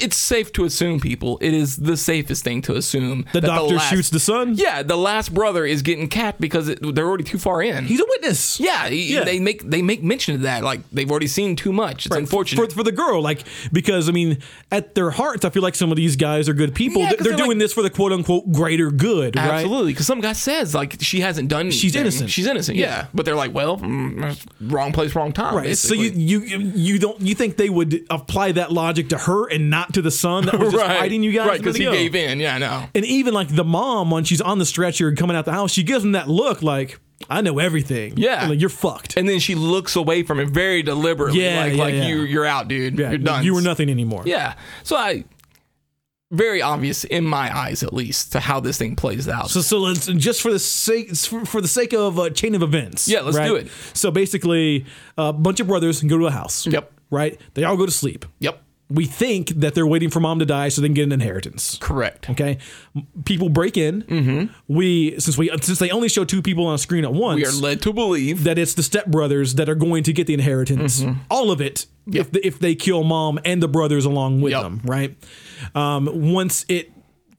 it's 0.00 0.16
safe 0.16 0.52
to 0.52 0.64
assume, 0.64 1.00
people, 1.00 1.38
it 1.40 1.54
is 1.54 1.76
the 1.76 1.96
safest 1.96 2.44
thing 2.44 2.62
to 2.62 2.74
assume. 2.76 3.24
The 3.32 3.40
doctor 3.40 3.74
last- 3.76 3.90
shoots 3.90 4.10
the 4.10 4.20
son. 4.20 4.54
Yeah, 4.56 4.82
the 4.82 4.96
last 4.96 5.32
brother 5.32 5.64
is 5.64 5.82
getting 5.82 6.08
capped 6.08 6.40
because 6.40 6.68
it, 6.68 6.78
they're 6.94 7.06
already 7.06 7.24
too 7.24 7.38
far 7.38 7.62
in. 7.62 7.86
He's 7.86 8.00
a 8.00 8.04
witness. 8.08 8.58
yeah, 8.60 8.88
he- 8.88 9.14
Yeah. 9.14 9.24
they 9.24 9.38
make 9.40 9.68
they 9.68 9.82
make 9.82 10.02
mention 10.02 10.34
of 10.34 10.42
that. 10.42 10.62
Like 10.64 10.80
they've 10.90 11.10
already 11.10 11.26
seen 11.28 11.56
too 11.56 11.72
much. 11.72 12.06
It's 12.06 12.14
unfortunate. 12.16 12.70
for, 12.72 12.78
for 12.78 12.82
the 12.82 12.92
girl, 12.92 13.22
like 13.22 13.44
because 13.72 14.08
I 14.08 14.12
mean, 14.12 14.38
at 14.70 14.94
their 14.94 15.10
hearts, 15.10 15.44
I 15.44 15.50
feel 15.50 15.62
like 15.62 15.74
some 15.74 15.90
of 15.90 15.96
these 15.96 16.16
guys 16.16 16.48
are 16.48 16.54
good 16.54 16.74
people. 16.74 17.02
Yeah, 17.02 17.10
They're, 17.10 17.18
they're 17.28 17.36
doing 17.36 17.50
like- 17.50 17.58
this 17.58 17.72
for 17.72 17.82
the 17.82 17.90
quote 17.90 18.12
unquote 18.12 18.50
greater 18.52 18.90
good, 18.90 19.36
right? 19.36 19.50
Absolutely, 19.50 19.92
because 19.92 20.06
some 20.06 20.20
guy 20.20 20.32
says 20.32 20.74
like 20.74 20.96
she 21.00 21.20
hasn't 21.20 21.48
done. 21.48 21.70
She's 21.70 21.94
anything. 21.94 22.00
innocent. 22.02 22.30
She's 22.30 22.46
innocent. 22.46 22.76
Yeah. 22.76 22.86
Yeah, 22.88 23.06
but 23.14 23.24
they're 23.26 23.36
like, 23.36 23.52
well, 23.54 23.76
mm, 23.78 24.36
wrong 24.62 24.92
place, 24.92 25.14
wrong 25.14 25.32
time. 25.32 25.54
Right. 25.54 25.76
So 25.76 25.94
you, 25.94 26.10
you 26.10 26.40
you 26.40 26.98
don't 26.98 27.20
you 27.20 27.34
think 27.34 27.56
they 27.56 27.68
would 27.70 28.04
apply 28.10 28.52
that 28.52 28.72
logic 28.72 29.10
to 29.10 29.18
her 29.18 29.46
and 29.48 29.68
not 29.70 29.77
to 29.86 30.02
the 30.02 30.10
son 30.10 30.46
that 30.46 30.58
was 30.58 30.72
just 30.72 30.84
fighting 30.84 31.22
you 31.22 31.32
guys? 31.32 31.48
right? 31.48 31.58
Because 31.58 31.76
he 31.76 31.84
ago? 31.84 31.92
gave 31.92 32.14
in. 32.14 32.40
Yeah, 32.40 32.56
I 32.56 32.58
know. 32.58 32.88
And 32.94 33.04
even 33.04 33.34
like 33.34 33.54
the 33.54 33.64
mom 33.64 34.10
when 34.10 34.24
she's 34.24 34.40
on 34.40 34.58
the 34.58 34.66
stretcher 34.66 35.08
and 35.08 35.16
coming 35.16 35.36
out 35.36 35.44
the 35.44 35.52
house, 35.52 35.72
she 35.72 35.82
gives 35.82 36.04
him 36.04 36.12
that 36.12 36.28
look 36.28 36.62
like 36.62 36.98
I 37.28 37.40
know 37.40 37.58
everything. 37.58 38.14
Yeah. 38.16 38.48
like 38.48 38.60
you're 38.60 38.68
fucked. 38.68 39.16
And 39.16 39.28
then 39.28 39.40
she 39.40 39.54
looks 39.54 39.96
away 39.96 40.22
from 40.22 40.40
him 40.40 40.52
very 40.52 40.82
deliberately. 40.82 41.42
Yeah, 41.44 41.60
like 41.60 41.72
yeah, 41.72 41.78
like 41.82 41.94
yeah. 41.94 42.08
you 42.08 42.20
you're 42.22 42.46
out, 42.46 42.68
dude. 42.68 42.98
yeah, 42.98 43.10
you're 43.10 43.18
done. 43.18 43.44
You 43.44 43.54
were 43.54 43.62
nothing 43.62 43.90
anymore. 43.90 44.22
Yeah. 44.24 44.54
So 44.82 44.96
I 44.96 45.24
very 46.30 46.60
obvious 46.60 47.04
in 47.04 47.24
my 47.24 47.56
eyes 47.56 47.82
at 47.82 47.92
least 47.92 48.32
to 48.32 48.40
how 48.40 48.60
this 48.60 48.78
thing 48.78 48.96
plays 48.96 49.28
out. 49.28 49.50
So, 49.50 49.60
so 49.62 49.78
let's 49.78 50.06
just 50.06 50.42
for 50.42 50.52
the 50.52 50.58
sake 50.58 51.14
for, 51.16 51.44
for 51.44 51.60
the 51.60 51.68
sake 51.68 51.92
of 51.92 52.18
a 52.18 52.30
chain 52.30 52.54
of 52.54 52.62
events. 52.62 53.08
Yeah, 53.08 53.20
let's 53.20 53.36
right? 53.36 53.46
do 53.46 53.56
it. 53.56 53.68
So 53.94 54.10
basically, 54.10 54.86
a 55.16 55.32
bunch 55.32 55.60
of 55.60 55.66
brothers 55.66 56.02
go 56.02 56.18
to 56.18 56.26
a 56.26 56.30
house. 56.30 56.66
Yep. 56.66 56.92
Right. 57.10 57.40
They 57.54 57.64
all 57.64 57.76
go 57.76 57.86
to 57.86 57.92
sleep. 57.92 58.26
yep. 58.38 58.62
We 58.90 59.04
think 59.04 59.48
that 59.50 59.74
they're 59.74 59.86
waiting 59.86 60.08
for 60.08 60.18
mom 60.20 60.38
to 60.38 60.46
die 60.46 60.70
so 60.70 60.80
they 60.80 60.88
can 60.88 60.94
get 60.94 61.02
an 61.04 61.12
inheritance. 61.12 61.76
Correct. 61.78 62.30
Okay, 62.30 62.56
people 63.26 63.50
break 63.50 63.76
in. 63.76 64.02
Mm-hmm. 64.02 64.52
We 64.66 65.18
since 65.20 65.36
we 65.36 65.50
since 65.60 65.78
they 65.78 65.90
only 65.90 66.08
show 66.08 66.24
two 66.24 66.40
people 66.40 66.66
on 66.66 66.74
a 66.74 66.78
screen 66.78 67.04
at 67.04 67.12
once. 67.12 67.36
We 67.36 67.44
are 67.44 67.52
led 67.52 67.82
to 67.82 67.92
believe 67.92 68.44
that 68.44 68.58
it's 68.58 68.72
the 68.74 68.82
stepbrothers 68.82 69.56
that 69.56 69.68
are 69.68 69.74
going 69.74 70.04
to 70.04 70.12
get 70.14 70.26
the 70.26 70.32
inheritance, 70.34 71.02
Mm-hmm. 71.02 71.20
all 71.30 71.50
of 71.50 71.60
it, 71.60 71.84
if 72.10 72.30
the, 72.32 72.46
if 72.46 72.58
they 72.60 72.74
kill 72.74 73.04
mom 73.04 73.38
and 73.44 73.62
the 73.62 73.68
brothers 73.68 74.06
along 74.06 74.40
with 74.40 74.52
Yep. 74.52 74.62
them, 74.62 74.80
right? 74.84 75.16
Um, 75.74 76.32
once 76.32 76.64
it 76.68 76.90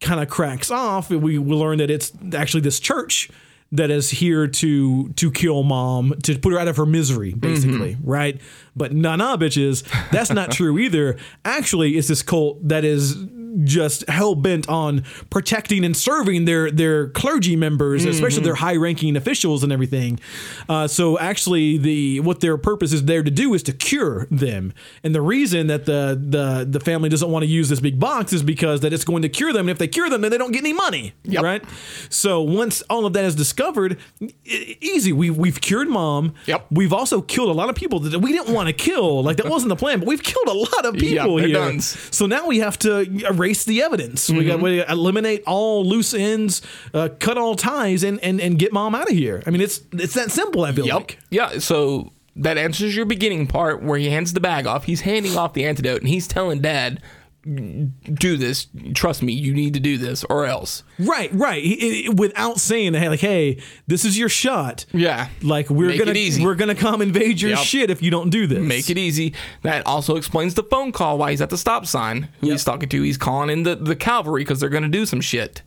kind 0.02 0.22
of 0.22 0.30
cracks 0.30 0.70
off, 0.70 1.10
we 1.10 1.18
we 1.18 1.56
learn 1.56 1.80
that 1.80 1.90
it's 1.90 2.12
actually 2.34 2.62
this 2.62 2.80
church 2.80 3.30
that 3.72 3.92
is 3.92 4.10
here 4.10 4.48
to 4.48 5.10
to 5.14 5.32
kill 5.32 5.64
mom 5.64 6.14
to 6.24 6.38
put 6.40 6.54
her 6.54 6.60
out 6.60 6.68
of 6.68 6.78
her 6.78 6.86
misery, 6.86 7.34
basically, 7.34 7.94
Mm-hmm. 7.96 8.10
right? 8.10 8.42
But 8.76 8.94
nah, 8.94 9.16
nah, 9.16 9.38
bitches, 9.38 9.84
that's 10.12 10.32
not 10.32 10.52
true 10.52 10.78
either. 10.80 11.18
Actually, 11.46 11.98
it's 11.98 12.08
this 12.08 12.22
cult 12.24 12.68
that 12.68 12.84
is 12.84 13.16
just 13.64 14.08
hell 14.10 14.36
bent 14.36 14.68
on 14.70 15.04
protecting 15.30 15.84
and 15.86 15.96
serving 15.96 16.46
their 16.46 16.72
their 16.72 17.10
clergy 17.10 17.56
members, 17.56 18.06
especially 18.06 18.44
their 18.44 18.56
high 18.56 18.76
ranking 18.76 19.16
officials 19.16 19.64
and 19.64 19.72
everything. 19.72 20.20
Uh, 20.68 20.88
so 20.88 21.18
actually, 21.20 21.78
the 21.78 22.20
what 22.22 22.40
their 22.40 22.58
purpose 22.58 22.94
is 22.94 23.06
there 23.06 23.24
to 23.24 23.32
do 23.32 23.54
is 23.54 23.64
to 23.64 23.74
cure 23.74 24.28
them. 24.30 24.74
And 25.04 25.16
the 25.16 25.22
reason 25.22 25.68
that 25.68 25.86
the 25.86 26.20
the 26.22 26.66
the 26.70 26.80
family 26.80 27.10
doesn't 27.10 27.30
want 27.30 27.44
to 27.44 27.50
use 27.50 27.70
this 27.70 27.80
big 27.80 28.00
box 28.00 28.34
is 28.34 28.44
because 28.44 28.82
that 28.82 28.94
it's 28.94 29.06
going 29.06 29.22
to 29.24 29.30
cure 29.30 29.52
them. 29.52 29.62
And 29.62 29.72
if 29.72 29.78
they 29.78 29.88
cure 29.88 30.10
them, 30.10 30.22
then 30.22 30.32
they 30.32 30.38
don't 30.38 30.52
get 30.52 30.60
any 30.60 30.74
money. 30.74 31.14
Yep. 31.24 31.44
Right. 31.44 31.64
So 32.10 32.42
once 32.42 32.82
all 32.90 33.06
of 33.06 33.14
that 33.14 33.26
is 33.26 33.36
discovered, 33.36 33.98
easy. 34.46 35.12
We 35.12 35.30
we've 35.30 35.60
cured 35.60 35.90
mom. 35.90 36.34
Yep. 36.46 36.68
We've 36.72 36.94
also 36.94 37.22
killed 37.22 37.50
a 37.50 37.54
lot 37.54 37.70
of 37.70 37.76
people 37.76 38.00
that 38.00 38.20
we 38.20 38.32
didn't 38.32 38.54
want 38.54 38.68
to 38.68 38.74
kill. 38.74 39.24
Like 39.24 39.38
that 39.38 39.48
wasn't 39.48 39.70
the 39.70 39.76
plan, 39.76 40.00
but 40.00 40.08
we've 40.08 40.24
killed 40.24 40.48
a 40.48 40.54
lot 40.54 40.86
of 40.86 40.96
people 40.96 41.36
they're 41.38 41.48
here. 41.48 41.56
done. 41.56 41.80
So 41.80 42.26
now 42.26 42.46
we 42.48 42.60
have 42.60 42.78
to 42.80 43.02
erase 43.28 43.49
the 43.66 43.82
evidence. 43.82 44.30
We 44.30 44.46
got 44.46 44.62
we 44.62 44.84
eliminate 44.86 45.44
all 45.46 45.86
loose 45.86 46.14
ends, 46.14 46.62
uh, 46.94 47.10
cut 47.20 47.38
all 47.38 47.56
ties, 47.56 48.04
and, 48.04 48.20
and 48.24 48.40
and 48.42 48.58
get 48.60 48.72
mom 48.74 48.96
out 48.96 49.10
of 49.10 49.16
here. 49.16 49.42
I 49.46 49.50
mean, 49.50 49.62
it's 49.62 49.82
it's 49.94 50.14
that 50.14 50.32
simple. 50.32 50.64
I 50.64 50.72
feel 50.72 50.86
Yep. 50.86 50.96
like. 50.96 51.20
Yeah. 51.30 51.60
So 51.60 52.12
that 52.36 52.58
answers 52.58 52.96
your 52.96 53.06
beginning 53.06 53.48
part 53.48 53.84
where 53.84 53.98
he 54.00 54.10
hands 54.10 54.34
the 54.34 54.40
bag 54.40 54.66
off. 54.66 54.86
He's 54.86 55.02
handing 55.02 55.36
off 55.36 55.54
the 55.54 55.66
antidote 55.66 56.00
and 56.02 56.08
he's 56.08 56.28
telling 56.28 56.62
dad, 56.62 57.02
do 57.50 58.38
this. 58.38 58.68
Trust 58.94 59.24
me, 59.24 59.34
you 59.34 59.54
need 59.54 59.74
to 59.74 59.80
do 59.80 59.98
this, 59.98 60.24
or 60.30 60.46
else. 60.46 60.84
Right, 61.00 61.30
right. 61.34 61.64
He- 61.64 62.10
without 62.10 62.60
saying, 62.60 62.94
hey, 62.94 63.10
like, 63.10 63.20
hey, 63.20 63.62
this 63.88 64.06
is 64.06 64.18
your 64.18 64.30
shot. 64.30 64.86
Yeah. 64.94 65.30
Like 65.42 65.70
we're 65.70 65.88
Make 65.90 66.00
gonna 66.00 66.12
it 66.12 66.18
easy. 66.18 66.44
we're 66.44 66.56
gonna 66.56 66.76
come 66.76 67.02
invade 67.02 67.42
your 67.42 67.52
Yep. 67.52 67.60
shit 67.60 67.90
if 67.90 68.02
you 68.02 68.12
don't 68.12 68.30
do 68.30 68.48
this. 68.48 68.60
Make 68.60 68.90
it 68.90 68.98
easy. 68.98 69.34
That 69.64 69.86
also 69.86 70.16
explains 70.16 70.54
the 70.54 70.64
phone 70.64 70.92
call 70.92 71.18
why 71.18 71.32
he's 71.32 71.42
at 71.42 71.50
the 71.50 71.58
stop 71.58 71.86
sign. 71.86 72.30
Who 72.42 72.48
Yep. 72.48 72.52
he's 72.54 72.64
talking 72.64 72.90
to? 72.90 73.02
He's 73.02 73.18
calling 73.18 73.50
in 73.50 73.64
the, 73.64 73.76
the 73.76 73.96
cavalry 73.96 74.42
because 74.44 74.60
they're 74.60 74.70
to 74.84 74.90
do 74.90 75.06
some 75.06 75.22
shit. 75.22 75.62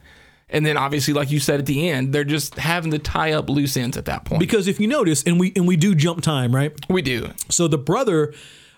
And 0.51 0.67
then 0.67 0.77
obviously, 0.77 1.15
like 1.15 1.31
you 1.31 1.41
said 1.41 1.61
at 1.61 1.67
the 1.67 1.89
end, 1.89 2.13
they're 2.13 2.25
just 2.25 2.57
having 2.57 2.91
to 2.91 2.99
tie 2.99 3.33
up 3.33 3.49
loose 3.49 3.75
ends 3.77 3.97
at 3.97 4.05
that 4.05 4.27
point. 4.27 4.39
because 4.41 4.69
if 4.69 4.79
you 4.79 4.87
notice, 4.87 5.23
and 5.23 5.41
we 5.41 5.51
and 5.57 5.67
we 5.67 5.77
do 5.77 5.95
jump 5.95 6.23
time, 6.23 6.55
right? 6.55 6.73
we 6.91 7.01
do. 7.01 7.31
So 7.49 7.69
the 7.69 7.79
brother. 7.79 8.35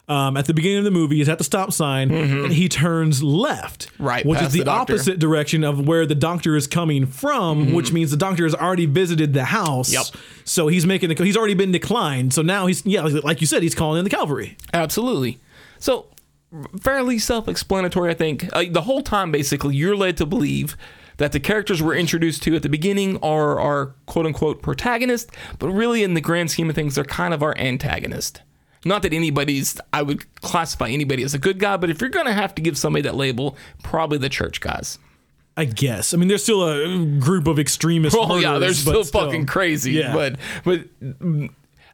Um, 0.06 0.36
at 0.36 0.44
the 0.44 0.52
beginning 0.52 0.76
of 0.78 0.84
the 0.84 0.90
movie, 0.90 1.22
is 1.22 1.30
at 1.30 1.38
the 1.38 1.44
stop 1.44 1.72
sign 1.72 2.10
and 2.10 2.52
he 2.52 2.68
turns 2.68 3.22
left, 3.22 3.86
Mm-hmm. 3.94 4.04
Right, 4.04 4.26
which 4.26 4.42
is 4.42 4.52
the, 4.52 4.58
the. 4.58 4.70
Mm-hmm. 4.70 4.80
opposite 4.80 5.18
direction 5.18 5.64
of 5.64 5.86
where 5.88 6.04
the 6.04 6.14
doctor 6.14 6.56
is 6.56 6.66
coming 6.66 7.06
from, 7.06 7.72
which 7.72 7.90
means 7.90 8.10
the 8.10 8.18
doctor 8.18 8.44
has 8.44 8.54
already 8.54 8.84
visited 8.84 9.32
the 9.32 9.44
house. 9.46 9.90
Yep. 9.90 10.04
So 10.44 10.68
he's 10.68 10.84
making 10.84 11.10
a, 11.10 11.14
he's 11.24 11.38
already 11.38 11.54
been 11.54 11.72
declined. 11.72 12.34
So 12.34 12.42
now 12.42 12.66
he's 12.66 12.84
yeah, 12.84 13.00
like- 13.02 13.40
you 13.40 13.46
said, 13.46 13.62
he's 13.62 13.74
calling 13.74 13.98
in 13.98 14.04
the 14.04 14.10
cavalry. 14.10 14.58
Absolutely. 14.74 15.40
So, 15.78 16.06
fairly 16.82 17.18
self 17.18 17.48
explanatory, 17.48 18.10
I 18.10 18.14
think. 18.14 18.48
Uh, 18.54 18.64
the 18.70 18.82
whole 18.82 19.00
time, 19.02 19.32
basically, 19.32 19.74
you're 19.74 19.96
led 19.96 20.18
to 20.18 20.26
believe 20.26 20.76
that 21.16 21.32
the 21.32 21.40
characters 21.40 21.82
we're 21.82 21.94
introduced 21.96 22.42
to 22.42 22.54
at 22.56 22.62
the 22.62 22.68
beginning 22.68 23.16
are 23.22 23.58
our 23.58 23.94
quote 24.06 24.26
unquote 24.26 24.60
protagonist, 24.60 25.30
but 25.58 25.70
really, 25.70 26.02
in 26.02 26.12
the 26.12 26.20
grand 26.20 26.50
scheme 26.50 26.68
of 26.68 26.74
things, 26.74 26.94
they're 26.96 27.04
kind 27.04 27.32
of 27.32 27.42
our 27.42 27.56
antagonist. 27.56 28.42
Not 28.84 29.02
that 29.02 29.12
anybody's, 29.12 29.80
I 29.92 30.02
would 30.02 30.40
classify 30.40 30.88
anybody 30.88 31.22
as 31.22 31.34
a 31.34 31.38
good 31.38 31.58
guy, 31.58 31.76
but 31.76 31.90
if 31.90 32.00
you're 32.00 32.10
going 32.10 32.26
to 32.26 32.32
have 32.32 32.54
to 32.56 32.62
give 32.62 32.76
somebody 32.76 33.02
that 33.02 33.14
label, 33.14 33.56
probably 33.82 34.18
the 34.18 34.28
church 34.28 34.60
guys. 34.60 34.98
I 35.56 35.64
guess. 35.66 36.12
I 36.12 36.16
mean, 36.16 36.28
there's 36.28 36.42
still 36.42 36.68
a 36.68 37.04
group 37.18 37.46
of 37.46 37.58
extremists. 37.58 38.18
Oh 38.20 38.36
yeah, 38.36 38.58
they're 38.58 38.74
still, 38.74 39.04
fucking 39.04 39.46
crazy. 39.46 39.92
Yeah. 39.92 40.12
But 40.12 40.36
but 40.64 40.80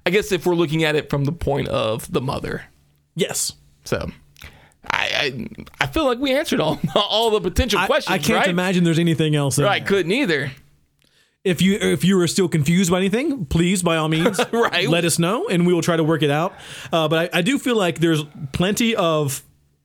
I 0.06 0.10
guess 0.10 0.32
if 0.32 0.46
we're 0.46 0.54
looking 0.54 0.82
at 0.82 0.96
it 0.96 1.10
from 1.10 1.24
the 1.24 1.32
point 1.32 1.68
of 1.68 2.10
the 2.10 2.22
mother, 2.22 2.64
yes. 3.14 3.52
so 3.84 4.10
I 4.90 5.10
I, 5.12 5.66
I 5.82 5.86
feel 5.88 6.06
like 6.06 6.18
we 6.18 6.32
answered 6.32 6.60
all 6.60 6.80
all 6.94 7.30
the 7.30 7.40
potential 7.40 7.80
questions. 7.84 8.14
I 8.14 8.18
can't 8.18 8.38
right? 8.38 8.48
imagine 8.48 8.84
there's 8.84 8.98
anything 8.98 9.36
else. 9.36 9.58
I 9.58 9.78
there. 9.78 9.86
couldn't 9.86 10.12
either. 10.12 10.52
If 11.42 11.62
you 11.62 11.78
if 11.80 12.04
you 12.04 12.20
are 12.20 12.26
still 12.26 12.48
confused 12.48 12.90
by 12.90 12.98
anything, 12.98 13.46
please 13.46 13.82
by 13.82 13.96
all 13.96 14.08
means 14.08 14.38
Right. 14.52 14.88
let 14.88 15.04
us 15.06 15.18
know, 15.18 15.48
and 15.48 15.66
we 15.66 15.72
will 15.72 15.80
try 15.82 15.96
to 15.96 16.04
work 16.04 16.22
it 16.22 16.30
out. 16.30 16.52
Uh, 16.92 17.08
but 17.08 17.32
I, 17.34 17.38
I 17.38 17.42
do 17.42 17.58
feel 17.58 17.76
like 17.76 17.98
there's 18.00 18.22
plenty 18.52 18.94
of 18.94 19.42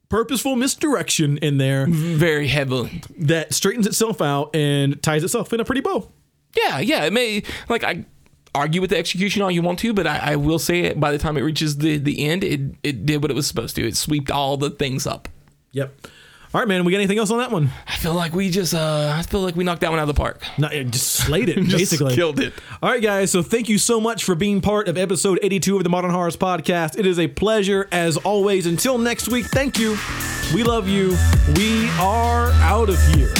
purposeful 0.09 0.55
misdirection 0.57 1.37
in 1.37 1.57
there 1.57 1.87
Very 1.87 2.47
heavily. 2.47 3.01
that 3.19 3.53
straightens 3.53 3.87
itself 3.87 4.21
out 4.21 4.53
and 4.55 5.01
ties 5.01 5.23
itself 5.23 5.51
in 5.53 5.59
a 5.61 5.65
pretty 5.65 5.81
bow. 5.81 6.09
Yeah, 6.57 6.79
yeah. 6.79 7.05
It 7.05 7.13
may 7.13 7.43
like 7.69 7.85
I 7.85 8.05
argue 8.53 8.81
with 8.81 8.89
the 8.89 8.97
execution 8.97 9.41
all 9.41 9.49
you 9.51 9.61
want 9.61 9.79
to, 9.79 9.93
but 9.93 10.05
I, 10.07 10.17
I 10.31 10.35
will 10.35 10.59
say 10.59 10.81
it 10.81 10.99
by 10.99 11.11
the 11.13 11.17
time 11.17 11.37
it 11.37 11.41
reaches 11.41 11.77
the 11.77 11.97
the 11.97 12.25
end, 12.27 12.43
it 12.43 12.59
it 12.83 13.05
did 13.05 13.21
what 13.21 13.31
it 13.31 13.33
was 13.33 13.47
supposed 13.47 13.77
to. 13.77 13.87
It 13.87 13.95
swept 13.95 14.29
all 14.29 14.57
the 14.57 14.71
things 14.71 15.07
up. 15.07 15.29
Yep. 15.71 16.07
All 16.55 16.61
right, 16.61 16.69
man. 16.69 16.85
We 16.85 16.93
got 16.93 16.99
anything 16.99 17.17
else 17.17 17.31
on 17.31 17.39
that 17.39 17.51
one? 17.51 17.69
I 17.85 17.97
feel 17.97 18.13
like 18.13 18.33
we 18.33 18.49
just 18.49 18.73
uh 18.73 19.13
I 19.13 19.23
feel 19.23 19.41
like 19.41 19.57
we 19.57 19.65
knocked 19.65 19.81
that 19.81 19.89
one 19.89 19.99
out 19.99 20.03
of 20.03 20.15
the 20.15 20.17
park. 20.17 20.41
Not 20.57 20.71
just 20.71 21.07
slayed 21.11 21.49
it, 21.49 21.55
Just 21.63 21.75
basically. 21.75 22.15
killed 22.15 22.39
it. 22.39 22.53
All 22.81 22.89
right, 22.89 23.03
guys. 23.03 23.29
So 23.29 23.43
thank 23.43 23.67
you 23.67 23.77
so 23.77 23.99
much 23.99 24.23
for 24.23 24.35
being 24.35 24.61
part 24.61 24.87
of 24.87 24.97
episode 24.97 25.37
82 25.43 25.75
of 25.75 25.83
the 25.83 25.89
Modern 25.89 26.11
Horrors 26.11 26.37
Podcast. 26.37 26.97
It 26.97 27.05
is 27.05 27.19
a 27.19 27.27
pleasure 27.27 27.89
as 27.91 28.15
always. 28.15 28.67
Until 28.67 28.97
next 28.97 29.27
week, 29.27 29.47
thank 29.47 29.77
you. 29.77 29.97
We 30.53 30.63
love 30.63 30.87
you. 30.87 31.17
We 31.57 31.89
are 31.99 32.51
out 32.51 32.87
of 32.87 33.05
here. 33.13 33.33